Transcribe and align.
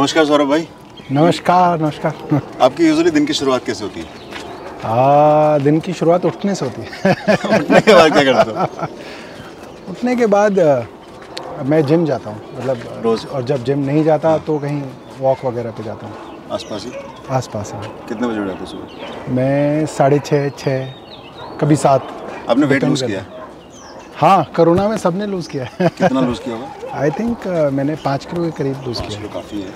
नमस्कार 0.00 0.24
सौरभ 0.24 0.48
भाई। 0.48 0.66
नमस्कार 1.12 1.80
नमस्कार। 1.80 2.40
आपकी 2.60 2.86
यूजुअली 2.86 3.10
दिन 3.10 3.26
की 3.26 3.34
शुरुआत 3.34 3.64
कैसे 3.64 3.84
होती 3.84 4.00
है? 4.00 4.06
आ, 4.84 5.58
दिन 5.58 5.80
की 5.80 5.92
शुरुआत 5.92 6.24
उठने 6.24 6.54
से 6.54 6.64
होती 6.64 6.82
है। 6.82 7.12
उठने 7.60 7.80
के 7.80 7.94
बाद 7.94 8.12
क्या 8.12 8.22
करते 8.24 8.50
हो? 8.50 8.86
उठने 9.90 10.16
के 10.16 10.26
बाद 10.26 10.58
मैं 11.66 11.86
जिम 11.86 12.04
जाता 12.04 12.30
हूँ 12.30 12.56
मतलब 12.58 13.00
रोज़? 13.02 13.26
और 13.26 13.42
जब 13.42 13.64
जिम 13.64 13.78
नहीं 13.78 14.04
जाता 14.04 14.38
तो 14.38 14.58
कहीं 14.58 14.82
वॉक 15.20 15.44
वगैरह 15.44 15.70
पे 15.70 15.82
जाता 15.82 16.06
हूँ। 16.06 16.48
आसपास 16.52 16.84
ही? 16.84 16.92
आसपास 17.30 17.72
हाँ। 17.74 17.82
कितने 18.08 18.28
बजे 18.28 18.40
उठ 18.40 18.46
जाते 18.46 18.60
हो 18.60 18.66
सुबह? 18.66 19.32
मैं 19.32 19.86
साढ़े 19.86 20.18
छः 20.18 20.48
छः 20.48 20.92
कभी 21.60 21.76
सात। 21.76 22.08
आपने 22.48 22.66
वेट 22.66 22.84
लूज 22.84 23.02
किया? 23.02 23.24
हाँ 24.20 24.44
कोरोना 24.56 24.88
में 24.88 24.96
सबने 24.98 25.26
लूज़ 25.26 25.48
किया 25.48 25.64
है। 25.64 25.88
कितना 25.88 26.20
लूज 26.20 26.38
किया 26.38 26.56
होगा? 26.56 26.98
आई 27.00 27.10
थिंक 27.10 27.46
मैंने 27.72 27.94
पाँच 28.04 28.24
किलो 28.24 28.42
के 28.44 28.50
करीब 28.56 28.82
लूज़ 28.86 29.00
किया 29.02 29.28
काफ़ी 29.34 29.60
है। 29.60 29.68
है 29.68 29.72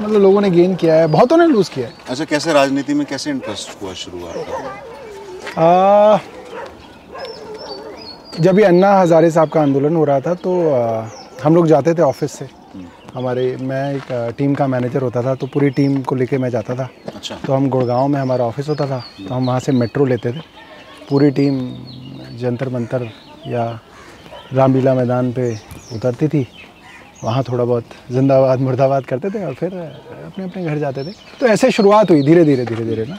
मतलब 0.00 0.20
लोगों 0.22 0.40
ने 0.40 0.50
गेन 0.50 0.74
किया 0.76 0.94
है। 0.94 1.06
बहुतों 1.06 1.36
ने 1.36 1.46
लूज़ 1.46 1.70
किया 1.70 1.86
है। 1.88 1.92
अच्छा 2.08 2.24
कैसे 2.24 2.52
राजनीति 2.52 2.94
में 2.94 3.06
कैसे 3.06 3.30
इंटरेस्ट 3.30 3.82
हुआ 3.82 3.92
शुरुआत 4.02 4.34
जब 8.40 8.58
ये 8.58 8.64
अन्ना 8.64 8.92
हज़ारे 9.00 9.30
साहब 9.30 9.48
का 9.48 9.60
आंदोलन 9.60 9.96
हो 9.96 10.04
रहा 10.04 10.20
था 10.20 10.34
तो 10.36 10.52
आ, 10.70 11.08
हम 11.44 11.54
लोग 11.54 11.66
जाते 11.66 11.94
थे 11.94 12.02
ऑफ़िस 12.02 12.32
से। 12.32 12.48
हमारे 13.14 13.56
मैं 13.60 13.94
एक 13.94 14.34
टीम 14.38 14.54
का 14.54 14.66
मैनेजर 14.66 15.02
होता 15.02 15.22
था 15.22 15.34
तो 15.34 15.46
पूरी 15.46 15.70
टीम 15.70 16.00
को 16.02 16.14
लेके 16.14 16.38
मैं 16.38 16.50
जाता 16.50 16.74
था। 16.74 16.88
अच्छा। 17.14 17.36
तो 17.46 17.52
हम 17.52 17.68
गुड़गांव 17.70 18.08
में 18.08 18.20
हमारा 18.20 18.44
ऑफ़िस 18.44 18.68
होता 18.68 18.86
था 18.86 19.02
तो 19.18 19.34
हम 19.34 19.46
वहाँ 19.46 19.60
से 19.60 19.72
मेट्रो 19.72 20.04
लेते 20.04 20.32
थे। 20.32 20.40
पूरी 21.10 21.30
टीम 21.30 21.54
जंतर 22.40 22.68
मंतर 22.68 23.08
या 23.46 23.64
रामलीला 24.54 24.94
मैदान 24.94 25.32
पे 25.32 25.50
उतरती 25.94 26.28
थी 26.28 26.46
वहाँ 27.24 27.42
थोड़ा 27.42 27.64
बहुत 27.64 27.84
जिंदाबाद 28.12 28.60
मुर्दाबाद 28.60 29.04
करते 29.04 29.30
थे 29.30 29.44
और 29.44 29.54
फिर 29.54 29.74
अपने 29.74 30.44
अपने 30.44 30.64
घर 30.64 30.78
जाते 30.78 31.04
थे। 31.04 31.12
तो 31.40 31.46
ऐसे 31.46 31.70
शुरुआत 31.70 32.10
हुई 32.10 32.22
धीरे 32.22 32.44
धीरे 32.44 32.64
धीरे 32.64 32.84
धीरे 32.84 33.04
ना। 33.06 33.18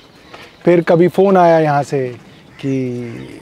फिर 0.66 0.81
कभी 0.81 1.08
फ़ोन 1.08 1.38
आया 1.38 1.59
यहाँ 1.59 1.84
से 1.84 2.08
कि 2.59 3.39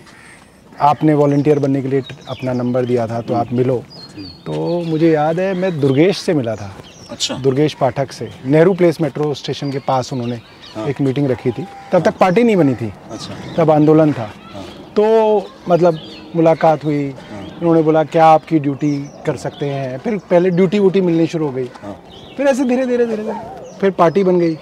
आपने 0.81 1.13
वॉल्टियर 1.13 1.59
बनने 1.59 1.81
के 1.81 1.87
लिए 1.87 2.03
अपना 2.29 2.53
नंबर 2.53 2.85
दिया 2.85 3.07
था 3.07 3.21
तो 3.21 3.33
आप 3.33 3.53
मिलो। 3.53 3.77
तो 4.45 4.81
मुझे 4.81 5.11
याद 5.11 5.39
है 5.39 5.53
मैं 5.53 5.79
दुर्गेश 5.79 6.17
से 6.17 6.33
मिला 6.33 6.55
था। 6.55 6.71
अच्छा। 7.11 7.35
दुर्गेश 7.37 7.73
पाठक 7.73 8.11
से। 8.11 8.29
नेहरू 8.45 8.73
प्लेस 8.73 9.01
मेट्रो 9.01 9.33
स्टेशन 9.33 9.71
के 9.71 9.79
पास 9.79 10.13
उन्होंने 10.13 10.39
एक 10.89 11.01
मीटिंग 11.01 11.27
रखी 11.27 11.51
थी। 11.51 11.65
तब 11.93 12.01
तक 12.01 12.17
पार्टी 12.17 12.43
नहीं 12.43 12.55
बनी 12.55 12.75
थी। 12.75 12.91
अच्छा। 13.11 13.35
तब 13.57 13.71
आंदोलन 13.71 14.13
था। 14.13 14.29
तो 14.95 15.05
मतलब 15.69 15.99
मुलाकात 16.35 16.83
हुई। 16.83 17.07
उन्होंने 17.61 17.81
बोला 17.81 18.03
क्या 18.03 18.25
आपकी 18.25 18.59
ड्यूटी 18.59 18.97
कर 19.25 19.35
सकते 19.37 19.65
हैं? 19.65 19.97
फिर 19.97 20.17
पहले 20.17 20.49
ड्यूटी 20.49 20.79
वूटी 20.79 21.01
मिलनी 21.01 21.27
शुरू 21.27 21.45
हो 21.45 21.51
गई। 21.51 21.69
हाँ। 21.83 21.95
फिर 22.37 22.47
ऐसे 22.47 22.63
धीरे 22.63 22.85
धीरे 22.85 23.05
धीरे 23.05 23.23
धीरे। 23.23 23.77
फिर 23.81 23.91
पार्टी 23.91 24.23
बन 24.23 24.39
गई। 24.39 24.57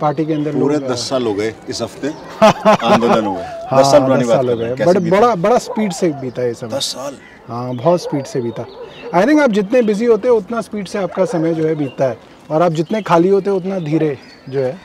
पार्टी 0.00 0.24
के 0.26 0.32
अंदर 0.32 0.52
पूरे 0.52 0.78
दस 0.78 1.08
साल 1.08 1.26
हो 1.26 1.34
गए 1.34 1.54
इस 1.68 1.82
हफ़्ते। 1.82 2.08
आंदोलन 2.42 3.26
हुए 3.26 3.42
हाँ, 3.42 3.80
दस 3.80 3.90
साल 3.90 4.02
पुरानी 4.02 4.24
बात 4.24 4.44
हो 4.44 4.56
गए। 4.56 4.74
बड़ा 4.84 5.00
बड़ा 5.10 5.34
बड़ा 5.34 5.58
स्पीड 5.58 5.92
से 5.92 6.08
बीता 6.08 6.42
ये 6.42 6.54
समय। 6.54 6.76
दस 6.76 6.84
साल? 6.84 7.16
हाँ 7.48 7.74
बहुत 7.74 8.02
स्पीड 8.02 8.24
से 8.24 8.40
बीता। 8.40 8.66
आई 9.14 9.26
थिंक 9.26 9.40
आप 9.40 9.50
जितने 9.50 9.82
बिज़ी 9.82 10.06
होते 10.06 10.28
हो 10.28 10.36
उतना 10.36 10.60
स्पीड 10.60 10.88
से 10.88 10.98
आपका 10.98 11.24
समय 11.24 11.54
जो 11.54 11.66
है 11.66 11.74
बीतता 11.74 12.04
है। 12.04 12.16
और 12.50 12.62
आप 12.62 12.72
जितने 12.72 13.02
खाली 13.02 13.28
होते 13.28 13.50
हो 13.50 13.56
उतना 13.56 13.78
धीरे 13.78 14.16
जो 14.48 14.60
है 14.60 14.76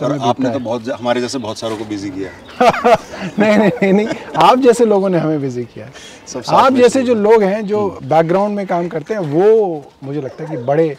समय 0.00 0.18
आपने 0.28 0.50
तो 0.50 0.58
बहुत 0.60 0.88
हमारे 0.90 1.20
जैसे 1.20 1.38
बहुत 1.38 1.58
सारों 1.58 1.76
को 1.76 1.84
बिज़ी 1.84 2.10
किया 2.10 2.30
नहीं 3.38 3.58
नहीं 3.58 3.70
नहीं 3.82 3.92
नहीं 3.92 4.08
आप 4.44 4.58
जैसे 4.58 4.84
लोगों 4.84 5.08
ने 5.08 5.18
हमें 5.18 5.40
बिज़ी 5.40 5.64
किया 5.64 5.90
सब 6.26 6.42
आप 6.54 6.72
जैसे 6.72 7.02
जो 7.02 7.14
लोग 7.14 7.42
हैं 7.42 7.66
जो 7.66 7.86
बैकग्राउंड 8.02 8.56
में 8.56 8.66
काम 8.66 8.88
करते 8.88 9.14
हैं 9.14 9.20
वो 9.20 9.84
मुझे 10.04 10.20
लगता 10.20 10.44
है 10.44 10.50
कि 10.50 10.62
बड़े 10.64 10.96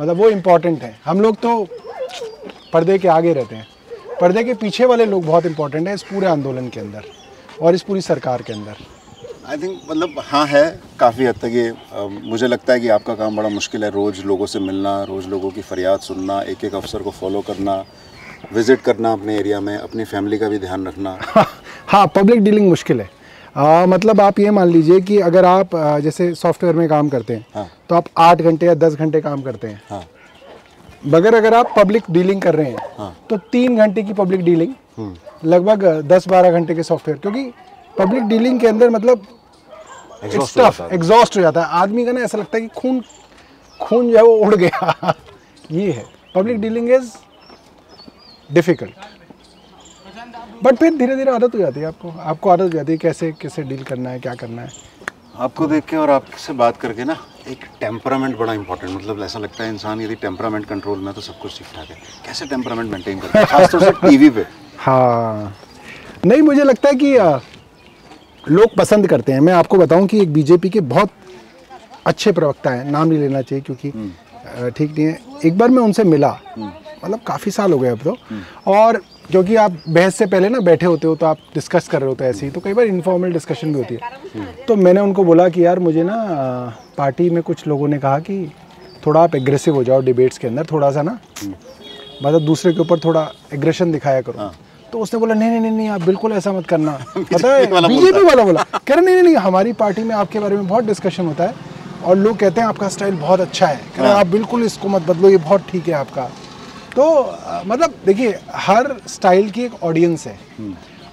मतलब 0.00 0.16
वो 0.16 0.28
इम्पोर्टेंट 0.30 0.82
हैं। 0.82 0.98
हम 1.04 1.20
लोग 1.20 1.36
तो 1.36 1.66
पर्दे 2.72 2.98
के 2.98 3.08
आगे 3.08 3.32
रहते 3.32 3.56
हैं। 3.56 3.66
पर्दे 4.20 4.44
के 4.44 4.54
पीछे 4.54 4.84
वाले 4.84 5.06
लोग 5.06 5.24
बहुत 5.26 5.46
इंपॉर्टेंट 5.46 5.88
हैं 5.88 5.94
इस 5.94 6.02
पूरे 6.02 6.26
आंदोलन 6.26 6.68
के 6.68 6.80
अंदर 6.80 7.04
और 7.62 7.74
इस 7.74 7.82
पूरी 7.82 8.00
सरकार 8.00 8.42
के 8.42 8.52
अंदर। 8.52 8.76
आई 9.48 9.56
थिंक 9.58 9.80
मतलब 9.90 10.22
हाँ 10.26 10.46
है 10.46 10.64
काफ़ी 11.00 11.24
हद 11.24 11.38
तक 11.42 11.50
ये 11.54 11.72
मुझे 12.30 12.46
लगता 12.46 12.72
है 12.72 12.80
कि 12.80 12.88
आपका 12.88 13.14
काम 13.14 13.36
बड़ा 13.36 13.48
मुश्किल 13.48 13.84
है। 13.84 13.90
रोज़ 13.90 14.22
लोगों 14.24 14.46
से 14.46 14.60
मिलना 14.60 15.02
रोज़ 15.04 15.28
लोगों 15.28 15.50
की 15.50 15.62
फरियाद 15.62 16.00
सुनना 16.00 16.40
एक 16.52 16.64
एक 16.64 16.74
अफसर 16.74 17.02
को 17.02 17.10
फॉलो 17.10 17.40
करना 17.40 17.76
विज़िट 18.52 18.80
करना 18.80 19.12
अपने 19.12 19.36
एरिया 19.38 19.60
में 19.60 19.76
अपनी 19.76 20.04
फैमिली 20.04 20.38
का 20.38 20.48
भी 20.48 20.58
ध्यान 20.58 20.86
रखना। 20.86 21.18
हाँ 21.88 22.06
पब्लिक 22.16 22.42
डीलिंग 22.44 22.68
मुश्किल 22.68 23.00
है। 23.00 23.08
आ, 23.56 23.86
मतलब 23.86 24.20
आप 24.20 24.38
ये 24.38 24.50
मान 24.50 24.68
लीजिए 24.68 25.00
कि 25.00 25.18
अगर 25.20 25.44
आप 25.44 25.70
जैसे 26.02 26.32
सॉफ्टवेयर 26.34 26.76
में 26.76 26.88
काम 26.88 27.08
करते 27.08 27.34
हैं 27.34 27.46
हाँ। 27.54 27.68
तो 27.88 27.94
आप 27.94 28.04
आठ 28.18 28.42
घंटे 28.42 28.66
या 28.66 28.74
दस 28.74 28.94
घंटे 28.94 29.20
काम 29.20 29.42
करते 29.42 29.68
हैं। 29.68 29.82
हाँ। 29.90 30.04
मगर 31.06 31.34
अगर 31.34 31.54
आप 31.54 31.72
पब्लिक 31.76 32.02
डीलिंग 32.10 32.40
कर 32.42 32.54
रहे 32.54 32.70
हैं 32.70 32.88
हाँ। 32.98 33.14
तो 33.30 33.36
तीन 33.52 33.76
घंटे 33.76 34.02
की 34.02 34.12
पब्लिक 34.12 34.44
डीलिंग 34.44 34.74
लगभग 35.44 35.84
दस 36.08 36.28
बारह 36.28 36.50
घंटे 36.50 36.74
के 36.74 36.82
सॉफ्टवेयर 36.82 37.18
क्योंकि 37.18 37.52
पब्लिक 37.96 38.22
डीलिंग 38.24 38.60
के 38.60 38.66
अंदर 38.66 38.90
मतलब। 38.90 39.26
एग्जॉस्ट 40.24 41.36
हो 41.36 41.42
जाता 41.42 41.60
है। 41.62 41.66
आदमी 41.80 42.04
का 42.06 42.12
ना 42.12 42.20
ऐसा 42.20 42.38
लगता 42.38 42.56
है 42.56 42.62
कि 42.62 42.68
खून 42.80 43.02
खून 43.80 44.10
जो 44.10 44.16
है 44.16 44.22
वो 44.22 44.34
उड़ 44.46 44.54
गया। 44.54 45.14
ये 45.72 45.90
है। 45.92 46.04
Public 46.34 46.60
dealing 46.60 46.90
is 46.90 47.10
difficult. 48.52 48.92
But 50.64 50.76
फिर 50.76 50.96
धीरे 50.96 51.16
धीरे 51.16 51.30
आदत 51.30 51.54
हो 51.54 51.58
जाती 51.58 51.80
है 51.80 51.86
आपको। 51.86 52.10
आपको 52.20 52.50
आदत 52.50 52.62
हो 52.62 52.68
जाती 52.68 52.92
है 52.92 52.98
कैसे 52.98 53.30
कैसे 53.40 53.62
डील 53.62 53.82
करना 53.84 54.10
है 54.10 54.18
क्या 54.20 54.34
करना 54.34 54.62
है। 54.62 54.70
आपको 55.36 55.66
देख 55.66 55.84
के 55.84 55.96
और 55.96 56.10
आपसे 56.10 56.52
बात 56.52 56.76
करके 56.76 57.04
ना 57.04 57.16
एक 57.48 57.64
टेम्परामेंट 57.80 58.36
बड़ा 58.38 58.52
इंपॉर्टेंट 58.52 58.92
मतलब 58.92 59.22
ऐसा 59.22 59.38
लगता 59.38 59.64
है 59.64 59.70
इंसान 59.70 60.00
यदि 60.00 60.14
टेम्परामेंट 60.16 60.66
कंट्रोल 60.66 60.98
में 60.98 61.12
तो 61.14 61.20
सब 61.20 61.38
कुछ 61.38 61.58
ठीक 61.58 61.66
ठाक 61.76 61.88
है। 61.90 61.96
कैसे 62.26 62.46
टेम्परामेंट 62.46 62.90
मेंटेन 62.90 63.20
करते 63.20 63.38
हैं? 63.38 63.46
खासतौर 63.46 63.82
से 63.82 63.90
टीवी 64.08 64.30
पे। 64.30 64.44
हाँ। 64.78 65.54
नहीं 66.26 66.42
मुझे 66.42 66.64
लगता 66.64 66.88
है 66.88 66.94
कि 66.94 67.16
लोग 68.44 68.76
पसंद 68.76 69.06
करते 69.08 69.32
हैं। 69.32 69.40
मैं 69.40 69.52
आपको 69.52 69.78
बताऊँ 69.78 70.06
कि 70.06 70.20
एक 70.22 70.32
बीजेपी 70.32 70.70
के 70.70 70.80
बहुत 70.92 71.10
अच्छे 72.06 72.32
प्रवक्ता 72.32 72.70
हैं। 72.70 72.84
नाम 72.90 73.08
नहीं 73.08 73.18
लेना 73.18 73.42
चाहिए 73.42 73.62
क्योंकि 73.62 73.90
ठीक 74.70 74.90
नहीं 74.90 75.06
है। 75.06 75.18
एक 75.44 75.58
बार 75.58 75.70
मैं 75.70 75.82
उनसे 75.82 76.04
मिला। 76.04 76.38
मतलब 77.04 77.20
काफ़ी 77.26 77.50
साल 77.50 77.72
हो 77.72 77.78
गए 77.78 77.88
अब 77.88 77.98
तो। 78.04 78.16
और 78.72 79.00
क्योंकि 79.30 79.56
आप 79.56 79.76
बहस 79.88 80.14
से 80.16 80.26
पहले 80.26 80.48
ना 80.48 80.60
बैठे 80.60 80.86
होते 80.86 81.06
हो 81.06 81.14
तो 81.16 81.26
आप 81.26 81.38
डिस्कस 81.54 81.88
कर 81.88 82.00
रहे 82.00 82.08
होते 82.08 82.24
ऐसे 82.24 82.46
ही 82.46 82.52
तो 82.52 82.60
कई 82.60 82.74
बार 82.74 82.86
इनफॉर्मल 82.86 83.32
डिस्कशन 83.32 83.72
भी 83.72 83.78
होती 83.78 83.94
है। 83.94 84.46
तो 84.68 84.76
मैंने 84.76 85.00
उनको 85.00 85.24
बोला 85.24 85.48
कि 85.48 85.64
यार 85.66 85.78
मुझे 85.78 86.02
ना 86.02 86.16
पार्टी 86.98 87.28
में 87.30 87.42
कुछ 87.42 87.66
लोगों 87.66 87.88
ने 87.88 87.98
कहा 87.98 88.18
कि 88.20 88.44
थोड़ा 89.06 89.20
आप 89.22 89.34
एग्रेसिव 89.34 89.74
हो 89.74 89.84
जाओ 89.84 90.00
डिबेट्स 90.02 90.38
के 90.38 90.46
अंदर 90.48 90.66
थोड़ा 90.72 90.90
सा 90.90 91.02
ना 91.02 91.18
मतलब 91.44 92.44
दूसरे 92.46 92.72
के 92.72 92.80
ऊपर 92.80 92.98
थोड़ा 93.04 93.30
एग्रेशन 93.54 93.92
दिखाया 93.92 94.20
करो। 94.20 94.50
तो 94.92 94.98
उसने 94.98 95.20
बोला 95.20 95.34
नहीं 95.34 95.60
नहीं 95.60 95.70
नहीं 95.70 95.88
आप 95.88 96.02
बिल्कुल 96.02 96.32
ऐसा 96.32 96.52
मत 96.52 96.66
करना। 96.66 96.92
पता 97.16 97.54
है 97.54 97.88
बीजेपी 97.88 98.24
वाला 98.24 98.42
बोला। 98.44 98.62
कह 98.62 98.94
रहे 98.94 99.04
नहीं 99.04 99.22
नहीं 99.22 99.36
हमारी 99.36 99.72
पार्टी 99.72 100.02
में 100.02 100.14
आपके 100.14 100.40
बारे 100.40 100.56
में 100.56 100.66
बहुत 100.68 100.84
डिस्कशन 100.84 101.26
होता 101.26 101.44
है 101.44 101.54
और 102.04 102.16
लोग 102.18 102.36
कहते 102.38 102.60
हैं 102.60 102.68
आपका 102.68 102.88
स्टाइल 102.88 103.14
बहुत 103.16 103.40
अच्छा 103.40 103.66
है। 103.66 103.76
कह 103.76 104.02
रहे 104.02 104.10
हैं, 104.10 104.16
आप 104.16 104.26
बिल्कुल 104.26 104.62
इसको 104.64 104.88
मत 104.88 105.02
बदलो 105.02 105.28
ये 105.30 105.36
बहुत 105.38 105.66
ठीक 105.70 105.88
है 105.88 105.94
आपका। 105.94 106.28
तो 106.96 107.04
मतलब 107.66 107.94
देखिए, 108.06 108.38
हर 108.50 108.96
स्टाइल 109.08 109.50
की 109.50 109.64
एक 109.64 109.82
ऑडियंस 109.84 110.26
है। 110.26 110.38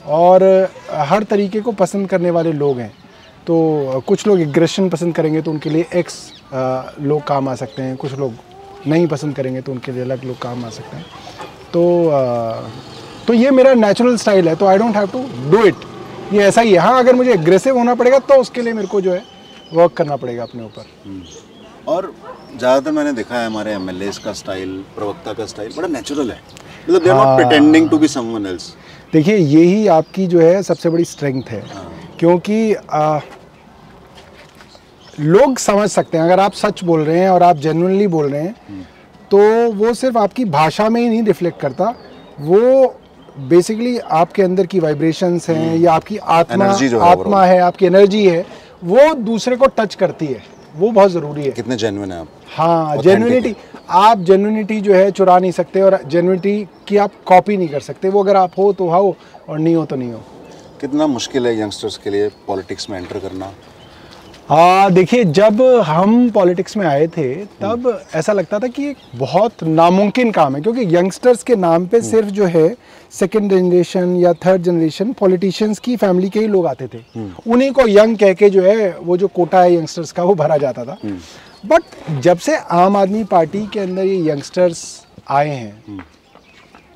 और, 0.07 0.43
हर 0.91 1.23
तरीके 1.23 1.59
को 1.61 1.71
पसंद 1.73 2.09
करने 2.09 2.31
वाले 2.31 2.51
लोग 2.53 2.79
हैं। 2.79 2.91
तो 3.47 4.03
कुछ 4.07 4.25
लोग 4.27 4.41
एग्रेशन 4.41 4.89
पसंद 4.89 5.15
करेंगे 5.15 5.41
तो 5.41 5.51
उनके 5.51 5.69
लिए 5.69 5.85
एक्स 5.95 6.17
लोग 6.53 7.23
काम 7.27 7.49
आ 7.49 7.55
सकते 7.55 7.81
हैं। 7.81 7.95
कुछ 7.97 8.13
लोग 8.13 8.33
नहीं 8.87 9.07
पसंद 9.07 9.35
करेंगे 9.35 9.61
तो 9.61 9.71
उनके 9.71 9.91
लिए 9.91 10.01
अलग 10.01 10.23
लोग 10.23 10.37
काम 10.41 10.65
आ 10.65 10.69
सकते 10.69 10.97
हैं। 10.97 11.05
तो 11.73 11.83
तो 13.27 13.33
ये 13.33 13.51
मेरा 13.51 13.73
नेचुरल 13.75 14.15
स्टाइल 14.17 14.47
है 14.49 14.55
तो 14.55 14.65
I 14.65 14.77
don't 14.77 14.95
have 14.95 15.07
to 15.07 15.25
do 15.51 15.63
it 15.65 15.75
ये 16.33 16.43
ऐसा 16.43 16.61
ही 16.61 16.71
है। 16.73 16.79
हाँ 16.79 16.99
अगर 16.99 17.15
मुझे 17.15 17.33
एग्रेसिव 17.33 17.77
होना 17.77 17.95
पड़ेगा 17.95 18.19
तो 18.19 18.35
उसके 18.41 18.61
लिए 18.61 18.73
मेरे 18.73 18.87
को 18.87 19.01
जो 19.01 19.13
है 19.13 19.23
वर्क 19.73 19.93
करना 19.93 20.15
पड़ेगा 20.15 20.43
अपने 20.43 20.63
ऊपर। 20.63 20.85
और 21.89 22.11
ज़्यादातर 22.57 22.91
मैंने 22.91 23.11
देखा 23.13 23.35
है 23.35 23.45
हमारे 23.45 23.71
एम 23.73 23.89
का 24.23 24.33
स्टाइल 24.33 24.77
प्रवक्ता 24.95 25.33
का 25.33 25.45
स्टाइल 25.45 25.71
बड़ा 25.77 25.87
नेचुरल 25.89 26.31
है। 26.31 26.39
मतलब 26.83 27.03
they 27.03 27.09
are 27.09 27.15
not 27.17 27.37
pretending 27.37 27.89
to 27.89 27.97
be 27.97 28.07
someone 28.07 28.45
else 28.45 28.73
देखिए 29.13 29.35
यही 29.35 29.87
आपकी 29.89 30.27
जो 30.27 30.39
है 30.41 30.61
सबसे 30.63 30.89
बड़ी 30.89 31.05
स्ट्रेंथ 31.05 31.49
है। 31.49 31.63
क्योंकि 32.19 32.73
आ, 32.73 33.19
लोग 35.13 35.57
समझ 35.59 35.89
सकते 35.91 36.17
हैं 36.17 36.23
अगर 36.25 36.39
आप 36.39 36.53
सच 36.55 36.83
बोल 36.83 37.03
रहे 37.03 37.19
हैं 37.19 37.29
और 37.29 37.43
आप 37.43 37.57
जेन्युइनली 37.57 38.07
बोल 38.09 38.29
रहे 38.29 38.41
हैं 38.41 38.85
तो 39.31 39.39
वो 39.73 39.93
सिर्फ़ 39.93 40.17
आपकी 40.17 40.45
भाषा 40.47 40.89
में 40.89 41.01
ही 41.01 41.07
नहीं 41.09 41.23
रिफ्लेक्ट 41.23 41.59
करता। 41.61 41.93
वो 42.41 42.93
बेसिकली 43.49 43.97
आपके 44.19 44.43
अंदर 44.43 44.65
की 44.65 44.79
वाइब्रेशंस 44.79 45.49
हैं 45.49 45.75
या 45.77 45.93
आपकी 45.93 46.17
आत्मा 46.37 46.65
है 46.65 46.99
आत्मा 47.01 47.43
है 47.45 47.59
आपकी 47.61 47.85
एनर्जी 47.85 48.25
है 48.25 48.45
वो 48.85 49.13
दूसरे 49.15 49.55
को 49.55 49.67
टच 49.77 49.95
करती 49.95 50.25
है। 50.25 50.43
वो 50.79 50.91
बहुत 50.91 51.11
ज़रूरी 51.11 51.43
है। 51.43 51.51
कितने 51.51 51.75
जेन्युइन 51.75 52.11
है 52.11 52.19
आप? 52.19 52.27
हाँ 52.55 52.97
जेन्युइनिटी 52.97 53.55
आप 53.89 54.19
जेन्युइनिटी 54.21 54.79
जो 54.81 54.93
है 54.93 55.09
चुरा 55.11 55.37
नहीं 55.39 55.51
सकते 55.51 55.81
और 55.81 55.99
जेन्युइनिटी 56.07 56.67
की 56.87 56.97
आप 56.97 57.11
कॉपी 57.25 57.57
नहीं 57.57 57.69
कर 57.69 57.79
सकते। 57.81 58.09
वो 58.09 58.23
अगर 58.23 58.35
आप 58.35 58.57
हो 58.57 58.71
तो 58.73 58.89
हो 58.89 59.15
और 59.49 59.59
नहीं 59.59 59.75
हो 59.75 59.85
तो 59.85 59.95
नहीं 59.95 60.11
हो। 60.11 60.21
कितना 60.81 61.07
मुश्किल 61.07 61.47
है 61.47 61.59
यंगस्टर्स 61.61 61.97
के 61.97 62.09
लिए 62.09 62.29
पॉलिटिक्स 62.47 62.89
में 62.89 62.97
एंटर 62.97 63.19
करना? 63.19 63.51
हाँ 64.49 64.91
देखिए 64.91 65.23
जब 65.37 65.61
हम 65.85 66.29
पॉलिटिक्स 66.29 66.77
में 66.77 66.85
आए 66.87 67.07
थे 67.07 67.33
तब 67.61 67.87
ऐसा 68.15 68.33
लगता 68.33 68.59
था 68.59 68.67
कि 68.67 68.95
बहुत 69.15 69.63
नामुमकिन 69.63 70.31
काम 70.31 70.55
है 70.55 70.61
क्योंकि 70.61 70.95
यंगस्टर्स 70.95 71.43
के 71.43 71.55
नाम 71.57 71.85
पे 71.87 72.01
सिर्फ़ 72.01 72.29
जो 72.29 72.45
है 72.45 72.67
सेकंड 73.11 73.51
जनरेशन 73.51 74.15
या 74.15 74.33
थर्ड 74.45 74.61
जनरेशन 74.61 75.13
पॉलिटिशियंस 75.19 75.79
की 75.79 75.95
फैमिली 75.97 76.29
के 76.29 76.39
ही 76.39 76.47
लोग 76.47 76.67
आते 76.67 76.87
थे। 76.87 76.99
उन्हीं 77.47 77.71
को 77.71 77.87
यंग 77.87 78.17
कह 78.17 78.33
के 78.33 78.49
जो 78.49 78.61
है 78.63 78.97
वो 78.99 79.17
जो 79.17 79.27
कोटा 79.29 79.61
है 79.61 79.73
यंगस्टर्स 79.75 80.11
का 80.11 80.23
वो 80.23 80.35
भरा 80.35 80.57
जाता 80.57 80.85
था। 80.85 80.97
बट 81.65 82.21
जब 82.21 82.37
से 82.37 82.55
आम 82.55 82.97
आदमी 82.97 83.23
पार्टी 83.23 83.65
के 83.67 83.79
अंदर 83.79 84.05
ये 84.05 84.29
यंगस्टर्स 84.29 84.83
आए 85.29 85.49
हैं 85.49 86.03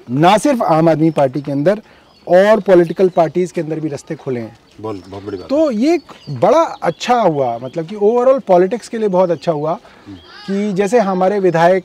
ना 0.09 0.37
सिर्फ़ 0.37 0.63
आम 0.63 0.89
आदमी 0.89 1.09
पार्टी 1.11 1.41
के 1.41 1.51
अंदर 1.51 1.81
और 2.27 2.59
पॉलिटिकल 2.61 3.09
पार्टीज़ 3.09 3.53
के 3.53 3.61
अंदर 3.61 3.79
भी 3.79 3.89
रास्ते 3.89 4.15
खुले 4.15 4.39
हैं। 4.39 4.57
बहुत 4.79 5.09
बहुत 5.09 5.23
बड़ी 5.23 5.37
बात 5.37 5.49
तो 5.49 5.71
ये 5.71 5.93
एक 5.93 6.13
बड़ा 6.41 6.61
अच्छा 6.83 7.15
हुआ 7.15 7.57
मतलब 7.63 7.87
कि 7.87 7.95
ओवरऑल 7.95 8.39
पॉलिटिक्स 8.47 8.89
के 8.89 8.97
लिए 8.97 9.09
बहुत 9.09 9.31
अच्छा 9.31 9.51
हुआ 9.51 9.73
कि 10.09 10.71
जैसे 10.73 10.99
हमारे 11.01 11.39
विधायक 11.39 11.83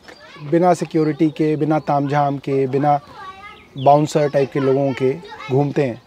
बिना 0.50 0.72
सिक्योरिटी 0.74 1.28
के 1.30 1.54
बिना 1.56 1.78
तामझाम 1.80 2.38
के 2.38 2.66
बिना 2.66 2.98
बाउंसर 3.84 4.28
टाइप 4.28 4.50
के 4.52 4.60
लोगों 4.60 4.92
के 4.92 5.12
घूमते 5.50 5.82
हैं। 5.82 6.02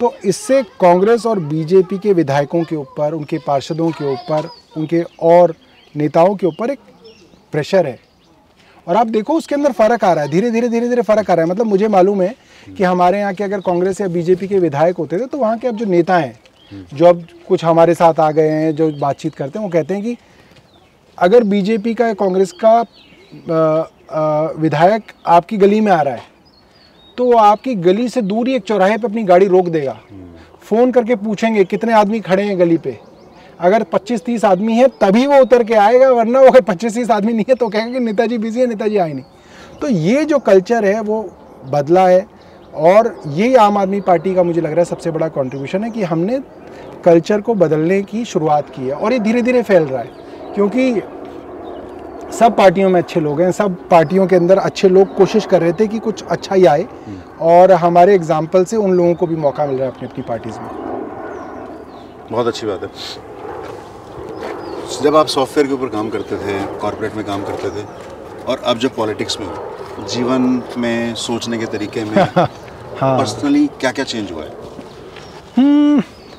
तो 0.00 0.14
इससे 0.24 0.62
कांग्रेस 0.62 1.26
और 1.26 1.38
बीजेपी 1.38 1.98
के 1.98 2.12
विधायकों 2.12 2.64
के 2.64 2.76
ऊपर 2.76 3.12
उनके 3.12 3.38
पार्षदों 3.38 3.90
के 3.90 4.12
ऊपर 4.12 4.48
उनके 4.76 5.02
और 5.22 5.54
नेताओं 5.96 6.34
के 6.34 6.46
ऊपर 6.46 6.70
एक 6.70 6.78
प्रेशर 7.52 7.86
है। 7.86 7.98
और 8.88 8.96
आप 8.96 9.06
देखो 9.06 9.34
उसके 9.34 9.54
अंदर 9.54 9.72
फ़र्क 9.72 10.04
आ 10.04 10.12
रहा 10.12 10.24
है। 10.24 10.30
धीरे 10.30 10.50
धीरे 10.50 10.68
धीरे 10.68 10.88
धीरे 10.88 11.02
फ़र्क 11.02 11.30
आ 11.30 11.34
रहा 11.34 11.44
है। 11.44 11.50
मतलब 11.50 11.66
मुझे 11.66 11.88
मालूम 11.88 12.22
है 12.22 12.34
कि 12.76 12.84
हमारे 12.84 13.18
यहाँ 13.18 13.34
के 13.34 13.44
अगर 13.44 13.60
कांग्रेस 13.60 14.00
या 14.00 14.08
बीजेपी 14.08 14.48
के 14.48 14.58
विधायक 14.58 14.96
होते 14.96 15.18
थे 15.18 15.26
तो 15.26 15.38
वहाँ 15.38 15.58
के 15.58 15.68
अब 15.68 15.76
जो 15.76 15.84
नेता 15.84 16.18
हैं 16.18 16.38
जो 16.94 17.06
अब 17.06 17.26
कुछ 17.48 17.64
हमारे 17.64 17.94
साथ 17.94 18.20
आ 18.20 18.30
गए 18.30 18.48
हैं 18.48 18.74
जो 18.76 18.90
बातचीत 18.92 19.34
करते 19.34 19.58
हैं 19.58 19.66
वो 19.66 19.72
कहते 19.72 19.94
हैं 19.94 20.02
कि 20.02 20.16
अगर 21.18 21.44
बीजेपी 21.44 21.94
का 21.94 22.06
या 22.06 22.14
कांग्रेस 22.14 22.52
का 22.64 22.78
अ, 22.80 23.90
अ, 24.10 24.52
विधायक 24.58 25.02
आपकी 25.26 25.56
गली 25.56 25.80
में 25.80 25.92
आ 25.92 26.02
रहा 26.02 26.14
है 26.14 26.37
तो 27.18 27.30
आपकी 27.32 27.74
गली 27.74 28.08
से 28.08 28.22
दूर 28.22 28.48
एक 28.48 28.62
चौराहे 28.62 28.96
पे 28.96 29.06
अपनी 29.06 29.22
गाड़ी 29.22 29.46
रोक 29.46 29.68
देगा। 29.68 29.98
फ़ोन 30.62 30.90
करके 30.92 31.14
पूछेंगे, 31.14 31.64
कितने 31.64 31.92
आदमी 31.92 32.20
खड़े 32.20 32.42
हैं 32.42 32.58
गली 32.58 32.76
पे? 32.76 32.98
अगर 33.60 33.82
25-30 33.82 34.44
आदमी 34.44 34.74
है, 34.74 34.86
तभी 35.00 35.26
वो 35.26 35.40
उतर 35.40 35.64
के 35.64 35.74
आएगा, 35.74 36.10
वरना 36.10 36.40
वो 36.40 36.46
अगर 36.46 36.60
25-30 36.60 37.10
आदमी 37.10 37.32
नहीं 37.32 37.44
है 37.48 37.54
तो 37.54 37.68
कहेंगे 37.68 37.98
कि 37.98 38.04
नेताजी 38.04 38.38
बिज़ी 38.38 38.60
है, 38.60 38.66
नेताजी 38.66 38.96
आए 38.96 39.12
नहीं। 39.12 39.24
तो 39.80 39.88
ये 39.88 40.24
जो 40.24 40.38
कल्चर 40.38 40.84
है, 40.84 41.00
वो 41.00 41.22
बदला 41.70 42.06
है 42.08 42.26
और 42.74 43.14
ये 43.26 43.54
आम 43.56 43.78
आदमी 43.78 44.00
पार्टी 44.00 44.34
का 44.34 44.42
मुझे 44.42 44.60
लग 44.60 44.70
रहा 44.70 44.78
है 44.78 44.84
सबसे 44.84 45.10
बड़ा 45.10 45.28
कंट्रीब्यूशन 45.28 45.84
है 45.84 45.90
कि 45.90 46.02
हमने 46.02 46.40
कल्चर 47.04 47.40
को 47.40 47.54
बदलने 47.54 48.02
की 48.02 48.24
शुरुआत 48.24 48.70
की 48.70 48.86
है 48.86 48.92
और 48.92 49.12
ये 49.12 49.18
धीरे 49.18 49.42
धीरे 49.42 49.62
फैल 49.62 49.82
रहा 49.82 50.00
है। 50.00 50.10
क्योंकि 50.54 50.92
सब 52.32 52.56
पार्टियों 52.56 52.88
में 52.90 53.00
अच्छे 53.00 53.20
लोग 53.20 53.40
हैं 53.40 53.50
सब 53.52 53.76
पार्टियों 53.88 54.26
के 54.26 54.36
अंदर 54.36 54.58
अच्छे 54.58 54.88
लोग 54.88 55.14
कोशिश 55.16 55.46
कर 55.46 55.60
रहे 55.60 55.72
थे 55.72 55.86
कि 55.86 55.98
कुछ 55.98 56.22
अच्छा 56.24 56.54
ही 56.54 56.64
आए 56.66 56.86
और 57.52 57.72
हमारे 57.84 58.14
एग्ज़ाम्पल 58.14 58.64
से 58.64 58.76
उन 58.76 58.92
लोगों 58.92 59.14
को 59.14 59.26
भी 59.26 59.36
मौका 59.36 59.66
मिल 59.66 59.76
रहा 59.76 59.88
है 59.88 59.94
अपनी 59.94 60.08
अपनी 60.08 60.22
पार्टीज़ 60.28 60.58
में। 60.58 60.68
बहुत 62.32 62.46
अच्छी 62.46 62.66
बात 62.66 62.82
है। 62.82 62.88
जब 65.02 65.16
आप 65.16 65.26
सॉफ्टवेयर 65.26 65.66
के 65.68 65.74
ऊपर 65.74 65.88
काम 65.88 66.08
करते 66.10 66.36
थे 66.36 66.58
कॉर्पोरेट 66.78 67.14
में 67.14 67.24
काम 67.24 67.42
करते 67.44 67.70
थे 67.70 67.84
और 68.44 68.62
अब 68.64 68.78
जब 68.78 68.94
पॉलिटिक्स 68.94 69.40
में 69.40 69.46
हो 69.46 70.06
जीवन 70.08 70.62
में 70.78 71.14
सोचने 71.14 71.58
के 71.58 71.66
तरीके 71.66 72.04
में 72.04 72.16
हाँ। 72.36 72.46
पर्सनली 73.02 73.66
क्या 73.80 73.92
क्या 73.92 74.04
चेंज 74.04 74.32
हुआ 74.32 74.42
है? 74.44 74.56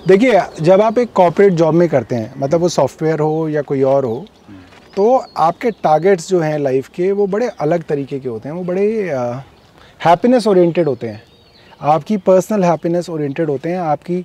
देखिए 0.07 0.41
जब 0.61 0.81
आप 0.81 0.97
एक 0.97 1.11
कॉरपोरेट 1.13 1.53
जॉब 1.53 1.73
में 1.73 1.87
करते 1.89 2.15
हैं 2.15 2.33
मतलब 2.37 2.61
वो 2.61 2.69
सॉफ्टवेयर 2.69 3.19
हो 3.19 3.47
या 3.49 3.61
कोई 3.61 3.81
और 3.83 4.05
हो 4.05 4.25
तो 4.99 5.11
आपके 5.37 5.69
टारगेट्स 5.73 6.27
जो 6.29 6.39
हैं 6.39 6.57
लाइफ 6.59 6.87
के 6.87 7.11
वो 7.11 7.25
बड़े 7.27 7.47
अलग 7.61 7.83
तरीके 7.83 8.19
के 8.19 8.29
होते 8.29 8.49
हैं 8.49 8.55
वो 8.55 8.63
बड़े 8.63 8.85
हैप्पीनेस 10.05 10.47
ओरिएंटेड 10.47 10.87
होते 10.87 11.07
हैं। 11.07 11.21
आपकी 11.81 12.17
पर्सनल 12.17 12.63
हैप्पीनेस 12.63 13.09
ओरिएंटेड 13.09 13.49
होते 13.49 13.69
हैं 13.69 13.79
आपकी 13.79 14.19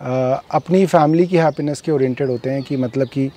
अ, 0.00 0.42
अपनी 0.50 0.84
फैमिली 0.86 1.26
की 1.26 1.36
हैप्पीनेस 1.36 1.80
के 1.80 1.92
ओरिएंटेड 1.92 2.30
होते 2.30 2.50
हैं 2.50 2.62
कि 2.62 2.76
मतलब 2.76 3.08
कि 3.08 3.30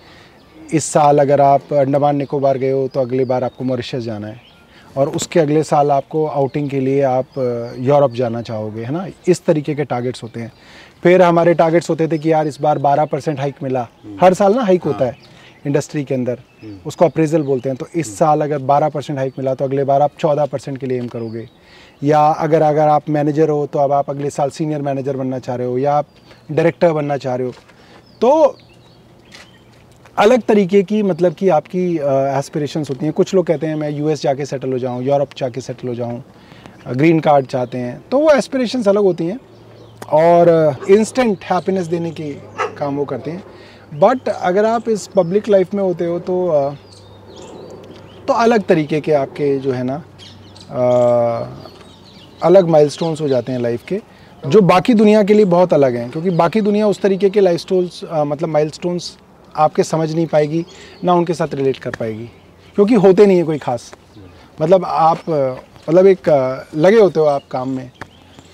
इस 0.73 0.85
साल 0.85 1.19
अगर 1.19 1.41
आप 1.41 1.73
अंडमान 1.73 2.15
निकोबार 2.15 2.57
गए 2.57 2.71
हो 2.71 2.87
तो 2.87 3.01
अगली 3.01 3.25
बार 3.25 3.43
आपको 3.43 3.63
मॉरिशस 3.63 4.03
जाना 4.03 4.27
है। 4.27 4.41
और 4.97 5.09
उसके 5.09 5.39
अगले 5.39 5.63
साल 5.63 5.91
आपको 5.91 6.25
आउटिंग 6.27 6.69
के 6.69 6.79
लिए 6.79 7.01
आप 7.01 7.27
यूरोप 7.79 8.13
जाना 8.13 8.41
चाहोगे 8.41 8.83
है 8.83 8.91
ना? 8.91 9.07
इस 9.27 9.45
तरीके 9.45 9.75
के 9.75 9.83
टारगेट्स 9.85 10.23
होते 10.23 10.39
हैं। 10.39 10.51
फिर 11.03 11.21
हमारे 11.21 11.53
टारगेट्स 11.53 11.89
होते 11.89 12.07
थे 12.07 12.17
कि 12.17 12.31
यार 12.31 12.47
इस 12.47 12.61
बार 12.61 12.79
12 12.79 13.05
परसेंट 13.05 13.39
हाइक 13.39 13.63
मिला। 13.63 13.87
हर 14.21 14.33
साल 14.33 14.55
ना 14.55 14.63
हाइक 14.63 14.83
होता 14.83 15.05
है। 15.05 15.30
इंडस्ट्री 15.65 16.03
के 16.03 16.13
अंदर 16.15 16.39
उसको 16.85 17.05
अप्रेजल 17.05 17.41
बोलते 17.43 17.69
हैं। 17.69 17.77
तो 17.77 17.87
इस 17.95 18.17
साल 18.17 18.41
अगर 18.41 18.59
12 18.63 18.89
परसेंट 18.89 19.17
हाइक 19.19 19.33
मिला 19.37 19.53
तो 19.53 19.65
अगले 19.65 19.83
बार 19.83 20.01
आप 20.01 20.11
14 20.19 20.45
परसेंट 20.45 20.77
के 20.77 20.85
लिए 20.85 20.99
एम 20.99 21.07
करोगे। 21.07 21.47
या 22.03 22.19
अगर 22.19 22.61
अगर 22.61 22.87
आप 22.87 23.09
मैनेजर 23.09 23.49
हो 23.49 23.65
तो 23.67 23.79
अब 23.79 23.91
आप 23.91 24.09
अगले 24.09 24.29
साल 24.29 24.49
सीनियर 24.49 24.81
मैनेजर 24.81 25.17
बनना 25.17 25.39
चाह 25.39 25.55
रहे 25.55 25.67
हो 25.67 25.77
या 25.77 25.93
आप 25.93 26.07
डायरेक्टर 26.51 26.93
बनना 26.93 27.17
चाह 27.17 27.35
रहे 27.35 27.47
हो। 27.47 27.53
तो 28.21 28.57
अलग 30.17 30.41
तरीके 30.41 30.81
की 30.83 31.01
मतलब 31.03 31.33
कि 31.33 31.49
आपकी 31.49 31.85
एस्पिरेशंस 31.97 32.89
होती 32.89 33.05
हैं। 33.05 33.13
कुछ 33.13 33.33
लोग 33.35 33.45
कहते 33.45 33.67
हैं 33.67 33.75
मैं 33.75 33.89
यूएस 33.89 34.21
जाके 34.21 34.45
सेटल 34.45 34.71
हो 34.71 34.79
जाऊँ 34.79 35.03
यूरोप 35.03 35.29
जाके 35.37 35.61
सेटल 35.61 35.87
हो 35.87 35.95
जाऊँ 35.95 36.23
ग्रीन 36.87 37.19
कार्ड 37.19 37.45
चाहते 37.45 37.77
हैं। 37.77 38.01
तो 38.11 38.19
वो 38.19 38.31
एस्पिरेशंस 38.31 38.87
अलग 38.87 39.03
होती 39.03 39.27
हैं 39.27 39.39
और 40.13 40.49
इंस्टेंट 40.89 41.43
हैप्पीनेस 41.43 41.85
देने 41.87 42.11
की 42.11 42.31
काम 42.77 42.95
वो 42.97 43.05
करते 43.05 43.31
हैं। 43.31 43.43
बट 43.91 44.29
अगर 44.29 44.65
आप 44.65 44.89
इस 44.89 45.07
पब्लिक 45.15 45.49
लाइफ 45.49 45.73
में 45.73 45.81
होते 45.83 46.05
हो 46.05 46.19
तो 46.19 46.35
तो 48.27 48.33
अलग 48.33 48.63
तरीके 48.67 48.99
के 49.01 49.13
आपके 49.13 49.57
जो 49.59 49.71
है 49.71 49.83
ना 49.83 49.95
अ, 50.71 51.47
अलग 52.43 52.67
माइलस्टोन्स 52.69 53.21
हो 53.21 53.27
जाते 53.27 53.51
हैं 53.51 53.59
लाइफ 53.59 53.83
के 53.87 53.99
जो 54.43 54.61
बाकी 54.61 54.93
दुनिया 54.93 55.23
के 55.23 55.33
लिए 55.33 55.45
बहुत 55.45 55.73
अलग 55.73 55.95
हैं। 55.95 56.09
क्योंकि 56.11 56.29
बाकी 56.29 56.61
दुनिया 56.61 56.87
उस 56.87 57.01
तरीके 57.01 57.29
के 57.29 57.39
लाइफ 57.41 57.59
स्टोल्स 57.59 57.99
मतलब 58.05 58.49
माइलस्टोन्स 58.49 59.17
आपके 59.55 59.83
समझ 59.83 60.13
नहीं 60.15 60.25
पाएगी 60.27 60.63
ना 61.03 61.13
उनके 61.13 61.33
साथ 61.33 61.53
रिलेट 61.53 61.77
कर 61.77 61.95
पाएगी। 61.99 62.25
क्योंकि 62.75 62.95
होते 62.95 63.25
नहीं 63.25 63.37
है 63.37 63.43
कोई 63.43 63.57
खास। 63.57 63.91
मतलब 64.61 64.85
आप 64.85 65.29
मतलब 65.29 66.05
एक 66.07 66.29
लगे 66.75 66.99
होते 66.99 67.19
हो 67.19 67.25
आप 67.25 67.47
काम 67.51 67.69
में। 67.69 67.91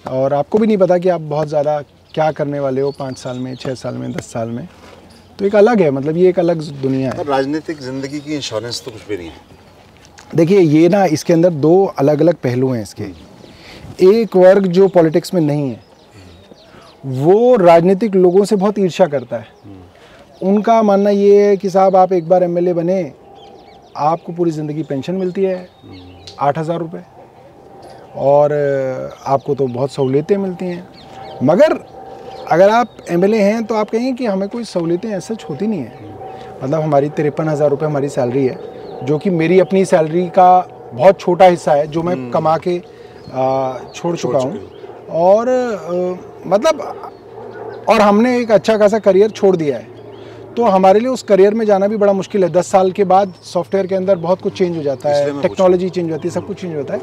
और 0.08 0.34
आपको 0.34 0.58
भी 0.58 0.68
नहीं 0.68 0.78
पता 0.78 0.98
कि 0.98 1.10
आप 1.10 1.22
बहुत 1.22 1.48
ज़्यादा 1.48 1.80
क्या 2.14 2.32
करने 2.32 2.60
वाले 2.60 2.82
हो 2.82 2.92
पाँच 3.00 3.18
साल 3.18 3.40
में 3.40 3.56
छः 3.56 3.74
साल 3.76 3.96
में 3.96 4.12
दस 4.12 4.32
साल 4.34 4.50
में। 4.50 4.68
तो 5.40 5.46
एक 5.46 5.56
अलग 5.56 5.82
है 5.82 5.90
मतलब 5.92 6.18
ये 6.18 6.30
एक 6.30 6.40
अलग 6.40 6.62
दुनिया 6.82 7.12
है। 7.12 7.24
राजनीतिक 7.26 7.82
ज़िंदगी 7.82 8.20
की 8.20 8.36
इंश्योरेंस 8.36 8.82
तो 8.86 8.92
कुछ 8.92 9.08
भी 9.08 9.18
नहीं 9.18 9.28
है। 9.28 10.36
देखिए 10.36 10.60
ये 10.60 10.88
ना 10.90 11.04
इसके 11.08 11.34
अंदर 11.34 11.50
दो 11.56 11.74
अलग 12.00 12.22
अलग 12.22 12.36
पहलू 12.44 12.72
हैं 12.72 12.82
इसके। 12.84 13.04
एक 14.06 14.36
वर्ग 14.36 14.66
जो 14.70 14.88
पॉलिटिक्स 14.90 15.34
में 15.34 15.42
नहीं 15.42 15.70
है 15.70 15.86
वो 17.06 17.56
राजनीतिक 17.58 18.16
लोगों 18.16 18.44
से 18.46 18.56
बहुत 18.56 18.80
ईर्ष्या 18.80 19.08
करता 19.08 19.38
है। 19.38 19.48
उनका 20.44 20.82
मानना 20.84 21.10
ये 21.10 21.46
है 21.46 21.56
कि 21.58 21.70
साहब 21.70 21.96
आप 21.96 22.14
एक 22.14 22.28
बार 22.30 22.44
एमएलए 22.44 22.74
बने 22.74 23.02
आपको 23.98 24.34
पूरी 24.34 24.52
ज़िंदगी 24.52 24.84
पेंशन 24.84 25.16
मिलती 25.16 25.44
है 25.44 25.68
आठ 26.40 26.58
हज़ार 26.58 26.80
रुपये 26.80 27.02
और 28.22 28.54
आपको 29.28 29.56
तो 29.56 29.68
बहुत 29.68 29.92
सहूलियतें 29.92 30.36
मिलती 30.38 30.66
हैं। 30.66 30.88
मगर 31.44 31.78
अगर 32.48 32.70
आप 32.70 32.98
एमएलए 33.10 33.38
हैं 33.38 33.64
तो 33.66 33.76
आप 33.76 33.90
कहेंगे 33.90 34.12
कि 34.14 34.26
हमें 34.26 34.48
कोई 34.50 34.64
सहूलियतें 34.64 35.10
ऐसा 35.10 35.36
होती 35.50 35.68
नहीं 35.68 35.80
है। 35.80 36.06
मतलब 36.64 36.82
हमारी 36.82 37.10
तिरपन 37.10 37.48
हज़ार 37.50 37.70
रुपये 37.70 37.88
हमारी 37.90 38.10
सैलरी 38.10 38.46
है 38.46 39.06
जो 39.06 39.18
कि 39.18 39.30
मेरी 39.32 39.60
अपनी 39.60 39.84
सैलरी 39.86 40.28
का 40.30 40.50
बहुत 40.94 41.20
छोटा 41.20 41.46
हिस्सा 41.46 41.74
है 41.74 41.88
जो 41.88 42.04
मैं 42.04 42.30
कमा 42.32 42.58
के 42.58 42.78
आ, 42.78 43.78
छोड़ 43.96 44.16
चुका 44.16 44.40
हूँ। 44.40 44.60
और 45.12 45.48
अ, 45.48 46.48
मतलब 46.48 46.82
और 47.90 48.02
हमने 48.02 48.38
एक 48.40 48.52
अच्छा 48.52 48.78
खासा 48.78 49.00
करियर 49.00 49.30
छोड़ 49.32 49.56
दिया 49.56 49.78
है। 49.78 49.96
तो 50.56 50.64
हमारे 50.66 51.00
लिए 51.00 51.10
उस 51.10 51.24
करियर 51.24 51.54
में 51.54 51.66
जाना 51.66 51.88
भी 51.88 51.98
बड़ा 51.98 52.14
मुश्किल 52.14 52.44
है। 52.44 52.50
दस 52.52 52.72
साल 52.72 52.92
के 52.92 53.04
बाद 53.06 53.34
सॉफ्टवेयर 53.44 53.88
के 53.88 53.96
अंदर 53.96 54.16
बहुत 54.18 54.42
कुछ 54.42 54.58
चेंज 54.58 54.78
हो 54.78 54.84
जाता 54.84 55.10
है 55.10 55.42
टेक्नोलॉजी 55.42 55.90
चेंज 55.90 56.06
हो। 56.06 56.10
जाती 56.10 56.28
है 56.28 56.34
सब 56.34 56.48
कुछ 56.48 56.62
चेंज 56.62 56.76
होता 56.76 56.94
है। 56.94 57.02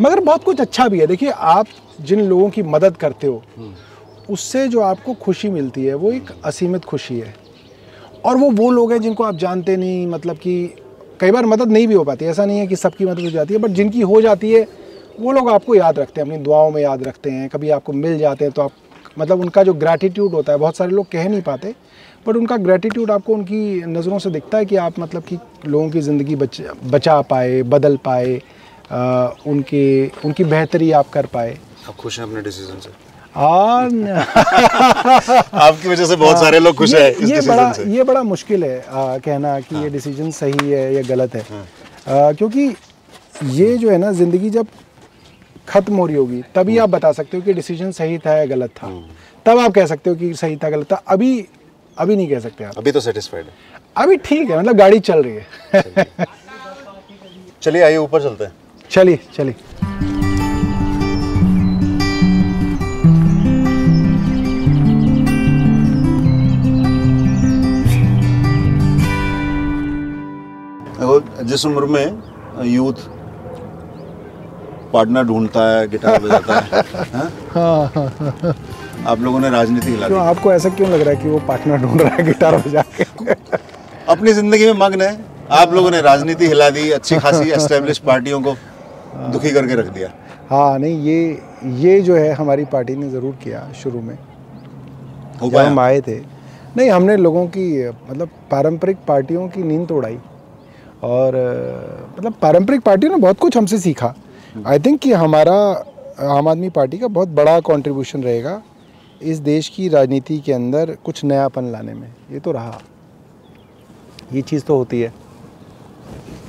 मगर 0.00 0.20
बहुत 0.22 0.44
कुछ 0.44 0.60
अच्छा 0.60 0.88
भी 0.88 1.00
है। 1.00 1.06
देखिए 1.06 1.30
आप 1.30 1.66
जिन 2.00 2.20
लोगों 2.22 2.48
की 2.50 2.62
मदद 2.64 2.96
करते 2.96 3.26
हो 3.26 3.42
उससे 4.28 4.66
जो 4.68 4.80
आपको 4.80 5.14
खुशी 5.22 5.48
मिलती 5.50 5.84
है 5.84 5.94
वो 5.94 6.12
एक 6.12 6.30
असीमित 6.44 6.84
खुशी 6.84 7.18
है। 7.20 7.34
और 8.24 8.36
वो 8.36 8.50
वो 8.50 8.70
लोग 8.70 8.92
हैं 8.92 9.00
जिनको 9.00 9.24
आप 9.24 9.36
जानते 9.38 9.76
नहीं 9.76 10.06
मतलब 10.06 10.36
कि 10.36 10.54
कई 11.20 11.30
बार 11.30 11.46
मदद 11.46 11.70
नहीं 11.72 11.86
भी 11.88 11.94
हो 11.94 12.04
पाती। 12.04 12.24
ऐसा 12.24 12.44
नहीं 12.44 12.58
है 12.58 12.66
कि 12.66 12.76
सबकी 12.76 13.04
मदद 13.04 13.20
हो 13.20 13.30
जाती 13.30 13.54
है 13.54 13.60
बट 13.60 13.70
जिनकी 13.70 14.00
हो 14.02 14.20
जाती 14.22 14.52
है 14.52 14.66
वो 15.20 15.32
लोग 15.32 15.48
आपको 15.50 15.74
याद 15.74 15.98
रखते 15.98 16.20
हैं 16.20 16.26
अपनी 16.28 16.38
दुआओं 16.44 16.70
में 16.70 16.80
याद 16.82 17.02
रखते 17.02 17.30
हैं। 17.30 17.48
कभी 17.48 17.70
आपको 17.70 17.92
मिल 17.92 18.18
जाते 18.18 18.44
हैं 18.44 18.52
तो 18.52 18.62
आप 18.62 18.72
मतलब 19.18 19.40
उनका 19.40 19.62
जो 19.62 19.74
ग्रैटिट्यूड 19.74 20.32
होता 20.32 20.52
है 20.52 20.58
बहुत 20.58 20.76
सारे 20.76 20.90
लोग 20.90 21.06
कह 21.12 21.28
नहीं 21.28 21.42
पाते 21.42 21.74
बट 22.26 22.36
उनका 22.36 22.56
ग्रैटिट्यूड 22.56 23.10
आपको 23.10 23.34
उनकी 23.34 23.60
नज़रों 23.86 24.18
से 24.18 24.30
दिखता 24.30 24.58
है 24.58 24.64
कि 24.64 24.76
आप 24.76 24.98
मतलब 24.98 25.22
कि 25.22 25.38
लोगों 25.66 25.88
की 25.90 26.00
ज़िंदगी 26.00 26.36
बच 26.36 26.60
बचा 26.84 27.20
पाए 27.22 27.62
बदल 27.74 27.96
पाए 28.04 28.36
अ, 28.90 29.34
उनके 29.46 29.84
उनकी 30.24 30.44
बेहतरी 30.44 30.90
आप 30.92 31.10
कर 31.10 31.26
पाए। 31.26 31.58
आप 31.88 31.94
खुश 31.96 32.18
हैं 32.18 32.26
अपने 32.26 32.42
डिसीज़न 32.42 32.80
से? 32.80 32.90
आपकी 35.58 35.88
वजह 35.88 36.06
से 36.06 36.16
बहुत 36.16 36.38
सारे 36.38 36.58
लोग 36.58 36.74
खुश 36.76 36.94
हाँ, 36.94 37.00
ये, 37.02 37.34
हैं 37.34 37.46
बड़ा 37.46 37.72
से। 37.72 37.84
ये 37.96 38.02
बड़ा 38.04 38.22
मुश्किल 38.22 38.64
है 38.64 38.78
आ, 38.80 39.18
कहना 39.18 39.58
कि 39.60 39.74
हाँ। 39.74 39.82
ये 39.82 39.90
डिसीज़न 39.90 40.30
सही 40.30 40.70
है 40.70 40.94
या 40.94 41.02
गलत 41.08 41.34
है। 41.34 41.40
हाँ। 41.50 41.64
आ, 42.08 42.32
क्योंकि 42.32 42.74
ये 43.52 43.76
जो 43.78 43.90
है 43.90 43.98
ना 43.98 44.12
ज़िंदगी 44.12 44.50
जब 44.50 44.66
ख़त्म 45.68 45.96
हो 45.96 46.06
रही 46.06 46.16
होगी 46.16 46.42
तभी 46.54 46.78
आप 46.78 46.88
बता 46.88 47.12
सकते 47.12 47.36
हो 47.36 47.42
कि 47.42 47.52
डिसीज़न 47.52 47.90
सही 47.92 48.18
था 48.18 48.36
या 48.38 48.44
गलत 48.46 48.70
था। 48.76 48.88
तब 49.46 49.58
आप 49.58 49.72
कह 49.74 49.86
सकते 49.86 50.10
हो 50.10 50.16
कि 50.16 50.32
सही 50.34 50.56
था 50.56 50.70
गलत 50.70 50.92
था। 50.92 50.96
अभी 51.08 51.46
अभी 51.96 52.16
नहीं 52.16 52.28
कह 52.28 52.40
सकते 52.40 52.64
आप। 52.64 52.78
अभी 52.78 52.92
तो 52.92 53.00
सेटिस्फाइड 53.00 53.44
है। 53.44 53.52
अभी 53.96 54.16
ठीक 54.16 54.50
है 54.50 54.58
मतलब 54.58 54.76
गाड़ी 54.76 54.98
चल 55.00 55.22
रही 55.22 55.34
है। 55.34 55.44
चलिए 57.62 57.82
आइए 57.82 57.96
ऊपर 57.96 58.22
चलते 58.22 58.44
हैं। 58.44 58.52
चलिए 58.90 59.18
चलिए। 59.36 59.54
जिस 71.48 71.64
उम्र 71.66 71.84
में 71.86 72.22
यूथ 72.66 73.06
पार्टनर 74.92 75.24
ढूंढता 75.24 75.68
है 75.68 75.86
गिटार 75.88 76.20
बजाता 76.22 76.58
है 76.60 76.82
हाँ? 77.12 77.30
हाँ 77.54 77.86
हाँ 77.94 78.32
हाँ। 78.42 78.54
आप 79.06 79.20
लोगों 79.20 79.40
ने 79.40 79.50
राजनीति 79.50 79.90
हिला 79.90 80.06
क्यों 80.08 80.20
आपको 80.20 80.52
ऐसा 80.52 80.68
क्यों 80.68 80.88
लग 80.90 81.00
रहा 81.00 81.14
है 81.14 81.22
कि 81.22 81.28
वो 81.28 81.38
पार्टनर 81.48 81.76
ढूंढ 81.82 82.00
रहा 82.00 82.14
है 82.14 82.24
गिटार 82.24 82.56
बजा 82.56 82.82
के? 83.00 83.04
अपनी 84.12 84.32
ज़िंदगी 84.32 84.66
में 84.66 84.78
मग्न 84.78 85.02
है। 85.02 85.18
आप 85.50 85.72
लोगों 85.72 85.90
ने 85.90 86.00
राजनीति 86.02 86.46
हिला 86.46 86.68
दी 86.70 86.90
अच्छी 86.90 87.16
खासी 87.16 87.50
एस्टेब्लिश 87.50 87.98
पार्टियों 88.06 88.40
को 88.40 88.54
दुखी 89.32 89.50
करके 89.50 89.74
रख 89.74 89.86
दिया। 89.94 90.10
हाँ 90.50 90.78
नहीं 90.78 91.02
ये 91.02 91.42
ये 91.84 92.00
जो 92.00 92.16
है 92.16 92.32
हमारी 92.32 92.64
पार्टी 92.72 92.96
ने 92.96 93.10
ज़रूर 93.10 93.34
किया 93.44 93.66
शुरू 93.82 94.00
में। 94.00 94.16
जब 95.42 95.56
हम 95.56 95.78
आए 95.80 96.00
थे। 96.00 96.18
नहीं 96.76 96.90
हमने 96.90 97.16
लोगों 97.16 97.46
की 97.46 97.66
मतलब 97.88 98.28
पारंपरिक 98.50 98.96
पार्टियों 99.08 99.48
की 99.48 99.62
नींद 99.62 99.86
तोड़ाई। 99.88 100.18
और 101.02 101.34
मतलब 102.18 102.34
पारंपरिक 102.42 102.80
पार्टियों 102.80 103.12
ने 103.12 103.18
बहुत 103.18 103.38
कुछ 103.38 103.56
हमसे 103.56 103.78
सीखा। 103.78 104.14
आई 104.66 104.78
थिंक 104.78 105.00
कि 105.00 105.12
हमारा 105.12 105.54
आम 106.28 106.48
आदमी 106.48 106.68
पार्टी 106.70 106.98
का 106.98 107.08
बहुत 107.08 107.28
बड़ा 107.30 107.58
कंट्रीब्यूशन 107.60 108.22
रहेगा 108.22 108.60
इस 109.22 109.38
देश 109.40 109.68
की 109.68 109.88
राजनीति 109.88 110.38
के 110.38 110.52
अंदर 110.52 110.96
कुछ 111.04 111.24
नयापन 111.24 111.70
लाने 111.72 111.94
में। 111.94 112.08
ये 112.32 112.40
तो 112.40 112.52
रहा। 112.52 112.78
ये 114.32 114.42
चीज़ 114.42 114.64
तो 114.64 114.76
होती 114.76 115.00
है। 115.00 115.12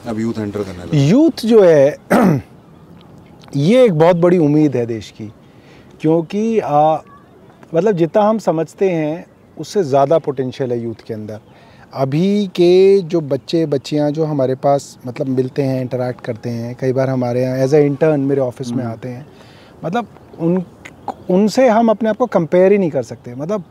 अब 0.07 0.19
यूथ 0.19 0.39
एंटर 0.39 0.63
करने 0.63 1.07
यूथ 1.07 1.45
जो 1.45 1.63
है 1.63 1.97
ये 3.57 3.83
एक 3.85 3.93
बहुत 3.93 4.15
बड़ी 4.15 4.37
उम्मीद 4.37 4.75
है 4.75 4.85
देश 4.85 5.11
की। 5.11 5.31
क्योंकि 6.01 6.59
आ, 6.59 6.97
मतलब 7.73 7.91
जितना 7.91 8.23
हम 8.23 8.37
समझते 8.39 8.89
हैं 8.89 9.25
उससे 9.57 9.83
ज़्यादा 9.83 10.17
पोटेंशियल 10.17 10.71
है 10.71 10.79
यूथ 10.79 11.05
के 11.07 11.13
अंदर। 11.13 11.39
अभी 11.93 12.48
के 12.48 13.01
जो 13.01 13.19
बच्चे 13.22 13.65
बच्चियाँ 13.65 14.10
जो 14.12 14.25
हमारे 14.25 14.55
पास 14.55 14.98
मतलब 15.05 15.27
मिलते 15.27 15.63
हैं 15.63 15.81
इंटरेक्ट 15.81 16.22
करते 16.22 16.50
हैं 16.50 16.75
कई 16.79 16.93
बार 16.93 17.10
हमारे 17.10 17.41
यहाँ 17.41 17.58
एज 17.58 17.74
ए 17.75 17.86
इंटर्न 17.86 18.19
मेरे 18.22 18.41
ऑफ़िस 18.41 18.72
में 18.72 18.84
आते 18.84 19.10
हैं 19.10 19.25
मतलब 19.84 20.08
उन 20.39 20.63
उनसे 21.29 21.67
हम 21.67 21.89
अपने 21.89 22.10
आप 22.10 22.17
को 22.17 22.25
कंपेयर 22.27 22.72
ही 22.72 22.77
नहीं 22.77 22.89
कर 22.91 23.03
सकते 23.03 23.36
मतलब 23.36 23.63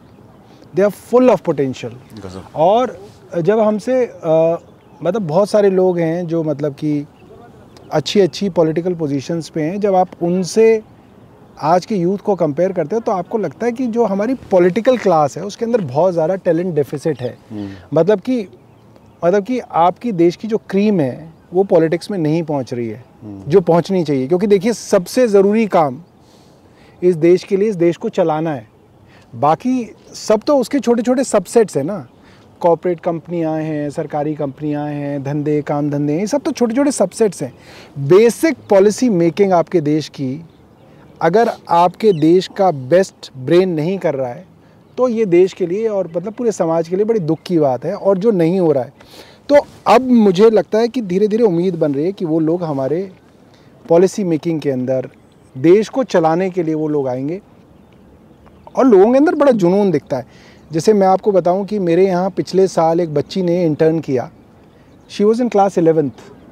they 0.74 0.82
are 0.82 0.90
full 0.90 1.30
of 1.30 1.42
potential 1.42 1.96
और 2.56 2.96
जब 3.38 3.60
हमसे 3.60 4.02
मतलब 4.24 5.22
बहुत 5.22 5.50
सारे 5.50 5.70
लोग 5.70 5.98
हैं 5.98 6.26
जो 6.26 6.42
मतलब 6.42 6.74
कि 6.74 7.04
अच्छी 7.92 8.20
अच्छी 8.20 8.48
पॉलिटिकल 8.50 8.94
पोजीशंस 8.94 9.48
पे 9.48 9.62
हैं 9.62 9.80
जब 9.80 9.94
आप 9.94 10.22
उनसे 10.22 10.82
आज 11.62 11.86
के 11.86 11.96
यूथ 11.96 12.18
को 12.18 12.34
कंपेयर 12.34 12.72
करते 12.72 12.96
हो 12.96 13.00
तो 13.00 13.12
आपको 13.12 13.38
लगता 13.38 13.66
है 13.66 13.72
कि 13.72 13.86
जो 13.86 14.04
हमारी 14.04 14.34
पॉलिटिकल 14.50 14.96
क्लास 14.98 15.36
है 15.36 15.44
उसके 15.44 15.64
अंदर 15.64 15.80
बहुत 15.82 16.12
ज़्यादा 16.12 16.34
टैलेंट 16.36 16.74
डेफिसिट 16.74 17.20
है। 17.20 17.36
मतलब 17.94 18.20
कि 18.20 18.40
मतलब 19.22 19.44
कि 19.44 19.58
आपकी 19.60 20.12
देश 20.14 20.36
की 20.36 20.48
जो 20.48 20.58
क्रीम 20.70 21.00
है 21.00 21.32
वो 21.52 21.64
पॉलिटिक्स 21.64 22.10
में 22.10 22.18
नहीं 22.18 22.42
पहुँच 22.42 22.72
रही 22.74 22.88
है 22.88 23.04
जो 23.24 23.60
पहुंचनी 23.62 24.02
चाहिए। 24.04 24.26
क्योंकि 24.28 24.46
देखिए 24.46 24.72
सबसे 24.72 25.26
ज़रूरी 25.28 25.66
काम 25.68 26.00
इस 27.02 27.16
देश 27.16 27.44
के 27.44 27.56
लिए 27.56 27.68
इस 27.68 27.76
देश 27.76 27.96
को 27.96 28.08
चलाना 28.10 28.50
है। 28.50 28.66
बाकी 29.32 29.90
सब 30.16 30.42
तो 30.46 30.56
उसके 30.58 30.78
छोटे 30.80 31.02
छोटे 31.02 31.24
सबसेट्स 31.24 31.76
हैं 31.76 31.84
ना। 31.84 32.06
कॉरपोरेट 32.60 33.00
कंपनियाँ 33.00 33.56
हैं 33.56 33.88
सरकारी 33.90 34.34
कंपनियाँ 34.34 34.86
हैं 34.86 35.22
धंधे 35.24 35.60
काम 35.62 35.90
धंधे 35.90 36.12
हैं 36.12 36.20
ये 36.20 36.26
सब 36.26 36.42
तो 36.42 36.52
छोटे 36.52 36.74
छोटे 36.74 36.90
सबसेट्स 36.92 37.42
हैं। 37.42 37.52
बेसिक 38.08 38.56
पॉलिसी 38.70 39.08
मेकिंग 39.10 39.52
आपके 39.52 39.80
देश 39.82 40.08
की 40.10 40.32
अगर 41.20 41.50
आपके 41.68 42.12
देश 42.12 42.48
का 42.56 42.70
बेस्ट 42.70 43.30
ब्रेन 43.36 43.68
नहीं 43.68 43.98
कर 43.98 44.14
रहा 44.14 44.28
है 44.28 44.46
तो 44.98 45.08
ये 45.08 45.24
देश 45.26 45.52
के 45.52 45.66
लिए 45.66 45.88
और 45.88 46.10
मतलब 46.16 46.32
पूरे 46.32 46.52
समाज 46.52 46.88
के 46.88 46.96
लिए 46.96 47.04
बड़ी 47.04 47.20
दुख 47.20 47.38
की 47.46 47.58
बात 47.58 47.84
है 47.84 47.94
और 47.94 48.18
जो 48.18 48.30
नहीं 48.30 48.58
हो 48.60 48.70
रहा 48.72 48.84
है। 48.84 48.92
तो 49.48 49.66
अब 49.86 50.02
मुझे 50.02 50.50
लगता 50.50 50.78
है 50.78 50.88
कि 50.88 51.02
धीरे 51.02 51.28
धीरे 51.28 51.44
उम्मीद 51.44 51.74
बन 51.74 51.94
रही 51.94 52.04
है 52.04 52.12
कि 52.12 52.24
वो 52.24 52.38
लोग 52.40 52.62
हमारे 52.64 53.10
पॉलिसी 53.86 54.24
मेकिंग 54.24 54.60
के 54.60 54.70
अंदर, 54.70 55.08
देश 55.56 55.88
को 55.88 56.04
चलाने 56.04 56.50
के 56.50 56.62
लिए 56.62 56.74
वो 56.74 56.88
लोग 56.88 57.08
आएँगे। 57.08 57.40
और 58.76 58.86
लोगों 58.86 59.12
के 59.12 59.18
अंदर 59.18 59.34
बड़ा 59.34 59.52
जुनून 59.52 59.90
दिखता 59.90 60.16
है। 60.16 60.26
जैसे 60.70 60.92
मैं 60.92 61.06
आपको 61.06 61.32
बताऊँ 61.32 61.64
कि 61.66 61.78
मेरे 61.78 62.06
यहाँ 62.06 62.30
पिछले 62.30 62.66
साल 62.68 63.00
एक 63.00 63.14
बच्ची 63.14 63.42
ने 63.42 63.64
इंटर्न 63.64 64.00
किया। 64.00 64.30
She 65.10 65.24
was 65.24 65.42
in 65.42 65.48
class 65.48 65.78
eleventh 65.78 66.10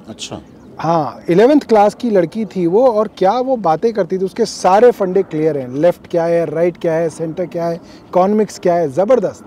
अच्छा। 0.09 0.41
हाँ 0.79 1.23
इलेवेंथ 1.31 1.61
क्लास 1.61 1.95
की 1.95 2.09
लड़की 2.11 2.45
थी 2.47 2.67
वो 2.67 2.87
और 2.89 3.09
क्या 3.19 3.33
वो 3.41 3.57
बातें 3.59 3.93
करती 3.93 4.17
थी 4.19 4.25
उसके 4.25 4.45
सारे 4.45 4.91
फंडे 4.91 5.23
क्लियर 5.23 5.59
हैं। 5.59 5.69
लेफ़्ट 5.75 6.07
क्या 6.11 6.25
है 6.25 6.45
राइट 6.47 6.77
क्या 6.77 6.93
है 6.93 7.09
सेंटर 7.11 7.47
क्या 7.47 7.67
है 7.67 7.77
इकोनॉमिक्स 7.77 8.59
क्या 8.59 8.75
है 8.75 8.89
ज़बरदस्त। 8.89 9.45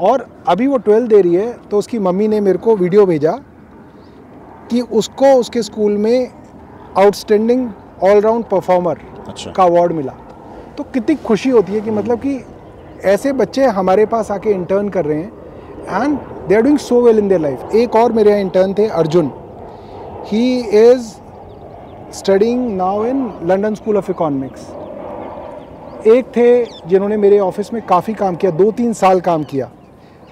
और 0.00 0.26
अभी 0.48 0.66
वो 0.66 0.76
ट्वेल्थ 0.78 1.08
दे 1.10 1.20
रही 1.20 1.34
है 1.34 1.52
तो 1.70 1.78
उसकी 1.78 1.98
मम्मी 1.98 2.28
ने 2.28 2.40
मेरे 2.40 2.58
को 2.58 2.76
वीडियो 2.76 3.06
भेजा 3.06 3.32
कि 4.70 4.80
उसको 4.80 5.32
उसके 5.40 5.62
स्कूल 5.62 5.96
में 5.96 6.30
आउटस्टैंडिंग 6.98 7.68
ऑलराउंड 8.02 8.44
परफॉर्मर 8.44 9.00
अच्छा। 9.28 9.50
का 9.50 9.64
अवार्ड 9.64 9.92
मिला। 9.92 10.12
तो 10.78 10.84
कितनी 10.84 11.16
खुशी 11.16 11.50
होती 11.50 11.72
है 11.72 11.80
कि 11.80 11.90
मतलब 11.90 12.20
कि 12.20 12.38
ऐसे 13.06 13.32
बच्चे 13.34 13.66
हमारे 13.72 14.06
पास 14.06 14.30
आके 14.30 14.50
इंटर्न 14.50 14.88
कर 14.88 15.04
रहे 15.04 15.18
हैं। 15.18 16.02
And 16.02 16.18
they 16.48 16.54
are 16.54 16.62
doing 16.62 16.78
so 16.78 17.02
well 17.02 17.18
in 17.18 17.28
their 17.28 17.40
life 17.40 17.74
एक 17.74 17.96
और 17.96 18.12
मेरे 18.12 18.30
यहाँ 18.30 18.40
इंटर्न 18.42 18.74
थे 18.74 18.86
Arjun. 18.88 19.32
He 20.26 20.58
is 20.60 21.02
studying 22.14 22.68
now 22.76 23.04
in 23.06 23.18
London 23.48 23.74
School 23.74 23.96
of 23.96 24.10
Economics 24.10 24.60
एक 26.08 26.26
थे 26.36 26.64
जिन्होंने 26.88 27.16
मेरे 27.16 27.38
ऑफ़िस 27.40 27.72
में 27.72 27.82
काफ़ी 27.86 28.14
काम 28.14 28.36
किया 28.36 28.50
दो 28.52 28.70
तीन 28.72 28.92
साल 28.94 29.20
काम 29.20 29.42
किया। 29.44 29.70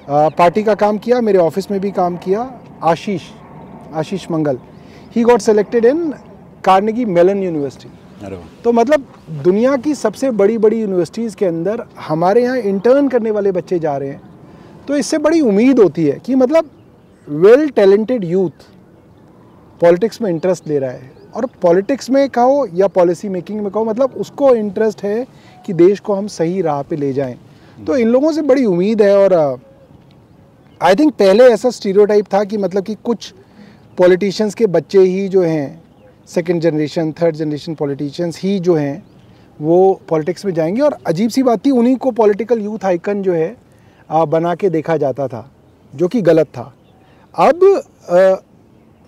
पार्टी 0.08 0.62
का 0.62 0.74
काम 0.76 0.98
किया 0.98 1.20
मेरे 1.20 1.38
ऑफ़िस 1.38 1.70
में 1.70 1.80
भी 1.80 1.90
काम 1.90 2.16
किया 2.18 2.50
Ashish 2.84 3.22
Ashish 3.94 4.30
Mangal. 4.30 4.58
He 5.16 5.22
got 5.24 5.40
selected 5.40 5.84
in 5.84 6.10
Carnegie 6.64 7.04
Mellon 7.06 7.42
University 7.42 7.90
तो 8.64 8.72
मतलब 8.72 9.04
दुनिया 9.44 9.76
की 9.76 9.94
सबसे 9.96 10.30
बड़ी 10.32 10.58
बड़ी 10.58 10.80
यूनिवर्सिटीज़ 10.80 11.36
के 11.36 11.46
अंदर 11.46 11.84
हमारे 12.08 12.42
यहाँ 12.42 12.56
इंटर्न 12.58 13.08
करने 13.08 13.30
वाले 13.30 13.52
बच्चे 13.52 13.78
जा 13.78 13.96
रहे 13.96 14.08
हैं। 14.08 14.20
तो 14.88 14.96
इससे 14.96 15.18
बड़ी 15.18 15.40
उम्मीद 15.42 15.78
होती 15.78 16.06
है 16.06 16.18
कि 16.26 16.34
मतलब 16.36 16.70
वेल 17.28 17.68
टैलेंटेड 17.70 18.24
यूथ 18.24 18.66
पॉलिटिक्स 19.80 20.20
में 20.22 20.30
इंटरेस्ट 20.30 20.68
ले 20.68 20.78
रहा 20.78 20.90
है। 20.90 21.10
और 21.36 21.46
पॉलिटिक्स 21.62 22.10
में 22.10 22.28
कहो 22.30 22.66
या 22.74 22.86
पॉलिसी 22.88 23.28
मेकिंग 23.28 23.60
में 23.60 23.70
कहो 23.70 23.84
मतलब 23.84 24.14
उसको 24.16 24.54
इंटरेस्ट 24.54 25.02
है 25.02 25.26
कि 25.66 25.72
देश 25.72 26.00
को 26.00 26.14
हम 26.14 26.26
सही 26.26 26.60
राह 26.62 26.82
पे 26.82 26.96
ले 26.96 27.12
जाएँ। 27.12 27.38
तो 27.78 27.96
इन 27.96 28.08
लोगों 28.08 28.32
से 28.32 28.42
बड़ी 28.42 28.64
उम्मीद 28.64 29.02
है 29.02 29.16
और 29.16 29.60
आई 30.80 30.94
थिंक 30.94 31.12
पहले 31.14 31.44
ऐसा 31.44 31.70
स्टीरियोटाइप 31.70 32.26
था 32.34 32.42
कि 32.44 32.56
मतलब 32.56 32.84
कि 32.84 32.94
कुछ 32.94 33.32
पॉलिटिशियंस 33.98 34.54
के 34.54 34.66
बच्चे 34.66 34.98
ही 34.98 35.28
जो 35.28 35.42
हैं 35.42 35.82
second 36.28 36.60
generation 36.62 37.12
third 37.12 37.36
generation 37.36 37.74
politicians 37.74 38.40
ही 38.42 38.58
जो 38.60 38.74
हैं 38.74 39.02
वो 39.60 40.00
पॉलिटिक्स 40.08 40.44
में 40.44 40.52
जाएँगे। 40.54 40.82
और 40.82 40.96
अजीब 41.06 41.30
सी 41.30 41.42
बात 41.42 41.64
थी 41.66 41.70
उन्हीं 41.70 41.96
को 41.96 42.10
पॉलिटिकल 42.10 42.60
यूथ 42.60 42.84
आइकन 42.84 43.22
जो 43.22 43.32
है 43.32 43.56
आ, 44.10 44.24
बना 44.24 44.54
के 44.54 44.70
देखा 44.70 44.96
जाता 44.96 45.28
था 45.28 45.50
जो 45.94 46.08
कि 46.08 46.22
गलत 46.22 46.46
था। 46.46 46.72
अब 47.34 47.64
आ, 48.10 48.34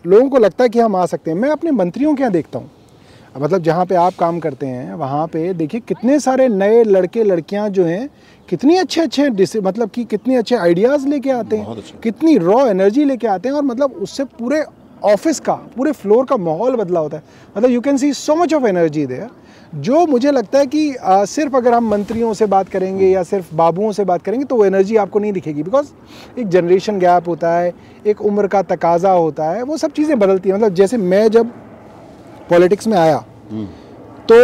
लोगों 0.05 0.29
को 0.31 0.39
लगता 0.39 0.65
है 0.65 0.69
कि 0.69 0.79
हम 0.81 0.97
आ 0.97 1.05
सकते 1.07 1.31
हैं। 1.31 1.39
मैं 1.39 1.51
अपने 1.51 1.71
मंत्रियों 1.73 2.15
के 2.15 2.23
यहाँ 2.23 2.33
देखता 2.33 2.59
हूँ। 2.59 2.71
मतलब 3.37 3.63
जहाँ 3.63 3.85
पे 3.87 3.95
आप 3.95 4.15
काम 4.19 4.39
करते 4.41 4.67
हैं 4.67 4.95
वहाँ 4.95 5.27
पे 5.27 5.53
देखिए 5.55 5.81
कितने 5.81 6.19
सारे 6.21 6.49
नए 6.49 6.83
लड़के 6.85 7.25
लड़कियाँ 7.25 7.69
जो 7.71 7.85
हैं 7.85 8.09
कितनी 8.49 8.77
अच्छे 8.77 9.01
अच्छे 9.01 9.61
मतलब 9.61 9.91
कि 9.91 10.05
कितने 10.05 10.37
अच्छे 10.37 10.57
आइडियाज़ 10.57 11.07
लेके 11.09 11.31
आते 11.31 11.57
हैं 11.57 11.83
कितनी 12.03 12.37
रॉ 12.39 12.65
एनर्जी 12.67 13.05
लेके 13.05 13.27
आते 13.27 13.49
हैं 13.49 13.57
और 13.57 13.63
मतलब 13.63 13.93
उससे 14.03 14.25
पूरे 14.39 14.65
ऑफ़िस 15.05 15.41
का 15.41 15.55
पूरे 15.77 15.93
फ्लोर 15.93 16.25
का 16.27 16.37
माहौल 16.39 16.77
बदला 16.77 17.01
होता 17.01 17.17
है। 17.17 17.23
मतलब 17.57 17.71
you 17.71 17.81
can 17.81 17.97
see 17.97 18.13
so 18.15 18.35
much 18.35 18.55
of 18.55 18.67
energy 18.67 19.07
there 19.07 19.29
जो 19.73 20.07
मुझे 20.07 20.31
लगता 20.31 20.59
है 20.59 20.67
कि 20.67 20.95
आ, 20.95 21.25
सिर्फ़ 21.25 21.57
अगर 21.57 21.75
हम 21.75 21.89
मंत्रियों 21.91 22.33
से 22.35 22.47
बात 22.47 22.69
करेंगे 22.69 23.09
या 23.09 23.23
सिर्फ़ 23.25 23.55
बाबुओं 23.57 23.91
से 23.93 24.05
बात 24.05 24.23
करेंगे 24.23 24.45
तो 24.45 24.57
वो 24.57 24.65
एनर्जी 24.65 24.97
आपको 24.97 25.19
नहीं 25.19 25.33
दिखेगी। 25.33 25.63
बिकॉज़ 25.63 25.91
एक 26.39 26.49
जनरेशन 26.49 26.99
गैप 26.99 27.29
होता 27.29 27.53
है 27.53 27.73
एक 28.07 28.23
उम्र 28.23 28.47
का 28.47 28.63
तकाजा 28.65 29.11
होता 29.13 29.51
है 29.51 29.63
वो 29.63 29.77
सब 29.77 29.93
चीज़ें 29.93 30.19
बदलती 30.19 30.49
हैं। 30.49 30.57
मतलब 30.57 30.75
जैसे 30.75 30.97
मैं 30.97 31.29
जब 31.31 31.51
पॉलिटिक्स 32.51 32.87
में 32.87 32.97
आया 32.99 33.25
तो 34.29 34.39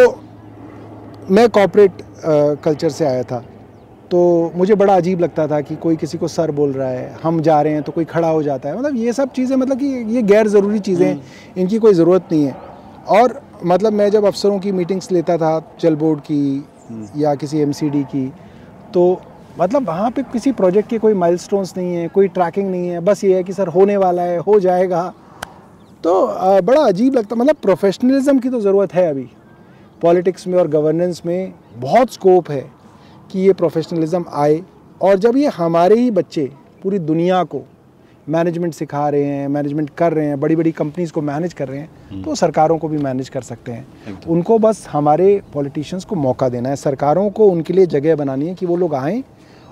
मैं 1.31 1.49
कॉपरेट 1.51 2.03
कल्चर 2.65 2.91
से 2.91 3.05
आया 3.07 3.23
था। 3.23 3.45
तो 4.11 4.53
मुझे 4.57 4.75
बड़ा 4.75 4.95
अजीब 4.97 5.21
लगता 5.21 5.47
था 5.49 5.61
कि 5.61 5.77
कोई 5.77 5.97
किसी 5.97 6.19
को 6.19 6.29
सर 6.29 6.51
बोल 6.53 6.73
रहा 6.73 6.89
है 6.89 7.17
हम 7.23 7.41
जा 7.41 7.61
रहे 7.63 7.73
हैं 7.73 7.83
तो 7.83 7.93
कोई 7.93 8.05
खड़ा 8.07 8.29
हो 8.29 8.43
जाता 8.43 8.69
है। 8.69 8.79
मतलब 8.79 8.97
ये 8.97 9.13
सब 9.13 9.33
चीज़ें 9.33 9.57
मतलब 9.57 9.79
कि 9.79 9.87
ये 10.15 10.23
गैर 10.25 10.49
ज़रूरी 10.49 10.79
चीज़ें 10.81 11.07
हैं 11.07 11.21
इनकी 11.57 11.79
कोई 11.79 11.95
ज़रूरत 11.95 12.29
नहीं 12.33 12.45
है। 12.45 12.55
और 13.11 13.41
मतलब 13.65 13.93
मैं 13.93 14.11
जब 14.11 14.25
अफसरों 14.25 14.59
की 14.59 14.73
मीटिंग्स 14.73 15.11
लेता 15.13 15.37
था 15.37 15.61
जल 15.81 15.95
बोर्ड 15.97 16.21
की 16.21 16.65
या 17.17 17.35
किसी 17.35 17.59
एमसीडी 17.59 18.03
की 18.05 18.27
तो 18.95 19.21
मतलब 19.61 19.87
वहाँ 19.89 20.11
पे 20.11 20.23
किसी 20.23 20.53
प्रोजेक्ट 20.53 20.89
के 20.91 20.99
कोई 20.99 21.15
माइलस्टोन्स 21.15 21.77
नहीं 21.77 21.95
है 21.95 22.09
कोई 22.09 22.29
ट्रैकिंग 22.29 22.71
नहीं 22.71 22.89
है 22.89 23.01
बस 23.01 23.25
ये 23.25 23.35
है 23.37 23.43
कि 23.45 23.53
सर 23.53 23.69
होने 23.69 23.97
वाला 23.97 24.23
है 24.23 24.39
हो 24.39 24.59
जाएगा। 24.61 25.13
तो 26.05 26.23
अ, 26.23 26.61
बड़ा 26.61 26.83
अजीब 26.83 27.15
लगता 27.15 27.37
मतलब 27.37 27.57
प्रोफेशनलिज्म 27.57 28.39
की 28.39 28.51
तो 28.51 28.61
ज़रूरत 28.61 28.95
है 28.95 29.07
अभी। 29.11 29.29
पॉलिटिक्स 30.03 30.47
में 30.47 30.59
और 30.59 30.69
गवर्नेंस 30.69 31.23
में 31.27 31.53
बहुत 31.77 32.13
स्कोप 32.13 32.51
है 32.51 32.65
कि 33.31 33.39
ये 33.39 33.53
प्रोफेशनलिज्म 33.53 34.25
आए। 34.33 34.63
और 35.03 35.19
जब 35.19 35.37
ये 35.37 35.49
हमारे 35.49 35.97
ही 35.97 36.11
बच्चे 36.11 36.51
पूरी 36.83 36.99
दुनिया 36.99 37.43
को 37.45 37.63
मैनेजमेंट 38.29 38.75
सिखा 38.75 39.09
रहे 39.09 39.25
हैं 39.25 39.49
मैनेजमेंट 39.49 39.91
कर 39.99 40.13
रहे 40.13 40.27
हैं 40.27 40.39
बड़ी 40.41 40.57
बड़ी 40.57 40.71
कंपनीज़ 40.73 41.13
को 41.13 41.23
मैनेज 41.23 41.53
कर 41.53 41.69
रहे 41.69 41.79
हैं 41.79 42.23
तो 42.23 42.35
सरकारों 42.35 42.79
को 42.79 42.89
भी 42.89 42.99
मैनेज 42.99 43.29
कर 43.29 43.43
सकते 43.43 43.73
हैं। 43.73 44.23
उनको 44.29 44.59
बस 44.59 44.87
हमारे 44.93 45.41
पॉलिटिशियंस 45.55 46.05
को 46.05 46.17
मौका 46.17 46.49
देना 46.49 46.69
है। 46.69 46.77
सरकारों 46.77 47.29
को 47.31 47.47
उनके 47.49 47.73
लिए 47.73 47.87
जगह 47.87 48.17
बनानी 48.17 48.49
है 48.49 48.55
कि 48.55 48.67
वो 48.67 48.77
लोग 48.77 48.95
आएँ 48.95 49.23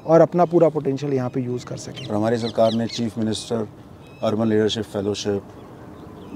और 0.07 0.21
अपना 0.21 0.45
पूरा 0.45 0.69
पोटेंशियल 0.69 1.13
यहाँ 1.15 1.31
पे 1.31 1.41
यूज़ 1.41 1.67
कर 1.67 1.77
सकें। 1.77 2.07
और 2.07 2.15
हमारी 2.15 2.39
सरकार 2.39 2.73
ने 2.73 2.87
chief 2.89 3.19
minister 3.19 3.67
urban 4.23 4.49
leadership 4.49 4.85
fellowship 4.85 5.43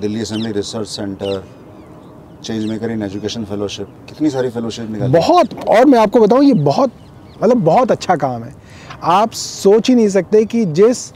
Delhi 0.00 0.20
assembly 0.20 0.52
research 0.52 0.88
centre 0.88 1.44
change 2.44 2.64
maker 2.64 2.90
in 2.90 3.02
education 3.02 3.44
fellowship 3.44 3.94
कितनी 4.08 4.30
सारी 4.30 4.50
फेलोशिप 4.50 4.90
निकाली। 4.90 5.12
बहुत 5.12 5.54
और 5.68 5.84
मैं 5.84 5.98
आपको 5.98 6.20
बताऊँ 6.20 6.44
ये 6.44 6.54
बहुत 6.64 6.92
मतलब 7.42 7.64
बहुत 7.64 7.92
अच्छा 7.92 8.16
काम 8.16 8.42
है। 8.44 8.52
आप 9.02 9.30
सोच 9.32 9.88
ही 9.88 9.94
नहीं 9.94 10.08
सकते 10.08 10.44
कि 10.44 10.64
जिस 10.64 11.10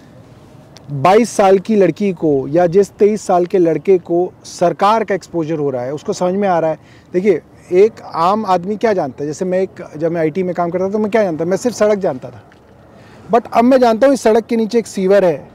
22 0.90 1.30
साल 1.30 1.58
की 1.58 1.76
लड़की 1.76 2.12
को 2.12 2.48
या 2.48 2.66
जिस 2.66 2.90
23 2.90 3.26
साल 3.26 3.46
के 3.46 3.58
लड़के 3.58 3.98
को 3.98 4.32
सरकार 4.44 5.04
का 5.04 5.14
एक्सपोजर 5.14 5.58
हो 5.58 5.70
रहा 5.70 5.82
है, 5.82 5.94
उसको 5.94 6.12
समझ 6.12 6.34
में 6.34 6.48
आ 6.48 6.58
रहा 6.58 6.70
है। 6.70 6.78
देखिए, 7.12 7.42
एक 7.72 7.92
आम 8.02 8.46
आदमी 8.46 8.76
क्या 8.76 8.92
जानता 8.92 9.22
है? 9.22 9.26
जैसे 9.26 9.44
मैं 9.44 9.60
एक, 9.60 9.70
जब 9.96 10.12
मैं 10.12 10.20
आईटी 10.20 10.42
में 10.42 10.54
काम 10.54 10.70
करता 10.70 10.86
था 10.86 10.90
तो 10.90 10.98
मैं 10.98 11.10
क्या 11.10 11.22
जानता, 11.22 11.44
मैं 11.44 11.56
सिर्फ़ 11.56 11.76
सड़क 11.76 11.98
जानता 11.98 12.30
था। 12.30 12.42
बट 13.30 13.42
अब 13.52 13.64
मैं 13.64 13.78
जानता 13.78 14.06
हूँ 14.06 14.14
इस 14.14 14.22
सड़क 14.22 14.46
के 14.46 14.56
नीचे 14.56 14.78
एक 14.78 14.86
सीवर 14.86 15.24
है। 15.24 15.48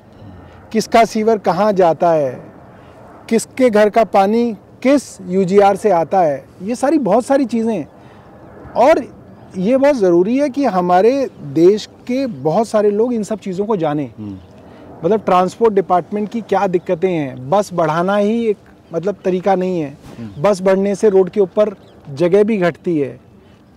किसका 0.72 1.06
सीवर 1.06 1.38
कहाँ 1.38 1.74
जाता 1.74 2.12
है? 2.12 2.42
किसके 3.30 3.70
घर 3.70 3.90
का 3.90 4.04
पानी 4.04 4.58
किस 4.84 5.22
यूजीआर 5.22 5.76
से 5.76 5.90
आता 5.90 6.22
है? 6.22 6.46
ये 6.64 6.76
सारी, 6.76 6.98
बहुत 6.98 7.26
सारी 7.26 7.46
चीज़ें। 7.46 7.86
और 8.76 9.04
ये 9.58 9.78
बहुत 9.78 9.96
ज़रूरी 9.96 10.38
है 10.38 10.50
कि 10.50 10.66
हमारे 10.66 11.30
देश 11.44 11.86
के 11.86 12.28
बहुत 12.28 12.68
सारे 12.68 12.92
लोग 12.92 13.14
इन 13.14 13.24
सब 13.24 13.40
चीज़ों 13.40 13.66
को 13.66 13.76
जानें। 13.76 14.12
मतलब 15.04 15.24
ट्रांसपोर्ट 15.26 15.74
डिपार्टमेंट 15.74 16.30
की 16.30 16.42
क्या 16.44 16.66
दिक्कतें 16.68 17.10
हैं? 17.10 17.50
बस 17.50 17.70
बढ़ाना 17.74 18.16
ही 18.18 18.46
एक 18.48 18.58
मतलब 18.94 19.16
तरीका 19.26 19.56
नहीं 19.56 19.80
है। 19.82 19.98
बस 20.40 20.62
बढ़ने 20.62 20.96
से 20.96 21.10
रोड 21.10 21.30
के 21.30 21.40
ऊपर 21.40 21.76
जगह 22.12 22.44
भी 22.44 22.58
घटती 22.58 22.98
है। 23.00 23.10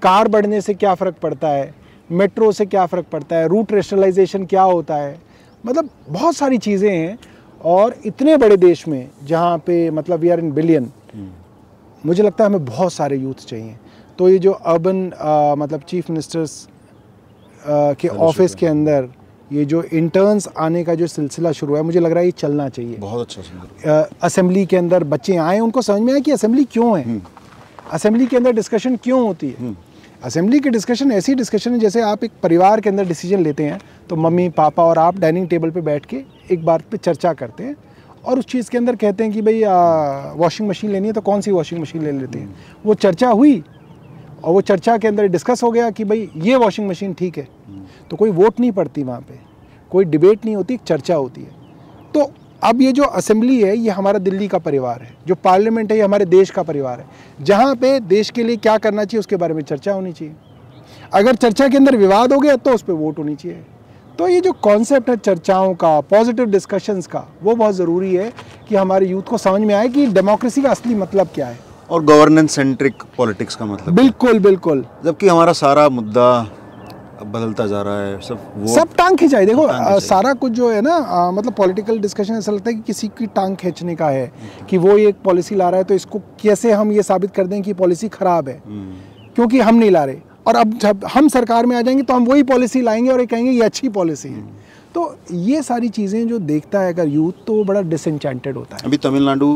कार 0.02 0.28
बढ़ने 0.28 0.60
से 0.60 0.74
क्या 0.74 0.94
फ़र्क 0.94 1.16
पड़ता 1.22 1.48
है? 1.48 1.74
मेट्रो 2.10 2.50
से 2.52 2.66
क्या 2.66 2.86
फ़र्क 2.86 3.06
पड़ता 3.12 3.36
है? 3.36 3.48
रूट 3.48 3.72
रेशनलाइजेशन 3.72 4.46
क्या 4.46 4.62
होता 4.62 4.96
है? 4.96 5.18
मतलब 5.64 5.88
बहुत 6.08 6.36
सारी 6.36 6.58
चीज़ें 6.58 6.90
हैं 6.90 7.18
और 7.64 7.94
इतने 8.06 8.36
बड़े 8.36 8.56
देश 8.56 8.86
में 8.88 9.08
जहाँ 9.24 9.58
पे 9.66 9.90
मतलब 9.90 10.20
वी 10.20 10.28
आर 10.28 10.38
इन 10.38 10.52
बिलियन 10.52 10.90
मुझे 12.04 12.22
लगता 12.22 12.44
है 12.44 12.50
हमें 12.50 12.64
बहुत 12.64 12.92
सारे 12.92 13.16
यूथ 13.16 13.46
चाहिए। 13.46 13.76
तो 14.18 14.28
ये 14.28 14.38
जो 14.38 14.52
अर्बन 14.52 15.06
मतलब 15.58 15.80
चीफ 15.88 16.10
मिनिस्टर्स 16.10 16.68
के 17.62 18.08
ऑफ़िस 18.08 18.54
के 18.54 18.66
अंदर 18.66 19.08
ये 19.50 19.64
जो 19.64 19.82
इंटर्न्स 19.82 20.48
आने 20.58 20.82
का 20.84 20.94
जो 20.94 21.06
सिलसिला 21.06 21.52
शुरू 21.52 21.76
है 21.76 21.82
मुझे 21.82 22.00
लग 22.00 22.10
रहा 22.10 22.20
है 22.20 22.26
ये 22.26 22.32
चलना 22.38 22.68
चाहिए। 22.68 22.96
बहुत 22.96 23.20
अच्छा 23.20 24.08
असेंबली 24.22 24.64
के 24.66 24.76
अंदर 24.76 25.04
बच्चे 25.04 25.36
आए 25.38 25.58
उनको 25.60 25.82
समझ 25.82 26.00
में 26.00 26.12
आए 26.12 26.20
कि 26.20 26.30
असेंबली 26.30 26.64
क्यों 26.64 26.98
है? 26.98 27.20
असेंबली 27.92 28.26
के 28.26 28.36
अंदर 28.36 28.52
डिस्कशन 28.52 28.96
क्यों 28.96 29.20
होती 29.20 29.48
है? 29.50 29.74
असेंबली 30.24 30.58
की 30.60 30.70
डिस्कशन 30.70 31.12
ऐसी 31.12 31.34
डिस्कशन 31.34 31.72
है 31.72 31.78
जैसे 31.78 32.00
आप 32.02 32.24
एक 32.24 32.30
परिवार 32.42 32.80
के 32.80 32.88
अंदर 32.88 33.06
डिसीज़न 33.08 33.42
लेते 33.42 33.64
हैं 33.64 33.80
तो 34.10 34.16
मम्मी 34.16 34.48
पापा 34.56 34.84
और 34.84 34.98
आप 34.98 35.18
डाइनिंग 35.18 35.48
टेबल 35.48 35.70
पे 35.70 35.80
बैठ 35.80 36.06
के 36.06 36.22
एक 36.50 36.64
बात 36.64 36.82
पे 36.90 36.96
चर्चा 36.96 37.32
करते 37.32 37.64
हैं 37.64 37.76
और 38.24 38.38
उस 38.38 38.46
चीज़ 38.46 38.70
के 38.70 38.78
अंदर 38.78 38.96
कहते 38.96 39.24
हैं 39.24 39.32
कि 39.32 39.42
भाई 39.42 39.62
वॉशिंग 40.38 40.68
मशीन 40.68 40.90
लेनी 40.90 41.06
है 41.06 41.12
तो 41.12 41.20
कौन 41.20 41.40
सी 41.40 41.50
वॉशिंग 41.50 41.80
मशीन 41.80 42.02
ले 42.04 42.12
लेते 42.12 42.38
हैं? 42.38 42.54
वो 42.86 42.94
चर्चा 42.96 43.28
हुई 43.30 43.62
और 44.44 44.52
वो 44.52 44.60
चर्चा 44.62 44.96
के 44.98 45.08
अंदर 45.08 45.26
डिस्कस 45.28 45.62
हो 45.62 45.70
गया 45.70 45.90
कि 45.90 46.04
भाई 46.04 46.28
ये 46.36 46.56
वॉशिंग 46.56 46.88
मशीन 46.88 47.12
ठीक 47.14 47.38
है। 47.38 47.48
तो 48.10 48.16
कोई 48.16 48.30
वोट 48.30 48.60
नहीं 48.60 48.72
पड़ती 48.72 49.02
वहाँ 49.02 49.20
पे। 49.20 49.38
कोई 49.90 50.04
डिबेट 50.04 50.44
नहीं 50.44 50.56
होती 50.56 50.76
चर्चा 50.86 51.14
होती 51.14 51.40
है। 51.40 51.58
तो 52.14 52.30
अब 52.62 52.80
ये 52.82 52.92
जो 52.92 53.02
असेंबली 53.04 53.60
है 53.62 53.76
ये 53.76 53.90
हमारा 53.90 54.18
दिल्ली 54.18 54.48
का 54.48 54.58
परिवार 54.58 55.02
है। 55.02 55.14
जो 55.26 55.34
पार्लियामेंट 55.34 55.90
है 55.92 55.98
ये 55.98 56.04
हमारे 56.04 56.24
देश 56.26 56.50
का 56.50 56.62
परिवार 56.62 57.00
है। 57.00 57.44
जहाँ 57.44 57.74
पे 57.74 57.98
देश 58.00 58.30
के 58.30 58.42
लिए 58.42 58.56
क्या 58.58 58.76
करना 58.78 59.04
चाहिए 59.04 59.20
उसके 59.20 59.36
बारे 59.36 59.54
में 59.54 59.62
चर्चा 59.62 59.92
होनी 59.92 60.12
चाहिए। 60.12 60.34
अगर 61.14 61.34
चर्चा 61.36 61.68
के 61.68 61.76
अंदर 61.76 61.96
विवाद 61.96 62.32
हो 62.32 62.38
गया 62.40 62.56
तो 62.56 62.74
उस 62.74 62.82
पर 62.82 62.92
वोट 62.94 63.18
होनी 63.18 63.34
चाहिए। 63.36 63.62
तो 64.18 64.28
ये 64.28 64.40
जो 64.40 64.52
कॉन्सेप्ट 64.62 65.10
है 65.10 65.16
चर्चाओं 65.16 65.74
का 65.74 65.98
पॉजिटिव 66.00 66.46
डिस्कशंस 66.46 67.06
का 67.06 67.26
वो 67.42 67.54
बहुत 67.54 67.74
ज़रूरी 67.74 68.14
है 68.14 68.32
कि 68.68 68.76
हमारे 68.76 69.06
यूथ 69.06 69.22
को 69.22 69.38
समझ 69.38 69.60
में 69.60 69.74
आए 69.74 69.88
कि 69.88 70.06
डेमोक्रेसी 70.08 70.62
का 70.62 70.70
असली 70.70 70.94
मतलब 70.94 71.28
क्या 71.34 71.46
है। 71.46 71.58
और 71.90 72.04
गवर्नेंस 72.04 72.50
सेंट्रिक 72.50 73.02
पॉलिटिक्स 73.16 73.54
का 73.54 73.64
मतलब 73.64 73.94
बिल्कुल 73.94 74.38
बिल्कुल। 74.38 74.84
जबकि 75.04 75.28
हमारा 75.28 75.52
सारा 75.52 75.88
मुद्दा 75.88 76.26
बदलता 77.22 77.66
जा 77.66 77.80
रहा 77.82 78.00
है 78.00 78.20
सब 78.20 78.52
वो 78.56 78.74
सब 78.74 78.94
टांग 78.98 79.16
खिंचाई। 79.18 79.46
देखो 79.46 79.62
अ, 79.62 79.98
सारा 80.00 80.32
कुछ 80.34 80.52
जो 80.52 80.70
है 80.70 80.80
ना 80.80 80.94
अ, 80.94 81.30
मतलब 81.30 81.52
पॉलिटिकल 81.52 81.98
डिस्कशन 81.98 82.34
ऐसा 82.34 82.52
लगता 82.52 82.70
है 82.70 82.76
कि 82.76 82.82
किसी 82.82 83.08
की 83.18 83.26
टांग 83.26 83.56
खींचने 83.56 83.94
का 83.94 84.08
है 84.08 84.30
कि 84.70 84.78
वो 84.78 84.96
एक 84.98 85.16
पॉलिसी 85.24 85.54
ला 85.54 85.68
रहा 85.68 85.78
है 85.78 85.84
तो 85.84 85.94
इसको 85.94 86.18
कैसे 86.42 86.72
हम 86.72 86.92
ये 86.92 87.02
साबित 87.02 87.34
कर 87.34 87.46
दें 87.46 87.60
कि 87.62 87.72
पॉलिसी 87.74 88.08
खराब 88.08 88.48
है? 88.48 88.60
क्योंकि 89.34 89.60
हम 89.60 89.74
नहीं 89.74 89.90
ला 89.90 90.04
रहे। 90.04 90.16
और 90.46 90.56
अब 90.56 90.72
जब 90.78 91.04
हम 91.14 91.28
सरकार 91.28 91.66
में 91.66 91.76
आ 91.76 91.80
जाएँगे 91.82 92.02
तो 92.02 92.14
हम 92.14 92.24
वही 92.26 92.42
पॉलिसी 92.42 92.80
लाएँगे 92.82 93.10
और 93.10 93.20
ये 93.20 93.26
कहेंगे 93.26 93.50
ये 93.50 93.62
अच्छी 93.62 93.88
पॉलिसी 93.90 94.28
है। 94.28 94.42
तो 94.94 95.02
ये 95.32 95.62
सारी 95.62 95.88
चीज़ें 95.88 96.26
जो 96.28 96.38
देखता 96.40 96.80
है 96.80 96.92
अगर 96.92 97.08
यूथ 97.08 97.44
तो 97.46 97.54
वो 97.54 97.64
बड़ा 97.64 97.80
डिसइंचेंटेड 97.82 98.56
होता 98.56 98.76
है। 98.76 98.82
अभी 98.84 98.96
तमिलनाडु 98.98 99.54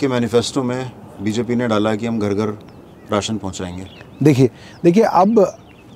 के 0.00 0.08
मैनिफेस्टो 0.08 0.62
में 0.62 0.90
बीजेपी 1.22 1.56
ने 1.56 1.68
डाला 1.68 1.94
कि 1.94 2.06
हम 2.06 2.18
घर 2.18 2.34
घर 2.34 2.56
राशन 3.12 3.36
पहुंचाएँगे। 3.38 3.86
देखिए 4.22 4.50
देखिए 4.84 5.02
अब 5.02 5.40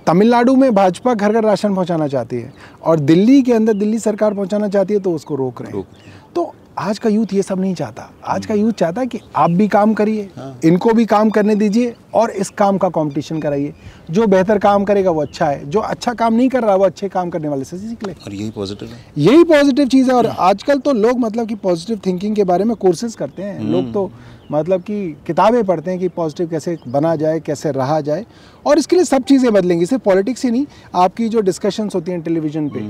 तमिलनाडु 0.06 0.54
में 0.56 0.74
भाजपा 0.74 1.14
घर 1.14 1.32
घर 1.32 1.44
राशन 1.44 1.74
पहुंचाना 1.74 2.06
चाहती 2.08 2.36
है 2.36 2.52
और 2.82 3.00
दिल्ली 3.00 3.40
के 3.42 3.52
अंदर 3.52 3.74
दिल्ली 3.74 3.98
सरकार 3.98 4.34
पहुंचाना 4.34 4.68
चाहती 4.68 4.94
है 4.94 5.00
तो 5.00 5.12
उसको 5.12 5.34
रोक 5.34 5.62
रहे 5.62 5.76
हैं। 5.76 5.86
तो 6.34 6.52
आज 6.78 6.98
का 6.98 7.08
यूथ 7.08 7.32
ये 7.34 7.42
सब 7.42 7.60
नहीं 7.60 7.74
चाहता। 7.74 8.08
आज 8.24 8.46
का 8.46 8.54
यूथ 8.54 8.72
चाहता 8.72 9.00
है 9.00 9.06
कि 9.06 9.20
आप 9.36 9.50
भी 9.50 9.68
काम 9.68 9.94
करिए 9.94 10.28
इनको 10.64 10.92
भी 10.92 11.06
काम 11.06 11.30
करने 11.30 11.54
दीजिए 11.54 11.94
और 12.14 12.30
इस 12.32 12.50
काम 12.50 12.78
का 12.78 12.88
कंपटीशन 12.88 13.40
कराइए। 13.40 13.72
जो 14.10 14.26
बेहतर 14.26 14.58
काम 14.58 14.84
करेगा 14.84 15.10
वो 15.10 15.22
अच्छा 15.22 15.46
है। 15.46 15.68
जो 15.70 15.80
अच्छा 15.80 16.14
काम 16.14 16.34
नहीं 16.34 16.48
कर 16.48 16.62
रहा 16.62 16.74
वो 16.74 16.84
अच्छे 16.84 17.08
काम 17.08 17.30
करने 17.30 17.48
वाले 17.48 17.64
से 17.64 17.78
सीख 17.78 18.06
ले। 18.06 18.12
और 18.12 18.34
यही 18.34 18.50
पॉजिटिव 18.50 18.88
है। 18.88 19.04
यही 19.18 19.44
पॉजिटिव 19.44 19.88
चीज़ 19.88 20.10
है 20.10 20.16
और 20.16 20.26
आजकल 20.26 20.78
तो 20.78 20.92
लोग 20.92 21.20
मतलब 21.20 21.48
कि 21.48 21.54
पॉजिटिव 21.56 22.00
थिंकिंग 22.06 22.36
के 22.36 22.44
बारे 22.44 22.64
में 22.64 22.76
कोर्सेज 22.76 23.14
करते 23.14 23.42
हैं। 23.42 23.60
लोग 23.62 23.92
तो 23.92 24.10
मतलब 24.52 24.82
कि 24.82 24.96
किताबें 25.26 25.62
पढ़ते 25.64 25.90
हैं 25.90 26.00
कि 26.00 26.08
पॉजिटिव 26.08 26.48
कैसे 26.48 26.76
बना 26.88 27.14
जाए 27.16 27.40
कैसे 27.40 27.70
रहा 27.72 28.00
जाए 28.00 28.24
और 28.66 28.78
इसके 28.78 28.96
लिए 28.96 29.04
सब 29.04 29.22
चीज़ें 29.22 29.52
बदलेंगी 29.52 29.86
सिर्फ़ 29.86 30.02
पॉलिटिक्स 30.04 30.44
ही 30.44 30.50
नहीं 30.50 30.66
आपकी 30.94 31.28
जो 31.28 31.40
डिस्कशंस 31.40 31.94
होती 31.94 32.12
हैं 32.12 32.20
टेलीविज़न 32.22 32.68
पे 32.68 32.84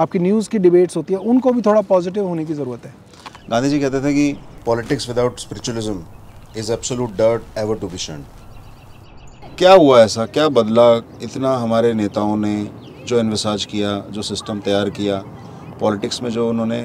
आपकी 0.00 0.18
न्यूज़ 0.18 0.48
की 0.48 0.58
डिबेट्स 0.58 0.96
होती 0.96 1.14
है 1.14 1.20
उनको 1.20 1.52
भी 1.52 1.62
थोड़ा 1.62 1.80
पॉजिटिव 1.80 2.26
होने 2.28 2.44
की 2.44 2.54
ज़रूरत 2.54 2.86
है। 2.86 2.94
गांधी 3.50 3.68
जी 3.70 3.80
कहते 3.80 4.00
थे 4.04 4.12
कि 4.14 4.32
politics 4.66 5.08
without 5.08 5.40
spiritualism 5.40 6.02
is 6.56 6.72
absolute 6.72 7.16
dirt 7.16 7.58
ever 7.58 7.78
to 7.78 7.88
be 7.88 7.98
शर्न 7.98 8.24
क्या 9.58 9.72
हुआ 9.72 10.00
ऐसा? 10.00 10.26
क्या 10.26 10.48
बदला 10.50 10.92
इतना 11.22 11.56
हमारे 11.56 11.92
नेताओं 11.94 12.36
ने 12.36 12.56
जो 13.06 13.18
इन्विसाज 13.20 13.64
किया 13.64 13.98
जो 14.10 14.22
सिस्टम 14.22 14.60
तैयार 14.60 14.90
किया 14.90 15.22
पॉलिटिक्स 15.80 16.22
में 16.22 16.30
जो 16.30 16.48
उन्होंने 16.48 16.80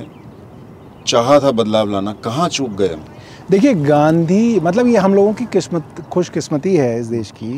चाहा 1.08 1.40
था 1.40 1.52
बदलाव 1.52 1.90
लाना 1.92 2.14
कहाँ 2.24 2.48
चूक 2.50 2.70
गए 2.72 2.88
हम? 2.88 3.04
देखिए 3.52 3.74
गांधी 3.74 4.60
मतलब 4.60 4.88
ये 4.88 4.98
हम 4.98 5.14
लोगों 5.16 5.34
की 5.34 5.46
किस्मत 5.46 6.00
खुशकिस्मती 6.12 6.76
है 6.76 7.00
इस 7.00 7.08
देश 7.08 7.32
की 7.32 7.54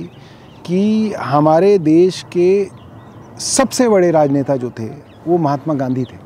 कि 0.66 1.12
हमारे 1.14 1.78
देश 1.80 2.22
के 2.38 2.48
सबसे 3.40 3.90
बड़े 3.90 4.10
राजनेता 4.12 4.56
जो 4.56 4.70
थे 4.80 4.86
वो 5.28 5.38
महात्मा 5.38 5.74
गांधी 5.74 6.04
थे। 6.04 6.18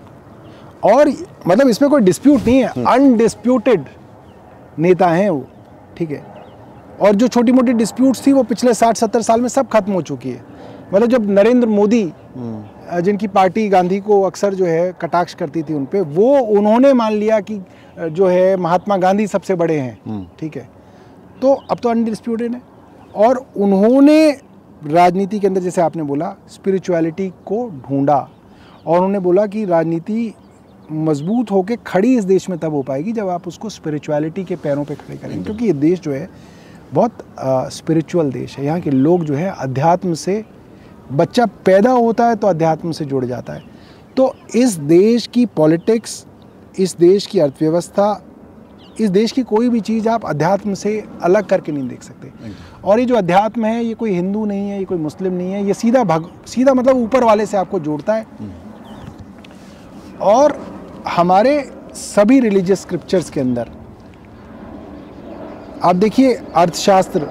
और 0.84 1.10
मतलब 1.48 1.68
इसमें 1.70 1.90
कोई 1.92 2.02
डिस्प्यूट 2.02 2.46
नहीं 2.48 2.60
है 2.60 2.84
अनडिस्प्यूटेड 2.86 3.86
नेता 4.80 5.08
हैं 5.08 5.30
वो 5.30 5.46
ठीक 5.98 6.12
है? 6.12 6.24
और 7.02 7.16
जो 7.16 7.28
छोटी 7.28 7.52
मोटी 7.52 7.74
डिस्प्यूट्स 7.74 8.26
थी 8.28 8.34
वो 8.34 8.44
पिछले 8.44 8.74
साठ 8.74 8.98
सत्तर 8.98 9.22
साल 9.22 9.42
में 9.42 9.50
सब 9.50 9.68
खत्म 9.70 9.94
हो 9.94 10.02
चुकी 10.02 10.30
है। 10.30 10.44
मतलब 10.94 11.10
जब 11.10 11.30
नरेंद्र 11.30 11.68
मोदी 11.68 12.04
अ, 12.04 12.64
जिनकी 13.04 13.28
पार्टी 13.28 13.68
गांधी 13.70 14.00
को 14.00 14.22
अक्सर 14.22 14.54
जो 14.54 14.66
है 14.66 14.92
कटाक्ष 15.02 15.34
करती 15.34 15.64
थी 15.64 15.74
उन 15.74 15.86
पे 15.86 16.02
वो 16.02 16.38
उन्होंने 16.40 16.94
मान 16.94 17.14
लिया 17.14 17.40
कि 17.42 17.60
जो 18.00 18.28
है 18.28 18.56
महात्मा 18.58 18.98
गांधी 18.98 19.28
सबसे 19.28 19.56
बड़े 19.56 19.80
हैं। 19.80 20.26
ठीक 20.40 20.56
है? 20.58 20.68
तो 21.42 21.54
अब 21.72 21.78
तो 21.78 21.90
अनडिस्प्यूटेड 21.90 22.54
है। 22.54 22.62
और 23.16 23.46
उन्होंने 23.58 24.30
राजनीति 24.84 25.40
के 25.40 25.48
अंदर 25.48 25.62
जैसे 25.62 25.82
आपने 25.82 26.04
बोला 26.04 26.36
स्पिरिचुअलिटी 26.50 27.30
को 27.46 27.68
ढूंढा। 27.90 28.18
और 28.86 28.98
उन्होंने 28.98 29.20
बोला 29.20 29.46
कि 29.46 29.66
राजनीति 29.66 30.34
मज़बूत 30.92 31.52
होकर 31.52 31.76
खड़ी 31.88 32.16
इस 32.18 32.24
देश 32.24 32.50
में 32.50 32.58
तब 32.60 32.74
हो 32.74 32.82
पाएगी 32.82 33.12
जब 33.12 33.30
आप 33.30 33.48
उसको 33.48 33.70
स्पिरिचुअलिटी 33.70 34.44
के 34.44 34.56
पैरों 34.56 34.84
पे 34.86 34.96
खड़े 34.96 35.18
करेंगे। 35.18 35.44
क्योंकि 35.44 35.66
ये 35.66 35.74
देश 35.74 36.00
जो 36.00 36.12
है 36.12 36.30
बहुत 36.94 37.26
स्पिरिचुअल 37.74 38.32
देश 38.32 38.58
है। 38.58 38.66
यहाँ 38.66 38.80
के 38.82 38.92
लोग 38.92 39.24
जो 39.26 39.36
है 39.36 39.50
अध्यात्म 39.52 40.14
से 40.14 40.44
बच्चा 41.12 41.46
पैदा 41.66 41.92
होता 41.92 42.28
है 42.28 42.36
तो 42.36 42.48
अध्यात्म 42.48 42.92
से 42.92 43.06
जुड़ 43.06 43.26
जाता 43.26 43.54
है। 43.54 43.64
तो 44.18 44.34
इस 44.56 44.76
देश 44.78 45.28
की 45.28 45.46
पॉलिटिक्स 45.46 46.26
इस 46.80 46.96
देश 46.98 47.26
की 47.26 47.40
अर्थव्यवस्था 47.40 48.24
इस 49.00 49.10
देश 49.10 49.32
की 49.32 49.44
कोई 49.44 49.70
भी 49.70 49.80
चीज़ 49.82 50.08
आप 50.10 50.26
अध्यात्म 50.26 50.74
से 50.74 50.92
अलग 51.24 51.46
करके 51.46 51.72
नहीं 51.72 51.88
देख 51.88 52.04
सकते। 52.04 52.32
और 52.84 53.00
ये 53.00 53.06
जो 53.06 53.16
अध्यात्म 53.16 53.66
है 53.66 53.84
ये 53.86 53.94
कोई 53.94 54.12
हिंदू 54.12 54.46
नहीं 54.46 54.70
है 54.70 54.78
ये 54.80 54.86
कोई 54.86 54.98
मुस्लिम 54.98 55.34
नहीं 55.34 55.52
है 55.52 55.66
ये 55.66 55.74
सीधा 55.74 56.04
भग 56.04 56.30
सीधा 56.48 56.74
मतलब 56.74 56.98
ऊपर 56.98 57.24
वाले 57.24 57.46
से 57.46 57.58
आपको 57.58 57.80
जोड़ता 57.80 58.14
है। 58.14 58.26
और 60.22 60.58
हमारे 61.08 61.60
सभी 61.96 62.40
रिलीजियस 62.40 62.82
स्क्रिप्चर्स 62.82 63.30
के 63.30 63.40
अंदर 63.40 63.70
आप 65.84 65.96
देखिए 65.96 66.34
अर्थशास्त्र 66.34 67.28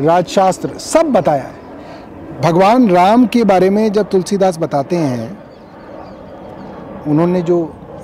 राजशास्त्र 0.00 0.78
सब 0.78 1.12
बताया 1.12 1.42
है। 1.42 1.57
भगवान 2.40 2.88
राम 2.88 3.26
के 3.26 3.42
बारे 3.44 3.68
में 3.70 3.92
जब 3.92 4.08
तुलसीदास 4.08 4.58
बताते 4.58 4.96
हैं 4.96 5.24
उन्होंने 7.06 7.40
जो 7.42 7.56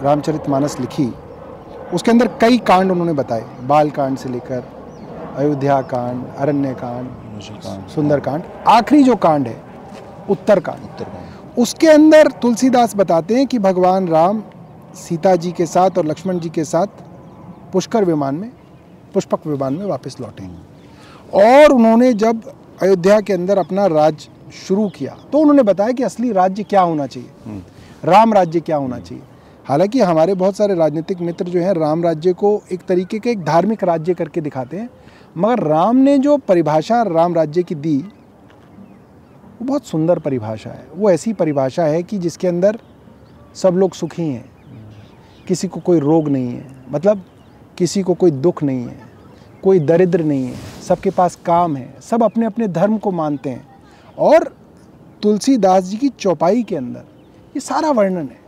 रामचरितमानस 0.02 0.78
लिखी 0.80 1.06
उसके 1.94 2.10
अंदर 2.10 2.28
कई 2.40 2.58
कांड 2.60 2.90
उन्होंने 2.90 3.12
बताए। 3.12 3.44
बाल 3.62 3.90
कांड 3.90 4.16
से 4.18 4.28
लेकर 4.28 4.64
अयोध्या 5.36 5.80
कांड 5.82 6.24
अरण्य 6.38 6.72
कांड 6.74 7.40
सुंदर 7.90 8.20
कांड 8.20 8.42
आखिरी 8.68 9.02
जो 9.02 9.16
कांड 9.16 9.46
है 9.46 9.56
उत्तर 10.30 10.60
कांड। 10.60 10.82
उत्तर 10.84 11.04
कांड। 11.04 11.58
उसके 11.58 11.88
अंदर 11.88 12.30
तुलसीदास 12.42 12.96
बताते 12.96 13.34
हैं 13.34 13.46
कि 13.46 13.58
भगवान 13.60 14.08
राम 14.08 14.42
सीता 14.96 15.36
जी 15.36 15.52
के 15.52 15.66
साथ 15.66 15.98
और 15.98 16.06
लक्ष्मण 16.06 16.38
जी 16.38 16.48
के 16.48 16.64
साथ 16.64 16.86
पुष्कर 17.72 18.04
विमान 18.04 18.34
में 18.34 18.50
पुष्पक 19.14 19.46
विमान 19.46 19.74
में 19.74 19.86
वापस 19.86 20.16
लौटे। 20.20 20.50
और 21.40 21.72
उन्होंने 21.72 22.12
जब 22.14 22.42
अयोध्या 22.82 23.20
के 23.20 23.32
अंदर 23.32 23.58
अपना 23.58 23.86
राज 23.86 24.28
शुरू 24.68 24.88
किया। 24.88 25.16
तो 25.32 25.38
उन्होंने 25.38 25.62
बताया 25.62 25.92
कि 25.92 26.02
असली 26.02 26.32
राज्य 26.32 26.62
क्या 26.62 26.80
होना 26.80 27.06
चाहिए। 27.06 27.60
राम 28.04 28.34
राज्य 28.34 28.60
क्या 28.60 28.76
होना 28.76 28.98
चाहिए। 28.98 29.22
हालाँकि 29.64 30.00
हमारे 30.00 30.34
बहुत 30.34 30.56
सारे 30.56 30.74
राजनीतिक 30.74 31.20
मित्र 31.20 31.44
जो 31.44 31.60
हैं 31.60 31.72
राम 31.72 32.02
राज्य 32.04 32.32
को 32.32 32.62
एक 32.72 32.80
तरीके 32.80 33.18
के 33.18 33.30
एक 33.30 33.44
धार्मिक 33.44 33.84
राज्य 33.84 34.14
करके 34.14 34.40
दिखाते 34.40 34.76
हैं। 34.76 34.88
मगर 35.36 35.62
राम 35.62 35.96
ने 35.96 36.18
जो 36.18 36.36
परिभाषा 36.38 37.02
राम 37.02 37.34
राज्य 37.34 37.62
की 37.62 37.74
दी 37.74 37.96
वो 39.54 39.64
बहुत 39.64 39.86
सुंदर 39.86 40.18
परिभाषा 40.18 40.70
है। 40.70 40.86
वो 40.96 41.10
ऐसी 41.10 41.32
परिभाषा 41.32 41.82
है 41.82 42.02
कि 42.02 42.18
जिसके 42.18 42.48
अंदर 42.48 42.78
सब 43.54 43.74
लोग 43.74 43.92
सुखी 43.92 44.22
हैं। 44.22 44.50
किसी 45.48 45.68
को 45.68 45.80
कोई 45.80 46.00
रोग 46.00 46.28
नहीं 46.28 46.48
है। 46.48 46.66
मतलब 46.90 47.24
किसी 47.78 48.02
को 48.02 48.14
कोई 48.14 48.30
दुख 48.30 48.62
नहीं 48.62 48.84
है। 48.84 49.00
कोई 49.62 49.78
दरिद्र 49.78 50.24
नहीं 50.24 50.44
है। 50.46 50.73
सबके 50.88 51.10
पास 51.10 51.38
काम 51.46 51.76
है 51.76 51.94
सब 52.02 52.22
अपने 52.22 52.46
अपने 52.46 52.68
धर्म 52.68 52.98
को 52.98 53.10
मानते 53.10 53.50
हैं। 53.50 53.66
और 54.18 54.54
तुलसीदास 55.22 55.84
जी 55.84 55.96
की 55.96 56.08
चौपाई 56.08 56.62
के 56.62 56.76
अंदर 56.76 57.04
ये 57.56 57.60
सारा 57.60 57.90
वर्णन 57.90 58.22
है। 58.22 58.40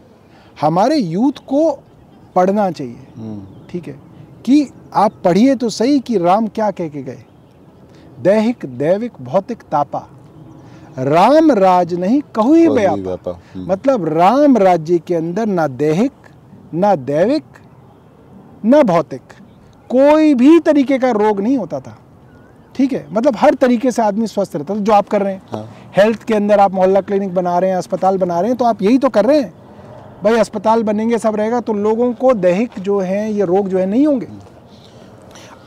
हमारे 0.61 0.97
यूथ 0.97 1.39
को 1.47 1.71
पढ़ना 2.35 2.71
चाहिए 2.71 3.07
ठीक 3.71 3.89
है? 3.89 3.99
कि 4.45 4.69
आप 4.95 5.13
पढ़िए 5.25 5.55
तो 5.55 5.69
सही 5.69 5.99
कि 6.01 6.19
राम 6.19 6.47
क्या 6.49 6.71
कह 6.71 6.89
के 6.89 7.03
गए? 7.03 7.25
दैहिक 8.21 8.67
दैविक 8.79 9.13
भौतिक 9.21 9.63
तापा। 9.63 10.07
राम 10.99 11.51
राज 11.53 11.95
नहीं 11.95 12.21
कहु 12.35 12.55
ही 12.55 12.69
व्यापा, 12.69 13.31
हम्म। 13.55 13.71
मतलब 13.73 14.05
राम 14.09 14.57
राज्य 14.59 14.99
के 14.99 15.15
अंदर 15.15 15.47
ना 15.47 15.67
दैहिक 15.69 16.13
ना 16.75 16.95
दैविक 16.97 17.45
ना 18.65 18.83
भौतिक। 18.83 19.21
कोई 19.91 20.35
भी 20.35 20.59
तरीके 20.61 20.99
का 20.99 21.11
रोग 21.11 21.41
नहीं 21.41 21.57
होता 21.59 21.81
था। 21.81 21.99
ठीक 22.77 22.93
है 22.93 23.07
मतलब 23.11 23.37
हर 23.37 23.55
तरीके 23.55 23.91
से 23.91 24.03
आदमी 24.03 24.27
स्वस्थ 24.27 24.57
रहता 24.57 24.75
था 24.75 24.79
जो 24.79 24.93
आप 24.93 25.09
कर 25.09 25.23
रहे 25.23 25.33
हैं। 25.33 25.43
हाँ। 25.51 25.69
हेल्थ 25.97 26.23
के 26.23 26.35
अंदर 26.35 26.61
आप 26.61 26.73
मोहल्ला 26.75 27.01
क्लिनिक 27.01 27.35
बना 27.35 27.59
रहे 27.59 27.71
हैं 27.71 27.77
अस्पताल 27.77 28.19
बना 28.19 28.41
रहे 28.41 28.51
हैं 28.51 28.59
तो 28.59 28.65
आप 28.65 28.83
यही 28.83 28.99
तो 28.99 29.09
कर 29.09 29.25
रहे 29.25 29.41
हैं। 29.41 29.53
भाई 30.25 30.39
अस्पताल 30.39 30.83
बनेंगे 30.83 31.19
सब 31.19 31.37
रहेगा 31.37 31.61
तो 31.61 31.73
लोगों 31.75 32.13
को 32.15 32.33
दैहिक 32.35 32.79
जो 32.81 32.99
है 33.01 33.31
ये 33.33 33.45
रोग 33.45 33.69
जो 33.69 33.79
है 33.79 33.87
नहीं 33.87 34.07
होंगे। 34.07 34.29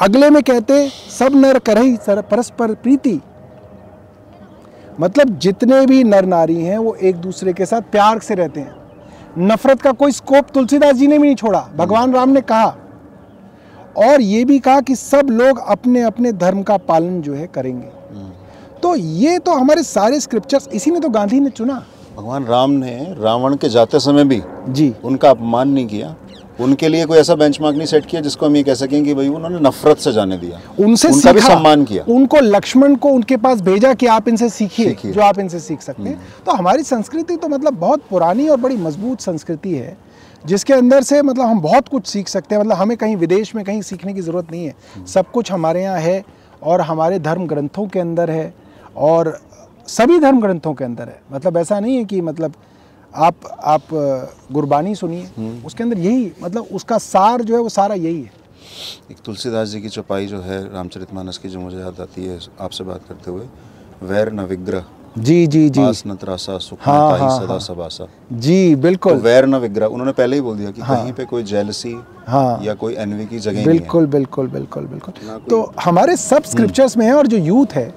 अगले 0.01 0.29
में 0.29 0.41
कहते 0.43 0.87
सब 0.89 1.35
नर 1.35 1.59
करही 1.59 1.95
सर 1.97 2.21
परस्पर 2.21 2.73
प्रीति। 2.73 3.19
मतलब 4.99 5.37
जितने 5.37 5.85
भी 5.85 6.03
नर 6.03 6.25
नारी 6.25 6.61
हैं 6.61 6.77
वो 6.77 6.93
एक 6.93 7.15
दूसरे 7.15 7.53
के 7.53 7.65
साथ 7.65 7.81
प्यार 7.91 8.19
से 8.19 8.35
रहते 8.35 8.59
हैं। 8.59 8.77
नफरत 9.39 9.81
का 9.81 9.91
कोई 9.93 10.11
स्कोप 10.11 10.49
तुलसीदास 10.53 10.95
जी 10.95 11.07
ने 11.07 11.17
भी 11.17 11.23
नहीं 11.23 11.35
छोड़ा। 11.35 11.59
भगवान 11.75 12.13
राम 12.13 12.29
ने 12.29 12.41
कहा 12.43 12.75
और 13.97 14.21
ये 14.21 14.43
भी 14.45 14.59
कहा 14.59 14.81
कि 14.81 14.95
सब 14.95 15.27
लोग 15.31 15.59
अपने 15.67 16.01
अपने 16.01 16.31
धर्म 16.31 16.63
का 16.63 16.77
पालन 16.77 17.21
जो 17.21 17.33
है 17.33 17.47
करेंगे। 17.47 17.87
तो 18.83 18.95
ये 18.95 19.39
तो 19.39 19.53
हमारे 19.53 19.83
सारे 19.83 20.19
स्क्रिप्चर्स 20.19 20.67
इसी 20.67 20.91
ने 20.91 20.99
तो 20.99 21.09
गांधी 21.09 21.39
ने 21.39 21.49
चुना। 21.49 21.83
भगवान 22.17 22.45
राम 22.45 22.71
ने 22.71 23.15
रावण 23.19 23.55
के 23.55 23.69
जाते 23.69 23.99
समय 23.99 24.23
भी 24.23 24.41
जी। 24.69 24.93
उनका 25.03 25.29
अपमान 25.29 25.69
नहीं 25.69 25.87
किया। 25.87 26.15
उनके 26.59 26.87
लिए 26.87 27.05
कोई 27.05 27.17
ऐसा 27.17 27.35
बेंचमार्क 27.35 27.75
नहीं 27.75 27.87
सेट 27.87 28.05
किया 28.05 28.21
जिसको 28.21 28.45
हम 28.45 28.55
ये 28.55 28.63
कह 28.63 28.73
सकें 28.73 29.03
कि 29.05 29.13
भाई 29.13 29.27
उन्होंने 29.27 29.59
नफरत 29.59 29.97
से 29.97 30.11
जाने 30.11 30.37
दिया। 30.37 30.59
उनसे 30.79 31.07
उनका 31.07 31.31
भी। 31.31 31.41
सम्मान 31.41 31.83
किया। 31.83 32.03
उनको 32.09 32.39
लक्ष्मण 32.39 32.95
को 32.95 33.09
उनके 33.09 33.37
पास 33.37 33.61
भेजा 33.61 33.93
कि 33.93 34.05
आप 34.05 34.27
इनसे 34.27 34.49
सीखिए 34.49 34.89
सीखिए। 34.89 35.11
जो 35.11 35.21
आप 35.21 35.39
इनसे 35.39 35.59
सीख 35.59 35.81
सकते 35.81 36.03
हैं। 36.03 36.19
तो 36.45 36.51
हमारी 36.51 36.83
संस्कृति 36.83 37.35
तो 37.35 37.47
मतलब 37.47 37.73
बहुत 37.73 38.03
पुरानी 38.09 38.47
और 38.47 38.57
बड़ी 38.57 38.77
मज़बूत 38.77 39.21
संस्कृति 39.21 39.73
है। 39.75 39.97
जिसके 40.45 40.73
अंदर 40.73 41.03
से 41.03 41.21
मतलब 41.21 41.45
हम 41.45 41.61
बहुत 41.61 41.87
कुछ 41.87 42.07
सीख 42.07 42.27
सकते 42.27 42.55
हैं। 42.55 42.61
मतलब 42.61 42.77
हमें 42.77 42.95
कहीं 42.97 43.15
विदेश 43.17 43.53
में 43.55 43.63
कहीं 43.65 43.81
सीखने 43.81 44.13
की 44.13 44.21
ज़रूरत 44.21 44.51
नहीं 44.51 44.65
है। 44.65 45.05
सब 45.07 45.31
कुछ 45.31 45.51
हमारे 45.51 45.83
यहाँ 45.83 45.99
है 45.99 46.23
और 46.63 46.81
हमारे 46.81 47.19
धर्म 47.19 47.45
ग्रंथों 47.47 47.87
के 47.87 47.99
अंदर 47.99 48.31
है 48.31 48.53
और 48.97 49.37
सभी 49.89 50.19
धर्म 50.19 50.41
ग्रंथों 50.41 50.73
के 50.73 50.83
अंदर 50.83 51.09
है। 51.09 51.21
मतलब 51.31 51.57
ऐसा 51.57 51.79
नहीं 51.79 51.97
है 51.97 52.03
कि 52.05 52.21
मतलब 52.21 52.53
आप 53.13 53.35
आप 53.65 53.87
गुरबानी 54.51 54.95
सुनिए। 54.95 55.61
उसके 55.65 55.83
अंदर 55.83 55.97
यही 55.99 56.31
मतलब 56.41 56.67
उसका 56.73 56.97
सार 56.99 57.41
जो 57.41 57.55
है 57.55 57.61
वो 57.61 57.69
सारा 57.69 57.95
यही 57.95 58.21
है। 58.21 58.31
एक 59.11 59.17
तुलसीदास 59.25 59.67
जी 59.67 59.81
की 59.81 59.89
चौपाई 59.89 60.25
जो 60.27 60.41
है 60.41 60.61
रामचरितमानस 60.73 61.37
की 61.37 61.49
जो 61.49 61.59
मुझे 61.59 61.77
याद 61.77 61.99
आती 62.01 62.25
है 62.25 62.39
आपसे 62.61 62.83
बात 62.83 63.01
करते 63.09 63.31
हुए 63.31 63.45
वैर 64.03 64.31
न 64.33 64.45
विग्रह 64.45 64.85
जी 65.17 65.47
जी 65.47 65.69
जी। 65.69 65.81
हाँ, 65.81 65.91
हाँ, 65.91 67.39
सदा 67.39 67.47
हाँ। 67.47 67.59
सबासा 67.59 68.07
जी 68.33 68.75
तो 68.75 68.81
बिल्कुल 68.81 69.13
वैर 69.13 69.45
न 69.45 69.55
विग्रह 69.55 69.85
उन्होंने 69.85 70.11
पहले 70.11 70.35
ही 70.35 70.41
बोल 70.41 70.57
दिया 70.57 70.71
कि 70.71 70.81
कहीं 70.81 71.13
पे 71.13 71.25
कोई 71.25 71.43
जेलसी 71.43 71.95
हाँ। 72.27 72.59
या 72.63 72.73
कोई 72.73 72.95
एनवी 72.95 73.25
की 73.25 73.39
जगह 73.39 73.51
ही 73.51 73.65
है। 73.65 73.65
बिल्कुल 73.65 74.05
बिल्कुल 74.07 74.47
बिल्कुल 74.47 74.85
बिल्कुल। 74.85 75.13
तो 75.49 75.73
हमारे 75.83 76.15
सब 76.17 76.43
स्क्रिप्चर्स 76.43 76.97
में 76.97 77.05
है 77.05 77.13
और 77.13 77.27
जो 77.27 77.37
यूथ 77.37 77.73
है 77.73 77.87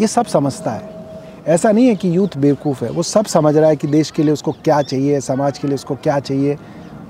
ये 0.00 0.06
सब 0.06 0.26
समझता 0.26 0.70
है। 0.70 0.96
ऐसा 1.46 1.72
नहीं 1.72 1.86
है 1.86 1.94
कि 1.94 2.16
यूथ 2.16 2.36
बेवकूफ़ 2.36 2.84
है 2.84 2.90
वो 2.90 3.02
सब 3.02 3.26
समझ 3.26 3.56
रहा 3.56 3.68
है 3.70 3.76
कि 3.76 3.86
देश 3.86 4.10
के 4.10 4.22
लिए 4.22 4.32
उसको 4.32 4.52
क्या 4.52 4.82
चाहिए 4.82 5.20
समाज 5.20 5.58
के 5.58 5.68
लिए 5.68 5.74
उसको 5.74 5.94
क्या 5.94 6.18
चाहिए। 6.20 6.56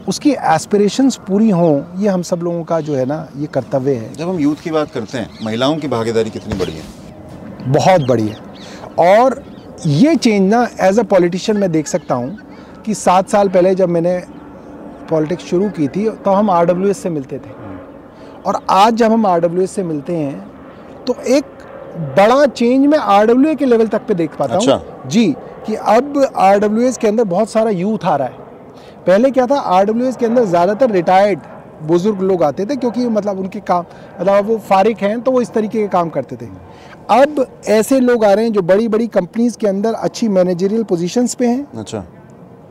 उसकी 0.09 0.31
एस्पिरेशंस 0.31 1.17
पूरी 1.29 1.51
हों 1.51 2.01
ये 2.03 2.09
हम 2.09 2.23
सब 2.23 2.41
लोगों 2.43 2.65
का 2.65 2.81
जो 2.81 2.95
है 2.95 3.05
ना 3.07 3.29
ये 3.37 3.47
कर्तव्य 3.47 3.95
है। 3.95 4.15
जब 4.15 4.29
हम 4.29 4.39
यूथ 4.39 4.63
की 4.65 4.71
बात 4.71 4.91
करते 4.91 5.19
हैं 5.19 5.31
महिलाओं 5.43 5.77
की 5.77 5.89
भागीदारी 5.89 6.31
कितनी 6.31 6.59
बड़ी 6.59 6.73
है? 6.73 6.83
बहुत 7.73 8.01
बड़ी 8.01 8.25
बढ़िया 8.25 8.48
और 8.99 9.43
ये 9.87 10.15
चेंज 10.17 10.51
ना 10.51 10.67
एज 10.83 10.99
अ 10.99 11.03
पॉलिटिशियन 11.05 11.59
मैं 11.59 11.71
देख 11.73 11.87
सकता 11.87 12.15
हूँ 12.15 12.83
कि 12.87 12.95
सात 12.97 13.29
साल 13.29 13.49
पहले 13.49 13.75
जब 13.75 13.89
मैंने 13.89 14.19
पॉलिटिक्स 15.11 15.45
शुरू 15.45 15.69
की 15.71 15.89
थी 15.89 16.09
तो 16.25 16.31
हम 16.31 16.51
आरडब्ल्यूएस 16.51 16.99
से 16.99 17.11
मिलते 17.11 17.39
थे। 17.39 17.51
और 18.47 18.61
आज 18.71 18.95
जब 18.95 19.13
हम 19.13 19.27
आरडब्ल्यूएस 19.27 19.71
से 19.71 19.83
मिलते 19.85 20.17
हैं 20.17 21.05
तो 21.07 21.15
एक 21.29 21.45
बड़ा 22.17 22.45
चेंज 22.47 22.87
मैं 22.87 22.99
आर 22.99 23.35
के 23.55 23.65
लेवल 23.65 23.89
तक 23.89 24.07
पे 24.07 24.15
देख 24.15 24.37
पाता 24.39 24.55
अच्छा। 24.55 24.75
हूँ 24.75 25.09
जी 25.09 25.27
कि 25.67 25.75
अब 25.75 26.19
आरडब्ल्यूएस 26.37 26.97
के 26.97 27.09
अंदर 27.09 27.25
बहुत 27.27 27.51
सारा 27.51 27.71
यूथ 27.73 28.05
आ 28.05 28.17
रहा 28.17 28.29
है। 28.29 28.47
पहले 29.07 29.31
क्या 29.31 29.47
था 29.47 29.59
आरडब्ल्यूएस 29.71 30.17
के 30.17 30.27
अंदर 30.27 30.45
ज़्यादातर 30.47 30.91
रिटायर्ड 30.91 31.39
बुज़ुर्ग 31.83 32.23
लोग 32.23 32.43
आते 32.43 32.65
थे 32.67 32.77
क्योंकि 32.77 33.07
मतलब 33.09 33.39
उनके 33.41 33.61
काम 33.63 33.85
मतलब 34.21 34.47
वो 34.47 34.59
फारिग 34.69 34.97
हैं 35.01 35.21
तो 35.21 35.31
वो 35.31 35.41
इस 35.41 35.51
तरीके 35.51 35.81
के 35.81 35.89
काम 35.89 36.09
करते 36.11 36.37
थे। 36.37 36.47
अब 37.11 37.47
ऐसे 37.69 37.99
लोग 38.01 38.25
आ 38.25 38.33
रहे 38.33 38.45
हैं 38.45 38.53
जो 38.53 38.63
बड़ी 38.63 38.89
बड़ी 38.89 39.07
कंपनीज़ 39.07 39.57
के 39.59 39.67
अंदर 39.67 39.93
अच्छी 39.93 40.29
मैनेजरियल 40.29 40.83
पोजीशंस 40.85 41.35
पे 41.35 41.47
हैं। 41.47 41.67
अच्छा। 41.75 42.05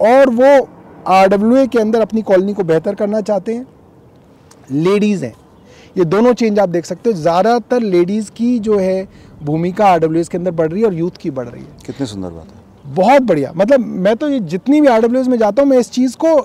और 0.01 0.29
वो 0.29 0.67
आरडब्ल्यूए 1.07 1.65
के 1.67 1.79
अंदर 1.79 2.01
अपनी 2.01 2.21
कॉलोनी 2.21 2.53
को 2.53 2.63
बेहतर 2.63 2.95
करना 2.95 3.21
चाहते 3.21 3.53
हैं। 3.53 3.65
लेडीज़ 4.73 5.23
हैं। 5.25 5.33
ये 5.97 6.05
दोनों 6.05 6.33
चेंज 6.33 6.59
आप 6.59 6.69
देख 6.69 6.85
सकते 6.85 7.09
हो। 7.09 7.15
ज़्यादातर 7.15 7.81
लेडीज़ 7.81 8.29
की 8.31 8.57
जो 8.59 8.77
है 8.79 9.07
भूमिका 9.43 9.85
आरडब्ल्यूएस 9.85 10.29
के 10.29 10.37
अंदर 10.37 10.51
बढ़ 10.51 10.71
रही 10.71 10.81
है 10.81 10.87
और 10.87 10.93
यूथ 10.93 11.17
की 11.21 11.31
बढ़ 11.31 11.47
रही 11.47 11.63
है। 11.63 11.77
कितनी 11.85 12.07
सुंदर 12.07 12.29
बात 12.29 12.47
है। 12.47 12.93
बहुत 12.95 13.21
बढ़िया। 13.21 13.51
मतलब 13.55 13.79
मैं 13.79 14.15
तो 14.15 14.29
ये 14.29 14.39
जितनी 14.41 14.81
भी 14.81 14.87
आरडब्ल्यूएस 14.87 15.27
में 15.27 15.37
जाता 15.37 15.61
हूँ 15.61 15.69
मैं 15.69 15.77
इस 15.77 15.91
चीज़ 15.91 16.15
को 16.17 16.35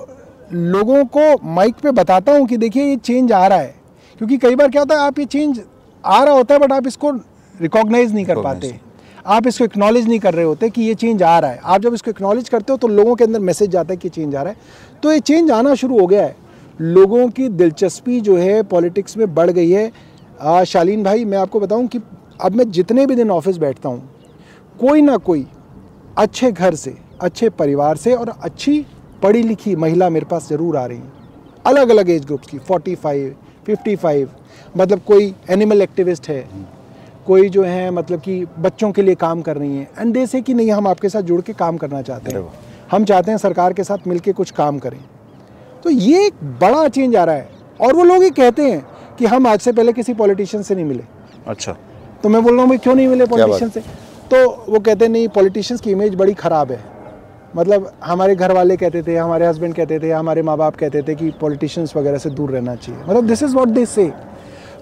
लोगों 0.53 1.03
को 1.07 1.35
माइक 1.49 1.75
पे 1.75 1.91
बताता 1.91 2.31
हूँ 2.31 2.45
कि 2.47 2.57
देखिए 2.57 2.85
ये 2.85 2.95
चेंज 2.95 3.31
आ 3.31 3.45
रहा 3.47 3.59
है। 3.59 3.75
क्योंकि 4.21 4.37
कई 4.37 4.55
बार 4.55 4.69
क्या 4.69 4.81
होता 4.81 4.95
है 4.95 5.01
आप 5.01 5.19
ये 5.19 5.25
चेंज 5.25 5.61
आ 6.03 6.23
रहा 6.23 6.33
होता 6.33 6.53
है 6.53 6.59
बट 6.59 6.71
आप 6.71 6.87
इसको 6.87 7.11
रिकॉग्नाइज 7.61 8.13
नहीं 8.13 8.25
कर 8.25 8.41
पाते। 8.41 8.79
आप 9.25 9.47
इसको 9.47 9.65
एक्नॉलेज 9.65 10.07
नहीं 10.07 10.19
कर 10.19 10.33
रहे 10.33 10.45
होते 10.45 10.69
कि 10.69 10.81
ये 10.81 10.93
चेंज 10.95 11.23
आ 11.23 11.37
रहा 11.39 11.51
है। 11.51 11.59
आप 11.63 11.81
जब 11.81 11.93
इसको 11.93 12.11
एक्नॉलेज 12.11 12.49
करते 12.49 12.73
हो 12.73 12.77
तो 12.77 12.87
लोगों 12.87 13.15
के 13.15 13.23
अंदर 13.23 13.39
मैसेज 13.41 13.69
जाता 13.69 13.93
है 13.93 13.97
कि 13.97 14.09
चेंज 14.09 14.35
आ 14.35 14.41
रहा 14.41 14.51
है। 14.51 14.99
तो 15.03 15.11
ये 15.11 15.19
चेंज 15.21 15.51
आना 15.51 15.75
शुरू 15.75 15.99
हो 15.99 16.07
गया 16.07 16.23
है। 16.23 16.35
लोगों 16.79 17.27
की 17.29 17.47
दिलचस्पी 17.51 18.19
जो 18.21 18.37
है 18.37 18.61
पॉलिटिक्स 18.65 19.17
में 19.17 19.33
बढ़ 19.35 19.51
गई 19.51 19.69
है। 19.71 19.91
आ, 20.41 20.63
शालीन 20.63 21.03
भाई 21.03 21.25
मैं 21.25 21.37
आपको 21.37 21.59
बताऊँ 21.59 21.87
कि 21.87 21.99
अब 22.41 22.55
मैं 22.55 22.69
जितने 22.71 23.05
भी 23.05 23.15
दिन 23.15 23.31
ऑफ़िस 23.31 23.57
बैठता 23.57 23.89
हूँ 23.89 24.09
कोई 24.79 25.01
ना 25.01 25.17
कोई 25.19 25.45
अच्छे 26.17 26.51
घर 26.51 26.75
से 26.75 26.95
अच्छे 27.21 27.49
परिवार 27.51 27.97
से 27.97 28.13
और 28.13 28.29
अच्छी 28.31 28.85
पढ़ी 29.23 29.43
लिखी 29.43 29.75
महिला 29.77 30.09
मेरे 30.09 30.25
पास 30.25 30.49
ज़रूर 30.49 30.77
आ 30.77 30.85
रही 30.85 30.97
हैं। 30.97 31.11
अलग 31.65 31.89
अलग 31.89 32.09
एज 32.09 32.25
ग्रुप्स 32.25 32.47
की 32.47 32.59
45, 32.61 33.33
55 33.67 34.27
मतलब 34.77 35.01
कोई 35.07 35.33
एनिमल 35.49 35.81
एक्टिविस्ट 35.81 36.29
है 36.29 36.39
कोई 37.27 37.49
जो 37.49 37.63
है 37.63 37.89
मतलब 37.91 38.19
कि 38.19 38.45
बच्चों 38.59 38.91
के 38.91 39.01
लिए 39.01 39.15
काम 39.15 39.41
कर 39.41 39.57
रही 39.57 39.77
हैं। 39.77 39.87
एंड 39.99 40.13
दे 40.13 40.25
से 40.27 40.41
कि 40.41 40.53
नहीं 40.53 40.71
हम 40.71 40.87
आपके 40.87 41.09
साथ 41.09 41.21
जुड़ 41.21 41.41
के 41.41 41.53
काम 41.53 41.77
करना 41.77 42.01
चाहते 42.01 42.31
हैं। 42.31 42.47
हम 42.91 43.05
चाहते 43.05 43.31
हैं 43.31 43.37
सरकार 43.37 43.73
के 43.73 43.83
साथ 43.83 44.07
मिलके 44.07 44.31
कुछ 44.31 44.51
काम 44.51 44.79
करें। 44.79 44.99
तो 45.83 45.89
ये 45.89 46.25
एक 46.25 46.43
बड़ा 46.61 46.87
चेंज 46.87 47.15
आ 47.15 47.23
रहा 47.23 47.35
है। 47.35 47.49
और 47.81 47.95
वो 47.95 48.03
लोग 48.03 48.23
ये 48.23 48.29
कहते 48.29 48.69
हैं 48.71 48.85
कि 49.19 49.25
हम 49.25 49.47
आज 49.47 49.59
से 49.59 49.71
पहले 49.71 49.93
किसी 49.93 50.13
पॉलिटिशियन 50.13 50.63
से 50.63 50.75
नहीं 50.75 50.85
मिले। 50.85 51.03
अच्छा। 51.47 51.75
तो 52.23 52.29
मैं 52.29 52.43
बोल 52.43 52.53
रहा 52.53 52.61
हूँ 52.61 52.69
भाई 52.69 52.77
क्यों 52.77 52.95
नहीं 52.95 53.07
मिले 53.07 53.25
पॉलिटिशियन 53.25 53.69
से? 53.69 53.79
तो 54.31 54.65
वो 54.69 54.79
कहते 54.79 55.05
हैं 55.05 55.11
नहीं 55.11 55.27
पॉलिटिशियंस 55.27 55.81
की 55.81 55.91
इमेज 55.91 56.15
बड़ी 56.15 56.33
ख़राब 56.33 56.71
है। 56.71 56.79
मतलब 57.55 57.91
हमारे 58.03 58.35
घर 58.35 58.51
वाले 58.51 58.77
कहते 58.77 59.01
थे 59.03 59.15
हमारे 59.15 59.45
हस्बैंड 59.45 59.75
कहते 59.75 59.99
थे 59.99 60.11
हमारे 60.11 60.41
माँ 60.41 60.57
बाप 60.57 60.75
कहते 60.75 61.01
थे 61.01 61.15
कि 61.15 61.29
पॉलिटिशियंस 61.41 61.95
वगैरह 61.95 62.17
से 62.17 62.29
दूर 62.29 62.51
रहना 62.51 62.75
चाहिए। 62.75 63.01
मतलब 63.01 63.27
दिस 63.27 63.43
इज़ 63.43 63.55
वॉट 63.55 63.67
दिस 63.69 63.89
से 63.89 64.11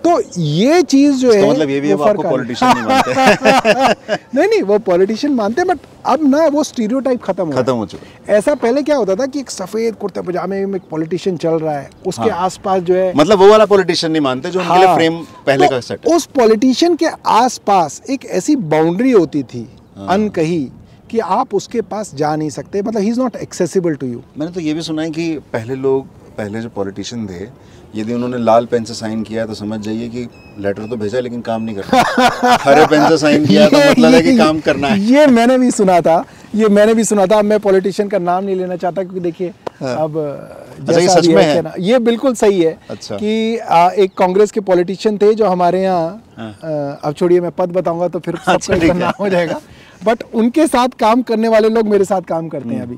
तो 0.03 0.19
ये 0.37 0.81
चीज़ 0.83 1.17
जो 1.17 1.31
है 1.31 1.49
मतलब 1.49 1.69
ये 1.69 1.79
भी 1.81 1.93
वो 1.93 2.03
आपको 2.03 2.23
है। 2.23 2.29
पॉलिटिशियन 2.29 2.71
नहीं 2.71 2.83
मानते। 2.85 4.13
नहीं 4.35 4.47
नहीं 4.47 4.61
वो 4.63 4.77
पॉलिटिशियन 4.79 5.33
मानते 5.33 5.61
हैं 5.61 5.67
बट 5.67 5.79
अब 6.05 6.23
ना 6.29 6.45
वो 6.47 6.63
स्टीरियोटाइप 6.63 7.21
खत्म 7.23 7.45
हो 7.45 7.51
खत्म 7.51 7.73
हो 7.73 7.85
चुका 7.85 8.33
ऐसा 8.33 8.55
पहले 8.55 8.83
क्या 8.83 8.95
होता 8.97 9.15
था 9.15 9.25
कि 9.25 9.39
एक 9.39 9.51
सफ़ेद 9.51 9.95
कुर्ते 9.95 10.21
पजामे 10.21 10.65
में 10.65 10.75
एक 10.75 10.87
पॉलिटिशियन 10.91 11.37
चल 11.37 11.55
रहा 11.55 11.77
है 11.77 11.89
उसके 12.07 12.29
आसपास 12.39 12.81
जो 12.81 12.95
है 12.95 13.11
मतलब 13.15 13.39
वो 13.39 13.49
वाला 13.49 13.65
पॉलिटिशियन 13.65 14.11
नहीं 14.11 14.21
मानते 14.21 14.49
जो 14.51 14.59
उनके 14.59 14.77
लिए 14.77 14.87
हाँ, 14.87 14.95
फ्रेम 14.95 15.17
पहले 15.47 15.65
तो 15.67 15.71
का 15.71 15.79
सेट 15.81 16.05
उस 16.07 16.25
पॉलिटिशियन 16.35 16.95
के 16.95 17.07
आसपास 17.35 18.01
एक 18.09 18.25
ऐसी 18.33 18.55
बाउंड्री 18.73 19.11
होती 19.11 19.43
थी 19.45 19.67
हाँ। 19.97 20.07
अनकही 20.09 20.63
कि 21.09 21.19
आप 21.35 21.53
उसके 21.55 21.81
पास 21.83 22.13
जा 22.15 22.35
नहीं 22.35 22.49
सकते 22.49 22.81
मतलब 22.81 23.01
he 23.01 23.09
is 23.09 23.19
not 23.19 23.35
accessible 23.35 23.95
to 23.95 24.07
you 24.07 24.21
मैंने 24.37 24.51
तो 24.51 24.59
ये 24.59 24.73
भी 24.73 24.81
सुना 24.81 25.01
है 25.01 25.09
कि 25.11 25.33
पहले 25.53 25.75
लोग 25.77 26.07
पहले 26.41 26.61
जो 26.61 26.69
पॉलिटिशियन 26.71 27.27
थे 27.27 27.47
यदि 27.93 28.13
उन्होंने 28.13 28.37
लाल 28.39 28.65
पेन 28.65 28.83
से 28.83 28.93
साइन 28.95 29.21
किया 29.23 29.45
तो 29.45 29.53
समझ 29.55 29.79
जाइए 29.79 30.07
कि 30.09 30.27
लेटर 30.59 30.87
तो 30.87 30.97
भेजा 30.97 31.19
लेकिन 31.19 31.41
काम 31.41 31.61
नहीं 31.61 31.75
करना 31.75 32.57
हरे 32.61 32.85
पेन 32.87 33.07
से 33.09 33.17
साइन 33.19 33.45
किया 33.45 33.67
तो 33.69 33.77
मतलब 33.79 34.13
है 34.13 34.21
कि 34.21 34.37
काम 34.37 34.59
करना 34.61 34.87
है 34.87 34.99
ये 35.07 35.25
मैंने 35.29 35.57
भी 35.57 35.69
सुना 35.71 35.99
था 36.01 36.23
ये 36.55 36.69
मैंने 36.69 36.93
भी 36.93 37.03
सुना 37.03 37.25
था 37.25 37.37
अब 37.39 37.45
मैं 37.45 37.59
पॉलिटिशियन 37.59 38.09
का 38.09 38.19
नाम 38.21 38.43
नहीं 38.43 38.55
लेना 38.55 38.75
चाहता 38.75 39.03
क्योंकि 39.03 39.19
देखिए 39.21 39.49
अब 39.81 40.17
अच्छा, 40.17 40.99
ये 40.99 41.07
सच 41.09 41.27
में 41.27 41.43
है 41.43 41.55
है? 41.57 41.73
ये 41.81 41.99
बिल्कुल 42.01 42.33
सही 42.35 42.61
है 42.61 42.77
अच्छा। 42.89 43.15
कि 43.17 43.57
आ, 43.59 43.89
एक 43.89 44.13
कांग्रेस 44.15 44.51
के 44.51 44.61
पॉलिटिशियन 44.63 45.17
थे 45.17 45.33
जो 45.33 45.45
हमारे 45.47 45.83
यहाँ 45.83 46.33
हाँ। 46.37 46.99
अब 47.03 47.13
छोड़िए 47.13 47.39
मैं 47.41 47.51
पद 47.53 47.71
बताऊँगा 47.73 48.07
तो 48.07 48.19
फिर 48.21 48.35
अच्छा, 48.37 48.57
सबका 48.57 48.79
ठीक 48.79 48.95
नाम 48.95 49.13
हो 49.19 49.29
जाएगा 49.29 49.59
बट 50.03 50.23
उनके 50.33 50.67
साथ 50.69 50.99
काम 50.99 51.21
करने 51.23 51.47
वाले 51.49 51.69
लोग 51.69 51.87
मेरे 51.89 52.05
साथ 52.05 52.21
काम 52.27 52.49
करते 52.49 52.65
हम्म। 52.65 52.75
हैं 52.75 52.83
अभी 52.83 52.97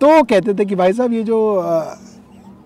तो 0.00 0.22
कहते 0.24 0.54
थे 0.54 0.64
कि 0.64 0.74
भाई 0.74 0.92
साहब 0.92 1.12
ये 1.12 1.22
जो 1.22 1.38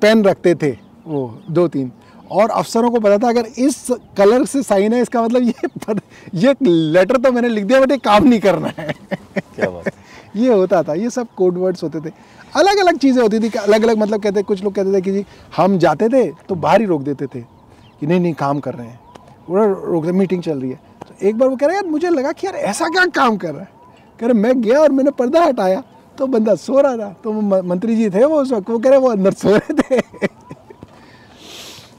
पेन 0.03 0.25
रखते 0.25 0.55
थे 0.55 0.71
वो 1.07 1.23
दो 1.51 1.67
तीन। 1.69 1.91
और 2.31 2.51
अफसरों 2.51 2.91
को 2.91 3.01
पता 3.01 3.19
था 3.19 3.29
अगर 3.29 3.47
इस 3.59 3.87
कलर 4.17 4.45
से 4.45 4.63
साइन 4.63 4.93
है 4.93 5.01
इसका 5.03 5.23
मतलब 5.23 5.43
ये 5.43 5.69
पद, 5.79 6.01
ये 6.35 6.55
लेटर 6.63 7.17
तो 7.17 7.33
मैंने 7.33 7.49
लिख 7.49 7.65
दिया 7.65 7.81
बट 7.81 7.91
ये 7.91 7.99
काम 7.99 8.25
नहीं 8.25 8.41
करना 8.41 8.73
है। 8.79 8.93
क्या 9.33 9.71
बात 9.71 9.93
ये 10.37 10.53
होता 10.53 10.83
था 10.83 10.95
ये 10.95 11.11
सब 11.11 11.29
कोड 11.37 11.59
वर्ड्स 11.59 11.83
होते 11.83 12.01
थे। 12.01 12.13
अलग 12.55 12.79
अलग 12.79 12.97
चीज़ें 12.99 13.23
होती 13.23 13.39
थी 13.41 13.51
अलग 13.59 13.83
अलग 13.83 13.99
मतलब 13.99 14.23
कहते 14.23 14.43
कुछ 14.43 14.63
लोग 14.65 14.75
कहते 14.75 14.93
थे 14.93 15.01
कि 15.01 15.13
जी 15.13 15.25
हम 15.57 15.79
जाते 15.79 16.09
थे 16.09 16.25
तो 16.49 16.55
बाहर 16.57 16.81
ही 16.81 16.87
रोक 16.87 17.03
देते 17.03 17.27
थे 17.27 17.41
कि 18.01 18.07
नहीं 18.07 18.21
नहीं 18.21 18.35
काम 18.35 18.61
कर 18.61 18.75
रहे 18.75 18.87
हैं। 18.87 19.01
पूरा 19.47 19.65
रोक 19.65 20.05
दे 20.05 20.13
मीटिंग 20.13 20.43
चल 20.43 20.61
रही 20.61 20.71
है। 20.71 20.81
तो 21.03 21.27
एक 21.29 21.39
बार 21.39 21.49
वो 21.49 21.57
कह 21.57 21.67
रहा 21.67 21.75
यार 21.75 21.87
मुझे 21.87 22.09
लगा 22.11 22.33
कि 22.33 22.47
यार 22.47 22.57
ऐसा 22.57 22.89
क्या 22.89 23.05
काम 23.15 23.37
कर 23.37 23.53
रहा 23.53 23.63
है? 23.63 23.69
कह 24.21 24.27
रहे 24.27 24.35
मैं 24.35 24.61
गया 24.63 24.81
और 24.81 24.93
मैंने 24.93 25.11
पर्दा 25.13 25.45
हटाया। 25.45 25.83
तो 26.19 26.27
बंदा 26.27 26.55
सो 26.55 26.81
रहा 26.81 26.97
था। 26.97 27.09
तो 27.25 27.33
मंत्री 27.63 27.97
जी 27.97 28.09
थे 28.11 28.25
वो 28.25 28.41
उस 28.43 28.53
वक्त। 28.53 28.71
वो 28.71 28.79
कह 28.79 28.91
रहे 28.91 28.99
वो 28.99 29.09
अंदर 29.09 29.33
सो 29.33 29.57
रहे 29.57 29.75
थे। 29.75 30.01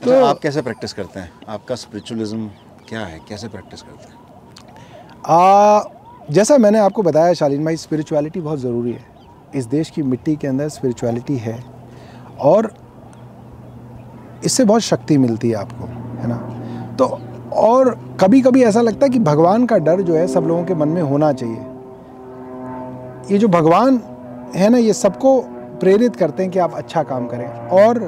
तो 0.03 0.23
आप 0.25 0.39
कैसे 0.39 0.61
प्रैक्टिस 0.61 0.93
करते 0.93 1.19
हैं? 1.19 1.31
आपका 1.49 1.75
स्पिरिचुअलिज्म 1.75 2.47
क्या 2.89 2.99
है? 2.99 3.19
कैसे 3.29 3.47
प्रैक्टिस 3.47 3.81
करते 3.81 4.09
हैं? 4.09 4.15
आ, 5.27 5.83
जैसा 6.31 6.57
मैंने 6.57 6.79
आपको 6.79 7.01
बताया 7.01 7.33
शालीन 7.33 7.63
भाई 7.65 7.77
स्पिरिचुअलिटी 7.77 8.41
बहुत 8.41 8.59
ज़रूरी 8.59 8.91
है। 8.91 9.05
इस 9.55 9.65
देश 9.65 9.89
की 9.89 10.03
मिट्टी 10.03 10.35
के 10.35 10.47
अंदर 10.47 10.69
स्पिरिचुअलिटी 10.69 11.37
है 11.37 11.63
और 12.39 12.73
इससे 14.45 14.65
बहुत 14.65 14.81
शक्ति 14.81 15.17
मिलती 15.17 15.49
है 15.49 15.55
आपको 15.55 15.85
है 16.19 16.27
ना? 16.27 16.37
तो 16.99 17.05
और 17.53 17.89
कभी 18.21 18.41
कभी 18.41 18.63
ऐसा 18.63 18.81
लगता 18.81 19.05
है 19.05 19.09
कि 19.09 19.19
भगवान 19.19 19.65
का 19.65 19.77
डर 19.77 20.01
जो 20.01 20.15
है 20.15 20.27
सब 20.27 20.43
लोगों 20.43 20.63
के 20.65 20.73
मन 20.73 20.87
में 20.87 21.01
होना 21.01 21.31
चाहिए। 21.33 21.65
ये 23.31 23.37
जो 23.37 23.47
भगवान 23.47 23.99
है 24.55 24.69
ना 24.69 24.77
ये 24.77 24.93
सबको 24.93 25.39
प्रेरित 25.79 26.15
करते 26.15 26.43
हैं 26.43 26.51
कि 26.51 26.59
आप 26.59 26.73
अच्छा 26.73 27.03
काम 27.03 27.25
करें। 27.27 27.47
और 27.69 27.99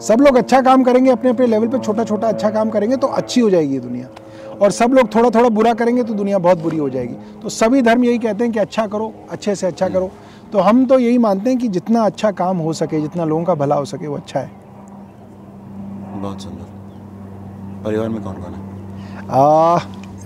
सब 0.00 0.20
लोग 0.20 0.36
अच्छा 0.36 0.60
काम 0.60 0.82
करेंगे 0.84 1.10
अपने 1.10 1.30
अपने 1.30 1.46
लेवल 1.46 1.68
पे 1.68 1.78
छोटा 1.78 2.04
छोटा 2.04 2.28
अच्छा 2.28 2.50
काम 2.50 2.70
करेंगे 2.70 2.96
तो 2.96 3.06
अच्छी 3.06 3.40
हो 3.40 3.50
जाएगी 3.50 3.74
ये 3.74 3.80
दुनिया। 3.80 4.08
और 4.62 4.70
सब 4.70 4.92
लोग 4.92 5.14
थोड़ा 5.14 5.30
थोड़ा 5.30 5.48
बुरा 5.48 5.72
करेंगे 5.74 6.02
तो 6.02 6.14
दुनिया 6.14 6.38
बहुत 6.38 6.62
बुरी 6.62 6.76
हो 6.76 6.88
जाएगी। 6.90 7.14
तो 7.42 7.48
सभी 7.48 7.82
धर्म 7.82 8.04
यही 8.04 8.18
कहते 8.18 8.44
हैं 8.44 8.52
कि 8.52 8.58
अच्छा 8.58 8.86
करो 8.86 9.12
अच्छे 9.30 9.54
से 9.54 9.66
अच्छा 9.66 9.88
करो। 9.88 10.10
तो 10.52 10.58
हम 10.58 10.84
तो 10.86 10.98
यही 10.98 11.18
मानते 11.18 11.50
हैं 11.50 11.58
कि 11.58 11.68
जितना 11.68 12.04
अच्छा 12.04 12.30
काम 12.32 12.58
हो 12.58 12.72
सके 12.72 13.00
जितना 13.00 13.24
लोगों 13.24 13.44
का 13.44 13.54
भला 13.54 13.74
हो 13.74 13.84
सके 13.84 14.06
वो 14.06 14.16
अच्छा 14.16 14.40
है। 14.40 14.50
बहुत 16.12 16.42
सुंदर। 16.42 17.84
परिवार 17.84 18.08
में 18.08 18.22
कौन 18.22 18.34
कौन 18.34 18.54
है? 18.54 18.60
आ, 19.30 19.78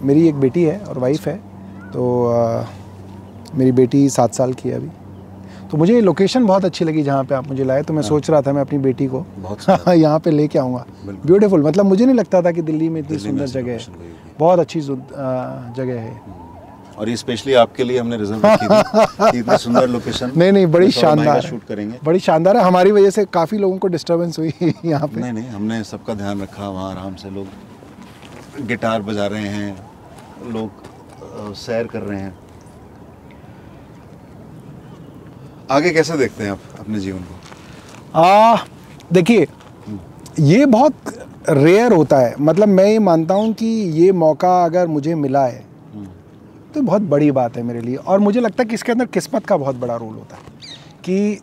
मेरी 0.02 0.28
एक 0.28 0.34
बेटी 0.34 0.62
है 0.64 0.78
और 0.80 0.98
वाइफ 0.98 1.26
है। 1.28 1.36
तो 1.92 2.26
आ, 2.26 2.64
मेरी 3.54 3.72
बेटी 3.72 4.08
सात 4.10 4.34
साल 4.34 4.52
की 4.52 4.68
है 4.68 4.74
अभी। 4.74 4.88
तो 5.70 5.76
मुझे 5.78 5.94
ये 5.94 6.00
लोकेशन 6.00 6.46
बहुत 6.46 6.64
अच्छी 6.64 6.84
लगी 6.84 7.02
जहाँ 7.02 7.24
पे 7.24 7.34
आप 7.34 7.48
मुझे 7.48 7.64
लाए 7.64 7.82
तो 7.82 7.94
मैं 7.94 8.02
सोच 8.02 8.30
रहा 8.30 8.40
था 8.42 8.52
मैं 8.52 8.60
अपनी 8.60 8.78
बेटी 8.78 9.06
को 9.06 9.24
यहाँ 9.92 10.18
पे 10.20 10.30
लेके 10.30 10.58
आऊँगा। 10.58 10.84
ब्यूटीफुल 11.26 11.62
मतलब 11.62 11.86
मुझे 11.86 12.04
नहीं 12.04 12.16
लगता 12.16 12.42
था 12.42 12.50
कि 12.52 12.62
दिल्ली 12.62 12.88
में 12.88 13.00
इतनी 13.00 13.18
सुंदर 13.18 13.46
जगह 13.46 13.72
है। 13.72 13.78
बहुत 14.38 14.58
अच्छी 14.58 14.80
जगह 14.80 16.00
है। 16.00 16.20
और 16.98 17.08
ये 17.08 17.16
स्पेशली 17.16 17.54
आपके 17.54 17.84
लिए 17.84 17.98
हमने 17.98 18.16
रिज़र्व 18.16 18.40
रखी 18.46 19.42
थी 19.42 19.56
सुंदर 19.58 19.88
लोकेशन 19.88 20.32
नहीं 20.36 20.52
नहीं 20.52 20.66
बड़ी 20.66 20.90
शानदार। 20.90 21.36
है। 21.36 21.40
शूट 21.50 21.64
करेंगे। 21.64 21.98
बड़ी 22.04 22.18
शानदार 22.20 22.56
है। 22.56 22.62
हमारी 22.64 22.92
वजह 22.92 23.10
से 23.10 23.24
काफ़ी 23.32 23.58
लोगों 23.58 23.78
को 23.78 23.88
डिस्टरबेंस 23.88 24.38
हुई 24.38 24.52
यहाँ 24.84 25.08
पे। 25.08 25.20
नहीं 25.20 25.32
नहीं 25.32 25.48
हमने 25.48 25.82
सबका 25.84 26.14
ध्यान 26.14 26.42
रखा 26.42 26.68
वहाँ 26.68 26.90
आराम 26.90 27.14
से। 27.14 27.30
लोग 27.30 28.66
गिटार 28.66 29.02
बजा 29.02 29.26
रहे 29.26 29.48
हैं 29.48 30.52
लोग 30.52 31.54
सैर 31.56 31.86
कर 31.86 32.02
रहे 32.02 32.20
हैं। 32.20 32.34
आगे 35.70 35.90
कैसे 35.90 36.16
देखते 36.18 36.44
हैं 36.44 36.50
आप 36.50 36.60
अपने 36.80 37.00
जीवन 37.00 37.20
को? 37.20 38.58
देखिए 39.12 39.46
ये 40.40 40.64
बहुत 40.66 40.94
रेयर 41.48 41.92
होता 41.92 42.18
है। 42.18 42.34
मतलब 42.40 42.68
मैं 42.68 42.84
ये 42.86 42.98
मानता 42.98 43.34
हूँ 43.34 43.52
कि 43.52 43.66
ये 43.96 44.10
मौका 44.14 44.64
अगर 44.64 44.86
मुझे 44.86 45.14
मिला 45.14 45.44
है 45.46 45.64
तो 46.74 46.82
बहुत 46.82 47.02
बड़ी 47.02 47.30
बात 47.30 47.56
है 47.56 47.62
मेरे 47.62 47.80
लिए। 47.80 47.96
और 47.96 48.18
मुझे 48.18 48.40
लगता 48.40 48.62
है 48.62 48.68
कि 48.68 48.74
इसके 48.74 48.92
अंदर 48.92 49.06
किस्मत 49.08 49.46
का 49.46 49.56
बहुत 49.56 49.76
बड़ा 49.76 49.96
रोल 49.96 50.14
होता 50.14 50.36
है। 50.36 50.42
कि 51.04 51.40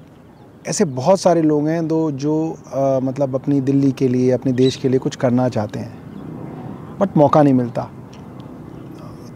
ऐसे 0.67 0.85
बहुत 0.85 1.19
सारे 1.19 1.41
लोग 1.41 1.67
हैं 1.67 1.87
दो 1.87 1.99
जो 2.13 2.35
आ, 2.67 2.99
मतलब 2.99 3.35
अपनी 3.35 3.59
दिल्ली 3.61 3.91
के 3.91 4.07
लिए 4.07 4.31
अपने 4.31 4.51
देश 4.53 4.75
के 4.75 4.89
लिए 4.89 4.99
कुछ 4.99 5.15
करना 5.15 5.47
चाहते 5.49 5.79
हैं 5.79 6.97
बट 6.99 7.17
मौका 7.17 7.43
नहीं 7.43 7.53
मिलता। 7.53 7.89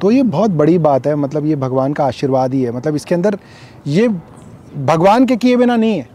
तो 0.02 0.12
ये 0.12 0.24
बहुत 0.26 0.52
बड़ी 0.52 0.78
बात 0.80 1.08
है। 1.08 1.16
मतलब 1.16 1.46
ये 1.46 1.56
भगवान 1.58 1.94
का 1.94 2.06
आशीर्वाद 2.06 2.54
ही 2.54 2.62
है। 2.64 2.72
मतलब 2.72 2.96
इसके 2.96 3.16
अंदर 3.16 3.38
ये 3.88 4.08
भगवान 4.78 5.26
के 5.26 5.36
किए 5.36 5.56
बिना 5.56 5.76
नहीं 5.76 5.98
है। 5.98 6.10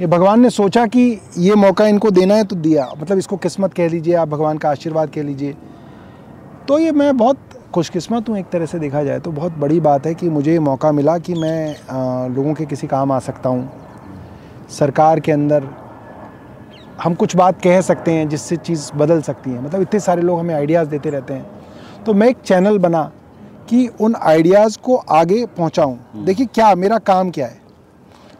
ये 0.00 0.06
भगवान 0.06 0.40
ने 0.40 0.50
सोचा 0.50 0.86
कि 0.86 1.20
ये 1.38 1.54
मौका 1.54 1.86
इनको 1.86 2.10
देना 2.10 2.34
है 2.34 2.44
तो 2.44 2.56
दिया। 2.56 2.88
मतलब 3.00 3.18
इसको 3.18 3.36
किस्मत 3.36 3.74
कह 3.74 3.88
लीजिए 3.88 4.14
आप 4.14 4.28
भगवान 4.28 4.58
का 4.58 4.70
आशीर्वाद 4.70 5.10
कह 5.10 5.22
लीजिए। 5.22 5.56
तो 6.68 6.78
ये 6.78 6.92
मैं 6.92 7.16
बहुत 7.16 7.38
खुशकिस्मत 7.74 8.28
हूँ 8.28 8.38
एक 8.38 8.48
तरह 8.50 8.66
से 8.66 8.78
देखा 8.78 9.02
जाए 9.04 9.20
तो। 9.20 9.32
बहुत 9.32 9.52
बड़ी 9.52 9.80
बात 9.80 10.06
है 10.06 10.14
कि 10.14 10.28
मुझे 10.30 10.52
ये 10.52 10.58
मौका 10.58 10.92
मिला 10.92 11.18
कि 11.18 11.34
मैं 11.34 11.76
आ, 11.90 12.26
लोगों 12.26 12.54
के 12.54 12.66
किसी 12.66 12.86
काम 12.86 13.12
आ 13.12 13.18
सकता 13.18 13.48
हूँ। 13.48 13.70
सरकार 14.70 15.20
के 15.20 15.32
अंदर 15.32 15.68
हम 17.02 17.14
कुछ 17.14 17.36
बात 17.36 17.62
कह 17.62 17.80
सकते 17.80 18.12
हैं 18.12 18.28
जिससे 18.28 18.56
चीज़ 18.56 18.90
बदल 18.96 19.22
सकती 19.22 19.50
है। 19.50 19.64
मतलब 19.64 19.82
इतने 19.82 20.00
सारे 20.00 20.22
लोग 20.22 20.40
हमें 20.40 20.54
आइडियाज़ 20.54 20.88
देते 20.88 21.10
रहते 21.10 21.34
हैं। 21.34 22.04
तो 22.06 22.14
मैं 22.14 22.28
एक 22.28 22.36
चैनल 22.44 22.78
बना 22.78 23.02
कि 23.68 23.88
उन 24.00 24.14
आइडियाज़ 24.16 24.78
को 24.78 24.96
आगे 24.96 25.44
पहुँचाऊँ। 25.46 26.24
देखिए 26.24 26.46
क्या 26.46 26.74
मेरा 26.74 26.98
काम 26.98 27.30
क्या 27.30 27.46
है? 27.46 27.61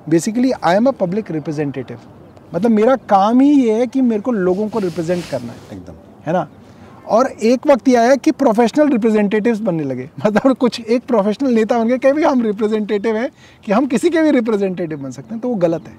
Basically 0.08 0.50
I 0.64 0.76
am 0.76 0.86
a 0.86 0.90
public 0.90 1.30
representative 1.30 1.98
मतलब 2.54 2.70
मेरा 2.70 2.96
काम 3.08 3.40
ही 3.40 3.50
ये 3.62 3.72
है 3.72 3.86
कि 3.86 4.00
मेरे 4.00 4.22
को 4.22 4.32
लोगों 4.32 4.68
को 4.68 4.78
रिप्रेजेंट 4.78 5.24
करना 5.30 5.52
है। 5.52 5.76
एकदम। 5.78 5.94
है 6.26 6.32
ना? 6.32 6.48
और 7.08 7.26
एक 7.42 7.66
वक्त 7.66 7.88
यह 7.88 8.00
आया 8.00 8.14
कि 8.14 8.30
प्रोफेशनल 8.30 8.88
रिप्रेजेंटेटिव्स 8.88 9.60
बनने 9.60 9.84
लगे। 9.84 10.08
मतलब 10.26 10.56
कुछ 10.56 10.80
एक 10.80 11.02
प्रोफेशनल 11.02 11.54
नेता 11.54 11.78
बन 11.78 11.88
गए 11.88 11.98
कि 11.98 12.12
भी 12.12 12.22
हम 12.22 12.42
रिप्रेजेंटेटिव 12.42 13.16
हैं 13.16 13.28
कि 13.64 13.72
हम 13.72 13.86
किसी 13.86 14.10
के 14.10 14.22
भी 14.22 14.30
रिप्रेजेंटेटिव 14.30 14.98
बन 14.98 15.10
सकते 15.10 15.34
हैं 15.34 15.40
तो 15.40 15.48
वो 15.48 15.54
गलत 15.54 15.88
है। 15.88 15.96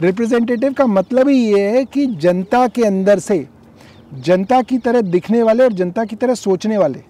रिप्रेजेंटेटिव 0.00 0.72
का 0.72 0.86
मतलब 0.86 1.28
ही 1.28 1.38
ये 1.38 1.68
है 1.68 1.84
कि 1.84 2.06
जनता 2.06 2.66
के 2.68 2.82
अंदर 2.82 3.18
से 3.18 3.46
जनता 4.14 4.60
की 4.62 4.78
तरह 4.78 5.00
दिखने 5.00 5.42
वाले 5.42 5.64
और 5.64 5.72
जनता 5.72 6.04
की 6.04 6.16
तरह 6.16 6.34
सोचने 6.34 6.78
वाले 6.78 7.02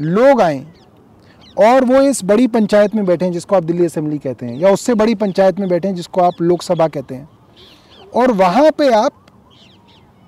लोग 0.00 0.40
आए 0.42 0.64
और 1.58 1.84
वो 1.84 2.00
इस 2.02 2.24
बड़ी 2.24 2.46
पंचायत 2.46 2.94
में 2.94 3.04
बैठे 3.06 3.24
हैं 3.24 3.32
जिसको 3.32 3.56
आप 3.56 3.62
दिल्ली 3.62 3.84
असेंबली 3.84 4.18
कहते 4.18 4.46
हैं 4.46 4.56
या 4.56 4.70
उससे 4.70 4.94
बड़ी 4.94 5.14
पंचायत 5.14 5.60
में 5.60 5.68
बैठे 5.68 5.88
हैं 5.88 5.94
जिसको 5.94 6.20
आप 6.20 6.42
लोकसभा 6.42 6.88
कहते 6.88 7.14
हैं। 7.14 7.28
और 8.14 8.32
वहाँ 8.32 8.70
पे 8.70 8.88
आप 8.94 9.12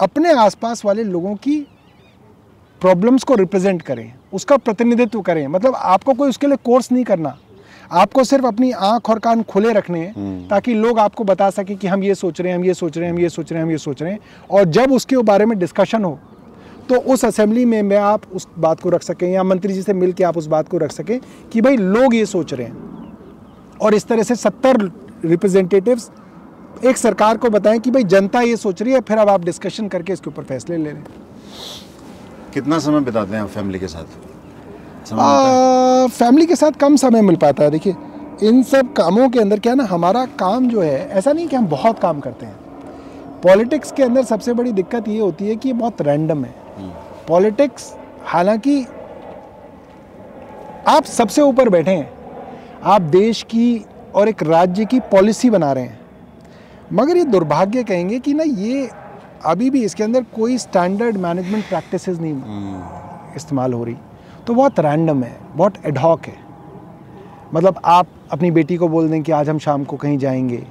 अपने 0.01 0.33
आसपास 0.33 0.85
वाले 0.85 1.05
लोगों 1.05 1.35
की 1.35 1.61
प्रॉब्लम्स 2.81 3.25
को 3.25 3.35
रिप्रेजेंट 3.35 3.83
करें 3.83 4.13
उसका 4.33 4.57
प्रतिनिधित्व 4.57 5.21
करें। 5.21 5.47
मतलब 5.47 5.75
आपको 5.75 6.15
कोई 6.15 6.29
उसके 6.29 6.47
लिए 6.47 6.57
कोर्स 6.57 6.91
नहीं 6.93 7.05
करना। 7.05 7.37
आपको 7.93 8.25
सिर्फ़ 8.25 8.47
अपनी 8.47 8.71
आँख 8.71 9.11
और 9.11 9.19
कान 9.19 9.43
खुले 9.43 9.73
रखने 9.73 10.01
हैं 10.01 10.49
ताकि 10.49 10.75
लोग 10.75 10.99
आपको 10.99 11.25
बता 11.25 11.51
सके 11.51 11.75
कि 11.75 11.87
हम 11.87 12.03
ये 12.03 12.15
सोच 12.15 12.41
रहे 12.41 12.53
हैं 12.53 12.59
हम 12.59 12.65
ये 12.65 12.75
सोच 12.75 12.99
रहे 12.99 13.07
हैं 13.07 13.13
हम 13.13 13.21
ये 13.21 13.29
सोच 13.29 13.53
रहे 13.53 13.59
हैं 13.59 13.65
हम 13.67 13.71
ये 13.71 13.79
सोच 13.79 14.03
रहे 14.03 14.13
हैं। 14.13 14.19
और 14.51 14.65
जब 14.65 14.93
उसके 14.93 15.17
बारे 15.23 15.47
में 15.47 15.59
डिस्कशन 15.59 16.05
हो 16.05 16.19
तो 16.89 16.95
उस 17.13 17.25
असेंबली 17.25 17.65
में 17.65 17.83
मैं 17.83 17.97
आप 17.97 18.23
उस 18.35 18.47
बात 18.59 18.81
को 18.81 18.91
रख 18.91 19.03
सकें 19.03 19.29
या 19.29 19.43
मंत्री 19.43 19.73
जी 19.73 19.83
से 19.83 19.93
मिल 19.93 20.13
के 20.13 20.25
आप 20.25 20.39
उस 20.39 20.47
बात 20.47 20.69
को 20.69 20.79
रख 20.79 20.93
सकें 20.93 21.19
कि 21.53 21.61
भाई 21.61 21.77
लोग 21.77 22.15
ये 22.15 22.27
सोच 22.27 22.55
रहे 22.55 22.67
हैं। 22.67 22.77
और 23.81 23.95
इस 23.95 24.07
तरह 24.07 24.23
से 24.23 24.35
सत्तर 24.37 24.81
रिप्रेजेंटेटिव्स 25.25 26.11
एक 26.85 26.97
सरकार 26.97 27.37
को 27.37 27.51
बताएँ 27.51 27.79
कि 27.79 27.91
भाई 27.91 28.05
जनता 28.05 28.41
ये 28.41 28.57
सोच 28.57 28.83
रही 28.83 28.93
है 28.93 29.01
फिर 29.01 29.19
अब 29.19 29.29
आप 29.29 29.45
डिस्कशन 29.45 29.89
करके 29.89 30.13
इसके 30.13 30.31
ऊपर 30.31 30.43
फैसले 30.43 30.77
ले 30.77 30.93
लें। 30.93 31.05
कितना 32.55 32.79
समय 32.79 33.01
बिताते 33.01 33.35
हैं 33.35 33.43
आप 33.43 33.49
फैमिली 33.49 33.79
के 33.79 33.89
साथ? 33.89 34.05
आ, 35.13 36.07
फैमिली 36.07 36.47
के 36.47 36.57
साथ 36.57 36.73
कम 36.73 36.97
समय 36.97 37.23
मिल 37.23 37.37
पाता 37.37 37.65
है 37.65 37.71
देखिए 37.71 37.95
इन 38.43 38.63
सब 38.63 38.93
कामों 38.93 39.29
के 39.29 39.41
अंदर 39.41 39.61
क्या 39.61 39.75
ना 39.75 39.85
हमारा 39.85 40.25
काम 40.39 40.69
जो 40.69 40.81
है 40.81 41.09
ऐसा 41.09 41.33
नहीं 41.33 41.49
कि 41.49 41.57
हम 41.57 41.67
बहुत 41.67 41.99
काम 41.99 42.21
करते 42.21 42.47
हैं। 42.47 42.57
पॉलिटिक्स 43.43 43.93
के 43.93 44.03
अंदर 44.03 44.25
सबसे 44.25 44.53
बड़ी 44.53 44.73
दिक्कत 44.73 45.09
ये 45.09 45.19
होती 45.19 45.49
है 45.49 45.57
कि 45.57 45.69
ये 45.69 45.75
बहुत 45.75 46.03
रैंडम 46.03 46.45
है। 46.45 46.68
पॉलिटिक्स 47.29 47.95
हालाँकि 48.25 48.85
आप 50.89 51.05
सबसे 51.05 51.43
ऊपर 51.43 51.69
बैठे 51.69 51.91
हैं। 51.91 52.11
आप 52.83 53.03
देश 53.03 53.43
की 53.43 53.85
और 54.15 54.29
एक 54.29 54.43
राज्य 54.43 54.85
की 54.85 55.01
पॉलिसी 55.01 55.51
बना 55.51 55.73
रहे 55.73 55.85
हैं। 55.85 55.99
मगर 56.93 57.17
ये 57.17 57.25
दुर्भाग्य 57.25 57.83
कहेंगे 57.85 58.19
कि 58.19 58.35
ना 58.35 58.43
ये 58.43 58.89
अभी 59.45 59.71
भी 59.71 59.85
इसके 59.85 60.05
अंदर 60.05 60.23
कोई 60.23 60.59
स्टैंडर्ड 60.59 61.17
मैनेजमेंट 61.17 61.65
प्रैक्टिसेस 61.65 62.19
नहीं 62.19 62.33
हम्म, 62.33 63.37
इस्तेमाल 63.37 63.73
हो 63.73 63.85
रही। 63.85 63.97
तो 64.47 64.55
बहुत 64.55 64.81
रैंडम 64.81 65.23
है 65.23 65.37
बहुत 65.57 65.75
एडहॉक 65.87 66.27
है। 66.27 66.37
मतलब 67.55 67.81
आप 67.85 68.07
अपनी 68.33 68.51
बेटी 68.51 68.77
को 68.77 68.89
बोल 68.89 69.09
दें 69.09 69.23
कि 69.23 69.33
आज 69.33 69.49
हम 69.49 69.59
शाम 69.59 69.85
को 69.85 69.97
कहीं 69.97 70.19
जाएँगे। 70.19 70.67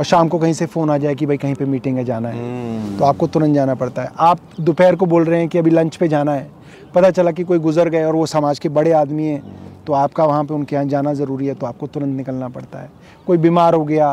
और 0.00 0.04
शाम 0.04 0.28
को 0.28 0.38
कहीं 0.38 0.52
से 0.52 0.66
फ़ोन 0.66 0.90
आ 0.90 0.96
जाए 0.98 1.14
कि 1.14 1.26
भाई 1.26 1.36
कहीं 1.36 1.54
पे 1.54 1.64
मीटिंग 1.64 1.96
है 1.98 2.04
जाना 2.04 2.28
है। 2.28 2.36
हम्म, 2.36 2.96
तो 2.98 3.04
आपको 3.04 3.26
तुरंत 3.26 3.54
जाना 3.54 3.74
पड़ता 3.74 4.02
है। 4.02 4.10
आप 4.18 4.38
दोपहर 4.60 4.96
को 4.96 5.06
बोल 5.06 5.24
रहे 5.24 5.38
हैं 5.40 5.48
कि 5.48 5.58
अभी 5.58 5.70
लंच 5.70 5.96
पे 5.96 6.08
जाना 6.08 6.34
है। 6.34 6.50
पता 6.94 7.10
चला 7.10 7.30
कि 7.30 7.44
कोई 7.44 7.58
गुजर 7.58 7.88
गए 7.88 8.04
और 8.04 8.14
वो 8.16 8.26
समाज 8.26 8.58
के 8.58 8.68
बड़े 8.70 8.92
आदमी 8.92 9.24
हैं 9.24 9.42
तो 9.86 9.92
आपका 9.92 10.24
वहाँ 10.24 10.44
पे 10.44 10.54
उनके 10.54 10.76
यहाँ 10.76 10.86
जाना 10.86 11.12
ज़रूरी 11.14 11.46
है 11.46 11.54
तो 11.54 11.66
आपको 11.66 11.86
तुरंत 11.86 12.16
निकलना 12.16 12.48
पड़ता 12.48 12.78
है। 12.78 12.90
कोई 13.26 13.38
बीमार 13.38 13.74
हो 13.74 13.84
गया 13.84 14.12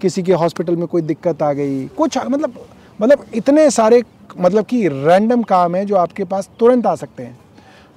किसी 0.00 0.22
के 0.22 0.32
हॉस्पिटल 0.34 0.76
में 0.76 0.86
कोई 0.86 1.02
दिक्कत 1.02 1.42
आ 1.42 1.52
गई 1.52 1.86
कुछ 1.96 2.18
मतलब 2.18 2.54
मतलब 2.98 3.24
इतने 3.34 3.70
सारे 3.70 4.02
मतलब 4.40 4.64
कि 4.64 4.86
रैंडम 4.88 5.42
काम 5.42 5.76
है 5.76 5.84
जो 5.84 5.96
आपके 5.96 6.24
पास 6.24 6.50
तुरंत 6.60 6.86
आ 6.86 6.94
सकते 6.96 7.22
हैं। 7.22 7.38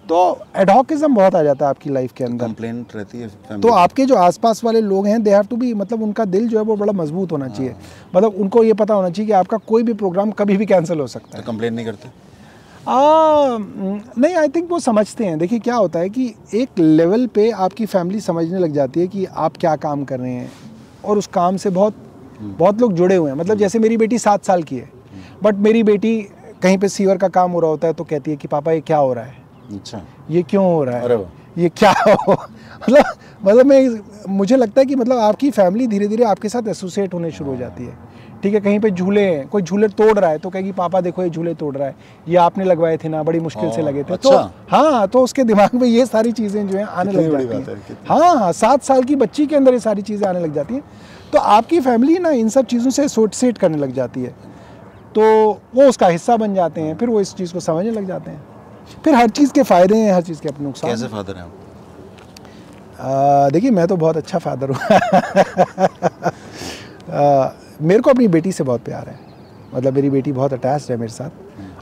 तो 0.09 0.39
एडहॉकिज्म 0.55 1.13
बहुत 1.15 1.35
आ 1.35 1.41
जाता 1.43 1.65
है 1.65 1.69
आपकी 1.69 1.89
लाइफ 1.89 2.11
के 2.13 2.23
अंदर। 2.23 2.45
कंप्लेंट 2.45 2.95
रहती 2.95 3.19
है 3.19 3.59
तो 3.61 3.69
आपके 3.69 4.05
जो 4.05 4.15
आसपास 4.17 4.63
वाले 4.63 4.81
लोग 4.81 5.07
हैं 5.07 5.21
दे 5.23 5.33
हैव 5.33 5.43
टू 5.49 5.55
बी 5.57 5.73
मतलब 5.73 6.01
उनका 6.03 6.25
दिल 6.27 6.47
जो 6.47 6.57
है 6.57 6.63
वो 6.65 6.75
बड़ा 6.75 6.93
मज़बूत 6.93 7.31
होना 7.31 7.47
चाहिए। 7.47 7.75
मतलब 8.15 8.35
उनको 8.35 8.63
ये 8.63 8.73
पता 8.73 8.93
होना 8.93 9.09
चाहिए 9.09 9.27
कि 9.27 9.33
आपका 9.33 9.57
कोई 9.67 9.83
भी 9.83 9.93
प्रोग्राम 9.93 10.31
कभी 10.33 10.57
भी 10.57 10.65
कैंसिल 10.65 10.99
हो 10.99 11.07
सकता 11.07 11.37
है। 11.37 11.43
तो 11.43 11.51
कंप्लेन 11.51 11.73
नहीं 11.73 11.85
करते? 11.85 12.07
आ, 12.07 13.57
नहीं 14.17 14.35
आई 14.35 14.47
थिंक 14.49 14.71
वो 14.71 14.79
समझते 14.79 15.25
हैं। 15.25 15.37
देखिए 15.39 15.59
क्या 15.59 15.75
होता 15.75 15.99
है 15.99 16.09
कि 16.09 16.33
एक 16.53 16.79
लेवल 16.79 17.27
पे 17.27 17.49
आपकी 17.51 17.85
फैमिली 17.85 18.19
समझने 18.21 18.59
लग 18.59 18.73
जाती 18.73 18.99
है 18.99 19.07
कि 19.07 19.25
आप 19.25 19.57
क्या 19.57 19.75
काम 19.77 20.03
कर 20.03 20.19
रहे 20.19 20.31
हैं 20.31 20.51
और 21.05 21.17
उस 21.17 21.27
काम 21.33 21.57
से 21.57 21.69
बहुत 21.71 21.95
बहुत 22.39 22.81
लोग 22.81 22.93
जुड़े 22.93 23.15
हुए 23.15 23.29
हैं। 23.31 23.37
मतलब 23.37 23.57
जैसे 23.57 23.79
मेरी 23.79 23.97
बेटी 23.97 24.17
सात 24.19 24.45
साल 24.45 24.63
की 24.63 24.77
है 24.77 24.89
बट 25.43 25.55
मेरी 25.59 25.83
बेटी 25.83 26.17
कहीं 26.61 26.77
पे 26.77 26.87
सीवर 26.89 27.17
का 27.17 27.27
काम 27.29 27.51
हो 27.51 27.59
रहा 27.59 27.69
होता 27.69 27.87
है 27.87 27.93
तो 27.93 28.03
कहती 28.03 28.31
है 28.31 28.37
कि 28.37 28.47
पापा 28.47 28.71
ये 28.71 28.81
क्या 28.81 28.97
हो 28.97 29.13
रहा 29.13 29.25
है? 29.25 29.39
अच्छा। 29.73 30.01
ये 30.31 30.43
क्यों 30.43 30.65
हो 30.65 30.83
रहा 30.83 30.97
है? 30.97 31.15
वाह। 31.15 31.61
ये 31.61 31.69
क्या 31.69 31.91
हो? 31.91 32.33
मतलब 32.33 33.05
मतलब 33.43 33.65
मैं 33.65 33.99
मुझे 34.29 34.55
लगता 34.55 34.81
है 34.81 34.85
कि 34.85 34.95
मतलब 34.95 35.17
आपकी 35.19 35.49
फैमिली 35.51 35.87
धीरे 35.87 36.07
धीरे 36.07 36.23
आपके 36.25 36.49
साथ 36.49 36.67
एसोसिएट 36.67 37.13
होने 37.13 37.31
शुरू 37.31 37.51
हो 37.51 37.57
जाती 37.57 37.85
है। 37.85 37.97
ठीक 38.43 38.53
है 38.53 38.59
कहीं 38.59 38.79
पे 38.79 38.89
झूले 38.91 39.21
हैं 39.21 39.47
कोई 39.47 39.61
झूले 39.61 39.87
तोड़ 39.87 40.17
रहा 40.19 40.29
है 40.29 40.37
तो 40.37 40.49
कहेगी 40.49 40.71
पापा 40.71 41.01
देखो 41.01 41.23
ये 41.23 41.29
झूले 41.29 41.53
तोड़ 41.53 41.75
रहा 41.75 41.87
है। 41.87 41.95
ये 42.27 42.35
आपने 42.37 42.63
लगवाए 42.63 42.97
थे 42.97 43.09
ना 43.09 43.23
बड़ी 43.23 43.39
मुश्किल 43.39 43.71
से 43.71 43.81
लगे 43.81 44.03
थे। 44.03 44.13
अच्छा। 44.13 44.29
तो 44.29 44.37
हाँ 44.71 45.07
तो 45.07 45.23
उसके 45.23 45.43
दिमाग 45.43 45.75
में 45.75 45.87
ये 45.87 46.05
सारी 46.05 46.31
चीज़ें 46.31 46.67
जो 46.67 46.77
है 46.77 46.85
आने 46.85 47.11
लग 47.11 47.31
जाती 47.31 47.55
है, 47.55 47.75
हैं 47.75 47.97
हाँ 48.07 48.37
हाँ 48.37 48.51
सात 48.53 48.83
साल 48.83 49.03
की 49.03 49.15
बच्ची 49.15 49.45
के 49.47 49.55
अंदर 49.55 49.73
ये 49.73 49.79
सारी 49.79 50.01
चीज़ें 50.01 50.27
आने 50.29 50.39
लग 50.39 50.53
जाती 50.53 50.73
हैं। 50.73 50.83
तो 51.33 51.39
आपकी 51.39 51.79
फैमिली 51.79 52.17
ना 52.19 52.29
इन 52.29 52.49
सब 52.49 52.65
चीज़ों 52.65 52.91
से 52.91 53.03
एसोसिएट 53.03 53.57
करने 53.57 53.77
लग 53.77 53.93
जाती 53.93 54.23
है। 54.23 54.33
तो 55.15 55.21
वो 55.75 55.87
उसका 55.89 56.07
हिस्सा 56.07 56.37
बन 56.37 56.55
जाते 56.55 56.81
हैं 56.81 56.97
फिर 56.97 57.09
वो 57.09 57.21
इस 57.21 57.33
चीज़ 57.35 57.53
को 57.53 57.59
समझने 57.59 57.91
लग 57.91 58.07
जाते 58.07 58.31
हैं। 58.31 58.50
फिर 59.05 59.15
हर 59.15 59.29
चीज़ 59.29 59.51
के 59.53 59.63
फ़ायदे 59.63 59.97
हैं 59.97 60.13
हर 60.13 60.21
चीज़ 60.21 60.41
के 60.41 60.49
अपने 60.49 60.65
नुकसान 60.65 60.91
कैसे 60.91 61.07
फादर 61.07 61.35
हैं? 61.35 61.43
आप 61.43 61.51
देखिए 63.51 63.71
मैं 63.71 63.87
तो 63.87 63.95
बहुत 63.97 64.17
अच्छा 64.17 64.37
फादर 64.39 64.69
हूँ। 64.69 64.77
मेरे 67.81 68.01
को 68.01 68.09
अपनी 68.09 68.27
बेटी 68.27 68.51
से 68.51 68.63
बहुत 68.63 68.81
प्यार 68.81 69.09
है। 69.09 69.19
मतलब 69.75 69.93
मेरी 69.93 70.09
बेटी 70.09 70.31
बहुत 70.31 70.53
अटैच 70.53 70.91
है 70.91 70.97
मेरे 70.97 71.11
साथ। 71.11 71.29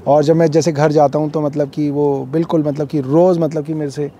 और 0.07 0.23
जब 0.23 0.35
मैं 0.35 0.47
जैसे 0.51 0.71
घर 0.71 0.91
जाता 0.91 1.19
हूँ 1.19 1.31
तो 1.31 1.41
मतलब 1.41 1.69
कि 1.69 1.89
वो 1.89 2.25
बिल्कुल 2.31 2.63
मतलब 2.63 2.87
कि 2.87 3.01
रोज़ 3.01 3.39
मतलब 3.39 3.65
कि 3.65 3.73
मेरे 3.73 3.91
से 3.91 4.11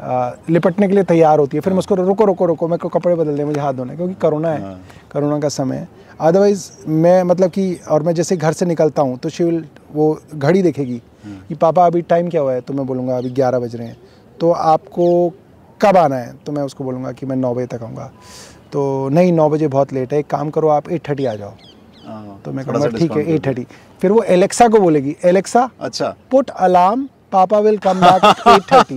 आ, 0.00 0.30
लिपटने 0.50 0.88
के 0.88 0.94
लिए 0.94 1.04
तैयार 1.04 1.38
होती 1.38 1.56
है। 1.56 1.60
फिर 1.60 1.72
मैं 1.72 1.78
उसको 1.78 1.94
रुको 1.94 2.24
रुको 2.24 2.46
रुको 2.46 2.68
मेरे 2.68 2.78
को 2.78 2.88
कपड़े 2.88 3.14
बदल 3.14 3.36
दे 3.36 3.44
मुझे 3.44 3.60
हाथ 3.60 3.74
धोना 3.74 3.90
है 3.90 3.96
क्योंकि 3.96 4.14
करोना 4.14 4.50
है। 4.50 4.76
करोना 5.12 5.40
का 5.40 5.48
समय 5.48 5.76
है। 5.76 5.88
अदरवाइज़ 6.20 6.70
मैं 6.88 7.22
मतलब 7.22 7.50
कि 7.50 7.80
और 7.90 8.02
मैं 8.02 8.14
जैसे 8.14 8.36
घर 8.36 8.52
से 8.52 8.66
निकलता 8.66 9.02
हूँ 9.02 9.18
तो 9.18 9.28
शी 9.28 9.44
विल 9.44 9.64
वो 9.92 10.20
घड़ी 10.34 10.62
देखेगी। 10.62 11.02
कि 11.48 11.54
पापा 11.56 11.86
अभी 11.86 12.02
टाइम 12.04 12.28
क्या 12.30 12.40
हुआ 12.40 12.52
है? 12.52 12.60
तो 12.60 12.74
मैं 12.74 12.86
बोलूँगा 12.86 13.18
अभी 13.18 13.30
ग्यारह 13.32 13.58
बज 13.58 13.76
रहे 13.76 13.86
हैं। 13.88 13.96
तो 14.40 14.50
आपको 14.50 15.32
कब 15.80 15.96
आना 15.96 16.16
है? 16.16 16.32
तो 16.46 16.52
मैं 16.52 16.62
उसको 16.62 16.84
बोलूँगा 16.84 17.12
कि 17.12 17.26
मैं 17.26 17.36
नौ 17.36 17.54
बजे 17.54 17.66
तक 17.66 17.82
आऊँगा। 17.82 18.10
तो 18.72 19.08
नहीं 19.08 19.32
नौ 19.32 19.48
बजे 19.50 19.68
बहुत 19.68 19.92
लेट 19.92 20.12
है। 20.12 20.18
एक 20.18 20.26
काम 20.26 20.50
करो 20.50 20.68
आप 20.68 20.90
एट 20.90 21.08
थर्टी 21.08 21.24
आ 21.24 21.34
जाओ। 21.34 21.52
हाँ, 22.06 22.40
तो 22.44 22.52
मैं 22.52 22.64
कहूँगा 22.64 22.88
ठीक 22.88 23.12
है 23.12 23.34
एट 23.34 23.46
थर्टी 23.46 23.66
फिर 24.02 24.12
वो 24.12 24.22
एलेक्सा 24.22 24.68
को 24.68 24.78
बोलेगी 24.80 25.16
एलेक्सा 25.24 25.68
अच्छा। 25.80 26.14
पुट 26.30 26.50
अलार्म 26.50 27.08
पापा 27.32 27.58
will 27.58 27.78
come 27.78 28.00
back 28.00 28.24
at 28.48 28.72
thirty 28.72 28.96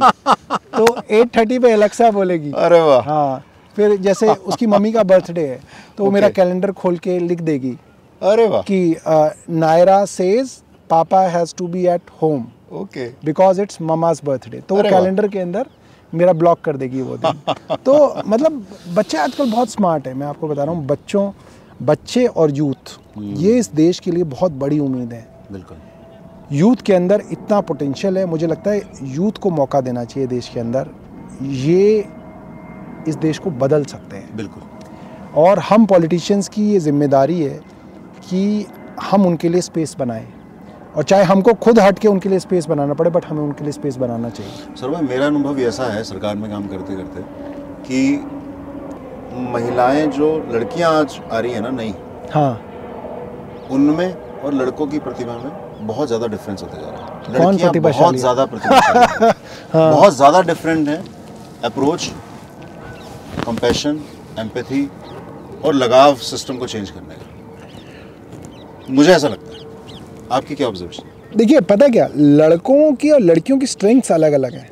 तो 0.78 0.86
एट 1.12 1.36
थर्टी 1.38 1.60
पे 1.60 1.72
एलेक्सा 1.74 2.10
बोलेगी। 2.12 2.52
अरे 2.58 2.82
वाह। 2.82 3.02
हाँ 3.04 3.44
फिर 3.76 3.96
जैसे 3.98 4.28
उसकी 4.28 4.68
मम्मी 4.68 4.92
का 4.92 5.04
बर्थडे 5.04 5.48
है 5.48 5.60
तो 5.98 6.06
वो 6.06 6.12
मेरा 6.12 6.30
कैलेंडर 6.30 6.72
खोल 6.72 6.98
के 6.98 7.18
लिख 7.20 7.42
देगी 7.42 7.76
अरे 8.22 8.48
वाह। 8.48 8.62
कि 8.62 8.96
Naira 9.52 10.04
says 10.08 10.52
papa 10.90 11.22
has 11.28 11.54
to 11.58 11.68
be 11.68 11.86
at 11.88 12.10
home 12.22 12.46
okay 12.74 13.08
because 13.26 13.62
it's 13.62 13.82
mama's 13.82 14.22
birthday 14.26 14.60
तो 14.60 14.76
वो 14.76 14.84
कैलेंडर 14.84 15.28
के 15.28 15.40
अंदर 15.40 15.68
मेरा 16.14 16.34
ब्लॉक 16.34 16.62
कर 16.62 16.78
देगी 16.78 17.02
वो 17.02 17.18
दिन। 17.18 17.54
तो 17.86 18.22
मतलब 18.28 18.66
बच्चे 18.96 19.18
आजकल 19.18 19.52
बहुत 19.52 19.70
स्मार्ट 19.70 20.08
है। 20.08 20.14
मैं 20.14 20.28
आपको 20.28 20.48
बता 20.48 20.64
रहा 20.64 20.76
हूँ 20.76 20.86
बच्चों 20.86 21.32
बच्चे 21.82 22.26
और 22.26 22.52
यूथ 22.52 22.98
ये 23.18 23.58
इस 23.58 23.72
देश 23.74 24.00
के 24.00 24.12
लिए 24.12 24.24
बहुत 24.24 24.52
बड़ी 24.54 24.80
उम्मीद 24.80 25.14
है। 25.14 25.28
बिल्कुल। 25.52 25.78
यूथ 26.52 26.76
के 26.76 26.94
अंदर 26.94 27.24
इतना 27.32 27.60
पोटेंशियल 27.62 28.18
है 28.18 28.26
मुझे 28.26 28.48
लगता 28.48 28.72
है 28.72 28.82
यूथ 29.04 29.32
को 29.32 29.50
मौका 29.50 29.82
देना 29.82 30.04
चाहिए 30.04 30.28
देश 30.28 30.50
के 30.50 30.60
अंदर। 30.60 30.90
ये 31.42 32.06
इस 33.08 33.16
देश 33.18 33.38
को 33.38 33.52
बदल 33.58 33.86
सकते 33.86 34.18
हैं। 34.18 34.36
बिल्कुल। 34.38 34.64
और 35.36 35.60
हम 35.60 35.86
पॉलिटिशियंस 35.86 36.48
की 36.48 36.70
ये 36.72 36.80
ज़िम्मेदारी 36.80 37.42
है 37.42 37.60
कि 38.30 38.66
हम 39.02 39.26
उनके 39.26 39.50
लिए 39.50 39.62
स्पेस 39.62 39.96
बनाएँ। 40.00 40.28
और 40.96 41.04
चाहे 41.04 41.24
हमको 41.24 41.54
खुद 41.64 41.80
हट 41.80 42.00
के 42.00 42.08
उनके 42.08 42.30
लिए 42.30 42.40
स्पेस 42.40 42.66
बनाना 42.68 42.94
पड़े 42.94 43.10
बट 43.10 43.26
हमें 43.26 43.42
उनके 43.42 43.64
लिए 43.64 43.72
स्पेस 43.74 43.96
बनाना 43.98 44.30
चाहिए। 44.30 44.76
सर 44.76 44.90
भाई 44.90 45.02
मेरा 45.04 45.26
अनुभव 45.26 45.60
ऐसा 45.62 45.84
है 45.86 46.04
सरकार 46.04 46.36
में 46.36 46.50
काम 46.52 46.68
करते 46.68 46.96
करते 46.96 47.22
कि 47.84 48.00
महिलाएँ 49.52 50.06
जो 50.08 50.36
लड़कियाँ 50.52 50.92
आज 50.94 51.20
आ 51.32 51.40
रही 51.40 51.52
है 51.52 51.62
ना 51.62 51.70
नहीं 51.70 51.94
हाँ। 52.34 52.52
उनमें 53.72 54.42
और 54.44 54.54
लड़कों 54.54 54.88
की 54.88 55.00
प्रतिभा 55.00 55.34
में 55.38 55.88
बहुत 55.88 56.08
ज़्यादा 56.08 56.28
डिफरेंस 56.28 56.62
होते 56.64 56.82
जा 56.82 56.90
रहा 56.90 57.06
है। 57.06 57.38
कौन 57.38 57.54
लड़कियाँ 57.54 57.74
बहुत 57.84 58.16
ज़्यादा 58.16 58.46
प्रतिभाशाली 58.46 59.26
हैं। 59.26 59.34
बहुत 59.92 60.14
ज़्यादा 60.14 60.42
डिफरेंट 60.42 60.88
है। 60.90 61.04
अप्रोच 61.66 62.12
कंपैशन 63.46 64.00
एम्पैथी 64.40 64.90
और 65.66 65.74
लगाव 65.74 66.16
सिस्टम 66.26 66.58
को 66.58 66.68
चेंज 66.68 66.90
करने 66.90 67.16
का। 67.16 68.94
मुझे 68.94 69.12
ऐसा 69.12 69.28
लगता 69.28 69.54
है। 69.54 69.68
आपकी 70.32 70.56
क्या 70.56 70.68
ऑब्जर्वेशन 70.68 71.38
देखिए 71.38 71.60
पता 71.62 71.88
क्या? 71.88 72.08
लड़कों 72.16 72.94
की 72.94 73.10
और 73.12 73.20
लड़कियों 73.22 73.58
की 73.60 73.66
स्ट्रेंथ्स 73.68 74.12
अलग 74.12 74.34
अलग 74.34 74.54
हैं। 74.54 74.70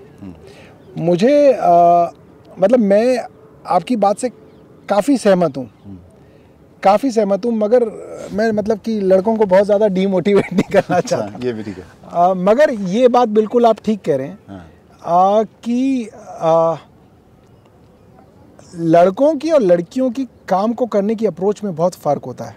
मुझे 0.99 1.53
आ, 1.53 2.09
मतलब 2.57 2.79
मैं 2.81 3.17
आपकी 3.67 3.95
बात 3.95 4.17
से 4.17 4.29
काफ़ी 4.89 5.17
सहमत 5.17 5.57
हूँ। 5.57 5.69
काफ़ी 6.83 7.11
सहमत 7.11 7.45
हूँ 7.45 7.51
मगर 7.53 7.83
मैं 8.33 8.51
मतलब 8.51 8.79
कि 8.79 8.99
लड़कों 9.01 9.35
को 9.37 9.45
बहुत 9.45 9.65
ज़्यादा 9.65 9.87
डीमोटिवेट 9.89 10.51
नहीं 10.53 10.69
करना 10.73 10.99
चाहता। 10.99 11.25
अच्छा 11.25 11.45
ये 11.45 11.53
भी 11.53 11.63
ठीक 11.63 11.77
है। 11.77 11.85
आ, 12.05 12.33
मगर 12.33 12.71
ये 12.71 13.07
बात 13.07 13.29
बिल्कुल 13.29 13.65
आप 13.65 13.79
ठीक 13.85 14.01
कह 14.01 14.15
रहे 14.15 14.27
हैं 14.27 14.37
हाँ। 14.47 14.65
आ, 15.01 15.43
कि 15.43 16.09
आ, 16.39 16.75
लड़कों 18.75 19.35
की 19.35 19.51
और 19.51 19.61
लड़कियों 19.61 20.09
की 20.11 20.27
काम 20.47 20.73
को 20.73 20.85
करने 20.85 21.15
की 21.15 21.25
अप्रोच 21.25 21.63
में 21.63 21.75
बहुत 21.75 21.95
फ़र्क 21.95 22.25
होता 22.25 22.45
है। 22.45 22.55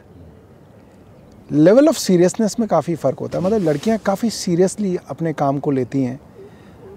लेवल 1.53 1.89
ऑफ़ 1.89 1.99
सीरियसनेस 1.99 2.57
में 2.61 2.69
काफ़ी 2.69 2.95
फ़र्क 2.95 3.19
होता 3.19 3.39
है। 3.39 3.45
मतलब 3.45 3.63
लड़कियाँ 3.63 3.99
काफ़ी 3.99 4.31
सीरियसली 4.31 4.97
अपने 5.09 5.33
काम 5.33 5.59
को 5.59 5.71
लेती 5.71 6.03
हैं। 6.03 6.21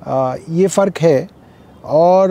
आ, 0.07 0.35
ये 0.49 0.67
फ़र्क 0.67 0.97
है। 0.97 1.29
और 1.83 2.29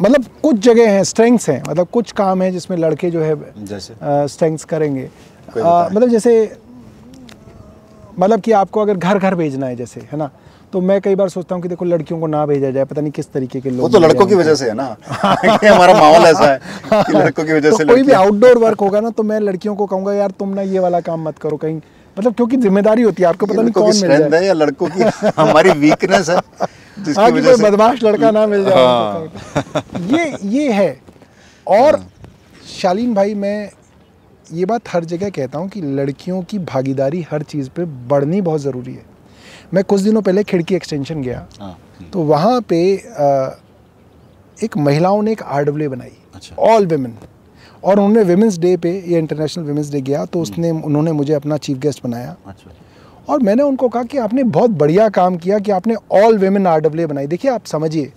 मतलब 0.00 0.24
कुछ 0.42 0.56
जगह 0.56 0.90
हैं 0.90 1.02
स्ट्रेंथ्स 1.04 1.48
हैं। 1.50 1.62
मतलब 1.68 1.88
कुछ 1.88 2.12
काम 2.12 2.42
है 2.42 2.50
जिसमें 2.50 2.76
लड़के 2.78 3.10
जो 3.10 3.20
है 3.22 3.64
जैसे? 3.64 3.94
स्ट्रेंथ्स 4.02 4.64
करेंगे। 4.64 5.10
आ, 5.58 5.88
मतलब 5.88 6.08
जैसे 6.08 6.56
मतलब 8.18 8.40
कि 8.40 8.52
आपको 8.52 8.80
अगर 8.80 8.96
घर 8.96 9.18
घर 9.18 9.34
भेजना 9.34 9.66
है 9.66 9.76
जैसे 9.76 10.00
है 10.00 10.18
ना? 10.18 10.30
तो 10.76 10.80
मैं 10.80 11.00
कई 11.00 11.14
बार 11.14 11.28
सोचता 11.28 11.54
हूँ 11.54 11.62
कि 11.62 11.68
देखो 11.68 11.84
लड़कियों 11.84 12.18
को 12.20 12.26
ना 12.26 12.44
भेजा 12.46 12.70
जाए 12.70 12.84
पता 12.84 13.00
नहीं 13.00 13.12
किस 13.12 13.30
तरीके 13.32 13.60
के 13.60 13.70
लोग 13.70 13.80
वो 13.80 13.88
तो 13.88 13.98
लड़कों 13.98 14.26
की 14.26 14.34
वजह 14.34 14.54
से 14.54 14.68
है 14.68 14.74
ना। 14.74 14.84
हमारा 15.64 15.92
माहौल 15.94 16.24
ऐसा 16.26 16.50
है 16.52 17.02
कि 17.02 17.12
लड़कों 17.12 17.44
की 17.44 17.52
वजह 17.52 17.70
तो 17.70 17.76
से 17.76 17.84
कोई 17.84 18.02
भी 18.02 18.12
आउटडोर 18.12 18.58
वर्क 18.58 18.80
होगा 18.80 19.00
ना 19.00 19.10
तो 19.10 19.22
मैं 19.22 19.38
लड़कियों 19.40 19.74
को 19.76 19.86
कहूँगा 19.86 20.14
यार 20.14 20.30
तुम 20.38 20.52
ना 20.54 20.62
ये 20.74 20.78
वाला 20.78 21.00
काम 21.08 21.24
मत 21.28 21.38
करो 21.38 21.56
कहीं 21.56 21.80
मतलब 22.16 22.34
क्योंकि 22.34 22.56
ज़िम्मेदारी 22.56 23.02
होती 23.02 23.22
है 23.22 23.28
आपको 23.28 23.46
पता 23.46 23.62
नहीं 23.62 23.72
कौन 23.72 23.96
मिल 24.02 24.16
जाए। 24.18 24.40
है 24.40 24.46
या 24.46 24.52
लड़कों 24.52 24.88
की 24.88 25.02
हमारी 25.40 25.70
वीकनेस 25.70 26.30
है 26.30 26.36
जिसकी 26.98 27.20
हाँ 27.20 27.30
वजह 27.30 27.56
से 27.56 27.62
बदमाश 27.62 28.02
लड़का 28.04 28.30
ना 28.30 28.46
मिल 28.46 28.64
जाए 28.64 28.84
हाँ। 28.84 29.82
ये 30.12 30.30
ये 30.50 30.70
है। 30.72 31.00
और 31.66 32.02
शालीन 32.78 33.14
भाई 33.14 33.34
मैं 33.34 33.58
ये 34.52 34.64
बात 34.64 34.88
हर 34.92 35.04
जगह 35.04 35.30
कहता 35.30 35.58
हूँ 35.58 35.68
कि 35.68 35.80
लड़कियों 35.80 36.42
की 36.42 36.58
भागीदारी 36.70 37.26
हर 37.30 37.42
चीज़ 37.42 37.70
पे 37.76 37.84
बढ़नी 37.84 38.40
बहुत 38.40 38.60
ज़रूरी 38.60 38.94
है। 38.94 39.15
मैं 39.74 39.82
कुछ 39.84 40.00
दिनों 40.00 40.22
पहले 40.22 40.42
खिड़की 40.44 40.74
एक्सटेंशन 40.74 41.22
गया। 41.22 41.46
हाँ, 41.60 41.76
तो 42.12 42.22
वहाँ 42.22 42.60
पे 42.62 42.78
एक 44.56 44.76
महिलाओं 44.78 45.22
ने 45.22 45.32
एक 45.32 45.42
आर 45.42 45.64
डब्ल्यू 45.64 45.90
बनाई। 45.90 46.12
अच्छा। 46.34 46.56
ऑल 46.64 46.86
वेमेन 46.86 47.16
और 47.84 47.98
उन्होंने 47.98 48.22
वेमेंस 48.24 48.58
डे 48.58 48.76
पे 48.76 48.90
ये 49.00 49.18
इंटरनेशनल 49.18 49.64
वेमेंस 49.64 49.90
डे 49.92 50.00
गया 50.02 50.24
तो 50.24 50.40
उसने 50.40 50.70
उन्होंने 50.70 51.12
मुझे 51.12 51.32
अपना 51.34 51.56
चीफ 51.58 51.78
गेस्ट 51.78 52.02
बनाया। 52.04 52.36
अच्छा 52.46 52.70
और 53.28 53.42
मैंने 53.42 53.62
उनको 53.62 53.88
कहा 53.88 54.02
कि 54.04 54.18
आपने 54.18 54.42
बहुत 54.50 54.70
बढ़िया 54.72 55.08
काम 55.10 55.36
किया 55.36 55.58
कि 55.58 55.70
आपने 55.72 55.94
ऑल 56.14 56.38
वेमेन 56.38 56.66
आर 56.66 56.80
डब्ल्यू 56.80 57.08
बनाई। 57.08 57.26
देखिए 57.26 57.50
आप 57.50 57.64
समझिए। 57.66 58.12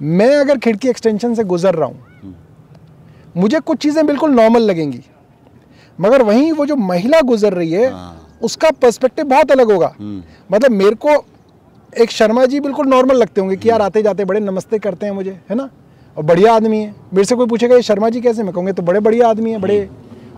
मैं 0.00 0.34
अगर 0.36 0.58
खिड़की 0.58 0.88
एक्सटेंशन 0.88 1.34
से 1.34 1.44
गुजर 1.44 1.74
रहा 1.74 1.88
हूँ 1.88 2.34
मुझे 3.36 3.60
कुछ 3.60 3.78
चीज़ें 3.78 4.06
बिल्कुल 4.06 4.30
नॉर्मल 4.30 4.62
लगेंगी। 4.62 5.00
मगर 5.98 6.22
वहीं 6.22 6.52
वो 6.52 6.66
जो 6.66 6.76
महिला 6.76 7.20
गुजर 7.22 7.52
रही 7.52 7.72
है 7.72 7.90
हाँ। 7.90 8.15
उसका 8.40 8.70
पर्सपेक्टिव 8.72 9.24
बहुत 9.24 9.50
अलग 9.52 9.70
होगा। 9.72 9.94
हम्म। 9.98 10.22
मतलब 10.52 10.70
मेरे 10.72 10.94
को 10.96 11.24
एक 11.92 12.10
शर्मा 12.10 12.44
जी 12.46 12.60
बिल्कुल 12.60 12.86
नॉर्मल 12.86 13.16
लगते 13.16 13.40
होंगे 13.40 13.56
कि 13.56 13.68
यार 13.68 13.82
आते 13.82 14.02
जाते 14.02 14.24
बड़े 14.24 14.40
नमस्ते 14.40 14.78
करते 14.78 15.06
हैं 15.06 15.12
मुझे 15.12 15.38
है 15.50 15.56
ना? 15.56 15.68
और 16.16 16.24
बढ़िया 16.24 16.54
आदमी 16.54 16.78
है। 16.78 16.94
मेरे 17.14 17.24
से 17.24 17.34
कोई 17.34 17.46
पूछेगा 17.46 17.76
ये 17.76 17.82
शर्मा 17.82 18.08
जी 18.08 18.20
कैसे 18.20 18.42
मैं 18.42 18.52
कहूँगे 18.52 18.72
तो 18.72 18.82
बड़े 18.82 19.00
बढ़िया 19.00 19.28
आदमी 19.28 19.50
है 19.50 19.58
बड़े 19.58 19.88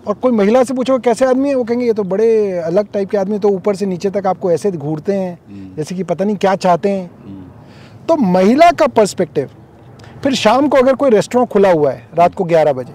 और 0.06 0.14
कोई 0.14 0.32
महिला 0.32 0.62
से 0.64 0.74
पूछोगे 0.74 1.02
कैसे 1.02 1.24
आदमी 1.24 1.48
है? 1.48 1.54
वो 1.54 1.64
कहेंगे 1.64 1.86
ये 1.86 1.92
तो 1.92 2.02
बड़े 2.04 2.58
अलग 2.58 2.92
टाइप 2.92 3.10
के 3.10 3.16
आदमी 3.16 3.38
तो 3.38 3.48
ऊपर 3.48 3.76
से 3.76 3.86
नीचे 3.86 4.10
तक 4.10 4.26
आपको 4.26 4.50
ऐसे 4.52 4.70
घूरते 4.70 5.14
हैं 5.14 5.74
जैसे 5.76 5.94
कि 5.94 6.04
पता 6.04 6.24
नहीं 6.24 6.36
क्या 6.36 6.54
चाहते 6.56 6.90
हैं। 6.90 7.10
तो 8.08 8.16
महिला 8.16 8.70
का 8.70 8.86
पर्सपेक्टिव 8.86 9.50
फिर 10.22 10.34
शाम 10.34 10.68
को 10.68 10.76
अगर 10.76 10.94
कोई 10.94 11.10
रेस्टोरेंट 11.10 11.48
खुला 11.50 11.70
हुआ 11.70 11.90
है 11.92 12.08
रात 12.14 12.34
को 12.34 12.44
11 12.44 12.72
बजे 12.72 12.92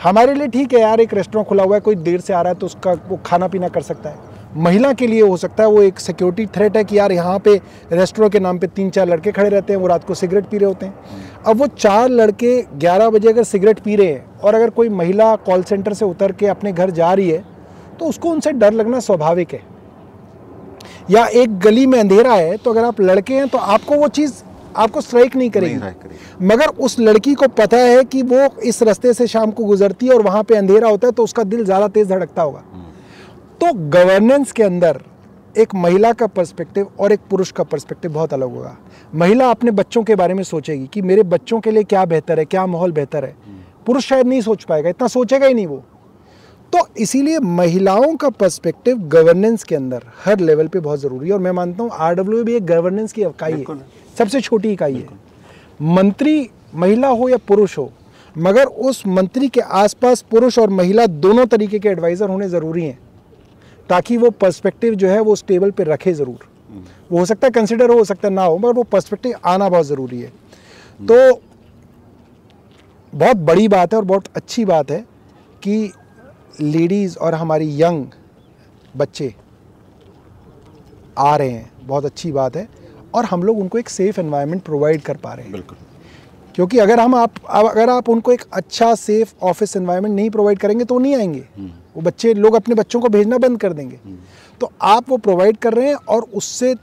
हमारे 0.00 0.34
लिए 0.34 0.46
ठीक 0.48 0.72
है 0.72 0.80
यार, 0.80 1.00
एक 1.00 1.12
रेस्टोरेंट 1.14 1.48
खुला 1.48 1.62
हुआ 1.62 1.74
है, 1.74 1.80
कोई 1.80 1.94
देर 1.96 2.20
से 2.20 2.32
आ 2.32 2.40
रहा 2.42 2.52
है 2.52 2.58
तो 2.58 2.66
उसका 2.66 2.92
वो 3.08 3.18
खाना 3.26 3.48
पीना 3.48 3.68
कर 3.68 3.82
सकता 3.82 4.10
है। 4.10 4.38
महिला 4.56 4.92
के 4.92 5.06
लिए 5.06 5.22
हो 5.22 5.36
सकता 5.36 5.62
है 5.62 5.68
वो 5.70 5.82
एक 5.82 5.98
सिक्योरिटी 6.00 6.46
थ्रेट 6.54 6.76
है 6.76 6.84
कि 6.84 6.98
यार 6.98 7.12
यहाँ 7.12 7.38
पे 7.38 7.54
रेस्टोरेंट 7.92 8.32
के 8.32 8.40
नाम 8.40 8.58
पे 8.58 8.66
तीन 8.68 8.90
चार 8.90 9.08
लड़के 9.08 9.32
खड़े 9.32 9.48
रहते 9.48 9.72
हैं, 9.72 9.80
वो 9.80 9.86
रात 9.86 10.04
को 10.04 10.14
सिगरेट 10.14 10.46
पी 10.46 10.58
रहे 10.58 10.68
होते 10.68 10.86
हैं। 10.86 10.94
अब 11.46 11.56
वो 11.56 11.66
चार 11.68 12.08
लड़के 12.10 12.56
11 12.78 13.10
बजे 13.10 13.28
अगर 13.28 13.44
सिगरेट 13.44 13.80
पी 13.80 13.96
रहे 13.96 14.06
हैं 14.06 14.40
और 14.40 14.54
अगर 14.54 14.70
कोई 14.70 14.88
महिला 14.90 15.34
कॉल 15.38 15.62
सेंटर 15.62 15.92
से 15.92 16.04
उतर 16.04 16.32
के 16.32 16.46
अपने 16.48 16.72
घर 16.72 16.90
जा 16.90 17.12
रही 17.12 17.30
है 17.30 17.44
तो 18.00 18.06
उसको 18.06 18.30
उनसे 18.30 18.52
डर 18.52 18.72
लगना 18.72 19.00
स्वाभाविक 19.00 19.52
है। 19.52 19.62
या 21.10 21.26
एक 21.26 21.58
गली 21.60 21.86
में 21.86 21.98
अंधेरा 21.98 22.34
है 22.34 22.56
तो 22.56 22.70
अगर 22.70 22.84
आप 22.84 23.00
लड़के 23.00 23.34
हैं 23.34 23.48
तो 23.48 23.58
आपको 23.58 23.96
वो 23.96 24.08
चीज़ 24.10 24.42
आपको 24.76 25.00
स्ट्राइक 25.00 25.36
नहीं 25.36 25.50
करेगी। 25.50 26.46
मगर 26.46 26.68
उस 26.78 26.98
लड़की 27.00 27.34
को 27.34 27.48
पता 27.50 27.76
है 27.78 28.02
कि 28.04 28.22
वो 28.24 28.48
इस 28.62 28.82
रास्ते 28.82 29.12
से 29.14 29.26
शाम 29.26 29.50
को 29.50 29.64
गुजरती 29.64 30.06
है 30.06 30.14
और 30.14 30.22
वहाँ 30.22 30.42
पे 30.42 30.56
अंधेरा 30.56 30.88
होता 30.88 31.06
है 31.06 31.12
तो 31.12 31.24
उसका 31.24 31.42
दिल 31.44 31.64
ज़्यादा 31.64 31.88
तेज 31.88 32.08
धड़कता 32.08 32.42
होगा। 32.42 32.64
तो 33.60 33.72
गवर्नेंस 33.90 34.52
के 34.52 34.62
अंदर 34.62 35.00
एक 35.54 35.74
महिला 35.74 36.12
का 36.12 36.26
पर्सपेक्टिव 36.28 36.88
और 37.00 37.12
एक 37.12 37.20
पुरुष 37.30 37.50
का 37.50 37.64
पर्सपेक्टिव 37.64 38.12
बहुत 38.12 38.32
अलग 38.34 38.50
होगा। 38.50 38.76
महिला 39.14 39.50
अपने 39.50 39.70
बच्चों 39.72 40.02
के 40.02 40.14
बारे 40.14 40.34
में 40.34 40.42
सोचेगी 40.44 40.86
कि 40.86 41.02
मेरे 41.02 41.22
बच्चों 41.24 41.60
के 41.60 41.70
लिए 41.70 41.84
क्या 41.84 42.04
बेहतर 42.06 42.38
है 42.38 42.44
क्या 42.46 42.66
माहौल 42.66 42.92
बेहतर 42.92 43.24
है। 43.24 43.34
पुरुष 43.86 44.06
शायद 44.06 44.26
नहीं 44.26 44.40
सोच 44.40 44.64
पाएगा 44.64 44.88
इतना 44.88 45.08
सोचेगा 45.08 45.46
ही 45.46 45.54
नहीं 45.54 45.66
वो। 45.66 45.82
तो 46.72 46.86
इसीलिए 46.98 47.38
महिलाओं 47.40 48.14
का 48.16 48.28
पर्सपेक्टिव 48.30 48.98
गवर्नेंस 49.08 49.64
के 49.64 49.74
अंदर 49.76 50.02
हर 50.24 50.40
लेवल 50.40 50.68
पे 50.68 50.80
बहुत 50.80 51.00
ज़रूरी 51.00 51.28
है 51.28 51.34
और 51.34 51.40
मैं 51.40 51.52
मानता 51.52 51.82
हूँ 51.82 51.90
आर 51.92 52.22
भी 52.22 52.54
एक 52.54 52.66
गवर्नेंस 52.66 53.12
की 53.12 53.22
इकाई 53.22 53.52
है। 53.52 53.64
सबसे 54.16 54.40
छोटी 54.40 54.72
इकाई 54.72 54.94
है। 54.94 55.08
मंत्री 55.88 56.48
महिला 56.74 57.08
हो 57.10 57.28
या 57.28 57.36
पुरुष 57.48 57.76
हो 57.78 57.90
मगर 58.36 58.64
उस 58.64 59.02
मंत्री 59.08 59.48
के 59.48 59.60
आसपास 59.60 60.20
पुरुष 60.30 60.58
और 60.58 60.70
महिला 60.70 61.06
दोनों 61.06 61.46
तरीके 61.46 61.78
के 61.78 61.88
एडवाइज़र 61.88 62.28
होने 62.28 62.48
ज़रूरी 62.48 62.84
हैं 62.84 62.98
ताकि 63.88 64.16
वो 64.16 64.30
पर्सपेक्टिव 64.32 64.94
जो 64.94 65.08
है 65.08 65.20
वो 65.20 65.32
उस 65.32 65.44
टेबल 65.46 65.70
पे 65.70 65.84
रखे 65.84 66.12
ज़रूर। 66.14 66.48
वो 67.10 67.18
हो 67.18 67.24
सकता 67.26 67.46
है 67.46 67.50
कंसिडर 67.50 67.90
हो, 67.90 67.96
हो 67.98 68.04
सकता 68.04 68.28
है 68.28 68.34
ना 68.34 68.42
हो 68.42 68.58
मगर 68.58 68.72
वो 68.72 68.82
पर्सपेक्टिव 68.84 69.34
आना 69.44 69.68
बहुत 69.68 69.86
ज़रूरी 69.86 70.20
है। 70.20 70.28
तो 71.00 71.40
बहुत 73.12 73.36
बड़ी 73.38 73.68
बात 73.68 73.92
है 73.92 73.98
और 73.98 74.04
बहुत 74.04 74.24
अच्छी 74.36 74.64
बात 74.64 74.90
है 74.90 75.04
कि 75.62 75.92
लेडीज़ 76.60 77.16
और 77.18 77.34
हमारी 77.34 77.70
यंग 77.82 78.06
बच्चे 78.94 79.34
आ 81.18 81.34
रहे 81.36 81.50
हैं। 81.50 81.70
बहुत 81.82 82.04
अच्छी 82.04 82.32
बात 82.32 82.56
है। 82.56 82.68
और 83.14 83.24
हम 83.24 83.42
लोग 83.42 83.58
उनको 83.58 83.78
एक 83.78 83.88
सेफ़ 83.88 84.20
एनवायरनमेंट 84.20 84.62
प्रोवाइड 84.62 85.02
कर 85.02 85.16
पा 85.16 85.32
रहे 85.32 85.44
हैं। 85.44 85.52
बिल्कुल। 85.52 85.76
क्योंकि 86.54 86.78
अगर 86.78 87.00
हम 87.00 87.14
आप 87.14 87.32
अगर 87.48 87.90
आप 87.90 88.08
उनको 88.08 88.32
एक 88.32 88.42
अच्छा 88.52 88.94
सेफ़ 88.94 89.32
ऑफ़िस 89.42 89.76
एनवायरनमेंट 89.76 90.14
नहीं 90.16 90.30
प्रोवाइड 90.30 90.58
करेंगे 90.58 90.84
तो 90.84 90.98
नहीं 90.98 91.14
आएँगे। 91.16 91.44
वो 91.96 92.02
बच्चे 92.02 92.34
लोग 92.34 92.54
अपने 92.54 92.74
बच्चों 92.74 93.00
को 93.00 93.08
भेजना 93.08 93.38
बंद 93.38 93.60
कर 93.60 93.72
देंगे। 93.72 93.98
तो 94.60 94.70
आप 94.82 95.08
वो 95.08 95.16
प्रोवाइड 95.16 95.56
कर 95.56 95.74
रहे 95.74 95.88
हैं 95.88 95.94
और 95.94 96.26
उससे 96.34 96.74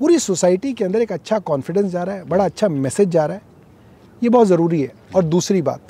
पूरी 0.00 0.18
सोसाइटी 0.18 0.72
के 0.72 0.84
अंदर 0.84 1.02
एक 1.02 1.12
अच्छा 1.12 1.38
कॉन्फिडेंस 1.40 1.90
जा 1.92 2.02
रहा 2.02 2.14
है 2.14 2.24
बड़ा 2.28 2.44
अच्छा 2.44 2.68
मैसेज 2.68 3.08
जा 3.08 3.24
रहा 3.26 3.36
है। 3.36 3.42
ये 4.22 4.28
बहुत 4.28 4.46
ज़रूरी 4.46 4.80
है। 4.82 4.92
और 5.14 5.24
दूसरी 5.24 5.62
बात 5.62 5.80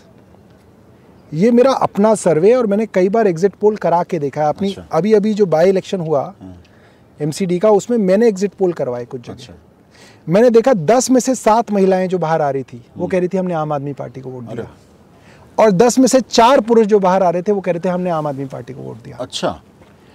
ये 1.32 1.50
मेरा 1.50 1.72
अपना 1.72 2.14
सर्वे 2.14 2.52
और 2.54 2.66
मैंने 2.66 2.86
कई 2.86 3.08
बार 3.08 3.26
एग्जिट 3.26 3.54
पोल 3.54 3.76
करा 3.76 4.02
के 4.02 4.18
देखा 4.18 4.42
है। 4.42 4.48
अपनी 4.48 4.68
अच्छा। 4.68 4.86
अभी 4.92 5.12
अभी 5.12 5.34
जो 5.34 5.46
बाई 5.46 5.68
इलेक्शन 5.68 6.00
हुआ 6.00 6.32
एमसीडी 7.20 7.58
का 7.58 7.70
उसमें 7.70 7.96
मैंने 7.98 8.28
एग्जिट 8.28 8.54
पोल 8.54 8.72
करवाए 8.72 9.04
कुछ 9.04 9.20
जगह। 9.20 9.34
अच्छा। 9.34 9.54
मैंने 10.26 10.50
देखा 10.50 10.72
दस 10.74 11.10
में 11.10 11.20
से 11.20 11.34
सात 11.34 11.70
महिलाएँ 11.72 12.06
जो 12.08 12.18
बाहर 12.18 12.42
आ 12.42 12.50
रही 12.50 12.62
थी 12.62 12.82
वो 12.96 13.06
कह 13.06 13.18
रही 13.18 13.28
थी 13.28 13.38
हमने 13.38 13.54
आम 13.54 13.72
आदमी 13.72 13.92
पार्टी 13.92 14.20
को 14.20 14.30
वोट 14.30 14.44
दिया। 14.44 14.66
और 15.58 15.70
दस 15.72 15.98
में 15.98 16.06
से 16.06 16.20
चार 16.20 16.60
पुरुष 16.60 16.86
जो 16.86 16.98
बाहर 17.00 17.22
आ 17.22 17.30
रहे 17.30 17.42
थे 17.42 17.52
वो 17.52 17.60
कह 17.60 17.72
रहे 17.72 17.80
थे 17.80 17.88
हमने 17.88 18.10
आम 18.10 18.26
आदमी 18.26 18.44
पार्टी 18.46 18.72
को 18.72 18.82
वोट 18.82 19.02
दिया। 19.04 19.16
अच्छा 19.20 19.60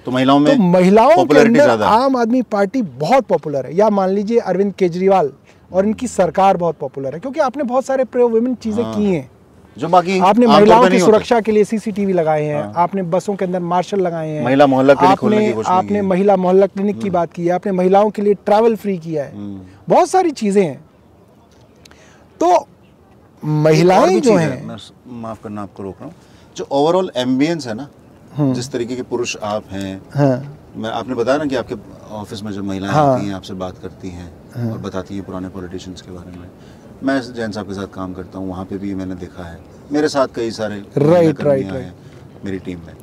तो 0.06 0.12
महिलाओं 0.12 0.40
में 0.40 0.56
तो 0.56 0.64
महिलाओं 0.64 1.26
के 1.26 1.40
अंदर 1.40 1.82
आम 1.84 2.16
आदमी 2.16 2.42
पार्टी 2.42 2.82
बहुत 2.82 3.26
पॉपुलर 3.26 3.66
है। 3.66 3.76
या 3.76 3.90
मान 3.90 4.10
लीजिए 4.10 4.40
अरविंद 4.40 4.74
केजरीवाल 4.74 5.32
और 5.72 5.86
इनकी 5.86 6.08
सरकार 6.08 6.58
बहुत 6.58 6.78
पॉपुलर 6.80 7.14
है 7.14 7.20
क्योंकि 7.20 7.40
आपने 7.40 7.64
बहुत 7.64 7.86
सारे 7.86 8.04
प्रो 8.06 8.28
वुमेन 8.30 8.56
चीज़ें 8.56 8.84
हाँ। 8.84 8.94
की 8.96 9.06
हैं। 9.06 9.30
जो 9.78 9.88
बाकी 9.88 10.20
आपने 10.20 10.48
महिलाओं 10.48 10.90
की 10.90 11.00
सुरक्षा 11.00 11.40
के 11.42 11.52
लिए 11.52 11.64
सीसीटीवी 11.64 12.14
लगाए 12.14 12.44
हैं 12.44 12.62
हाँ। 12.64 12.74
आपने 12.78 13.02
बसों 13.06 13.36
के 13.36 13.46
अंदर 13.46 13.60
मार्शल 13.62 14.00
लगाए 14.00 14.30
हैं। 14.30 14.44
महिला 14.46 14.68
मोहल्ला 14.68 14.94
क्लिनिक 14.94 15.58
आपने 15.58 15.68
आपने 15.70 16.02
महिला 16.04 16.36
मोहल्ला 16.38 16.68
क्लिनिक 16.68 17.00
की 17.00 17.10
बात 17.10 17.34
की 17.34 17.46
है 17.46 17.52
आपने 17.52 17.72
महिलाओं 17.72 18.10
के 18.10 18.22
लिए 18.22 18.34
ट्रैवल 18.46 18.76
फ्री 18.76 18.98
किया 18.98 19.24
है। 19.24 19.36
हम्म। 19.36 19.62
बहुत 19.88 20.10
सारी 20.10 20.32
चीज़ें 20.32 20.64
हैं। 20.64 20.80
तो 22.40 22.68
महिलाएँ 23.44 24.14
जो 24.14 24.20
चीज़ 24.22 24.40
है, 24.40 24.78
माफ़ 25.08 25.42
करना 25.44 25.62
आपको 25.62 25.84
रोक 25.84 25.96
रहा 26.02 26.06
हूँ। 26.06 26.16
जो 26.56 26.68
ओवरऑल 26.72 27.12
एम्बियंस 27.18 27.68
है 27.68 27.74
ना 27.74 27.88
जिस 28.54 28.72
तरीके 28.72 28.96
के 28.96 29.02
पुरुष 29.04 29.36
आप 29.44 29.64
हैं 29.72 30.02
हाँ। 30.14 30.56
मैं 30.76 30.90
आपने 30.90 31.16
बताया 31.16 31.38
ना 31.38 31.46
कि 31.46 31.56
आपके 31.56 31.76
ऑफ़िस 32.16 32.42
में 32.44 32.52
जो 32.52 32.64
महिलाएँ 32.64 32.94
हाँ। 32.94 33.14
आती 33.14 33.26
हैं 33.28 33.34
आपसे 33.36 33.54
बात 33.54 33.78
करती 33.78 34.10
हैं 34.10 34.72
और 34.72 34.78
बताती 34.78 35.16
हैं 35.16 35.26
पुराने 35.26 35.50
पॉलिटिशियंस 35.50 36.02
के 36.02 36.12
बारे 36.12 36.38
में। 36.38 36.50
मैं 37.04 37.20
जैन 37.34 37.52
साहब 37.52 37.68
के 37.68 37.74
साथ 37.74 37.88
काम 37.94 38.14
करता 38.14 38.40
हूँ 38.40 38.50
वहाँ 38.50 38.66
पे 38.66 38.78
भी 38.78 38.94
मैंने 38.96 39.16
देखा 39.16 39.44
है। 39.44 39.60
मेरे 39.92 40.08
साथ 40.10 40.28
कई 40.36 40.52
सारे 40.52 40.76
महिला 40.98 41.32
कर्मियाँ 41.34 41.76
हैं 41.76 41.94
मेरी 42.46 42.60
टीम 42.60 42.80
में। 42.88 42.96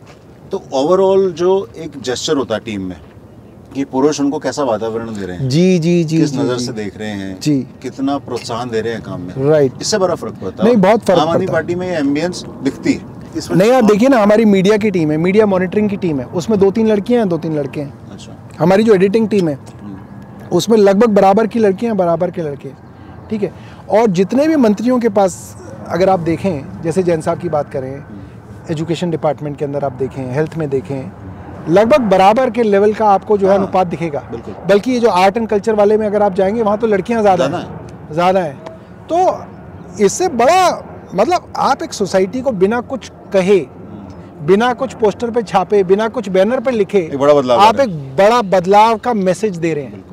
तो 0.50 0.62
ओवरऑल 0.72 1.32
जो 1.32 1.50
एक 1.76 2.00
जेस्चर 2.00 2.36
होता 2.36 2.54
है 2.54 2.60
टीम 2.60 2.82
में 2.82 3.00
कि 3.74 3.84
पुरुष 3.86 4.20
उनको 4.20 4.38
कैसा 4.38 4.62
वातावरण 4.64 5.14
दे 5.14 5.26
रहे 5.26 5.36
हैं? 5.36 5.48
जी 5.48 5.78
जी 5.78 6.04
जी 6.04 6.18
किस 6.18 6.32
जी, 6.32 6.38
नज़र 6.38 6.56
जी। 6.56 6.64
से 6.64 6.72
देख 6.72 6.96
रहे 6.98 7.10
हैं? 7.10 7.38
जी। 7.40 7.58
कितना 7.82 8.16
प्रोत्साहन 8.20 8.70
दे 8.70 8.80
रहे 8.80 8.92
हैं 8.92 9.02
काम 9.02 9.20
में? 9.20 9.34
राइट 9.48 9.80
इससे 9.80 9.98
बड़ा 9.98 10.14
फ़र्क 10.14 10.34
पड़ता 10.42 10.62
है। 10.62 10.68
नहीं, 10.68 10.80
बहुत 10.82 11.04
फ़र्क 11.04 11.18
आम 11.18 11.28
आदमी 11.28 11.46
पार्टी 11.46 11.74
में 11.74 11.86
एम्बियंस 11.88 12.44
दिखती 12.62 12.92
है। 12.92 13.12
नहीं 13.52 13.72
आप 13.72 13.84
देखिए 13.84 14.08
ना 14.08 14.22
हमारी 14.22 14.44
मीडिया 14.44 14.76
की 14.76 14.90
टीम 14.90 15.10
है 15.10 15.16
मीडिया 15.18 15.46
मॉनिटरिंग 15.46 15.88
की 15.90 15.96
टीम 15.96 16.20
है। 16.20 16.26
उसमें 16.34 16.58
दो 16.60 16.70
तीन 16.70 16.86
लड़कियाँ 16.86 17.20
हैं 17.20 17.28
दो 17.28 17.38
तीन 17.38 17.56
लड़के 17.56 17.80
हैं। 17.80 18.10
अच्छा। 18.12 18.36
हमारी 18.58 18.82
जो 18.82 18.94
एडिटिंग 18.94 19.28
टीम 19.28 19.48
है 19.48 19.54
हम्म, 19.54 19.96
उसमें 20.56 20.76
लगभग 20.78 21.14
बराबर 21.14 21.46
की 21.46 21.58
लड़कियाँ 21.58 21.90
हैं 21.90 21.96
बराबर 21.98 22.30
के 22.30 22.42
लड़के। 22.42 22.70
ठीक 23.30 23.42
है? 23.42 23.52
और 23.90 24.10
जितने 24.10 24.46
भी 24.48 24.56
मंत्रियों 24.56 24.98
के 25.00 25.08
पास 25.10 25.36
अगर 25.88 26.08
आप 26.10 26.20
देखें 26.20 26.82
जैसे 26.82 27.02
जैन 27.02 27.20
साहब 27.20 27.38
की 27.38 27.48
बात 27.48 27.70
करें 27.72 28.04
एजुकेशन 28.70 29.10
डिपार्टमेंट 29.10 29.56
के 29.58 29.64
अंदर 29.64 29.84
आप 29.84 29.92
देखें 29.92 30.22
हेल्थ 30.34 30.56
में 30.58 30.68
देखें 30.70 30.98
लगभग 31.68 32.00
बराबर 32.10 32.50
के 32.50 32.62
लेवल 32.62 32.92
का 32.94 33.06
आपको 33.08 33.36
जो 33.38 33.46
है 33.46 33.52
हाँ, 33.52 33.58
अनुपात 33.58 33.86
दिखेगा। 33.86 34.20
बल्कि 34.68 34.90
ये 34.92 35.00
जो 35.00 35.08
आर्ट 35.10 35.36
एंड 35.36 35.48
कल्चर 35.48 35.74
वाले 35.74 35.96
में 35.96 36.06
अगर 36.06 36.22
आप 36.22 36.34
जाएँगे 36.34 36.62
वहाँ 36.62 36.78
तो 36.78 36.86
लड़कियाँ 36.86 37.20
ज़्यादा 37.22 37.46
ज़्यादा 37.46 37.58
हैं। 37.58 38.12
ज़्यादा 38.12 38.40
हैं। 38.40 38.64
तो 39.08 40.04
इससे 40.04 40.28
बड़ा 40.30 40.68
मतलब 41.14 41.52
आप 41.58 41.82
एक 41.82 41.92
सोसाइटी 41.92 42.40
को 42.40 42.50
बिना 42.52 42.80
कुछ 42.82 43.10
कहे 43.32 43.58
बिना 44.42 44.72
कुछ 44.74 44.94
पोस्टर 44.94 45.30
पे 45.30 45.42
छापे 45.42 45.82
बिना 45.84 46.08
कुछ 46.08 46.28
बैनर 46.28 46.60
पे 46.60 46.70
लिखे 46.70 46.98
एक 46.98 47.18
बड़ा 47.18 47.34
बदलाव 47.34 47.60
आप 47.60 47.80
एक 47.80 47.90
बड़ा 48.16 48.40
बदलाव 48.50 48.98
का 48.98 49.14
मैसेज 49.14 49.56
दे 49.56 49.74
रहे 49.74 49.84
हैं। 49.84 50.04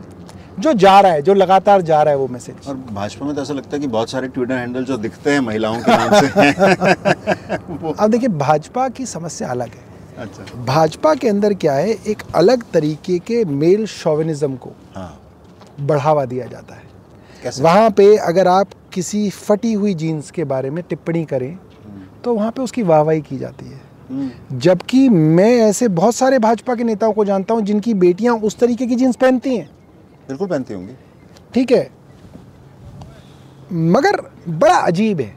जो 0.60 0.74
जा 0.76 1.00
रहा 1.00 1.12
है 1.12 1.22
जो 1.22 1.34
लगातार 1.34 1.82
जा 1.82 2.02
रहा 2.04 2.14
है 2.14 2.18
वो 2.20 2.28
मैसेज 2.28 2.68
और 2.68 2.76
भाजपा 2.92 3.26
में 3.26 3.36
तो 3.36 3.42
ऐसा 3.42 3.54
लगता 3.54 3.76
है 3.76 3.80
कि 3.82 3.88
बहुत 3.90 4.10
सारे 4.10 4.28
ट्विटर 4.28 4.54
हैंडल 4.54 4.84
जो 4.86 4.98
दिखते 4.98 5.32
हैं 5.32 5.40
महिलाओं 5.42 5.78
के 5.78 5.98
नाम 5.98 6.14
से। 6.16 6.28
अब 7.94 8.10
देखिए 8.10 8.30
भाजपा 8.30 8.88
की 8.90 9.06
समस्या 9.08 9.50
अलग 9.50 9.68
है। 9.68 9.90
अच्छा। 10.18 10.64
भाजपा 10.66 11.14
के 11.16 11.28
अंदर 11.30 11.54
क्या 11.54 11.74
है 11.74 11.92
एक 12.08 12.24
अलग 12.36 12.64
तरीके 12.74 13.18
के 13.20 13.44
मेल 13.46 13.86
शोविनिज्म 13.86 14.56
को 14.56 14.72
हाँ। 14.96 15.20
बढ़ावा 15.80 16.26
दिया 16.26 16.48
जाता 16.48 16.76
है। 16.76 16.84
कैसे? 17.44 17.64
वहाँ 17.64 17.90
पे 17.92 18.16
अगर 18.18 18.48
आप 18.48 18.68
किसी 18.94 19.30
फटी 19.30 19.74
हुई 19.74 19.94
जीन्स 19.94 20.32
के 20.32 20.44
बारे 20.44 20.70
में 20.70 20.84
टिप्पणी 20.90 21.24
करें 21.26 21.58
तो 22.24 22.34
वहाँ 22.34 22.52
पे 22.52 22.62
उसकी 22.62 22.84
वाहवाही 22.84 23.22
की 23.22 23.38
जाती 23.38 23.66
है। 23.66 23.80
हम्म, 24.10 24.58
जबकि 24.60 25.08
मैं 25.10 25.50
ऐसे 25.62 25.88
बहुत 25.88 26.16
सारे 26.16 26.40
भाजपा 26.40 26.76
के 26.76 26.84
नेताओं 26.84 27.14
को 27.14 27.26
जानता 27.26 27.54
हूँ 27.54 27.62
जिनकी 27.62 27.94
बेटियाँ 27.94 28.36
उस 28.36 28.58
तरीके 28.60 28.88
की 28.88 28.96
जीन्स 28.96 29.16
पहनती 29.16 29.56
हैं। 29.56 29.70
बिल्कुल 30.28 30.48
पहनती 30.48 30.74
होंगी। 30.74 30.94
ठीक 31.54 31.72
है। 31.72 31.90
मगर 33.74 34.22
बड़ा 34.50 34.76
अजीब 34.76 35.22
है 35.22 35.36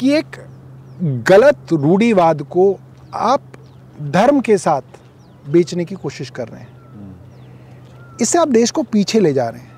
कि 0.00 0.12
एक 0.12 0.36
गलत 1.28 1.72
रूढ़ीवाद 1.72 2.42
को 2.42 2.76
आप 3.14 3.51
धर्म 4.02 4.40
के 4.40 4.56
साथ 4.58 4.82
बेचने 5.48 5.84
की 5.84 5.94
कोशिश 5.94 6.30
कर 6.30 6.48
रहे 6.48 6.60
हैं। 6.60 8.18
इससे 8.20 8.38
आप 8.38 8.48
देश 8.48 8.70
को 8.70 8.82
पीछे 8.82 9.20
ले 9.20 9.32
जा 9.32 9.48
रहे 9.48 9.60
हैं। 9.60 9.70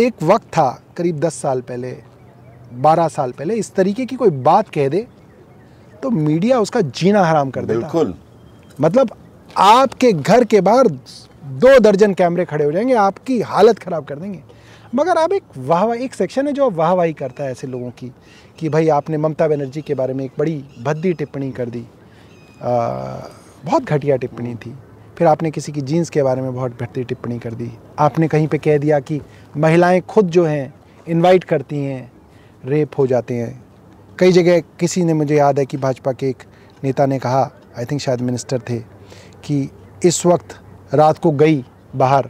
एक 0.00 0.22
वक्त 0.22 0.46
था 0.46 0.68
करीब 0.96 1.20
दस 1.20 1.34
साल 1.34 1.60
पहले 1.60 1.96
बारह 2.74 3.08
साल 3.08 3.32
पहले 3.32 3.54
इस 3.54 3.74
तरीके 3.74 4.06
की 4.06 4.16
कोई 4.16 4.30
बात 4.30 4.68
कह 4.68 4.88
दे 4.88 5.06
तो 6.02 6.10
मीडिया 6.10 6.58
उसका 6.60 6.80
जीना 6.80 7.24
हराम 7.24 7.50
कर 7.50 7.64
देता। 7.64 7.78
बिल्कुल। 7.78 8.14
मतलब 8.80 9.10
आपके 9.56 10.12
घर 10.12 10.44
के 10.44 10.60
बाहर 10.60 10.88
दो 10.88 11.78
दर्जन 11.78 12.14
कैमरे 12.14 12.44
खड़े 12.44 12.64
हो 12.64 12.72
जाएँगे 12.72 12.94
आपकी 12.94 13.40
हालत 13.40 13.78
खराब 13.78 14.04
कर 14.04 14.18
देंगे। 14.18 14.42
मगर 14.94 15.18
आप 15.18 15.32
एक 15.32 15.42
वाह 15.58 15.92
एक 15.94 16.14
सेक्शन 16.14 16.46
है 16.46 16.52
जो 16.52 16.70
वाहवाही 16.70 17.12
करता 17.12 17.44
है 17.44 17.50
ऐसे 17.50 17.66
लोगों 17.66 17.90
की 17.90 18.12
कि 18.58 18.68
भाई 18.68 18.88
आपने 18.88 19.16
ममता 19.16 19.48
बनर्जी 19.48 19.82
के 19.82 19.94
बारे 19.94 20.14
में 20.14 20.24
एक 20.24 20.32
बड़ी 20.38 20.64
भद्दी 20.82 21.12
टिप्पणी 21.12 21.50
कर 21.50 21.70
दी। 21.70 21.84
आ, 22.62 23.20
बहुत 23.66 23.84
घटिया 23.84 24.16
टिप्पणी 24.16 24.54
थी। 24.54 24.74
फिर 25.18 25.26
आपने 25.26 25.50
किसी 25.50 25.72
की 25.72 25.80
जीन्स 25.80 26.10
के 26.10 26.22
बारे 26.22 26.42
में 26.42 26.54
बहुत 26.54 26.82
घटती 26.82 27.04
टिप्पणी 27.04 27.38
कर 27.38 27.54
दी। 27.54 27.70
आपने 27.98 28.28
कहीं 28.28 28.48
पे 28.48 28.58
कह 28.58 28.78
दिया 28.78 29.00
कि 29.00 29.20
महिलाएँ 29.56 30.00
खुद 30.00 30.28
जो 30.28 30.44
हैं 30.44 30.74
इनवाइट 31.06 31.44
करती 31.44 31.78
हैं 31.78 32.12
रेप 32.64 32.98
हो 32.98 33.06
जाते 33.06 33.34
हैं। 33.34 33.64
कई 34.18 34.32
जगह 34.32 34.60
किसी 34.80 35.04
ने 35.04 35.14
मुझे 35.14 35.36
याद 35.36 35.58
है 35.58 35.66
कि 35.66 35.76
भाजपा 35.76 36.12
के 36.12 36.28
एक 36.28 36.42
नेता 36.84 37.06
ने 37.06 37.18
कहा 37.18 37.42
आई 37.78 37.84
थिंक 37.84 38.00
शायद 38.00 38.20
मिनिस्टर 38.20 38.60
थे 38.60 38.78
कि 39.44 39.68
इस 40.04 40.24
वक्त 40.26 40.60
रात 40.94 41.18
को 41.18 41.30
गई 41.32 41.64
बाहर 41.96 42.28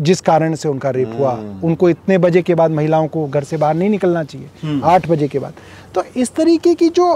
जिस 0.00 0.20
कारण 0.20 0.54
से 0.54 0.68
उनका 0.68 0.90
रेप 0.90 1.14
हुआ। 1.18 1.32
उनको 1.64 1.88
इतने 1.90 2.18
बजे 2.18 2.42
के 2.42 2.54
बाद 2.54 2.70
महिलाओं 2.70 3.08
को 3.08 3.26
घर 3.26 3.44
से 3.44 3.56
बाहर 3.56 3.74
नहीं 3.74 3.90
निकलना 3.90 4.24
चाहिए 4.24 4.80
आठ 4.84 5.08
बजे 5.08 5.28
के 5.28 5.38
बाद। 5.38 5.54
तो 5.94 6.04
इस 6.16 6.34
तरीके 6.34 6.74
की 6.74 6.88
जो 6.88 7.12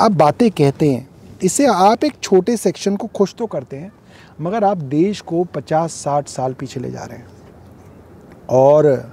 आप 0.00 0.12
बातें 0.12 0.50
कहते 0.50 0.90
हैं 0.90 1.07
इससे 1.42 1.66
आप 1.66 2.04
एक 2.04 2.14
छोटे 2.22 2.56
सेक्शन 2.56 2.96
को 2.96 3.06
खुश 3.06 3.34
तो 3.34 3.46
करते 3.46 3.76
हैं, 3.76 3.92
मगर 4.40 4.64
आप 4.64 4.76
देश 4.76 5.20
को 5.20 5.44
50-60 5.54 6.28
साल 6.28 6.52
पीछे 6.52 6.80
ले 6.80 6.90
जा 6.90 7.04
रहे 7.04 7.18
हैं। 7.18 7.26
और 8.50 9.12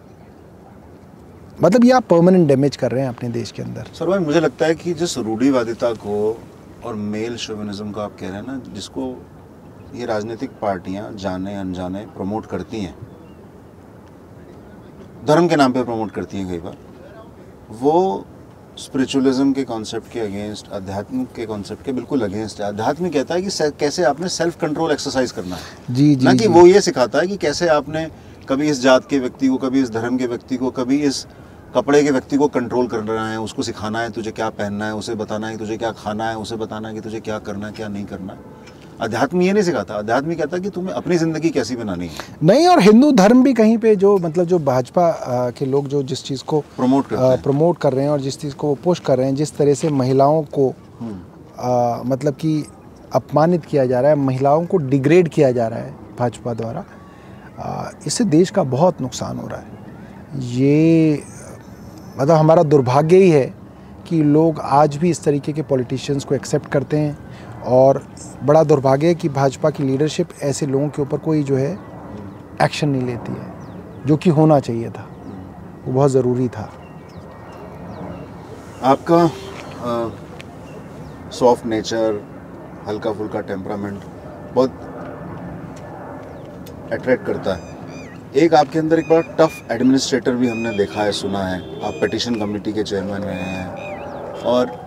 मतलब 1.63 1.83
ये 1.85 1.91
आप 1.91 2.03
परमानेंट 2.03 2.47
डैमेज 2.47 2.75
कर 2.75 2.91
रहे 2.91 3.01
हैं 3.01 3.09
अपने 3.09 3.29
देश 3.29 3.51
के 3.51 3.61
अंदर। 3.61 3.91
सर, 3.93 4.05
भाई, 4.05 4.19
मुझे 4.19 4.39
लगता 4.39 4.65
है 4.65 4.75
कि 4.75 4.93
जिस 4.93 5.17
रूढ़ीवादिता 5.17 5.93
को 5.95 6.15
और 6.85 6.95
मेल 6.95 7.35
शोविनिज्म 7.37 7.91
को 7.91 8.01
आप 8.01 8.17
कह 8.19 8.27
रहे 8.27 8.37
हैं 8.37 8.47
ना, 8.47 8.61
जिसको 8.73 9.15
ये 9.95 10.05
राजनीतिक 10.05 10.51
पार्टियाँ 10.61 11.11
जाने, 11.13 11.55
अनजाने 11.55 12.05
प्रमोट 12.15 12.45
करती 12.45 12.79
हैं, 12.79 12.95
धर्म 15.25 15.47
के 15.47 15.55
नाम 15.55 15.73
पे 15.73 15.83
प्रमोट 15.83 16.11
करती 16.11 16.37
हैं 16.37 16.47
कई 16.49 16.59
बार, 16.59 16.77
वो 17.71 18.25
स्पिरिचुअलिज्म 18.77 19.51
के 19.53 19.63
कॉन्सेप्ट 19.63 20.11
के 20.11 20.19
अगेंस्ट 20.19 20.69
अध्यात्म 20.69 21.23
के 21.35 21.45
कॉन्सेप्ट 21.45 21.83
के 21.85 21.91
बिल्कुल 21.91 22.21
अगेंस्ट 22.21 22.59
है। 22.61 22.67
अध्यात्म 22.67 23.09
कहता 23.09 23.35
है 23.35 23.41
कि 23.41 23.69
कैसे 23.79 24.03
आपने 24.03 24.29
सेल्फ 24.29 24.59
कंट्रोल 24.61 24.91
एक्सरसाइज 24.91 25.31
करना 25.31 25.55
है। 25.55 25.95
जी 25.95 26.15
जी 26.15 26.25
ना 26.25 26.33
कि 26.33 26.47
वो 26.47 26.65
ये 26.67 26.81
सिखाता 26.81 27.19
है 27.19 27.27
कि 27.27 27.37
कैसे 27.37 27.67
आपने 27.67 28.07
कभी 28.49 28.69
इस 28.69 28.81
जात 28.81 29.07
के 29.09 29.19
व्यक्ति 29.19 29.47
को 29.47 29.57
कभी 29.57 29.81
इस 29.81 29.91
धर्म 29.91 30.17
के 30.17 30.27
व्यक्ति 30.27 30.57
को 30.57 30.71
कभी 30.71 30.97
इस 31.01 31.25
कपड़े 31.75 32.03
के 32.03 32.11
व्यक्ति 32.11 32.37
को 32.37 32.47
कंट्रोल 32.47 32.87
करना 32.87 33.27
है 33.29 33.39
उसको 33.41 33.63
सिखाना 33.63 34.01
है 34.01 34.09
तुझे 34.11 34.31
क्या 34.31 34.49
पहनना 34.51 34.85
है 34.85 34.95
उसे 34.95 35.15
बताना 35.15 35.47
है 35.47 35.57
तुझे 35.57 35.77
क्या 35.77 35.91
खाना 35.93 36.29
है 36.29 36.37
उसे 36.37 36.55
बताना 36.55 36.87
है 36.87 36.93
कि 36.93 37.01
तुझे 37.01 37.19
क्या 37.19 37.39
करना 37.39 37.67
है 37.67 37.73
क्या 37.73 37.87
नहीं 37.87 38.05
करना 38.05 38.33
है। 38.33 38.54
अध्यात्म 39.01 39.41
ये 39.41 39.53
नहीं 39.53 39.63
सिखाता। 39.63 39.93
अध्यात्म 39.93 40.33
कहता 40.33 40.57
कि 40.57 40.69
तुम्हें 40.69 40.93
अपनी 40.93 41.17
ज़िंदगी 41.17 41.49
कैसी 41.49 41.75
बनानी 41.75 42.05
है। 42.05 42.11
नहीं 42.43 42.67
और 42.67 42.79
हिंदू 42.79 43.11
धर्म 43.11 43.43
भी 43.43 43.53
कहीं 43.53 43.77
पे 43.77 43.95
जो 43.95 44.17
मतलब 44.17 44.45
जो 44.45 44.59
भाजपा 44.59 45.11
के 45.57 45.65
लोग 45.65 45.87
जो 45.87 46.03
जिस 46.03 46.23
चीज़ 46.23 46.43
को 46.43 46.59
प्रमोट 46.59 47.05
प्रमोट 47.13 47.77
कर 47.77 47.93
रहे 47.93 48.03
हैं 48.03 48.11
और 48.11 48.21
जिस 48.21 48.39
चीज़ 48.39 48.55
को 48.55 48.67
वो 48.67 48.75
पुश 48.75 48.99
कर 48.99 49.17
रहे 49.17 49.27
हैं 49.27 49.35
जिस 49.35 49.57
तरह 49.57 49.73
से 49.73 49.89
महिलाओं 49.89 50.43
को 50.43 50.73
हम्म, 50.99 51.19
अ, 51.59 52.01
मतलब 52.05 52.33
कि 52.33 52.65
अपमानित 53.13 53.65
किया 53.65 53.85
जा 53.85 53.99
रहा 53.99 54.11
है 54.11 54.17
महिलाओं 54.17 54.65
को 54.65 54.77
डिग्रेड 54.77 55.29
किया 55.29 55.51
जा 55.51 55.67
रहा 55.67 55.79
है 55.79 55.95
भाजपा 56.19 56.53
द्वारा 56.53 56.83
इससे 58.07 58.23
देश 58.23 58.49
का 58.49 58.63
बहुत 58.63 59.01
नुकसान 59.01 59.37
हो 59.37 59.47
रहा 59.47 59.59
है। 59.59 59.67
ये 60.41 61.23
मतलब 62.19 62.35
हमारा 62.35 62.63
दुर्भाग्य 62.63 63.17
ही 63.17 63.29
है 63.29 63.53
कि 64.07 64.23
लोग 64.23 64.59
आज 64.59 64.95
भी 64.95 65.09
इस 65.09 65.23
तरीके 65.23 65.53
के 65.53 65.61
पॉलिटिशियंस 65.61 66.23
को 66.23 66.35
एक्सेप्ट 66.35 66.71
करते 66.71 66.97
हैं। 66.97 67.17
और 67.67 68.01
बड़ा 68.43 68.63
दुर्भाग्य 68.63 69.07
है 69.07 69.15
कि 69.15 69.29
भाजपा 69.29 69.69
की 69.69 69.83
लीडरशिप 69.83 70.29
ऐसे 70.43 70.65
लोगों 70.65 70.89
के 70.89 71.01
ऊपर 71.01 71.17
कोई 71.17 71.43
जो 71.43 71.55
है 71.55 71.71
एक्शन 72.61 72.89
नहीं 72.89 73.01
लेती 73.01 73.31
है, 73.31 73.53
जो 74.05 74.17
कि 74.17 74.29
होना 74.29 74.59
चाहिए 74.59 74.89
था। 74.89 75.07
वो 75.85 75.93
बहुत 75.93 76.11
ज़रूरी 76.11 76.47
था। 76.47 76.69
आपका 78.83 79.29
सॉफ्ट 81.31 81.65
नेचर 81.65 82.21
हल्का 82.87 83.11
फुल्का 83.13 83.41
टेम्परामेंट 83.41 84.03
बहुत 84.53 84.71
अट्रैक्ट 86.93 87.25
करता 87.25 87.53
है। 87.53 87.73
एक 88.35 88.53
आपके 88.53 88.79
अंदर 88.79 88.99
एक 88.99 89.09
बड़ा 89.09 89.35
टफ 89.37 89.71
एडमिनिस्ट्रेटर 89.71 90.35
भी 90.35 90.49
हमने 90.49 90.77
देखा 90.77 91.01
है, 91.01 91.11
सुना 91.11 91.39
है। 91.39 91.59
आप 91.81 91.99
पटिशन 92.01 92.35
कमेटी 92.35 92.73
के 92.73 92.83
चेयरमैन 92.83 93.23
रहे 93.23 93.35
हैं 93.35 94.41
और 94.43 94.84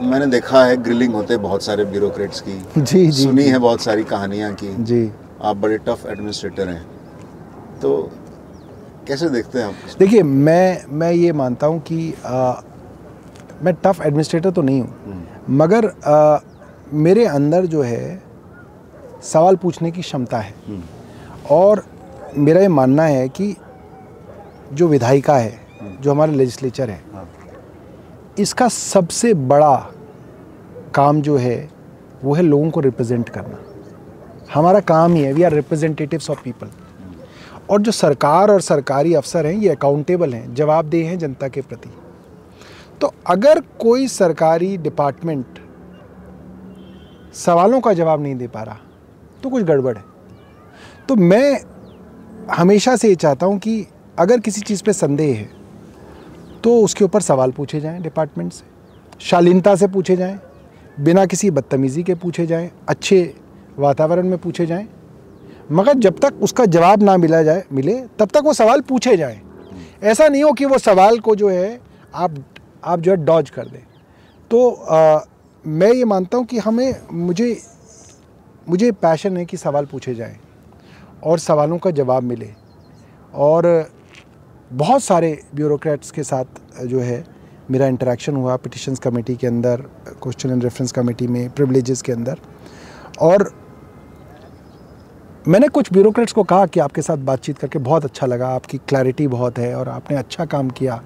मैंने 0.00 0.26
देखा 0.26 0.64
है 0.64 0.76
ग्रिलिंग 0.82 1.14
होते 1.14 1.36
बहुत 1.36 1.62
सारे 1.62 1.84
ब्यूरोक्रेट्स 1.84 2.40
की। 2.40 2.52
जी 2.78 3.06
जी 3.06 3.22
सुनी 3.22 3.42
जी, 3.42 3.48
है 3.50 3.58
बहुत 3.58 3.80
सारी 3.80 4.04
कहानियाँ 4.04 4.52
की। 4.54 4.74
जी। 4.84 5.10
आप 5.42 5.56
बड़े 5.56 5.78
टफ 5.78 6.06
एडमिनिस्ट्रेटर 6.06 6.68
हैं। 6.68 6.82
तो 7.82 8.10
कैसे 9.08 9.28
देखते 9.28 9.58
हैं 9.58 9.66
आप 9.66 9.98
देखिए 9.98 10.22
मैं 10.22 10.84
मैं 10.90 11.10
ये 11.12 11.32
मानता 11.32 11.66
हूँ 11.66 11.80
कि 11.80 12.14
आ, 12.24 12.52
मैं 13.62 13.74
टफ 13.74 14.00
एडमिनिस्ट्रेटर 14.00 14.50
तो 14.50 14.62
नहीं 14.62 14.80
हूँ। 14.80 15.24
मगर 15.50 15.86
आ, 15.86 16.38
मेरे 16.92 17.24
अंदर 17.26 17.66
जो 17.66 17.82
है 17.82 18.22
सवाल 19.22 19.56
पूछने 19.56 19.90
की 19.90 20.02
क्षमता 20.02 20.38
है। 20.38 20.54
हम्म, 20.68 20.82
और 21.50 21.84
मेरा 22.36 22.60
ये 22.60 22.68
मानना 22.68 23.02
है 23.02 23.28
कि 23.28 23.54
जो 24.72 24.88
विधायिका 24.88 25.36
है 25.36 25.60
जो 26.00 26.10
हमारा 26.10 26.32
लेजिस्लेचर 26.32 26.90
हाँ, 26.90 27.28
इसका 28.38 28.68
सबसे 28.68 29.32
बड़ा 29.34 29.74
काम 30.94 31.20
जो 31.22 31.36
है, 31.36 31.68
वो 32.24 32.34
है 32.34 32.42
लोगों 32.42 32.70
को 32.70 32.80
रिप्रेजेंट 32.80 33.28
करना। 33.28 33.58
हमारा 34.54 34.80
काम 34.80 35.14
ही 35.14 35.22
है 35.22 35.32
we 35.32 35.42
are 35.42 35.52
representatives 35.52 36.30
of 36.30 36.42
people 36.44 36.68
और 37.70 37.80
जो 37.82 37.92
सरकार 37.92 38.50
और 38.50 38.60
सरकारी 38.60 39.14
अफसर 39.14 39.46
हैं, 39.46 39.54
ये 39.54 39.68
अकाउंटेबल 39.68 40.34
हैं, 40.34 40.54
जवाबदेह 40.54 41.08
हैं 41.08 41.18
जनता 41.18 41.48
के 41.48 41.60
प्रति। 41.60 41.90
तो 43.00 43.12
अगर 43.26 43.60
कोई 43.80 44.08
सरकारी 44.08 44.76
डिपार्टमेंट 44.76 45.58
सवालों 47.34 47.80
का 47.80 47.92
जवाब 47.92 48.22
नहीं 48.22 48.34
दे 48.34 48.46
पा 48.48 48.62
रहा 48.62 48.78
तो 49.42 49.50
कुछ 49.50 49.62
गड़बड़ 49.62 49.96
है। 49.96 50.04
तो 51.08 51.16
मैं 51.16 51.60
हमेशा 52.52 52.96
से 52.96 53.08
ये 53.08 53.14
चाहता 53.14 53.46
हूँ 53.46 53.58
कि 53.58 53.86
अगर 54.18 54.40
किसी 54.40 54.60
चीज़ 54.60 54.82
पे 54.84 54.92
संदेह 54.92 55.36
है 55.36 55.50
तो 56.68 56.80
उसके 56.82 57.04
ऊपर 57.04 57.20
सवाल 57.20 57.50
पूछे 57.52 57.78
जाएँ 57.80 58.00
डिपार्टमेंट 58.02 58.52
से। 58.52 58.64
शालीनता 59.20 59.74
से 59.76 59.86
पूछे 59.88 60.16
जाएँ 60.16 60.38
बिना 61.00 61.24
किसी 61.26 61.50
बदतमीज़ी 61.50 62.02
के 62.02 62.14
पूछे 62.14 62.46
जाएँ 62.46 62.70
अच्छे 62.88 63.20
वातावरण 63.78 64.28
में 64.28 64.36
पूछे 64.38 64.66
जाएँ। 64.66 64.86
मगर 65.72 65.94
जब 65.98 66.18
तक 66.18 66.42
उसका 66.42 66.64
जवाब 66.66 67.02
ना 67.02 67.16
मिला 67.16 67.42
जाए 67.42 67.64
मिले 67.72 67.94
तब 68.18 68.28
तक 68.28 68.42
वो 68.44 68.52
सवाल 68.52 68.80
पूछे 68.80 69.16
जाएँ। 69.16 69.40
ऐसा 70.02 70.28
नहीं 70.28 70.42
हो 70.44 70.52
कि 70.52 70.64
वो 70.64 70.78
सवाल 70.78 71.18
को 71.18 71.36
जो 71.36 71.48
है 71.48 71.80
आप 72.14 72.44
आप 72.84 73.00
जो 73.00 73.10
है 73.10 73.24
डॉज 73.24 73.50
कर 73.50 73.68
दें। 73.68 73.82
तो 74.50 74.70
आ, 74.70 75.20
मैं 75.64 75.92
ये 75.92 76.04
मानता 76.04 76.38
हूँ 76.38 76.46
कि 76.46 76.58
हमें 76.58 76.94
मुझे 77.12 77.56
मुझे 78.66 78.92
पैशन 78.92 79.36
है 79.36 79.44
कि 79.44 79.56
सवाल 79.56 79.86
पूछे 79.86 80.14
जाएँ 80.14 80.36
और 81.24 81.38
सवालों 81.38 81.78
का 81.78 81.90
जवाब 81.92 82.22
मिले। 82.22 82.54
और 83.34 83.97
बहुत 84.70 85.02
सारे 85.02 85.40
ब्यूरोक्रेट्स 85.54 86.10
के 86.10 86.22
साथ 86.22 86.84
जो 86.86 87.00
है, 87.00 87.24
मेरा 87.70 87.86
इंटरेक्शन 87.86 88.36
हुआ 88.36 88.56
पिटिशंस 88.56 88.98
कमेटी 88.98 89.34
के 89.36 89.46
अंदर 89.46 89.82
क्वेश्चन 90.22 90.50
एंड 90.50 90.62
रेफरेंस 90.62 90.92
कमेटी 90.92 91.26
में 91.26 91.48
प्रिविलेजेस 91.50 92.02
के 92.02 92.12
अंदर। 92.12 92.38
और 93.20 93.50
मैंने 95.48 95.68
कुछ 95.68 95.92
ब्यूरोक्रेट्स 95.92 96.32
को 96.32 96.42
कहा 96.44 96.66
कि 96.66 96.80
आपके 96.80 97.02
साथ 97.02 97.16
बातचीत 97.16 97.58
करके 97.58 97.78
बहुत 97.78 98.04
अच्छा 98.04 98.26
लगा, 98.26 98.48
आपकी 98.48 98.78
क्लैरिटी 98.78 99.26
बहुत 99.28 99.58
है 99.58 99.74
और 99.76 99.88
आपने 99.88 100.16
अच्छा 100.16 100.44
काम 100.44 100.70
किया। 100.70 101.02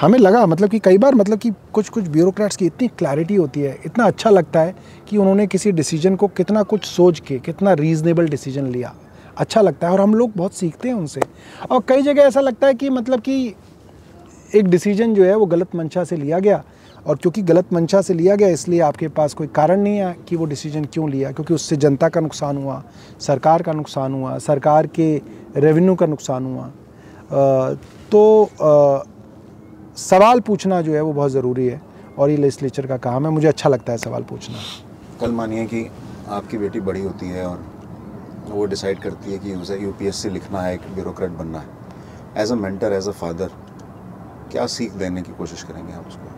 हमें 0.00 0.18
लगा 0.18 0.46
मतलब 0.46 0.70
कि 0.70 0.78
कई 0.78 0.98
बार 0.98 1.14
मतलब 1.14 1.38
कि 1.38 1.50
कुछ 1.72 1.88
कुछ 1.88 2.08
ब्यूरोक्रेट्स 2.08 2.56
की 2.56 2.66
इतनी 2.66 2.88
क्लैरिटी 2.88 3.34
होती 3.34 3.60
है, 3.60 3.78
इतना 3.86 4.04
अच्छा 4.04 4.30
लगता 4.30 4.60
है 4.60 4.74
कि 5.08 5.16
उन्होंने 5.16 5.46
किसी 5.46 5.72
डिसीज़न 5.72 6.16
को 6.16 6.26
कितना 6.28 6.62
कुछ 6.62 6.84
सोच 6.84 7.20
के, 7.20 7.38
कितना 7.38 7.72
रीज़नेबल 7.72 8.28
डिसीज़न 8.28 8.66
लिया। 8.66 8.94
अच्छा 9.36 9.60
लगता 9.60 9.86
है 9.86 9.92
और 9.92 10.00
हम 10.00 10.14
लोग 10.14 10.32
बहुत 10.36 10.54
सीखते 10.54 10.88
हैं 10.88 10.94
उनसे। 10.94 11.20
और 11.70 11.82
कई 11.88 12.02
जगह 12.02 12.22
ऐसा 12.22 12.40
लगता 12.40 12.66
है 12.66 12.74
कि 12.74 12.90
मतलब 12.90 13.20
कि 13.20 13.54
एक 14.50 14.68
डिसीज़न 14.68 15.14
जो 15.14 15.24
है 15.24 15.34
वो 15.36 15.46
गलत 15.46 15.74
मंशा 15.76 16.04
से 16.04 16.16
लिया 16.16 16.38
गया। 16.38 16.62
और 17.06 17.16
क्योंकि 17.16 17.42
गलत 17.42 17.72
मंशा 17.72 18.00
से 18.02 18.14
लिया 18.14 18.34
गया, 18.36 18.48
इसलिए 18.48 18.80
आपके 18.80 19.08
पास 19.08 19.34
कोई 19.34 19.46
कारण 19.46 19.80
नहीं 19.80 19.98
है 19.98 20.16
कि 20.28 20.36
वो 20.36 20.44
डिसीज़न 20.44 20.84
क्यों 20.84 21.08
लिया, 21.10 21.30
क्योंकि 21.32 21.54
उससे 21.54 21.76
जनता 21.76 22.08
का 22.08 22.20
नुकसान 22.20 22.56
हुआ, 22.56 22.82
सरकार 23.20 23.62
का 23.62 23.72
नुकसान 23.72 24.14
हुआ, 24.14 24.36
सरकार 24.38 24.86
के 24.88 25.16
रेवेन्यू 25.56 25.94
का 25.94 26.06
नुकसान 26.06 26.46
हुआ। 26.46 26.70
तो 28.10 28.22
सवाल 29.98 30.40
पूछना 30.40 30.80
जो 30.80 30.94
है 30.94 31.00
वो 31.00 31.12
बहुत 31.12 31.30
ज़रूरी 31.30 31.66
है 31.66 31.80
और 32.18 32.30
ये 32.30 32.36
लेजिस्लेचर 32.36 32.86
का 32.86 32.96
काम 32.98 33.26
है। 33.26 33.32
मुझे 33.32 33.48
अच्छा 33.48 33.68
लगता 33.68 33.92
है 33.92 33.98
सवाल 33.98 34.22
पूछना। 34.22 34.56
कल 35.20 35.32
मानिए 35.32 35.64
कि 35.66 35.86
आपकी 36.28 36.58
बेटी 36.58 36.80
बड़ी 36.80 37.00
होती 37.00 37.28
है 37.28 37.46
और 37.46 37.64
वो 38.48 38.64
डिसाइड 38.66 38.98
करती 39.00 39.32
है 39.32 39.38
कि 39.38 39.54
उसे 39.54 39.78
यूपीएससी 39.78 40.28
लिखना 40.30 40.60
है 40.60 40.74
एक 40.74 40.80
ब्यूरोक्रेट 40.94 41.30
बनना 41.32 41.58
है। 41.58 42.42
As 42.42 42.52
a 42.52 42.54
mentor 42.56 42.92
as 42.92 43.08
a 43.08 43.12
father 43.12 43.50
क्या 44.52 44.66
सीख 44.68 44.92
देने 44.94 45.22
की 45.22 45.32
कोशिश 45.32 45.62
करेंगे 45.62 45.92
आप 45.92 46.06
उसको? 46.08 46.34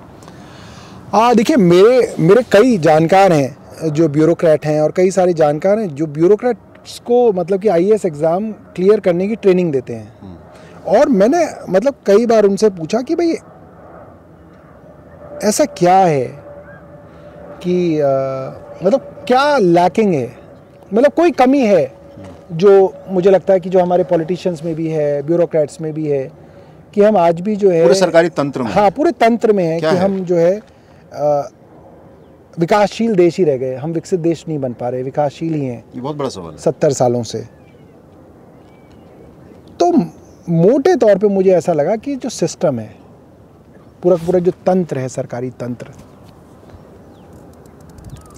हाँ 1.13 1.35
देखिए 1.35 1.57
मेरे 1.57 2.15
मेरे 2.21 2.43
कई 2.53 2.79
जानकार 2.79 3.33
हैं 3.33 3.91
जो 3.93 4.09
ब्यूरोक्रेट 4.09 4.67
हैं 4.67 4.81
और 4.81 4.93
कई 4.93 5.11
सारे 5.11 5.33
जानकार 5.35 5.79
हैं 5.79 5.95
जो 5.95 6.07
ब्यूरोक्रेट्स 6.09 6.99
को 7.07 7.33
मतलब 7.33 7.61
कि 7.61 7.69
आईएएस 7.69 8.05
एग्ज़ाम 8.07 8.51
क्लियर 8.77 9.01
करने 9.01 9.29
की 9.29 9.37
ट्रेनिंग 9.37 9.73
देते 9.73 9.93
हैं। 9.93 10.13
हम्म। 10.21 10.37
और 10.91 11.09
मैंने 11.11 11.45
मतलब 11.69 11.95
कई 12.07 12.27
बार 12.27 12.45
उनसे 12.45 12.71
पूछा 12.71 13.01
कि 13.03 13.15
भाई 13.15 13.37
ऐसा 15.49 15.65
क्या 15.79 15.97
है 15.97 16.27
कि 17.63 18.01
आ, 18.01 18.09
मतलब 18.85 19.01
क्या 19.29 19.57
लैकिंग 19.59 20.15
है? 20.15 20.37
मतलब 20.95 21.13
कोई 21.13 21.31
कमी 21.33 21.61
है? 21.61 21.98
जो 22.53 22.95
मुझे 23.09 23.31
लगता 23.31 23.53
है 23.53 23.61
कि 23.61 23.71
जो 23.71 23.81
हमारे 23.81 24.05
पॉलिटिशियंस 24.05 24.63
में 24.65 24.75
भी 24.75 24.89
है 24.89 25.23
ब्यूरोक्रेट्स 25.23 25.81
में 25.81 25.93
भी 25.95 26.07
है 26.09 26.31
कि 26.95 27.03
हम 27.03 27.17
आज 27.17 27.41
भी 27.41 27.57
जो 27.57 27.71
है 27.71 27.83
पूरे 27.83 27.95
सरकारी 27.95 28.29
तंत्र 28.29 28.63
में। 28.63 28.71
हाँ 28.71 28.91
पूरे 28.91 29.13
तंत्र 29.13 29.53
में 29.53 29.65
है 29.65 29.81
कि 29.81 29.87
है? 29.87 29.97
हम 29.97 30.19
जो 30.25 30.37
है 30.37 30.61
विकासशील 32.59 33.15
देश 33.15 33.39
ही 33.39 33.45
रह 33.45 33.57
गए 33.57 33.75
हम 33.75 33.93
विकसित 33.93 34.21
देश 34.21 34.45
नहीं 34.49 34.59
बन 34.59 34.73
पा 34.73 34.89
रहे 34.89 35.03
विकासशील 35.03 35.55
ही 35.55 35.65
हैं। 35.65 35.85
ये 35.95 36.01
बहुत 36.01 36.17
बड़ा 36.17 36.29
सवाल 36.29 36.53
है। 36.53 36.59
सत्तर 36.59 36.93
सालों 36.93 37.23
से। 37.23 37.41
तो 39.81 39.93
मोटे 40.49 40.95
तौर 40.97 41.19
पे 41.19 41.29
मुझे 41.29 41.51
ऐसा 41.51 41.73
लगा 41.73 41.97
कि 41.97 42.17
जो 42.17 42.29
सिस्टम 42.29 42.79
है 42.79 42.95
पूरा 44.03 44.17
पूरा 44.17 44.39
जो 44.39 44.53
तंत्र 44.67 44.99
है 44.99 45.09
सरकारी 45.09 45.51
तंत्र 45.51 45.93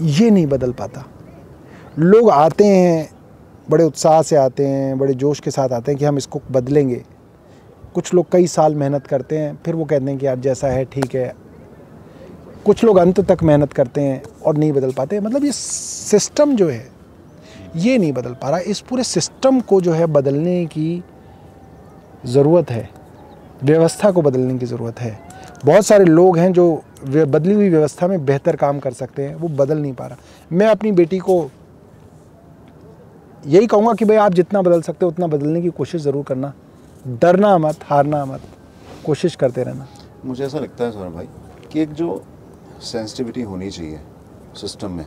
ये 0.03 0.31
नहीं 0.31 0.47
बदल 0.47 0.73
पाता। 0.73 1.05
लोग 1.99 2.31
आते 2.31 2.67
हैं 2.67 3.09
बड़े 3.71 3.85
उत्साह 3.85 4.21
से 4.23 4.37
आते 4.37 4.67
हैं, 4.67 4.99
बड़े 4.99 5.15
जोश 5.15 5.41
के 5.41 5.51
साथ 5.51 5.69
आते 5.69 5.93
हैं 5.93 5.99
कि 5.99 6.05
हम 6.05 6.19
इसको 6.19 6.41
बदलेंगे। 6.51 7.03
कुछ 7.95 8.13
लोग 8.15 8.31
कई 8.33 8.47
साल 8.47 8.75
मेहनत 8.75 9.07
करते 9.07 9.39
हैं, 9.39 9.59
फिर 9.65 9.75
वो 9.75 9.85
कहते 9.85 10.05
हैं 10.05 10.19
कि 10.19 10.27
यार 10.27 10.39
जैसा 10.39 10.69
है, 10.69 10.85
ठीक 10.85 11.15
है। 11.15 11.33
कुछ 12.67 12.85
लोग 12.85 12.97
अंत 12.97 13.21
तक 13.21 13.43
मेहनत 13.43 13.73
करते 13.73 14.01
हैं 14.01 14.23
और 14.47 14.57
नहीं 14.57 14.73
बदल 14.73 14.93
पाते 14.93 15.21
मतलब 15.21 15.45
ये 15.45 15.53
सिस्टम 15.53 16.55
जो 16.57 16.69
है, 16.69 16.87
ये 17.77 17.97
नहीं 17.99 18.13
बदल 18.13 18.33
पा 18.33 18.51
रहा। 18.51 18.59
इस 18.61 18.81
पूरे 18.81 19.05
सिस्टम 19.05 19.61
को 19.61 19.81
जो 19.81 19.93
है 19.93 20.07
बदलने 20.09 20.65
की 20.67 21.03
ज़रूरत 22.27 22.71
है। 22.71 22.89
व्यवस्था 23.65 24.11
को 24.11 24.23
बदलने 24.23 24.59
की 24.59 24.67
ज़रूरत 24.67 25.01
है। 25.01 25.19
बहुत 25.65 25.87
सारे 25.87 26.05
लोग 26.05 26.39
हैं 26.39 26.53
जो 26.53 26.83
बदली 27.07 27.55
हुई 27.55 27.69
व्यवस्था 27.69 28.07
में 28.07 28.25
बेहतर 28.25 28.57
काम 28.57 28.79
कर 28.79 28.93
सकते 28.93 29.23
हैं, 29.23 29.35
वो 29.35 29.49
बदल 29.49 29.79
नहीं 29.79 29.93
पा 29.93 30.07
रहा। 30.07 30.17
मैं 30.53 30.67
अपनी 30.67 30.93
बेटी 30.93 31.19
को 31.19 31.41
यही 33.47 33.67
कहूँगा 33.67 33.93
कि 33.95 34.05
भाई 34.05 34.17
आप 34.19 34.35
जितना 34.35 34.63
बदल 34.63 34.83
सकते 34.83 35.05
हो 35.05 35.11
उतना 35.11 35.27
बदलने 35.27 35.61
की 35.63 35.69
कोशिश 35.71 36.03
ज़रूर 36.03 36.25
करना। 36.25 36.53
डरना 37.05 37.57
मत 37.59 37.85
हारना 37.85 38.25
मत 38.25 38.41
कोशिश 39.07 39.37
करते 39.37 39.63
रहना। 39.63 39.87
मुझे 40.25 40.45
ऐसा 40.45 40.59
लगता 40.59 40.85
है 40.85 40.93
सौरभ 40.93 41.13
भाई 41.15 41.29
कि 41.73 41.81
एक 41.81 41.93
जो 41.93 42.23
सेंसिटिविटी 42.83 43.43
होनी 43.43 43.71
चाहिए 43.71 44.01
सिस्टम 44.57 44.91
में 44.91 45.07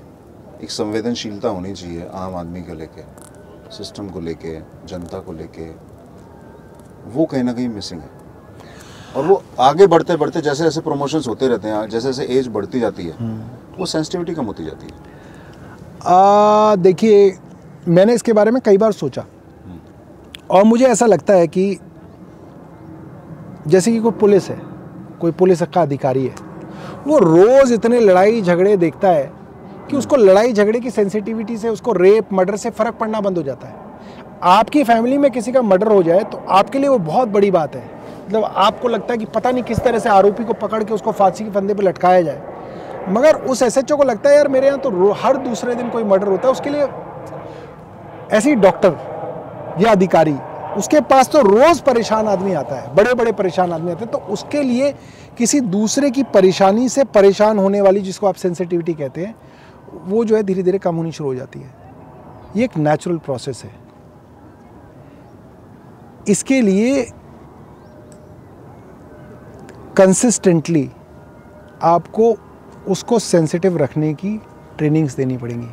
एक 0.63 0.71
संवेदनशीलता 0.71 1.49
होनी 1.49 1.73
चाहिए 1.73 2.07
आम 2.13 2.35
आदमी 2.35 2.61
को 2.61 2.73
लेके 2.73 3.01
सिस्टम 3.77 4.09
को 4.09 4.19
लेके 4.19 4.59
जनता 4.87 5.19
को 5.19 5.33
लेके 5.33 5.69
वो 7.13 7.25
कहीं 7.25 7.43
ना 7.43 7.53
कहीं 7.53 7.69
मिसिंग 7.69 8.01
है। 8.01 8.09
और 9.15 9.25
वो 9.25 9.41
आगे 9.59 9.87
बढ़ते 9.87 10.15
बढ़ते 10.17 10.41
जैसे 10.41 10.63
जैसे 10.63 10.81
प्रमोशंस 10.81 11.27
होते 11.27 11.47
रहते 11.47 11.67
हैं 11.67 11.87
जैसे 11.89 12.11
जैसे 12.11 12.33
एज 12.37 12.47
बढ़ती 12.49 12.79
जाती 12.79 13.03
है 13.05 13.15
हम्म। 13.17 13.77
वो 13.77 13.85
सेंसिटिविटी 13.85 14.33
कम 14.33 14.45
होती 14.45 14.65
जाती 14.65 14.85
है। 14.85 14.91
देखिए 16.81 17.29
मैंने 17.87 18.13
इसके 18.13 18.33
बारे 18.33 18.51
में 18.51 18.61
कई 18.65 18.77
बार 18.77 18.91
सोचा। 18.91 19.25
और 20.51 20.63
मुझे 20.63 20.85
ऐसा 20.85 21.05
लगता 21.05 21.33
है 21.33 21.47
कि 21.47 21.77
जैसे 23.67 23.91
कि 23.91 23.99
कोई 23.99 24.11
पुलिस 24.11 24.49
है, 24.49 24.59
कोई 25.21 25.31
पुलिस 25.31 25.61
का 25.63 25.81
अधिकारी 25.81 26.25
है, 26.25 26.35
वो 27.07 27.17
रोज़ 27.17 27.73
इतने 27.73 27.99
लड़ाई 27.99 28.41
झगड़े 28.41 28.75
देखता 28.77 29.09
है 29.09 29.31
कि 29.89 29.97
उसको 29.97 30.15
लड़ाई 30.15 30.53
झगड़े 30.53 30.79
की 30.79 30.91
सेंसिटिविटी 30.91 31.57
से, 31.57 31.69
उसको 31.69 31.93
रेप 31.93 32.33
मर्डर 32.33 32.55
से 32.55 32.69
फ़र्क 32.69 32.95
पड़ना 32.95 33.21
बंद 33.21 33.37
हो 33.37 33.43
जाता 33.43 33.67
है। 33.67 33.81
आपकी 34.43 34.83
फैमिली 34.83 35.17
में 35.17 35.29
किसी 35.31 35.51
का 35.51 35.61
मर्डर 35.61 35.87
हो 35.87 36.01
जाए 36.03 36.23
तो 36.23 36.43
आपके 36.49 36.79
लिए 36.79 36.89
वो 36.89 36.97
बहुत 36.99 37.27
बड़ी 37.29 37.51
बात 37.51 37.75
है। 37.75 37.83
मतलब 38.25 38.43
आपको 38.43 38.87
लगता 38.87 39.13
है 39.13 39.17
कि 39.17 39.25
पता 39.25 39.51
नहीं 39.51 39.63
किस 39.63 39.79
तरह 39.79 39.99
से 39.99 40.09
आरोपी 40.09 40.43
को 40.43 40.53
पकड़ 40.57 40.83
के 40.83 40.93
उसको 40.93 41.11
फांसी 41.11 41.43
के 41.43 41.51
फंदे 41.51 41.73
पर 41.73 41.83
लटकाया 41.83 42.21
जाए। 42.21 42.41
मगर 43.09 43.35
उस 43.35 43.61
एसएचओ 43.61 43.97
को 43.97 44.03
लगता 44.03 44.29
है, 44.29 44.35
यार 44.35 44.47
मेरे 44.47 44.67
यहाँ 44.67 44.79
तो 44.79 45.11
हर 45.13 45.37
दूसरे 45.39 45.75
दिन 45.75 45.89
कोई 45.89 46.03
मर्डर 46.03 46.27
होता 46.27 46.47
है, 46.47 46.51
उसके 46.51 46.69
लिए 46.69 46.87
ऐसे 48.33 48.49
ही 48.49 48.55
डॉक्टर 48.55 49.77
या 49.81 49.91
अधिकारी, 49.91 50.35
उसके 50.77 50.99
पास 51.01 51.29
तो 51.29 51.41
रोज़ 51.41 51.81
परेशान 51.83 52.27
आदमी 52.27 52.53
आता 52.53 52.75
है 52.75 52.93
बड़े 52.95 53.13
बड़े 53.13 53.31
परेशान 53.31 53.71
आदमी 53.71 53.91
आते 53.91 54.03
हैं 54.03 54.11
तो 54.11 54.17
उसके 54.33 54.61
लिए 54.63 54.91
किसी 55.37 55.59
दूसरे 55.61 56.09
की 56.11 56.23
परेशानी 56.23 56.87
से 56.89 57.03
परेशान 57.03 57.59
होने 57.59 57.81
वाली 57.81 58.01
जिसको 58.01 58.27
आप 58.27 58.35
सेंसिटिविटी 58.35 58.93
कहते 58.93 59.25
हैं, 59.25 59.35
वो 60.05 60.23
जो 60.25 60.35
है 60.35 60.43
धीरे 60.43 60.63
धीरे 60.63 60.79
कम 60.79 60.95
होनी 60.95 61.11
शुरू 61.11 61.29
हो 61.29 61.35
जाती 61.35 61.59
है। 61.59 61.73
ये 62.55 62.63
एक 62.63 62.77
नेचुरल 62.77 63.17
प्रोसेस 63.17 63.63
है। 63.63 63.71
इसके 66.27 66.61
लिए 66.61 67.01
कंसिस्टेंटली 69.97 70.89
आपको 71.83 72.35
उसको 72.87 73.19
सेंसिटिव 73.19 73.77
रखने 73.77 74.13
की 74.13 74.37
ट्रेनिंग्स 74.77 75.15
देनी 75.15 75.37
पड़ेंगी। 75.37 75.67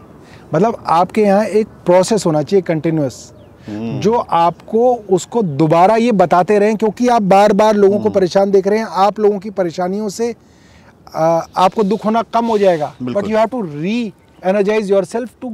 मतलब 0.52 0.82
आपके 0.90 1.22
यहाँ 1.22 1.44
एक 1.44 1.66
प्रोसेस 1.86 2.26
होना 2.26 2.42
चाहिए 2.42 2.62
कंटिन्यूस 2.64 3.32
हम्म। 3.68 3.98
जो 4.00 4.14
आपको 4.14 4.92
उसको 5.10 5.42
दोबारा 5.42 5.96
ये 5.96 6.12
बताते 6.14 6.58
रहें 6.58 6.76
क्योंकि 6.76 7.08
आप 7.08 7.22
बार 7.24 7.52
बार 7.52 7.74
लोगों 7.76 7.96
को 7.96 8.02
हम्म। 8.02 8.14
परेशान 8.14 8.50
देख 8.50 8.66
रहे 8.66 8.78
हैं 8.78 8.86
आप 9.00 9.18
लोगों 9.20 9.38
की 9.38 9.50
परेशानियों 9.52 10.08
से 10.10 10.34
आ, 11.06 11.24
आपको 11.56 11.82
दुख 11.82 12.04
होना 12.04 12.22
कम 12.24 12.46
हो 12.46 12.58
जाएगा 12.58 12.92
but 13.02 13.28
you 13.28 13.36
have 13.36 13.48
to 13.48 13.62
reenergise 14.42 14.90
yourself 15.06 15.30
too 15.40 15.50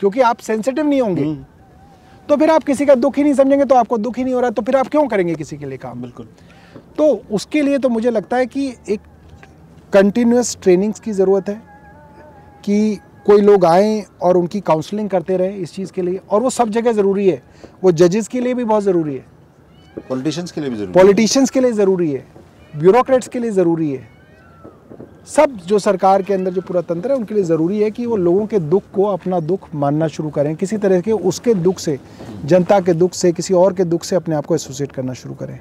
क्योंकि 0.00 0.20
आप 0.22 0.38
सेंसिटिव 0.40 0.86
नहीं 0.86 1.00
होंगे 1.00 1.22
हम्म। 1.22 1.44
तो 2.28 2.36
फिर 2.36 2.50
आप 2.50 2.64
किसी 2.64 2.86
का 2.86 2.94
दुख 2.96 3.16
ही 3.16 3.22
नहीं 3.22 3.34
समझेंगे 3.34 3.64
तो 3.64 3.74
आपको 3.74 3.98
दुख 3.98 4.16
ही 4.18 4.24
नहीं 4.24 4.34
हो 4.34 4.40
रहा 4.40 4.50
तो 4.50 4.62
फिर 4.62 4.76
आप 4.76 4.88
क्यों 4.88 5.06
करेंगे 5.08 5.34
किसी 5.34 5.56
के 5.56 5.66
लिए 5.66 5.78
काम 5.78 6.00
बिल्कुल 6.02 6.28
तो 6.98 7.12
उसके 7.30 7.62
लिए 7.62 7.78
तो 7.78 7.88
मुझे 7.88 8.10
लगता 8.10 8.36
है 8.36 8.46
कि 8.46 8.68
एक 8.88 9.00
कंटिन्यूस 9.92 10.56
ट्रेनिंग्स 10.62 11.00
की 11.00 11.12
ज़रूरत 11.12 11.48
है 11.48 11.60
कि 12.64 12.98
कोई 13.28 13.40
लोग 13.40 13.64
आएँ 13.64 14.04
और 14.22 14.36
उनकी 14.36 14.60
काउंसलिंग 14.60 15.08
करते 15.10 15.36
रहे 15.36 15.56
इस 15.56 15.74
चीज़ 15.74 15.92
के 15.92 16.02
लिए 16.02 16.20
और 16.30 16.42
वो 16.42 16.50
सब 16.50 16.70
जगह 16.70 16.92
ज़रूरी 16.92 17.28
है। 17.28 17.42
वो 17.84 17.92
जजेस 17.92 18.28
के 18.28 18.40
लिए 18.40 18.54
भी 18.54 18.64
बहुत 18.64 18.82
ज़रूरी 18.82 19.14
है। 19.14 19.24
पॉलिटिशियंस 20.08 20.52
के 20.52 20.60
लिए 20.60 20.70
भी 20.70 20.76
ज़रूरी 20.76 20.92
पॉलिटिशियंस 20.92 21.50
के 21.50 21.60
लिए 21.60 21.72
ज़रूरी 21.72 22.10
है। 22.10 22.26
ब्यूरोक्रेट्स 22.74 23.28
के 23.28 23.38
लिए 23.38 23.50
ज़रूरी 23.50 23.90
है। 23.90 24.08
सब 25.26 25.56
जो 25.66 25.78
सरकार 25.78 26.22
के 26.22 26.34
अंदर 26.34 26.52
जो 26.52 26.60
पूरा 26.62 26.80
तंत्र 26.82 27.10
है 27.10 27.16
उनके 27.16 27.34
लिए 27.34 27.44
ज़रूरी 27.44 27.80
है 27.80 27.90
कि 27.90 28.06
वो 28.06 28.16
लोगों 28.16 28.46
के 28.46 28.58
दुख 28.58 28.82
को 28.94 29.04
अपना 29.04 29.40
दुख 29.42 29.68
मानना 29.74 30.08
शुरू 30.08 30.30
करें। 30.30 30.54
किसी 30.56 30.76
तरह 30.78 31.00
के 31.00 31.12
उसके 31.12 31.54
दुख 31.56 31.78
से 31.78 31.98
जनता 32.44 32.80
के 32.80 32.92
दुख 32.94 33.12
से 33.12 33.32
किसी 33.32 33.54
और 33.54 33.72
के 33.72 33.84
दुख 33.84 34.04
से 34.04 34.16
अपने 34.16 34.34
आप 34.34 34.46
को 34.46 34.54
एसोसिएट 34.54 34.92
करना 34.92 35.12
शुरू 35.14 35.34
करें। 35.34 35.58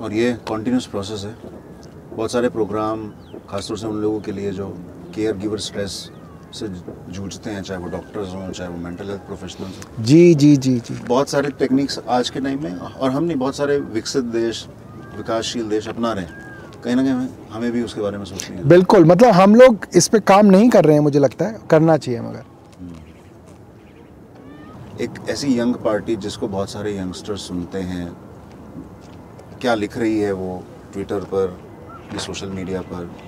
और 0.00 0.12
ये 0.12 0.32
कॉन्टीन्यूस 0.48 0.86
प्रोसेस 0.86 1.24
है। 1.24 1.34
बहुत 2.16 2.32
सारे 2.32 2.48
प्रोग्राम 2.48 3.10
खासतौर 3.50 3.78
से 3.78 3.86
उन 3.86 3.96
लोगों 3.96 4.20
के 4.20 4.32
लिए 4.32 4.50
जो 4.50 4.78
केयर 5.14 5.36
गिवर 5.36 5.58
स्ट्रेस 5.58 6.10
से 6.52 6.68
जूझते 7.12 7.50
हैं 7.50 7.62
चाहे 7.62 7.80
वो 7.80 7.88
डॉक्टर्स 7.88 8.28
हों 8.28 8.50
चाहे 8.50 8.70
वो 8.70 8.76
मेंटल 8.76 9.08
हेल्थ 9.08 9.20
प्रोफेशनल्स 9.20 9.78
हों। 9.78 10.04
जी 10.04 10.34
जी 10.34 10.56
जी 10.56 10.78
जी। 10.78 10.94
बहुत 10.94 11.28
सारे 11.28 11.50
टेक्निक्स 11.50 11.98
आज 12.08 12.30
के 12.30 12.40
टाइम 12.40 12.62
में 12.62 12.76
और 12.76 13.10
हम 13.10 13.24
नहीं 13.24 13.36
बहुत 13.36 13.56
सारे 13.56 13.78
विकसित 13.78 14.24
देश 14.24 14.68
विकासशील 15.16 15.68
देश 15.68 15.88
अपना 15.88 16.12
रहे 16.12 16.24
हैं। 16.24 16.48
कहीं 16.84 16.96
ना 16.96 17.02
कहीं 17.02 17.28
हमें- 17.50 17.72
भी 17.72 17.82
उसके 17.82 18.00
बारे 18.00 18.18
में 18.18 18.24
सोचना 18.24 18.56
है। 18.56 18.68
बिल्कुल 18.68 19.04
मतलब 19.04 19.28
हम 19.28 19.54
लोग 19.54 19.86
इस 19.94 20.08
पर 20.08 20.20
काम 20.20 20.46
नहीं 20.46 20.70
कर 20.70 20.84
रहे 20.84 20.94
हैं 20.94 21.02
मुझे 21.02 21.18
लगता 21.18 21.44
है। 21.44 21.58
करना 21.70 21.96
चाहिए 21.96 22.20
मगर। 22.20 22.44
एक 25.00 25.10
ऐसी 25.28 25.58
यंग 25.58 25.74
पार्टी 25.74 26.16
जिसको 26.16 26.48
बहुत 26.48 26.70
सारे 26.70 26.98
यंगस्टर्स 26.98 27.40
सुनते 27.40 27.78
हैं 27.78 28.16
क्या 29.60 29.74
लिख 29.74 29.98
रही 29.98 30.20
है 30.20 30.32
वो 30.32 30.64
ट्विटर 30.92 31.20
पर 31.20 31.58
या 32.12 32.18
सोशल 32.18 32.48
मीडिया 32.48 32.80
पर? 32.80 33.27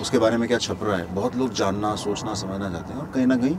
उसके 0.00 0.18
बारे 0.18 0.36
में 0.36 0.46
क्या 0.48 0.58
छप 0.58 0.78
रहा 0.82 0.96
है? 0.96 1.14
बहुत 1.14 1.36
लोग 1.36 1.52
जानना, 1.54 1.94
सोचना, 1.96 2.34
समझना 2.34 2.70
चाहते 2.70 2.92
हैं 2.92 3.00
और 3.00 3.10
कहीं 3.14 3.26
ना 3.26 3.36
कहीं 3.36 3.56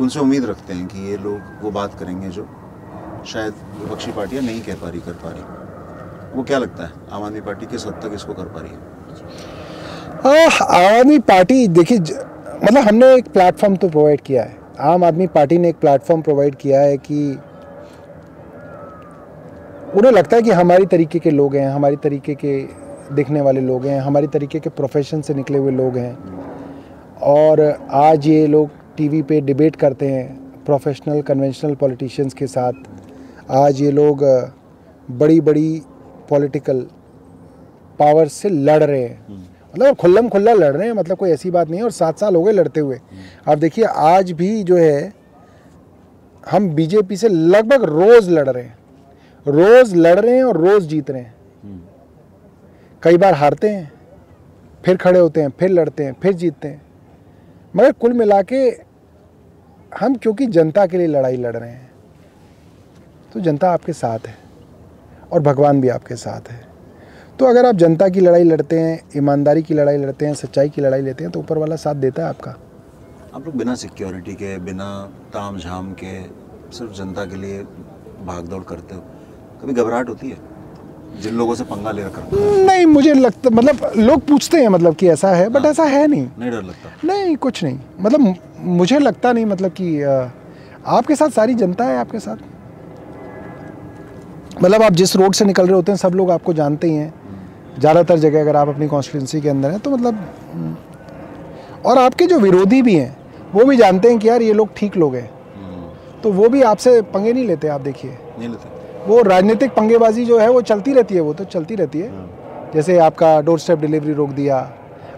उनसे 0.00 0.20
उम्मीद 0.20 0.44
रखते 0.44 0.72
हैं 0.74 0.86
कि 0.86 0.98
ये 1.10 1.16
लोग 1.18 1.62
वो 1.62 1.70
बात 1.70 1.98
करेंगे 2.00 2.28
जो 2.28 2.46
शायद 3.26 3.54
विपक्षी 3.78 4.12
पार्टियाँ 4.12 4.42
नहीं 4.44 4.60
कह 4.62 4.74
पा 4.74 4.88
रही, 4.88 5.00
कर 5.00 5.12
पा 5.22 5.30
रही। 5.30 5.42
वो 6.34 6.42
क्या 6.42 6.58
लगता 6.58 6.84
है? 6.84 6.92
आम 7.12 7.22
आदमी 7.22 7.40
पार्टी 7.40 7.66
किस 7.66 7.86
हद 7.86 8.00
तक 8.02 8.14
इसको 8.14 8.34
कर 8.34 8.44
पा 8.46 8.60
रही 8.60 8.70
है? 8.70 8.78
आम 10.18 10.98
आदमी 10.98 11.18
पार्टी, 11.28 11.66
देखिए 11.68 11.98
मतलब 11.98 12.88
हमने 12.88 13.14
एक 13.14 13.28
प्लेटफॉर्म 13.32 13.76
तो 13.76 13.88
प्रोवाइड 13.88 14.20
किया 14.20 14.42
है। 14.42 14.56
आम 14.92 15.04
आदमी 15.04 15.26
पार्टी 15.26 15.58
ने 15.58 15.68
एक 15.68 15.76
प्लेटफॉर्म 15.76 16.22
प्रोवाइड 16.22 16.54
किया 16.56 16.80
है 16.80 16.96
कि 16.98 17.38
उन्हें 19.96 20.12
लगता 20.12 20.36
है 20.36 20.42
कि 20.42 20.50
हमारी 20.52 20.86
तरीके 20.86 21.18
के 21.18 21.30
लोग 21.30 21.54
हैं, 21.56 21.68
हमारी 21.68 21.96
तरीके 21.96 22.34
के 22.34 22.58
दिखने 23.12 23.40
वाले 23.40 23.60
लोग 23.60 23.86
हैं 23.86 24.00
हमारी 24.00 24.26
तरीके 24.26 24.60
के 24.60 24.70
प्रोफेशन 24.70 25.20
से 25.20 25.34
निकले 25.34 25.58
हुए 25.58 25.72
लोग 25.72 25.96
हैं। 25.96 26.16
और 27.22 27.60
आज 27.90 28.26
ये 28.26 28.46
लोग 28.46 28.70
टीवी 28.96 29.22
पे 29.22 29.40
डिबेट 29.40 29.76
करते 29.76 30.08
हैं 30.08 30.64
प्रोफेशनल 30.64 31.22
कन्वेंशनल 31.22 31.74
पॉलिटिशियंस 31.74 32.34
के 32.34 32.46
साथ। 32.46 32.72
आज 33.50 33.80
ये 33.82 33.90
लोग 33.90 34.24
बड़ी 35.10 35.40
बड़ी 35.40 35.82
पॉलिटिकल 36.28 36.80
पावर 37.98 38.28
से 38.28 38.48
लड़ 38.48 38.82
रहे 38.84 39.02
हैं। 39.02 39.26
मतलब 39.74 39.96
खुल्लम 39.96 40.28
खुल्ला 40.28 40.52
लड़ 40.52 40.76
रहे 40.76 40.86
हैं 40.86 40.94
मतलब 40.94 41.16
कोई 41.16 41.30
ऐसी 41.30 41.50
बात 41.50 41.68
नहीं 41.68 41.78
है 41.78 41.84
और 41.84 41.90
सात 41.90 42.18
साल 42.18 42.36
हो 42.36 42.42
गए 42.42 42.52
लड़ते 42.52 42.80
हुए। 42.80 42.98
आप 43.48 43.58
देखिए 43.58 43.84
आज 43.84 44.32
भी 44.32 44.62
जो 44.62 44.76
है 44.76 45.12
हम 46.50 46.68
बीजेपी 46.70 47.16
से 47.16 47.28
लगभग 47.28 47.84
रोज़ 47.84 48.30
लड़ 48.30 48.48
रहे 48.48 48.62
हैं। 48.64 48.78
रोज़ 49.46 49.96
लड़ 49.96 50.18
रहे 50.20 50.36
हैं 50.36 50.44
और 50.44 50.56
रोज़ 50.56 50.86
जीत 50.86 51.10
रहे 51.10 51.20
हैं। 51.20 51.34
कई 53.02 53.16
बार 53.16 53.34
हारते 53.34 53.68
हैं, 53.68 53.90
फिर 54.84 54.96
खड़े 54.96 55.18
होते 55.18 55.40
हैं, 55.40 55.50
फिर 55.50 55.70
लड़ते 55.70 56.04
हैं, 56.04 56.12
फिर 56.12 56.32
जीतते 56.34 56.68
हैं। 56.68 56.82
मगर 57.74 57.92
कुल 57.94 58.12
मिला 58.12 58.40
के 58.42 58.56
हम 59.92 60.14
क्योंकि 60.14 60.46
जनता 60.48 60.86
के 60.86 60.98
लिए 60.98 61.06
लड़ाई 61.06 61.36
लड़ 61.36 61.56
रहे 61.56 61.70
हैं 61.70 61.90
तो 63.34 63.40
जनता 63.40 63.70
आपके 63.70 63.92
साथ 63.92 64.26
है 64.26 64.36
और 65.32 65.40
भगवान 65.42 65.80
भी 65.80 65.88
आपके 65.88 66.16
साथ 66.16 66.50
है। 66.50 66.60
तो 67.38 67.44
अगर 67.44 67.66
आप 67.66 67.74
जनता 67.74 68.08
की 68.08 68.20
लड़ाई 68.20 68.44
लड़ते 68.44 68.78
हैं, 68.78 69.00
ईमानदारी 69.16 69.62
की 69.62 69.74
लड़ाई 69.74 69.96
लड़ते 69.96 70.26
हैं, 70.26 70.34
सच्चाई 70.34 70.68
की 70.68 70.82
लड़ाई 70.82 71.02
लेते 71.02 71.24
हैं 71.24 71.32
तो 71.32 71.40
ऊपर 71.40 71.58
वाला 71.58 71.76
साथ 71.76 71.94
देता 71.96 72.22
है 72.22 72.28
आपका। 72.28 72.50
आप 73.34 73.46
लोग 73.46 73.56
बिना 73.56 73.74
सिक्योरिटी 73.76 74.34
के, 74.34 74.56
बिना 74.58 74.90
ताम 75.34 75.58
झाम 75.58 75.92
के, 75.94 76.22
सिर्फ़ 76.72 76.92
जनता 76.94 77.24
के 77.24 77.36
लिए 77.36 77.62
भाग 78.24 78.46
दौड़ 78.46 78.62
करते 78.64 78.94
हो, 78.94 79.00
कभी 79.62 79.72
घबराहट 79.74 80.08
होती 80.08 80.30
है? 80.30 80.47
जिन 81.22 81.34
लोगों 81.34 81.54
से 81.54 81.64
पंगा 81.64 81.90
ले 81.90 82.02
रखा 82.02 82.22
नहीं 82.64 82.84
मुझे 82.86 83.14
लगता 83.14 83.50
मतलब 83.50 83.90
लोग 83.96 84.20
पूछते 84.26 84.60
हैं 84.60 84.68
मतलब 84.68 84.94
कि 84.94 85.08
ऐसा 85.08 85.30
है 85.30 85.48
बट 85.48 85.64
ऐसा 85.66 85.84
है 85.84 86.06
नहीं। 86.06 86.26
नहीं 86.38 86.50
डर 86.50 86.62
लगता। 86.62 86.90
नहीं 87.04 87.36
कुछ 87.36 87.62
नहीं। 87.64 87.78
मतलब 88.00 88.34
मुझे 88.76 88.98
लगता 88.98 89.32
नहीं 89.32 89.46
मतलब 89.46 89.72
कि 89.80 90.00
आपके 90.88 91.14
साथ 91.16 91.30
सारी 91.30 91.54
जनता 91.54 91.84
है 91.84 91.96
आपके 91.98 92.18
साथ? 92.18 92.36
मतलब 94.62 94.82
आप 94.82 94.92
जिस 94.92 95.16
रोड 95.16 95.34
से 95.34 95.44
निकल 95.44 95.66
रहे 95.66 95.74
होते 95.74 95.92
हैं 95.92 95.96
सब 95.96 96.14
लोग 96.14 96.30
आपको 96.30 96.52
जानते 96.52 96.88
ही 96.88 96.94
हैं। 96.94 97.12
ज़्यादातर 97.78 98.18
जगह 98.18 98.40
अगर 98.40 98.56
आप 98.56 98.68
अपनी 98.68 98.86
कॉन्स्टिट्यूंसी 98.88 99.40
के 99.40 99.48
अंदर 99.48 99.70
हैं 99.70 99.80
तो 99.80 99.90
मतलब 99.90 100.14
हम्म, 100.52 100.76
और 101.84 101.98
आपके 101.98 102.26
जो 102.26 102.38
विरोधी 102.38 102.80
भी 102.82 102.94
हैं 102.94 103.16
वो 103.52 103.64
भी 103.64 103.76
जानते 103.76 104.08
हैं 104.08 104.18
कि 104.18 104.28
यार 104.28 104.42
ये 104.42 104.52
लोग 104.52 104.68
ठीक 104.76 104.96
लोग 104.96 105.14
हैं। 105.16 105.30
तो 106.22 106.32
वो 106.32 106.48
भी 106.48 106.62
आपसे 106.62 107.00
पंगे 107.12 107.32
नहीं 107.32 107.46
लेते 107.46 107.68
आप 107.68 107.80
देखिए। 107.80 108.10
नहीं 108.38 108.48
लेते। 108.48 108.77
वो 109.08 109.20
राजनीतिक 109.22 109.70
पंगेबाजी 109.72 110.24
जो 110.24 110.38
है 110.38 110.48
वो 110.50 110.60
चलती 110.62 110.92
रहती 110.92 111.14
है 111.14 111.20
वो 111.20 111.32
तो 111.34 111.44
चलती 111.46 111.74
रहती 111.74 111.98
है। 111.98 112.10
जैसे 112.74 112.98
आपका 113.00 113.40
डोर 113.40 113.58
स्टेप 113.58 113.78
डिलीवरी 113.78 114.12
रोक 114.12 114.30
दिया 114.30 114.56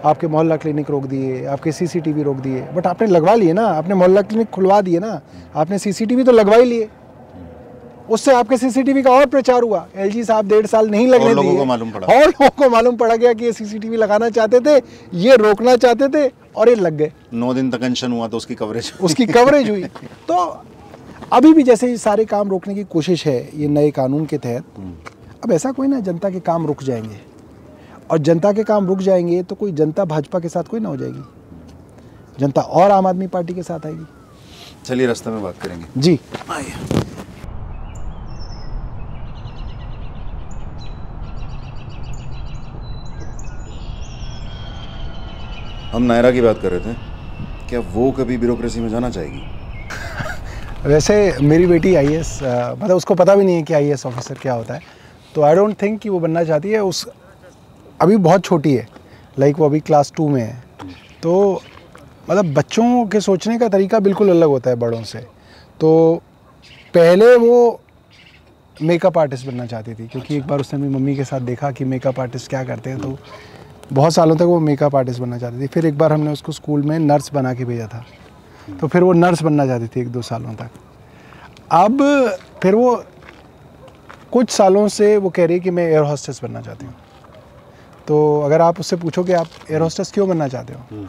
आपके 0.04 0.26
मोहल्ला 0.26 0.56
क्लिनिक 0.56 0.90
रोक 0.90 1.04
दिए 1.04 1.44
आपके 1.46 1.72
सीसीटीवी 1.72 2.22
रोक 2.22 2.36
दिए। 2.36 2.60
बट 2.74 2.86
आपने 2.86 3.06
लगवा 3.08 3.34
लिए 3.34 3.52
ना 3.52 3.66
आपने 3.68 3.94
मोहल्ला 3.94 4.22
क्लिनिक 4.22 4.50
खुलवा 4.50 4.80
दिए 4.80 4.98
ना 4.98 5.20
आपने 5.56 5.78
सीसीटीवी 5.78 6.24
तो 6.24 6.32
लगवा 6.32 6.56
ही 6.56 6.64
लिए। 6.64 6.88
उससे 8.08 8.32
आपके 8.34 8.56
सीसीटीवी 8.56 9.02
का 9.02 9.10
और 9.10 9.26
प्रचार 9.26 9.62
हुआ। 9.62 9.86
एलजी 9.96 10.24
साहब 10.24 10.48
डेढ़ 10.48 10.66
साल 10.66 10.88
नहीं 10.90 11.06
लगने 11.08 11.34
दिए 11.34 11.56
को 11.56 11.64
मालूम 11.64 11.90
और 11.90 12.28
लोगों 12.28 12.48
को 12.50 12.70
मालूम 12.70 12.96
पड़ा 12.96 13.16
गया 13.16 13.32
कि 13.32 13.44
ये 13.44 13.52
सीसीटीवी 13.52 13.96
लगाना 13.96 14.30
चाहते 14.30 14.60
थे 14.60 14.80
ये 15.18 15.36
रोकना 15.36 15.76
चाहते 15.76 16.08
थे 16.08 16.30
और 16.56 16.68
ये 16.68 16.74
लग 16.76 16.96
गए। 16.96 17.12
नौ 17.34 17.52
दिन 17.54 17.70
तक 17.70 17.94
हुआ 18.04 18.28
तो 18.28 18.36
उसकी 18.36 18.54
कवरेज 18.54 18.92
उसकी 19.00 19.26
कवरेज 19.28 19.70
हुई। 19.70 19.82
तो 20.28 20.36
अभी 21.32 21.52
भी 21.52 21.62
जैसे 21.62 21.88
ये 21.88 21.96
सारे 21.96 22.24
काम 22.24 22.48
रोकने 22.48 22.74
की 22.74 22.84
कोशिश 22.84 23.26
है 23.26 23.50
ये 23.54 23.68
नए 23.68 23.90
कानून 23.90 24.26
के 24.26 24.38
तहत 24.38 24.64
अब 25.44 25.52
ऐसा 25.52 25.72
कोई 25.72 25.88
ना 25.88 26.00
जनता 26.00 26.30
के 26.30 26.40
काम 26.40 26.66
रुक 26.66 26.82
जाएँगे। 26.82 27.20
और 28.10 28.18
जनता 28.18 28.52
के 28.52 28.64
काम 28.64 28.86
रुक 28.86 28.98
जाएँगे 28.98 29.42
तो 29.42 29.54
कोई 29.54 29.72
जनता 29.72 30.04
भाजपा 30.04 30.38
के 30.40 30.48
साथ 30.48 30.64
कोई 30.64 30.80
ना 30.80 30.88
हो 30.88 30.96
जाएगी। 30.96 31.22
जनता 32.40 32.60
और 32.60 32.90
आम 32.90 33.06
आदमी 33.06 33.26
पार्टी 33.26 33.54
के 33.54 33.62
साथ 33.62 33.86
आएगी। 33.86 34.06
चलिए 34.84 35.06
रास्ते 35.06 35.30
में 35.30 35.42
बात 35.42 35.58
करेंगे। 35.62 35.86
जी। 35.96 36.18
आइए। 36.50 36.72
हम 45.92 46.02
नायरा 46.02 46.30
की 46.30 46.40
बात 46.40 46.60
कर 46.62 46.72
रहे 46.72 46.80
थे। 46.80 46.96
क्या 47.68 47.80
वो 47.80 48.10
कभी 48.12 48.36
ब्यूरोक्रेसी 48.36 48.80
में 48.80 48.88
जाना 48.88 49.10
चाहेगी? 49.10 49.59
वैसे 50.84 51.14
मेरी 51.42 51.66
बेटी 51.66 51.94
आई 51.94 52.14
एस 52.14 52.38
मतलब 52.42 52.96
उसको 52.96 53.14
पता 53.14 53.34
भी 53.36 53.44
नहीं 53.44 53.56
है 53.56 53.62
कि 53.62 53.74
आई 53.74 53.92
ऑफिसर 53.92 54.38
क्या 54.42 54.52
होता 54.52 54.74
है। 54.74 54.80
तो 55.34 55.42
आई 55.42 55.54
डोंट 55.54 55.74
थिंक 55.82 55.98
कि 56.00 56.08
वो 56.08 56.20
बनना 56.20 56.44
चाहती 56.44 56.70
है 56.70 56.82
उस 56.82 57.06
अभी 58.00 58.16
बहुत 58.18 58.44
छोटी 58.44 58.74
है 58.74 58.86
लाइक 59.38 59.58
वो 59.58 59.64
अभी 59.66 59.80
क्लास 59.80 60.12
टू 60.16 60.28
में 60.28 60.40
है। 60.42 60.62
तो 61.22 61.60
मतलब 62.30 62.52
बच्चों 62.54 63.04
के 63.06 63.20
सोचने 63.20 63.58
का 63.58 63.68
तरीका 63.68 63.98
बिल्कुल 64.00 64.30
अलग 64.30 64.48
होता 64.48 64.70
है 64.70 64.76
बड़ों 64.76 65.02
से। 65.02 65.18
तो 65.80 66.22
पहले 66.94 67.34
वो 67.36 67.80
मेकअप 68.76 69.18
आर्टिस्ट 69.18 69.46
बनना 69.46 69.66
चाहती 69.66 69.94
थी 69.94 70.06
क्योंकि 70.06 70.36
एक 70.36 70.46
बार 70.46 70.60
उसने 70.60 70.80
अपनी 70.80 70.94
मम्मी 70.94 71.16
के 71.16 71.24
साथ 71.24 71.40
देखा 71.42 71.70
कि 71.70 71.84
मेकअप 71.84 72.20
आर्टिस्ट 72.20 72.50
क्या 72.50 72.64
करते 72.64 72.90
हैं 72.90 73.00
तो 73.00 73.16
बहुत 73.92 74.12
सालों 74.12 74.36
तक 74.36 74.44
वो 74.44 74.58
मेकअप 74.60 74.96
आर्टिस्ट 74.96 75.20
बनना 75.20 75.38
चाहती 75.38 75.60
थी। 75.62 75.66
फिर 75.66 75.86
एक 75.86 75.98
बार 75.98 76.12
हमने 76.12 76.32
उसको 76.32 76.52
स्कूल 76.52 76.82
में 76.82 76.98
नर्स 76.98 77.32
बना 77.34 77.54
के 77.54 77.64
भेजा 77.64 77.86
था। 77.86 78.04
तो 78.80 78.86
फिर 78.86 79.02
वो 79.02 79.12
नर्स 79.12 79.42
बनना 79.42 79.66
चाहती 79.66 79.86
थी 79.86 80.00
एक 80.00 80.08
दो 80.08 80.22
सालों 80.22 80.54
तक। 80.54 80.70
अब 81.72 82.02
फिर 82.62 82.74
वो 82.74 83.04
कुछ 84.32 84.50
सालों 84.50 84.86
से 84.88 85.16
वो 85.16 85.30
कह 85.30 85.46
रही 85.46 85.56
है 85.56 85.60
कि 85.60 85.70
मैं 85.70 85.86
एयर 85.86 86.02
हॉस्टेस 86.02 86.40
बनना 86.42 86.60
चाहती 86.60 86.86
हूँ। 86.86 86.94
तो 88.08 88.40
अगर 88.40 88.60
आप 88.60 88.80
उससे 88.80 88.96
पूछो 88.96 89.24
कि 89.24 89.32
आप 89.32 89.46
एयर 89.70 89.80
हॉस्टेस 89.80 90.10
क्यों 90.12 90.28
बनना 90.28 90.48
चाहते 90.48 90.72
हो? 90.72 91.06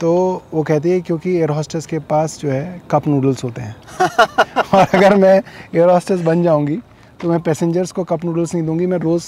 तो 0.00 0.42
वो 0.54 0.62
कहती 0.62 0.90
है 0.90 1.00
क्योंकि 1.00 1.36
एयर 1.36 1.50
हॉस्टेस 1.50 1.86
के 1.86 1.98
पास 1.98 2.38
जो 2.40 2.50
है 2.50 2.82
कप 2.90 3.06
नूडल्स 3.08 3.44
होते 3.44 3.62
हैं। 3.62 3.76
और 4.74 4.86
अगर 4.94 5.16
मैं 5.16 5.36
एयर 5.74 5.90
हॉस्टेस 5.90 6.20
बन 6.20 6.42
जाऊँगी 6.42 6.78
तो 7.20 7.28
मैं 7.28 7.40
पैसेंजर्स 7.40 7.92
को 7.92 8.04
कप 8.04 8.24
नूडल्स 8.24 8.54
नहीं 8.54 8.66
दूँगी 8.66 8.86
मैं 8.86 8.98
रोज़ 8.98 9.26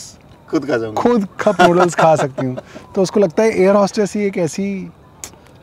खुद 0.50 0.66
का 0.66 0.76
जाऊँगा। 0.78 1.02
खुद 1.02 1.26
कप 1.40 1.60
नूडल्स 1.60 1.94
खा 1.94 2.14
सकती 2.16 2.46
हूँ। 2.46 2.56
तो 2.94 3.02
उसको 3.02 3.20
लगता 3.20 3.42
है 3.42 3.60
एयर 3.62 3.74
हॉस्टेस 3.74 4.14
ही 4.16 4.24
एक 4.24 4.38
ऐसी 4.38 4.66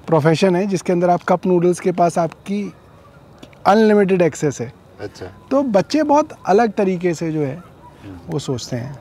प्रोफेशन 0.08 0.56
है 0.56 0.66
जिसके 0.68 0.94
अंदर 0.94 1.10
आप 1.10 1.24
कप 1.28 1.46
नूडल्स 1.46 1.80
के 1.80 1.92
पास 1.92 2.18
आपकी 2.18 2.62
अनलिमिटेड 3.68 4.22
एक्सेस 4.22 4.60
है। 4.62 4.72
अच्छा। 5.00 5.26
तो 5.52 5.62
बच्चे 5.72 6.04
बहुत 6.04 6.30
अलग 6.48 6.74
तरीके 6.74 7.14
से 7.14 7.32
जो 7.32 7.42
है 7.42 7.62
वो 8.30 8.40
सोचते 8.40 8.76
हैं। 8.76 8.98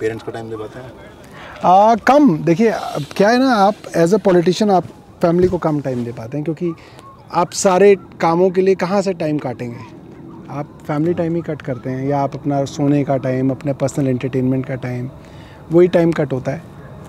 पेरेंट्स 0.00 0.24
को 0.24 0.32
टाइम 0.32 0.50
दे 0.50 0.56
पाते 0.56 0.78
हैं? 0.78 1.96
कम। 2.06 2.36
देखिए 2.38 2.72
क्या 3.16 3.28
है 3.28 3.38
ना 3.38 3.54
आप 3.56 3.74
एज 3.96 4.14
अ 4.14 4.18
पॉलिटिशियन 4.18 4.70
आप 4.70 4.84
फैमिली 5.22 5.48
को 5.48 5.58
कम 5.58 5.80
टाइम 5.80 6.04
दे 6.04 6.12
पाते 6.12 6.36
हैं 6.36 6.44
क्योंकि 6.44 6.72
आप 7.32 7.52
सारे 7.52 7.94
कामों 8.20 8.50
के 8.50 8.60
लिए 8.60 8.74
कहाँ 8.74 9.00
से 9.02 9.12
टाइम 9.14 9.38
काटेंगे? 9.38 9.78
आप 10.50 10.78
फैमिली 10.86 11.14
टाइम 11.14 11.34
ही 11.34 11.42
कट 11.42 11.62
करते 11.62 11.90
हैं 11.90 12.06
या 12.08 12.20
आप 12.20 12.34
अपना 12.34 12.64
सोने 12.66 13.02
का 13.04 13.16
टाइम 13.18 13.50
अपने 13.50 13.72
पर्सनल 13.72 14.08
एंटरटेनमेंट 14.08 14.66
का 14.66 14.74
टाइम 14.76 15.10
वही 15.72 15.88
टाइम 15.88 16.12
कट 16.12 16.32
होता 16.32 16.52
है। 16.52 16.62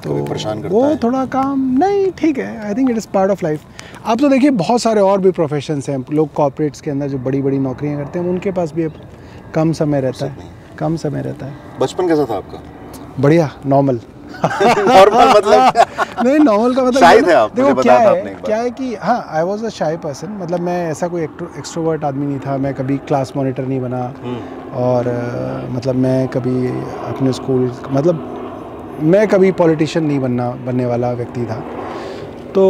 तो 0.03 0.23
परेशान 0.25 0.61
करता 0.61 0.73
वो 0.75 0.83
है? 0.83 0.95
थोड़ा 0.97 1.25
काम 1.25 1.65
नहीं 1.79 2.11
ठीक 2.17 2.37
है 2.37 2.57
I 2.65 2.73
think 2.73 2.89
it 2.89 2.97
is 2.97 3.07
part 3.13 3.31
of 3.31 3.43
life 3.43 3.63
आप 4.05 4.19
तो 4.19 4.29
देखिए 4.29 4.49
बहुत 4.59 4.81
सारे 4.81 5.01
और 5.01 5.21
भी 5.21 5.31
प्रोफेशंस 5.31 5.89
हैं 5.89 6.03
लोग 6.11 6.33
कॉपरेट्स 6.33 6.81
के 6.81 6.91
अंदर 6.91 7.09
जो 7.09 7.17
बड़ी 7.19 7.41
बड़ी 7.41 7.59
नौकरियाँ 7.59 7.97
करते 7.97 8.19
हैं 8.19 8.29
उनके 8.29 8.51
पास 8.51 8.73
भी 8.73 8.83
अब 8.83 9.01
कम 9.55 9.71
समय 9.73 10.01
रहता 10.01 10.25
है 10.25 10.49
कम 10.79 10.95
समय 10.97 11.21
रहता 11.21 11.45
है 11.45 11.79
बचपन 11.79 12.07
कैसा 12.07 12.25
था 12.25 12.37
आपका 12.37 12.61
बढ़िया 13.19 13.49
नॉर्मल 13.65 13.99
नॉर्मल 14.43 15.29
मतलब 15.37 15.73
नहीं 16.25 16.37
नॉर्मल 16.39 16.75
का 16.75 16.83
मतलब 16.83 17.01
ना- 17.01 17.27
थे 17.27 17.33
आप, 17.33 17.55
देखो 17.55 17.73
क्या 17.75 17.97
है। 17.97 18.33
क्या 18.35 18.57
है 18.57 18.69
कि 18.71 18.93
हाँ 18.95 19.23
आई 19.29 19.43
वॉज़ 19.43 19.65
अ 19.65 19.69
शाई 19.69 19.97
पर्सन 19.97 20.37
मतलब 20.41 20.59
मैं 20.59 20.77
ऐसा 20.89 21.07
कोई 21.07 21.21
एक्सट्रोवर्ट 21.21 22.03
आदमी 22.03 22.25
नहीं 22.25 22.39
था 22.39 22.57
मैं 22.57 22.73
कभी 22.73 22.97
क्लास 23.07 23.33
मॉनिटर 23.35 23.65
नहीं 23.65 23.79
बना 23.81 24.01
हम्म। 24.23 24.73
और 24.79 25.09
मतलब 25.71 25.95
मैं 25.97 26.27
कभी 26.27 26.67
अपने 27.07 27.33
स्कूल 27.33 27.71
मतलब 27.91 28.40
मैं 29.03 29.27
कभी 29.27 29.51
पॉलिटिशियन 29.51 30.05
नहीं 30.05 30.19
बनना 30.19 30.51
बनने 30.51 30.85
वाला 30.85 31.11
व्यक्ति 31.11 31.45
था। 31.45 31.55
तो 32.55 32.63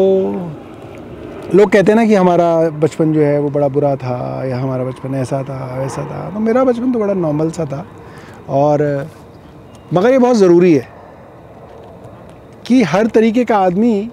लोग 1.55 1.71
कहते 1.71 1.91
हैं 1.91 1.99
ना 1.99 2.05
कि 2.05 2.15
हमारा 2.15 2.69
बचपन 2.69 3.13
जो 3.13 3.21
है 3.21 3.39
वो 3.39 3.49
बड़ा 3.49 3.67
बुरा 3.67 3.95
था 3.95 4.45
या 4.45 4.59
हमारा 4.59 4.83
बचपन 4.83 5.15
ऐसा 5.15 5.43
था 5.43 5.79
वैसा 5.79 6.01
था। 6.01 6.29
तो 6.29 6.39
मेरा 6.39 6.63
बचपन 6.63 6.91
तो 6.91 6.99
बड़ा 6.99 7.13
नॉर्मल 7.13 7.51
सा 7.51 7.65
था 7.65 7.85
और 8.49 9.07
मगर 9.93 10.11
ये 10.11 10.17
बहुत 10.17 10.35
ज़रूरी 10.35 10.73
है 10.73 10.87
कि 12.65 12.83
हर 12.83 13.07
तरीके 13.07 13.45
का 13.45 13.57
आदमी 13.57 14.09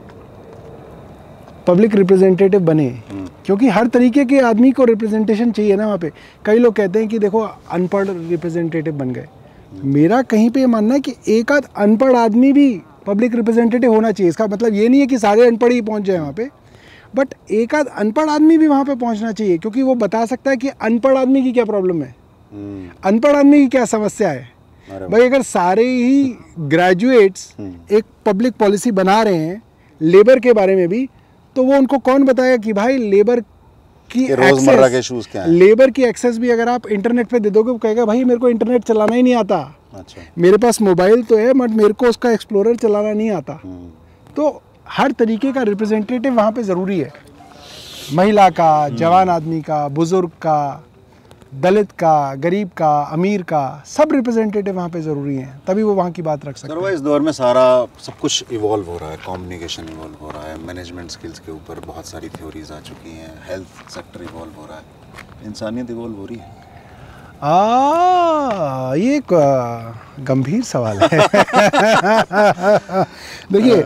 पब्लिक 1.67 1.95
रिप्रेजेंटेटिव 1.95 2.61
बने। 2.61 2.89
हम्म। 2.89 3.29
क्योंकि 3.47 3.69
हर 3.69 3.87
तरीके 3.87 4.25
के 4.25 4.41
आदमी 4.41 4.73
को 4.73 4.85
रिप्रेजेंटेशन 4.85 5.51
चाहिए 5.53 5.77
ना 5.77 5.87
वहाँ 5.87 5.99
पे। 5.99 6.13
कई 6.45 6.59
लोग 6.59 6.75
कहते 6.75 6.99
हैं 6.99 7.09
कि 7.09 7.19
देखो 7.19 7.41
अनपढ़ 7.71 8.09
रिप्रेजेंटेटिव 8.09 8.95
बन 8.95 9.11
गए। 9.11 9.27
मेरा 9.73 10.21
कहीं 10.23 10.51
पे 10.51 10.67
मानना 10.67 10.95
है 10.95 11.01
कि 11.01 11.15
एक 11.29 11.53
आध 11.53 11.69
अनपढ़ 11.77 12.17
आदमी 12.17 12.53
भी 12.53 12.71
पब्लिक 13.07 13.35
रिप्रेजेंटेटिव 13.35 13.93
होना 13.95 14.11
चाहिए। 14.13 14.29
इसका 14.29 14.47
मतलब 14.47 14.75
ये 14.75 14.89
नहीं 14.89 15.01
है 15.01 15.07
कि 15.07 15.19
सारे 15.19 15.47
अनपढ़ 15.47 15.73
ही 15.73 15.81
पहुँच 15.83 16.03
जाए 16.03 16.19
वहाँ 16.19 16.33
पे 16.33 16.49
बट 17.17 17.35
एक 17.53 17.75
आध 17.75 17.87
अनपढ़ 17.89 18.29
आदमी 18.31 18.59
भी 18.59 18.67
वहाँ 18.67 18.85
पे 18.85 18.95
पहुँचना 18.95 19.33
चाहिए 19.33 19.59
क्योंकि 19.59 19.83
वो 19.83 19.95
बता 19.95 20.25
सकता 20.27 20.51
है 20.51 20.57
कि 20.57 20.69
अनपढ़ 20.69 21.17
आदमी 21.17 21.43
की 21.43 21.53
क्या 21.53 21.65
प्रॉब्लम 21.65 22.03
है। 22.03 22.15
हम्म, 22.53 22.89
अनपढ़ 23.05 23.37
आदमी 23.37 23.61
की 23.61 23.69
क्या 23.69 23.85
समस्या 23.87 24.31
है? 24.31 24.49
भाई 24.89 25.23
अगर 25.23 25.43
सारे 25.43 25.85
ही 25.85 26.37
ग्रेजुएट्स 26.69 27.55
हम्म। 27.59 27.97
एक 27.97 28.05
पब्लिक 28.27 28.55
पॉलिसी 28.55 28.91
बना 28.93 29.23
रहे 29.23 29.37
हैं 29.37 29.63
लेबर 30.01 30.39
के 30.39 30.53
बारे 30.53 30.77
में 30.77 30.89
भी 30.89 31.09
तो 31.57 31.63
वो 31.65 31.77
उनको 31.77 31.99
कौन 32.01 32.25
बताएगा 32.25 32.57
कि 32.57 32.73
भाई 32.73 32.97
लेबर 33.11 33.41
की 34.11 34.27
रोज़मर्रा 34.35 34.89
के 34.89 35.03
शूज़ 35.03 35.29
क्या 35.29 35.43
हैं? 35.43 35.49
लेबर 35.51 35.91
की 35.91 36.03
एक्सेस 36.05 36.39
भी 36.39 36.51
अगर 36.51 36.69
आप 36.69 36.87
इंटरनेट 36.89 37.27
पे 37.27 37.39
दे 37.41 37.51
दोगे 37.51 37.71
वो 37.71 37.79
कहेगा 37.79 38.05
भाई 38.05 38.25
मेरे 38.25 38.41
को 38.41 38.49
इंटरनेट 38.49 38.85
चलाना 38.85 39.15
ही 39.15 39.23
नहीं 39.23 39.35
आता। 39.35 39.59
अच्छा। 39.95 40.23
मेरे 40.39 40.57
पास 40.57 40.81
मोबाइल 40.83 41.23
तो 41.23 41.37
है 41.37 41.53
बट 41.53 41.71
मेरे 41.71 41.93
को 41.93 42.07
उसका 42.07 42.31
एक्सप्लोरर 42.31 42.77
चलाना 42.77 43.13
नहीं 43.13 43.31
आता। 43.31 43.61
हम्म, 43.65 43.91
तो 44.37 44.63
हर 44.89 45.13
तरीके 45.13 45.53
का 45.53 45.63
रिप्रेजेंटेटिव 45.63 46.35
वहाँ 46.35 46.53
पे 46.53 46.63
ज़रूरी 46.63 46.99
है। 47.01 47.13
महिला 48.15 48.49
का 48.51 48.89
जवान 48.89 49.29
आदमी 49.29 49.61
का 49.61 49.87
बुज़ुर्ग 49.89 50.29
का 50.29 50.85
दलित 51.55 51.93
का 51.93 52.35
गरीब 52.35 52.69
का 52.77 52.89
अमीर 53.13 53.43
का 53.43 53.61
सब 53.87 54.09
रिप्रेजेंटेटिव 54.13 54.75
वहाँ 54.77 54.89
पे 54.89 55.01
ज़रूरी 55.01 55.35
हैं 55.37 55.61
तभी 55.67 55.83
वो 55.83 55.95
वहाँ 55.95 56.11
की 56.13 56.23
बात 56.23 56.45
रख 56.45 56.57
सकते 56.57 56.73
हैं। 56.75 56.93
इस 56.93 57.01
दौर 57.01 57.21
में 57.21 57.31
सारा 57.33 57.65
सब 58.01 58.19
कुछ 58.21 58.53
इवॉल्व 58.53 58.91
हो 58.91 58.97
रहा 58.99 59.11
है 59.11 59.17
कम्युनिकेशन 59.17 59.89
इवॉल्व 59.93 60.15
हो 60.23 60.31
रहा 60.31 60.43
है 60.43 60.57
मैनेजमेंट 60.67 61.11
स्किल्स 61.11 61.39
के 61.39 61.53
ऊपर 61.53 61.81
बहुत 61.87 62.07
सारी 62.07 62.29
थ्योरीज 62.29 62.73
आ 62.73 62.81
चुकी 62.81 63.11
हैं 63.11 63.33
हेल्थ 63.49 63.91
सेक्टर 63.95 64.23
इवॉल्व 64.23 64.61
हो 64.61 64.67
रहा 64.67 64.77
है 64.77 64.85
इंसानियत 65.47 65.91
इवॉल्व 65.91 66.15
हो 66.17 66.27
रही 66.27 66.37
है। 66.37 66.57
आ, 67.43 68.95
ये 68.95 69.17
एक 69.17 69.33
गंभीर 70.29 70.63
सवाल 70.65 70.99
है। 70.99 71.19
देखिए 73.53 73.83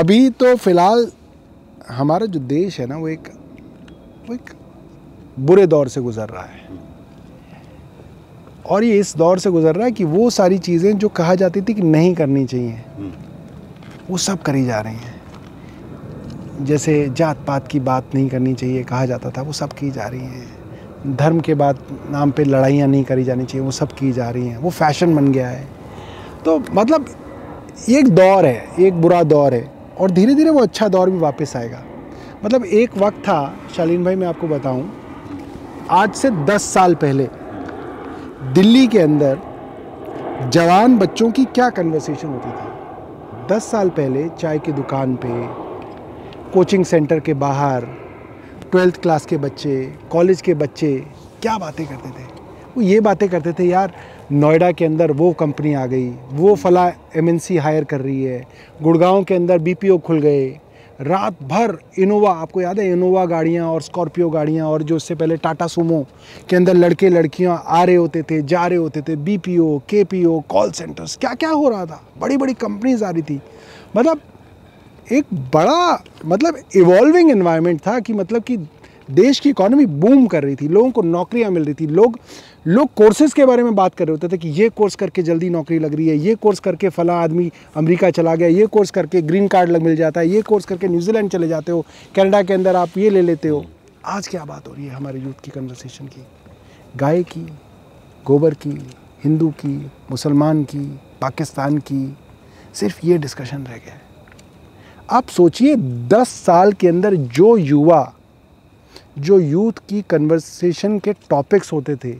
अभी 0.00 0.28
तो 0.30 0.54
फ़िलहाल 0.56 1.06
हमारा 1.90 2.26
जो 2.26 2.40
देश 2.56 2.80
है 2.80 2.86
ना 2.86 2.96
वो 2.96 3.08
एक 3.08 3.28
वो 4.28 4.34
एक 4.34 4.52
बुरे 5.38 5.66
दौर 5.66 5.88
से 5.88 6.00
गुजर 6.00 6.28
रहा 6.28 6.44
है। 6.44 6.60
और 8.72 8.84
ये 8.84 8.98
इस 8.98 9.16
दौर 9.16 9.38
से 9.38 9.50
गुजर 9.50 9.74
रहा 9.74 9.84
है 9.84 9.92
कि 9.92 10.04
वो 10.04 10.28
सारी 10.30 10.58
चीज़ें 10.58 10.96
जो 10.98 11.08
कहा 11.10 11.34
जाती 11.34 11.60
थी 11.62 11.74
कि 11.74 11.82
नहीं 11.82 12.14
करनी 12.14 12.44
चाहिए 12.44 12.72
हम्म, 12.98 13.10
वो 14.10 14.16
सब 14.18 14.42
करी 14.42 14.64
जा 14.64 14.80
रही 14.80 14.96
हैं। 14.96 16.64
जैसे 16.64 16.94
जात 17.10 17.44
पात 17.46 17.68
की 17.68 17.80
बात 17.80 18.14
नहीं 18.14 18.28
करनी 18.28 18.54
चाहिए 18.54 18.82
कहा 18.84 19.06
जाता 19.06 19.30
था 19.30 19.42
वो 19.42 19.52
सब 19.52 19.72
की 19.72 19.90
जा 19.90 20.06
रही 20.06 20.20
हैं। 20.20 21.16
धर्म 21.16 21.40
के 21.40 21.54
बाद 21.54 21.78
नाम 22.10 22.30
पे 22.30 22.44
लड़ाइयाँ 22.44 22.88
नहीं 22.88 23.04
करी 23.04 23.24
जानी 23.24 23.44
चाहिए 23.44 23.64
वो 23.64 23.70
सब 23.72 23.92
की 23.92 24.12
जा 24.12 24.28
रही 24.30 24.46
हैं। 24.48 24.58
वो 24.58 24.70
फ़ैशन 24.70 25.14
बन 25.16 25.32
गया 25.32 25.48
है। 25.48 25.66
तो 26.44 26.58
मतलब 26.74 27.06
ये 27.88 27.98
एक 27.98 28.08
दौर 28.08 28.46
है 28.46 28.84
एक 28.86 29.00
बुरा 29.02 29.22
दौर 29.24 29.54
है 29.54 29.70
और 30.00 30.10
धीरे 30.10 30.34
धीरे 30.34 30.50
वो 30.50 30.60
अच्छा 30.60 30.88
दौर 30.88 31.10
भी 31.10 31.18
वापस 31.18 31.56
आएगा। 31.56 31.82
मतलब 32.44 32.64
एक 32.64 32.96
वक्त 32.98 33.18
था 33.18 33.54
शालीन 33.76 34.04
भाई 34.04 34.16
मैं 34.16 34.26
आपको 34.26 34.48
बताऊँ 34.48 34.90
आज 35.90 36.14
से 36.14 36.30
दस 36.46 36.72
साल 36.74 36.94
पहले 36.94 37.28
दिल्ली 38.42 38.86
के 38.86 38.98
अंदर 38.98 39.38
जवान 40.52 40.96
बच्चों 40.98 41.30
की 41.30 41.44
क्या 41.44 41.68
कन्वर्सेशन 41.70 42.28
होती 42.28 42.50
थी? 42.50 43.54
दस 43.54 43.70
साल 43.70 43.88
पहले 43.88 44.28
चाय 44.28 44.58
की 44.58 44.72
दुकान 44.72 45.14
पे 45.16 45.28
कोचिंग 46.52 46.84
सेंटर 46.84 47.20
के 47.20 47.34
बाहर 47.34 47.86
ट्वेल्थ 48.70 49.00
क्लास 49.02 49.26
के 49.26 49.36
बच्चे 49.36 49.94
कॉलेज 50.10 50.40
के 50.40 50.54
बच्चे, 50.54 50.92
क्या 51.42 51.56
बातें 51.58 51.86
करते 51.86 52.08
थे? 52.08 52.24
वो 52.76 52.82
ये 52.82 53.00
बातें 53.00 53.28
करते 53.28 53.52
थे, 53.52 53.64
यार, 53.64 53.92
नोएडा 54.32 54.72
के 54.72 54.84
अंदर 54.84 55.12
वो 55.12 55.32
कंपनी 55.32 55.74
आ 55.74 55.86
गई, 55.86 56.10
वो 56.32 56.54
फला 56.54 56.88
एमएनसी 57.16 57.56
हायर 57.56 57.84
कर 57.84 58.00
रही 58.00 58.24
है, 58.24 58.44
गुड़गांव 58.82 59.24
के 59.24 59.34
अंदर 59.34 59.58
बीपीओ 59.58 59.98
खुल 59.98 60.20
गए 60.20 60.58
रात 61.00 61.42
भर 61.42 61.76
इनोवा, 61.98 62.32
आपको 62.32 62.60
याद 62.60 62.78
है 62.80 62.90
इनोवा 62.92 63.24
गाड़ियाँ 63.26 63.66
और 63.68 63.82
स्कॉर्पियो 63.82 64.28
गाड़ियाँ 64.30 64.66
और 64.68 64.82
जो 64.82 64.96
उससे 64.96 65.14
पहले 65.14 65.36
टाटा 65.36 65.66
सुमो 65.66 66.02
के 66.48 66.56
अंदर 66.56 66.74
लड़के 66.74 67.08
लड़कियाँ 67.08 67.62
आ 67.66 67.82
रहे 67.84 67.94
होते 67.96 68.22
थे, 68.22 68.42
जा 68.42 68.66
रहे 68.66 68.78
होते 68.78 69.02
थे 69.02 69.16
बीपीओ 69.16 69.78
केपीओ 69.88 70.38
कॉल 70.48 70.70
सेंटर्स 70.70 71.16
क्या 71.16 71.34
क्या 71.34 71.50
हो 71.50 71.68
रहा 71.68 71.86
था? 71.86 72.00
बड़ी 72.18 72.36
बड़ी 72.36 72.54
कंपनीज़ 72.54 73.04
आ 73.04 73.10
रही 73.10 73.22
थी। 73.22 73.40
मतलब 73.96 74.20
एक 75.12 75.34
बड़ा 75.54 76.02
मतलब 76.24 76.58
इवॉल्विंग 76.76 77.30
इन्वायरमेंट 77.30 77.80
था 77.86 77.98
कि 78.00 78.12
मतलब 78.12 78.42
कि 78.42 78.56
देश 79.12 79.40
की 79.40 79.50
इकोनॉमी 79.50 79.86
बूम 79.86 80.26
कर 80.26 80.42
रही 80.42 80.56
थी, 80.56 80.68
लोगों 80.68 80.90
को 80.90 81.02
नौकरियाँ 81.02 81.50
मिल 81.50 81.64
रही 81.64 81.74
थी। 81.74 81.86
लोग 81.88 82.18
लोग 82.66 82.88
कोर्सेज 82.96 83.32
के 83.32 83.44
बारे 83.46 83.62
में 83.62 83.74
बात 83.74 83.94
कर 83.94 84.06
रहे 84.06 84.12
होते 84.12 84.28
थे 84.28 84.38
कि 84.38 84.48
ये 84.50 84.68
कोर्स 84.68 84.94
करके 84.94 85.22
जल्दी 85.22 85.48
नौकरी 85.50 85.78
लग 85.78 85.94
रही 85.94 86.08
है, 86.08 86.16
ये 86.16 86.34
कोर्स 86.34 86.60
करके 86.60 86.88
फला 86.88 87.14
आदमी 87.14 87.50
अमेरिका 87.76 88.10
चला 88.10 88.34
गया, 88.34 88.48
ये 88.48 88.66
कोर्स 88.66 88.90
करके 88.90 89.22
ग्रीन 89.22 89.48
कार्ड 89.48 89.70
लग, 89.70 89.82
मिल 89.82 89.96
जाता 89.96 90.20
है, 90.20 90.28
ये 90.28 90.42
कोर्स 90.42 90.64
करके 90.64 90.88
न्यूजीलैंड 90.88 91.30
चले 91.30 91.48
जाते 91.48 91.72
हो 91.72 91.84
कनाडा 92.16 92.42
के 92.42 92.54
अंदर 92.54 92.76
आप 92.76 92.98
ये 92.98 93.10
ले 93.10 93.22
लेते 93.22 93.48
हो। 93.48 93.64
आज 94.06 94.28
क्या 94.28 94.44
बात 94.44 94.68
हो 94.68 94.74
रही 94.74 94.86
है 94.86 94.94
हमारे 94.94 95.20
यूथ 95.20 95.44
की 95.44 95.50
कन्वर्सेशन 95.50 96.06
की? 96.06 96.24
गाय 96.96 97.22
की, 97.22 97.46
गोबर 98.26 98.54
की, 98.54 98.78
हिंदू 99.24 99.50
की, 99.50 99.76
मुसलमान 100.10 100.62
की, 100.64 100.84
पाकिस्तान 101.20 101.78
की, 101.78 102.16
सिर्फ़ 102.74 103.06
ये 103.06 103.18
डिस्कशन 103.18 103.56
रह 103.56 103.76
गया 103.76 103.94
है। 103.94 104.00
आप 105.10 105.28
सोचिए, 105.28 105.76
दस 106.08 106.28
साल 106.28 106.72
के 106.72 106.88
अंदर 106.88 107.14
जो 107.14 107.56
युवा 107.56 108.12
जो 109.16 109.38
यूथ 109.38 109.86
की 109.88 110.00
कन्वर्सेशन 110.02 110.98
के 110.98 111.12
टॉपिक्स 111.30 111.72
होते 111.72 111.96
थे, 111.96 112.12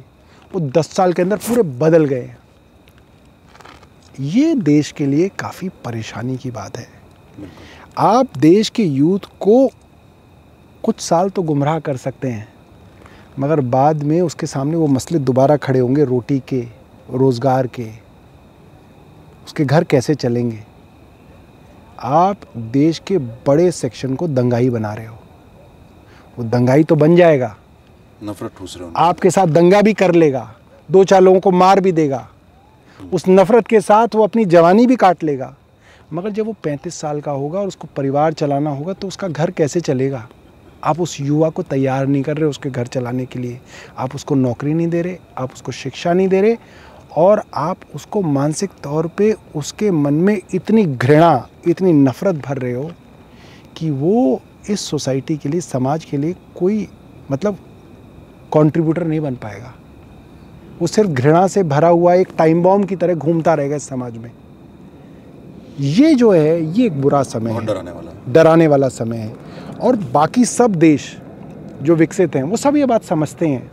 वो 0.53 0.61
दस 0.61 0.90
साल 0.90 1.12
के 1.12 1.22
अंदर 1.22 1.36
पूरे 1.38 1.62
बदल 1.62 2.05
गए 2.05 2.34
ये 4.20 4.55
देश 4.57 4.90
के 4.93 5.07
लिए 5.07 5.28
काफ़ी 5.38 5.68
परेशानी 5.84 6.36
की 6.36 6.51
बात 6.51 6.76
है। 6.78 6.86
आप 7.99 8.36
देश 8.38 8.68
के 8.68 8.84
यूथ 8.84 9.28
को 9.40 9.66
कुछ 10.84 11.01
साल 11.01 11.30
तो 11.30 11.43
गुमराह 11.43 11.78
कर 11.80 11.97
सकते 11.97 12.28
हैं, 12.28 12.49
मगर 13.38 13.61
बाद 13.61 14.03
में 14.03 14.20
उसके 14.20 14.47
सामने 14.47 14.76
वो 14.76 14.86
मसले 14.88 15.18
दोबारा 15.20 15.57
खड़े 15.59 15.78
होंगे 15.78 16.05
रोटी 16.05 16.38
के, 16.49 16.61
रोज़गार 17.11 17.66
के, 17.68 17.88
उसके 19.45 19.64
घर 19.64 19.84
कैसे 19.84 20.14
चलेंगे। 20.14 20.62
आप 21.99 22.40
देश 22.57 22.99
के 22.99 23.18
बड़े 23.18 23.70
सेक्शन 23.72 24.14
को 24.14 24.28
दंगाई 24.28 24.70
बना 24.70 24.93
रहे 24.95 25.07
हो। 25.07 25.18
वो 26.37 26.45
दंगाई 26.45 26.85
तो 26.85 26.97
बन 26.97 27.16
जाएगा। 27.16 27.55
नफरत 28.20 28.53
ठूस 28.59 28.76
रहे 28.80 28.91
आपके 28.99 29.30
साथ 29.30 29.47
दंगा 29.49 29.80
भी 29.83 29.93
कर 29.95 30.14
लेगा 30.14 30.49
दो 30.89 31.05
चार 31.05 31.20
लोगों 31.20 31.41
को 31.41 31.51
मार 31.53 31.80
भी 31.80 31.93
देगा। 31.93 32.28
उस 33.01 33.24
नफरत 33.28 33.66
के 33.66 33.80
साथ 33.80 34.14
वो 34.14 34.24
अपनी 34.24 34.45
जवानी 34.45 34.87
भी 34.87 34.97
काट 34.97 35.22
लेगा। 35.24 35.55
मगर 36.12 36.30
जब 36.30 36.47
वो 36.47 36.55
पैंतीस 36.62 36.95
साल 36.95 37.20
का 37.20 37.33
होगा 37.33 37.61
और 37.61 37.66
उसको 37.66 37.89
परिवार 37.97 38.33
चलाना 38.33 38.70
होगा 38.70 38.93
तो 38.93 39.09
उसका 39.09 39.28
घर 39.28 39.51
कैसे 39.51 39.80
चलेगा? 39.80 40.26
आप 40.85 41.01
उस 41.01 41.20
युवा 41.20 41.49
को 41.51 41.62
तैयार 41.62 42.07
नहीं 42.07 42.22
कर 42.22 42.37
रहे 42.37 42.49
उसके 42.51 42.70
घर 42.70 42.87
चलाने 42.87 43.24
के 43.26 43.39
लिए। 43.39 43.59
आप 43.99 44.14
उसको 44.14 44.35
नौकरी 44.35 44.74
नहीं 44.74 44.89
दे 44.89 45.03
रहे 45.03 45.16
आप 45.39 45.53
उसको 45.53 45.72
शिक्षा 45.72 46.12
नहीं 46.12 46.28
दे 46.28 46.41
रहे 46.41 46.57
और 47.16 47.43
आप 47.55 47.78
उसको 47.95 48.22
मानसिक 48.22 48.70
तौर 48.83 49.07
पे 49.18 49.35
उसके 49.57 49.91
मन 49.91 50.14
में 50.14 50.39
इतनी 50.55 50.85
घृणा 50.87 51.49
इतनी 51.68 51.93
नफ़रत 51.93 52.43
भर 52.47 52.59
रहे 52.59 52.72
हो 52.72 52.91
कि 53.76 53.91
वो 53.91 54.41
इस 54.70 54.80
सोसाइटी 54.80 55.36
के 55.36 55.48
लिए 55.48 55.60
समाज 55.60 56.04
के 56.04 56.16
लिए 56.16 56.34
कोई 56.56 56.88
मतलब 57.30 57.56
कंट्रीब्यूटर 58.54 59.06
नहीं 59.06 59.20
बन 59.20 59.34
पाएगा। 59.34 59.74
वो 60.80 60.86
सिर्फ़ 60.86 61.10
घृणा 61.10 61.46
से 61.46 61.62
भरा 61.62 61.88
हुआ 61.88 62.14
एक 62.14 62.28
टाइम 62.38 62.62
बॉम्ब 62.62 62.86
की 62.86 62.96
तरह 62.96 63.14
घूमता 63.14 63.54
रहेगा 63.54 63.76
इस 63.76 63.88
समाज 63.88 64.16
में। 64.16 64.30
ये 65.80 66.14
जो 66.14 66.30
है 66.30 66.64
ये 66.64 66.86
एक 66.86 67.00
बुरा 67.02 67.22
समय 67.22 67.52
है। 67.52 67.64
डराने 67.66 67.90
वाला। 67.90 68.32
डराने 68.32 68.66
वाला 68.66 68.88
समय 68.88 69.16
है। 69.16 69.34
और 69.80 69.96
बाकी 69.96 70.44
सब 70.44 70.74
देश 70.74 71.16
जो 71.82 71.94
विकसित 71.94 72.36
हैं 72.36 72.42
वो 72.42 72.56
सब 72.56 72.76
ये 72.76 72.86
बात 72.86 73.04
समझते 73.04 73.46
हैं। 73.46 73.70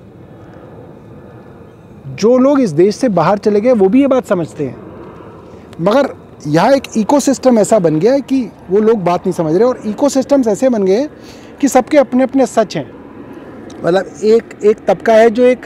जो 2.16 2.38
लोग 2.38 2.60
इस 2.60 2.72
देश 2.72 2.96
से 2.96 3.10
बाहर 3.10 3.38
चले 3.38 3.62
गए 3.62 3.72
वो 3.72 3.90
भी 3.90 4.02
ये 4.02 4.08
बात 4.08 4.26
समझते 4.26 4.68
हैं। 4.68 4.76
मगर 5.82 6.14
यहाँ 6.48 6.72
एक 6.72 6.84
इकोसिस्टम 6.98 7.60
ऐसा 7.60 7.80
बन 7.80 8.00
गया 8.00 8.14
है 8.14 8.22
कि 8.22 8.52
वो 8.70 8.80
लोग 8.80 9.04
बात 9.04 9.20
नहीं 9.20 9.34
समझ 9.34 9.56
रहे 9.56 9.64
और 9.64 9.82
इकोसिस्टम्स 9.86 10.48
ऐसे 10.48 10.70
बन 10.70 10.84
गए 10.84 10.98
हैं 10.98 11.10
कि 11.62 11.68
सबके 11.68 11.98
अपने 11.98 12.24
अपने 12.24 12.46
सच 12.46 12.78
हैं। 12.78 12.92
मतलब 13.86 14.06
एक 14.24 14.60
एक 14.64 14.78
तबका 14.88 15.14
है 15.14 15.30
जो 15.30 15.44
एक 15.44 15.66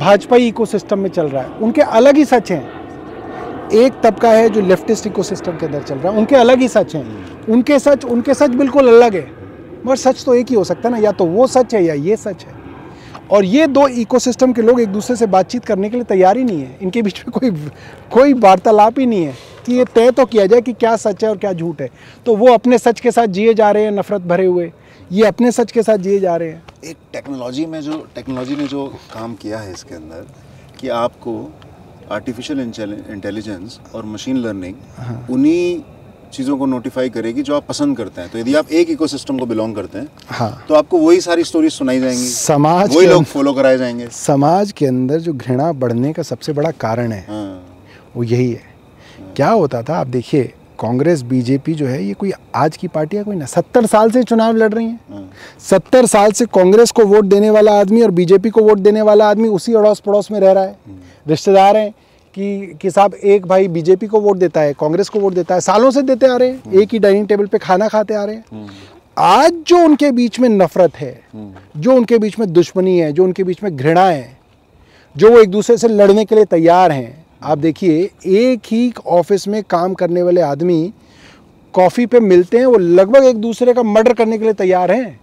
भाजपाई 0.00 0.48
इकोसिस्टम 0.48 0.98
में 0.98 1.10
चल 1.10 1.26
रहा 1.26 1.42
है। 1.42 1.48
उनके 1.48 1.80
अलग 1.80 2.16
ही 2.16 2.24
सच 2.24 2.52
हैं। 2.52 3.70
एक 3.72 3.92
तबका 4.02 4.30
है 4.30 4.48
जो 4.50 4.60
लेफ्टिस्ट 4.60 5.06
इकोसिस्टम 5.06 5.52
के 5.52 5.66
अंदर 5.66 5.82
चल 5.82 5.94
रहा 5.94 6.12
है। 6.12 6.18
उनके 6.18 6.36
अलग 6.36 6.58
ही 6.58 6.68
सच 6.68 6.94
हैं। 6.96 7.46
उनके 7.46 7.78
सच 7.78 8.04
उनके 8.04 8.34
सच 8.34 8.50
बिल्कुल 8.50 8.88
अलग 8.88 9.14
है। 9.14 9.26
मगर 9.86 9.96
सच 9.96 10.24
तो 10.24 10.34
एक 10.34 10.50
ही 10.50 10.54
हो 10.54 10.64
सकता 10.64 10.88
है 10.88 10.94
ना, 10.94 11.00
या 11.00 11.12
तो 11.12 11.24
वो 11.24 11.46
सच 11.46 11.74
है 11.74 11.84
या 11.84 11.94
ये 11.94 12.16
सच 12.16 12.44
है। 12.44 12.62
और 13.30 13.44
ये 13.44 13.66
दो 13.66 13.88
इकोसिस्टम 13.88 14.52
के 14.52 14.62
लोग 14.62 14.80
एक 14.80 14.88
दूसरे 14.88 15.16
से 15.16 15.26
बातचीत 15.26 15.64
करने 15.64 15.90
के 15.90 15.96
लिए 15.96 16.04
तैयार 16.04 16.36
ही 16.36 16.44
नहीं 16.44 16.60
है। 16.60 16.78
इनके 16.82 17.02
बीच 17.02 17.24
में 17.28 17.32
कोई 17.40 17.50
कोई 18.10 18.32
वार्तालाप 18.32 18.98
ही 18.98 19.06
नहीं 19.06 19.24
है। 19.24 19.53
कि 19.66 19.74
ये 19.74 19.84
तय 19.94 20.10
तो 20.10 20.24
किया 20.26 20.46
जाए 20.46 20.60
कि 20.60 20.72
क्या 20.72 20.94
सच 20.96 21.24
है 21.24 21.30
और 21.30 21.36
क्या 21.36 21.52
झूठ 21.52 21.80
है। 21.80 21.88
तो 22.26 22.36
वो 22.36 22.52
अपने 22.54 22.78
सच 22.78 23.00
के 23.00 23.10
साथ 23.10 23.26
जिए 23.28 23.54
जा 23.54 23.70
रहे 23.70 23.84
हैं 23.84 23.92
नफरत 23.92 24.22
भरे 24.22 24.46
हुए। 24.46 24.70
ये 25.12 25.24
अपने 25.26 25.50
सच 25.52 25.72
के 25.72 25.82
साथ 25.82 25.98
जिए 25.98 26.20
जा 26.20 26.36
रहे 26.36 26.48
हैं। 26.48 26.62
एक 26.84 26.96
टेक्नोलॉजी 27.12 27.66
में 27.66 27.80
जो 27.80 27.98
टेक्नोलॉजी 28.14 28.56
ने 28.56 28.66
जो 28.66 28.86
काम 29.14 29.34
किया 29.34 29.58
है 29.58 29.72
इसके 29.72 29.94
अंदर 29.94 30.26
कि 30.80 30.88
आपको 30.90 31.34
आर्टिफिशियल 32.12 32.60
इंटेलिजेंस 32.60 33.78
और 33.94 34.04
मशीन 34.06 34.36
लर्निंग 34.36 34.74
हाँ। 34.98 35.26
उन्हीं 35.30 35.80
चीज़ों 36.32 36.56
को 36.58 36.66
नोटिफाई 36.66 37.10
करेगी 37.10 37.42
जो 37.42 37.54
आप 37.56 37.66
पसंद 37.66 37.96
करते 37.96 38.20
हैं। 38.20 38.30
तो 38.30 38.38
यदि 38.38 38.54
आप 38.54 38.70
एक 38.72 38.90
इकोसिस्टम 38.90 39.38
को 39.38 39.46
बिलोंग 39.46 39.74
करते 39.76 39.98
हैं 39.98 40.08
हाँ। 40.28 40.64
तो 40.68 40.74
आपको 40.74 40.98
वही 40.98 41.20
सारी 41.20 41.44
स्टोरीज 41.44 41.72
सुनाई 41.72 42.00
जाएँगी। 42.00 42.28
समाज 42.28 42.96
वही 42.96 43.06
लोग 43.06 43.24
फॉलो 43.24 43.52
कराए 43.52 43.78
जाएँगे। 43.78 44.08
समाज 44.08 44.72
के 44.72 44.86
अंदर 44.86 45.18
जो 45.18 45.32
घृणा 45.32 45.72
बढ़ने 45.74 46.12
का 46.12 46.22
सबसे 46.22 46.52
बड़ा 46.52 46.70
कारण 46.80 47.12
है 47.12 47.24
हाँ। 47.28 47.62
वो 48.16 48.22
यही 48.24 48.50
है। 48.50 48.73
क्या 49.36 49.48
होता 49.48 49.82
था? 49.82 49.96
आप 49.96 50.06
देखिए 50.06 50.52
कांग्रेस 50.78 51.22
बीजेपी 51.22 51.74
जो 51.74 51.86
है 51.86 52.02
ये 52.04 52.14
कोई 52.14 52.32
आज 52.54 52.76
की 52.76 52.88
पार्टी 52.88 53.16
है 53.16 53.22
कोई 53.24 53.36
ना 53.36 53.46
सत्तर 53.46 53.86
साल 53.86 54.10
से 54.10 54.22
चुनाव 54.22 54.56
लड़ 54.56 54.72
रही 54.72 54.86
हैं। 54.86 55.00
हाँ। 55.10 55.30
सत्तर 55.60 56.06
साल 56.06 56.32
से 56.32 56.46
कांग्रेस 56.46 56.90
को 56.90 57.04
वोट 57.04 57.24
देने 57.24 57.50
वाला 57.50 57.72
आदमी 57.80 58.02
और 58.02 58.10
बीजेपी 58.10 58.50
को 58.50 58.62
वोट 58.62 58.78
देने 58.78 59.02
वाला 59.02 59.28
आदमी 59.30 59.48
उसी 59.48 59.74
अड़ोस 59.74 60.00
पड़ोस 60.00 60.30
में 60.30 60.40
रह 60.40 60.52
रहा 60.52 60.64
है। 60.64 60.76
रिश्तेदार 61.26 61.76
हैं 61.76 61.90
कि 62.34 62.78
कि 62.82 62.90
साहब 62.90 63.14
एक 63.14 63.46
भाई 63.46 63.68
बीजेपी 63.68 64.06
को 64.06 64.20
वोट 64.20 64.36
देता 64.36 64.60
है 64.60 64.72
कांग्रेस 64.72 65.08
को 65.08 65.20
वोट 65.20 65.34
देता 65.34 65.54
है 65.54 65.60
सालों 65.60 65.90
से 65.90 66.02
देते 66.02 66.26
आ 66.26 66.36
रहे 66.36 66.48
हैं 66.48 66.72
एक 66.72 66.92
ही 66.92 66.98
डाइनिंग 66.98 67.28
टेबल 67.28 67.46
पे 67.46 67.58
खाना 67.58 67.88
खाते 67.88 68.14
आ 68.14 68.24
रहे 68.24 68.36
हैं। 68.36 68.68
आज 69.18 69.52
जो 69.66 69.78
उनके 69.78 70.10
बीच 70.12 70.40
में 70.40 70.48
नफरत 70.48 70.96
है। 70.96 71.20
जो 71.76 71.94
उनके 71.94 72.18
बीच 72.18 72.38
में 72.38 72.52
दुश्मनी 72.52 72.98
है 72.98 73.12
जो 73.12 73.24
उनके 73.24 73.44
बीच 73.44 73.62
में 73.62 73.76
घृणा 73.76 74.06
है 74.06 74.36
जो 75.16 75.30
वो 75.30 75.40
एक 75.40 75.50
दूसरे 75.50 75.76
से 75.76 75.88
लड़ने 75.88 76.24
के 76.24 76.34
लिए 76.34 76.44
तैयार 76.44 76.92
हैं 76.92 77.23
आप 77.44 77.58
देखिए 77.58 78.10
एक 78.26 78.60
ही 78.66 78.92
ऑफ़िस 79.06 79.46
में 79.48 79.62
काम 79.70 79.94
करने 79.94 80.22
वाले 80.22 80.40
आदमी 80.40 80.92
कॉफ़ी 81.74 82.06
पे 82.06 82.20
मिलते 82.20 82.58
हैं 82.58 82.66
वो 82.66 82.78
लगभग 82.78 83.24
एक 83.24 83.36
दूसरे 83.36 83.72
का 83.74 83.82
मर्डर 83.82 84.12
करने 84.12 84.38
के 84.38 84.44
लिए 84.44 84.52
तैयार 84.52 84.92
हैं 84.92 85.20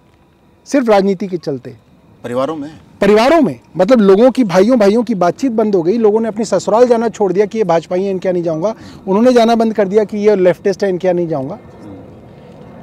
सिर्फ़ 0.68 0.90
राजनीति 0.90 1.28
के 1.28 1.38
चलते। 1.38 1.76
परिवारों 2.24 2.56
में? 2.56 2.70
परिवारों 3.02 3.42
में 3.42 3.60
मतलब 3.78 4.02
लोगों 4.02 4.30
की 4.32 4.44
भाइयों 4.44 4.78
भाइयों 4.80 5.04
की 5.04 5.16
बातचीत 5.16 5.52
बंद 5.52 5.76
हो 5.76 5.82
गई 5.84 5.98
लोगों 5.98 6.22
ने 6.22 6.28
अपनी 6.28 6.46
ससुराल 6.46 6.88
जाना 6.88 7.10
छोड़ 7.10 7.32
दिया 7.34 7.46
कि 7.46 7.58
ये 7.58 7.64
भाजपाई 7.64 8.04
हैं 8.04 8.12
इनके 8.12 8.28
यहाँ 8.28 8.34
नहीं 8.34 8.44
जाऊँगा। 8.44 8.76
उन्होंने 9.08 9.34
जाना 9.34 9.56
बंद 9.56 9.74
कर 9.74 9.88
दिया 9.88 10.04
कि 10.04 10.18
ये 10.18 10.36
लेफ्टिस्ट 10.36 10.84
है 10.84 10.90
इनके 10.90 11.08
यहाँ 11.08 11.16
नहीं 11.16 11.28
जाऊँगा। 11.28 11.60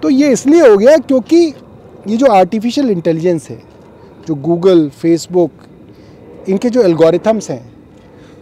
तो 0.03 0.11
ये 0.11 0.33
इसलिए 0.33 0.69
हो 0.69 0.77
गया 0.77 0.97
क्योंकि 0.99 1.47
ये 2.09 2.17
जो 2.17 2.33
आर्टिफिशियल 2.33 2.91
इंटेलिजेंस 2.91 3.51
है 3.51 3.63
जो 4.27 4.35
गूगल 4.35 4.89
फेसबुक 4.93 5.67
इनके 6.49 6.71
जो 6.71 6.83
एल्गोरिथम्स 6.83 7.51
हैं 7.51 7.78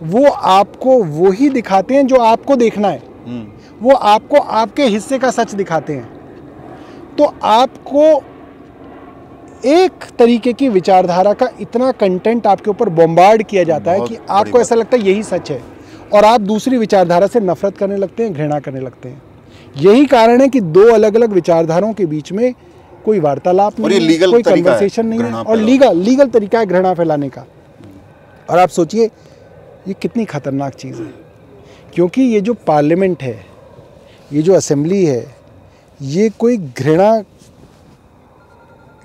वो 0.02 0.24
आपको 0.30 1.02
वो 1.04 1.30
ही 1.30 1.48
दिखाते 1.50 1.94
हैं 1.94 2.06
जो 2.06 2.16
आपको 2.16 2.56
देखना 2.56 2.88
है। 2.88 3.02
हम्म, 3.26 3.46
वो 3.80 3.94
आपको 3.94 4.36
आपके 4.36 4.84
हिस्से 4.84 5.18
का 5.18 5.30
सच 5.30 5.54
दिखाते 5.54 5.92
हैं। 5.92 7.14
तो 7.18 7.32
आपको 7.42 8.22
एक 9.64 10.04
तरीके 10.18 10.52
की 10.52 10.68
विचारधारा 10.68 11.32
का 11.32 11.48
इतना 11.60 11.90
कंटेंट 11.92 12.46
आपके 12.46 12.70
ऊपर 12.70 12.88
बॉम्बार्ड 12.88 13.42
किया 13.42 13.64
जाता 13.64 13.92
है 13.92 14.00
कि 14.00 14.18
आपको 14.30 14.60
ऐसा 14.60 14.74
लगता 14.74 14.96
है 14.96 15.02
यही 15.02 15.22
सच 15.22 15.50
है 15.50 15.60
और 16.12 16.24
आप 16.24 16.40
दूसरी 16.40 16.78
विचारधारा 16.78 17.26
से 17.26 17.40
नफरत 17.40 17.76
करने 17.78 17.96
लगते 17.96 18.22
हैं 18.22 18.32
घृणा 18.32 18.58
करने 18.60 18.80
लगते 18.80 19.08
हैं। 19.08 19.22
यही 19.76 20.04
कारण 20.06 20.40
है 20.40 20.48
कि 20.48 20.60
दो 20.60 20.92
अलग 20.94 21.14
अलग 21.14 21.32
विचारधाराओं 21.32 21.92
के 21.92 22.06
बीच 22.06 22.32
में 22.32 22.52
कोई 23.04 23.20
वार्तालाप 23.20 23.80
नहीं 23.80 24.18
कोई 24.20 24.42
कन्वर्सेशन 24.42 25.06
नहीं 25.06 25.20
है 25.20 25.42
और 25.42 25.56
लीगल 25.56 25.96
लीगल 25.98 26.28
तरीका 26.28 26.58
है 26.58 26.66
घृणा 26.66 26.94
फैलाने 26.94 27.28
का। 27.28 27.44
और 28.48 28.58
आप 28.58 28.68
सोचिए 28.68 29.10
ये 29.88 29.94
कितनी 30.02 30.24
खतरनाक 30.24 30.74
चीज़ 30.74 31.00
है। 31.02 31.12
क्योंकि 31.94 32.22
ये 32.22 32.40
जो 32.40 32.54
पार्लियामेंट 32.66 33.22
है 33.22 33.38
ये 34.30 34.42
जो 34.42 34.54
असेंबली 34.54 35.04
है 35.04 35.24
ये 36.00 36.28
कोई 36.38 36.56
घृणा 36.56 37.20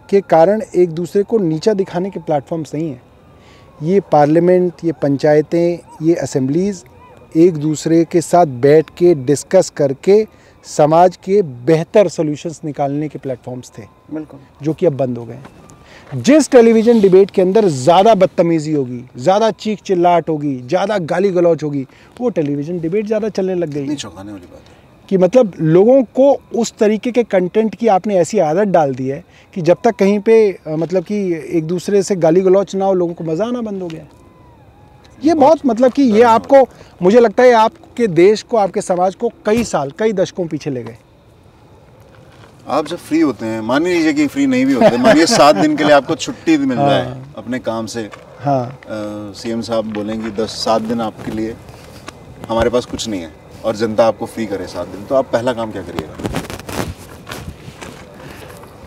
के 0.09 0.21
कारण 0.21 0.61
एक 0.75 0.89
दूसरे 0.89 1.23
को 1.23 1.37
नीचा 1.39 1.73
दिखाने 1.73 2.09
के 2.09 2.19
प्लेटफॉर्म्स 2.19 2.73
नहीं 2.75 2.89
हैं। 2.89 3.01
ये 3.83 3.99
पार्लियामेंट 4.11 4.83
ये 4.85 4.91
पंचायतें 4.91 6.05
ये 6.07 6.15
असेंबलीज़ 6.15 6.83
एक 7.35 7.57
दूसरे 7.57 8.03
के 8.05 8.21
साथ 8.21 8.45
बैठ 8.61 8.89
के 8.97 9.13
डिस्कस 9.25 9.69
करके 9.69 10.25
समाज 10.65 11.15
के 11.23 11.41
बेहतर 11.65 12.07
सॉल्यूशंस 12.07 12.61
निकालने 12.65 13.07
के 13.09 13.19
प्लेटफॉर्म्स 13.19 13.71
थे 13.77 13.83
बिल्कुल। 14.13 14.39
जो 14.61 14.73
कि 14.73 14.85
अब 14.85 14.97
बंद 14.97 15.17
हो 15.17 15.25
गए 15.25 15.33
हैं। 15.33 15.70
जिस 16.11 16.49
टेलीविज़न 16.51 16.99
डिबेट 17.01 17.29
के 17.31 17.41
अंदर 17.41 17.67
ज़्यादा 17.67 18.13
बदतमीज़ी 18.15 18.71
होगी 18.73 19.03
ज़्यादा 19.17 19.49
चीख 19.53 19.81
चिल्लाहट 19.81 20.29
होगी 20.29 20.55
ज़्यादा 20.59 20.97
गाली 21.09 21.29
गलौच 21.31 21.63
होगी 21.63 21.85
वो 22.17 22.29
टेलीविज़न 22.29 22.79
डिबेट 22.79 23.05
ज़्यादा 23.05 23.29
चलने 23.29 23.53
लग 23.55 23.69
गई 23.69 23.95
चौंकाने 23.95 24.31
वाली 24.31 24.45
बात 24.45 24.59
है। 24.59 25.05
कि 25.09 25.17
मतलब 25.17 25.53
लोगों 25.59 26.01
को 26.15 26.31
उस 26.55 26.73
तरीके 26.79 27.11
के 27.11 27.23
कंटेंट 27.25 27.75
की 27.75 27.87
आपने 27.87 28.17
ऐसी 28.17 28.39
आदत 28.39 28.67
डाल 28.67 28.93
दी 28.95 29.07
है 29.07 29.23
कि 29.53 29.61
जब 29.61 29.77
तक 29.83 29.95
कहीं 29.95 30.19
पे 30.19 30.57
मतलब 30.69 31.03
कि 31.03 31.21
एक 31.49 31.67
दूसरे 31.67 32.01
से 32.03 32.15
गाली 32.17 32.41
गलौच 32.41 32.75
ना 32.75 32.85
हो 32.85 32.93
लोगों 32.93 33.13
को 33.13 33.23
मज़ा 33.23 33.45
आना 33.45 33.61
बंद 33.61 33.81
हो 33.81 33.87
गया। 33.87 34.05
ये 35.19 35.33
बहुत 35.35 35.65
मतलब 35.65 35.91
कि 35.91 36.03
ये 36.03 36.21
आपको 36.23 36.63
मुझे 37.01 37.19
लगता 37.19 37.43
है 37.43 37.53
आपके 37.53 38.07
देश 38.09 38.41
को 38.43 38.57
आपके 38.57 38.81
समाज 38.81 39.15
को 39.15 39.31
कई 39.45 39.63
साल 39.63 39.91
कई 39.99 40.13
दशकों 40.13 40.47
पीछे 40.47 40.69
ले 40.69 40.83
गए। 40.83 40.97
आप 42.67 42.87
जब 42.87 42.97
फ्री 42.97 43.19
होते 43.19 43.45
हैं 43.45 43.61
मान 43.61 43.85
ही 43.85 43.93
लीजिए 43.93 44.13
कि 44.13 44.25
फ्री 44.27 44.45
नहीं 44.47 44.65
भी 44.65 44.73
होते 44.73 44.97
मानिए 44.97 45.25
सात 45.25 45.55
दिन 45.55 45.75
के 45.77 45.83
लिए 45.83 45.93
आपको 45.93 46.15
छुट्टी 46.15 46.57
मिल 46.57 46.77
रहा 46.77 46.95
है 46.95 47.23
अपने 47.37 47.59
काम 47.59 47.85
से। 47.85 48.01
हाँ। 48.39 48.79
सीएम 49.35 49.61
साहब 49.61 49.93
बोलेंगे 49.93 50.29
दस 50.37 50.51
सात 50.65 50.81
दिन 50.81 51.01
आपके 51.01 51.31
लिए 51.31 51.55
हमारे 52.49 52.69
पास 52.69 52.85
कुछ 52.85 53.07
नहीं 53.07 53.21
है 53.21 53.31
और 53.65 53.75
जनता 53.75 54.07
आपको 54.07 54.25
फ्री 54.25 54.45
करे 54.45 54.67
सात 54.67 54.87
दिन। 54.87 55.05
तो 55.05 55.15
आप 55.15 55.31
पहला 55.31 55.53
काम 55.53 55.71
क्या 55.71 55.81
करिएगा? 55.81 56.60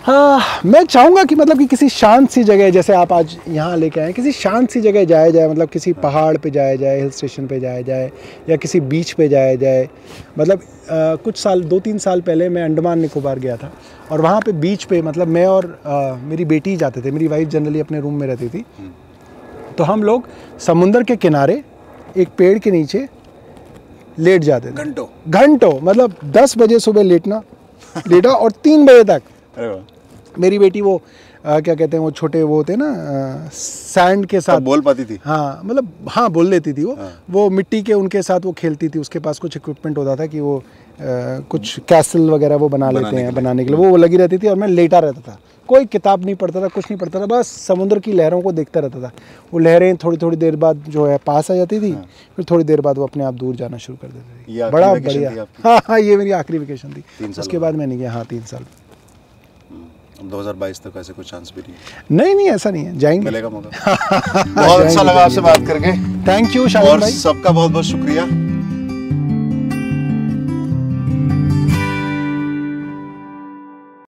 हाँ 0.05 0.61
मैं 0.66 0.82
चाहूँगा 0.84 1.22
कि 1.24 1.34
मतलब 1.34 1.59
कि 1.59 1.66
किसी 1.66 1.88
शांत 1.88 2.28
सी 2.30 2.42
जगह 2.44 2.70
जैसे 2.70 2.92
आप 2.92 3.12
आज 3.12 3.36
यहाँ 3.48 3.76
लेके 3.76 4.00
आए 4.00 4.12
किसी 4.12 4.32
शांत 4.32 4.70
सी 4.70 4.80
जगह 4.80 5.05
जाया 5.05 5.30
जाए 5.30 5.48
मतलब 5.48 5.68
किसी 5.68 5.92
पहाड़ 5.92 6.36
पे 6.36 6.50
जाया 6.50 6.74
जाए 6.76 6.98
हिल 7.00 7.11
स्टेशन 7.11 7.46
पे 7.46 7.61
जाया 7.61 7.82
जाए 7.82 8.11
या 8.48 8.57
किसी 8.57 8.80
बीच 8.80 9.12
पे 9.12 9.28
जाया 9.28 9.55
जाए। 9.55 9.88
मतलब 10.38 10.59
अ, 10.59 11.14
कुछ 11.24 11.36
साल 11.36 11.62
दो 11.64 11.78
तीन 11.80 11.98
साल 11.98 12.20
पहले 12.20 12.48
मैं 12.48 12.62
अंडमान 12.64 12.98
निकोबार 12.98 13.38
गया 13.38 13.57
था 13.57 13.72
और 14.11 14.20
वहाँ 14.20 14.40
पे 14.40 14.52
बीच 14.52 14.84
पे 14.84 15.00
मतलब 15.02 15.28
मैं 15.28 15.46
और 15.46 15.66
अ, 15.84 16.14
मेरी 16.24 16.44
बेटी 16.44 16.76
जाते 16.76 17.00
थे 17.00 17.11
मेरी 17.11 17.28
वाइफ 17.28 17.48
जनरली 17.48 17.80
अपने 17.80 18.00
रूम 18.00 18.20
में 18.20 18.26
रहती 18.26 18.48
थी। 18.48 18.64
तो 19.78 19.84
हम 19.84 20.02
लोग 20.02 20.28
समुंदर 20.61 21.02
के 21.02 21.16
किनारे 21.16 21.62
एक 22.16 22.28
पेड़ 22.38 22.59
के 22.59 22.70
नीचे 22.70 23.07
लेट 24.18 24.42
जाते 24.42 24.68
थे। 24.68 24.74
घंटों। 24.74 25.07
घंटों 25.30 25.78
मतलब 25.82 26.16
दस 26.34 26.59
बजे 26.59 26.78
सुबह 26.78 27.02
लेटना 27.02 27.42
लेटा 28.09 28.30
और 28.30 28.52
तीन 28.64 28.86
बजे 28.86 29.05
तक। 29.05 29.22
मेरी 30.39 30.59
बेटी 30.59 30.80
वो 30.80 31.01
अ, 31.45 31.59
क्या 31.61 31.74
कहते 31.74 31.97
हैं 31.97 32.05
वो 32.05 32.11
छोटे 32.11 32.43
वो 32.43 32.55
होते 32.57 32.72
हैं 32.72 32.78
ना 32.82 33.49
सैंड 33.53 34.24
के 34.26 34.41
साथ। 34.41 34.61
बोल 34.61 34.80
पाती 34.80 35.05
थी? 35.05 35.18
हाँ 35.24 35.61
मतलब 35.64 35.89
हाँ 36.09 36.28
बोल 36.30 36.47
लेती 36.51 36.72
थी 36.72 36.85
वो। 36.85 36.95
हाँ। 36.99 37.11
वो 37.30 37.49
मिट्टी 37.51 37.80
के 37.82 37.93
उनके 37.95 38.22
साथ 38.22 38.41
वो 38.45 38.53
खेलती 38.53 38.89
थी 38.89 38.99
उसके 38.99 39.18
पास 39.18 39.39
कुछ 39.39 39.57
इक्विपमेंट 39.57 39.99
होता 39.99 40.16
था 40.16 40.26
कि 40.26 40.41
वो 40.41 40.57
आ, 40.59 40.62
कुछ 41.51 41.78
कैसल 41.89 42.30
वगैरह 42.30 42.57
वो 42.57 42.68
बना 42.68 42.91
लेते 42.91 43.16
हैं 43.16 43.35
बनाने 43.35 43.64
के 43.64 43.70
लिए। 43.70 43.78
वो 43.78 43.89
वो 43.91 43.97
लगी 43.97 44.16
रहती 44.16 44.39
थी 44.39 44.49
और 44.49 44.57
मैं 44.57 44.68
लेटा 44.68 44.99
रहता 44.99 45.20
था। 45.20 45.39
कोई 45.68 45.85
किताब 45.87 46.24
नहीं 46.24 46.35
पढ़ता 46.35 46.61
था 46.61 46.68
कुछ 46.68 46.85
नहीं 46.85 46.99
पढ़ता 46.99 47.20
था 47.20 47.26
बस 47.26 47.47
समुद्र 47.66 47.99
की 48.01 48.12
लहरों 48.12 48.41
को 48.43 48.53
देखता 48.53 48.80
रहता 48.80 49.01
था। 49.01 49.11
वो 49.53 49.59
लहरें 49.59 49.97
थोड़ी 49.97 50.16
थोड़ी 50.22 50.37
देर 50.37 50.57
बाद 50.57 50.85
जो 50.89 51.07
है 51.07 51.18
पास 51.26 51.51
आ 51.51 51.55
जाती 51.55 51.80
थी 51.80 51.91
हाँ। 51.93 52.05
फिर 52.37 52.45
थोड़ी 52.51 52.64
देर 52.64 52.80
बाद 52.80 52.99
वो 52.99 53.07
अपने 53.07 53.24
आप 53.24 53.35
दूर 53.35 53.57
जाना 53.57 53.78
शुरू 53.78 53.99
कर 54.03 54.09
देती। 54.09 54.55
थी। 54.55 54.70
बड़ा 54.70 54.93
बढ़िया। 54.95 55.47
हाँ 55.64 55.78
हाँ 55.89 56.01
ये 56.01 56.16
मेरी 56.16 56.30
आखिरी 56.41 56.59
वेकेशन 56.59 56.93
थी। 56.93 57.28
उसके 57.39 57.59
बाद। 57.59 57.74
मैंने 57.74 57.97
किया 57.97 58.12
हाँ 58.12 58.24
तीन 58.24 58.43
साल। 58.43 58.64
2022 60.31 60.81
तक 60.81 60.93
ऐसे 60.97 61.12
कोई 61.12 61.25
चांस 61.25 61.53
भी 61.57 61.62
नहीं 61.62 61.75
है। 61.75 62.16
नहीं 62.16 62.35
नहीं 62.35 62.49
ऐसा 62.49 62.70
नहीं 62.70 62.85
है। 62.85 62.99
जाएँगे। 62.99 63.25
मिलेगा 63.25 63.49
मौका। 63.49 63.95
बहुत 64.49 64.81
अच्छा 64.81 65.03
लगा 65.03 65.25
आपसे 65.25 65.41
बात 65.41 65.66
करके। 65.66 65.93
थैंक 66.27 66.57
यू 66.57 66.64
और 66.64 67.01
सबका 67.01 67.51
बहुत 67.51 67.70
बहुत 67.70 67.85
शुक्रिया। 67.85 68.53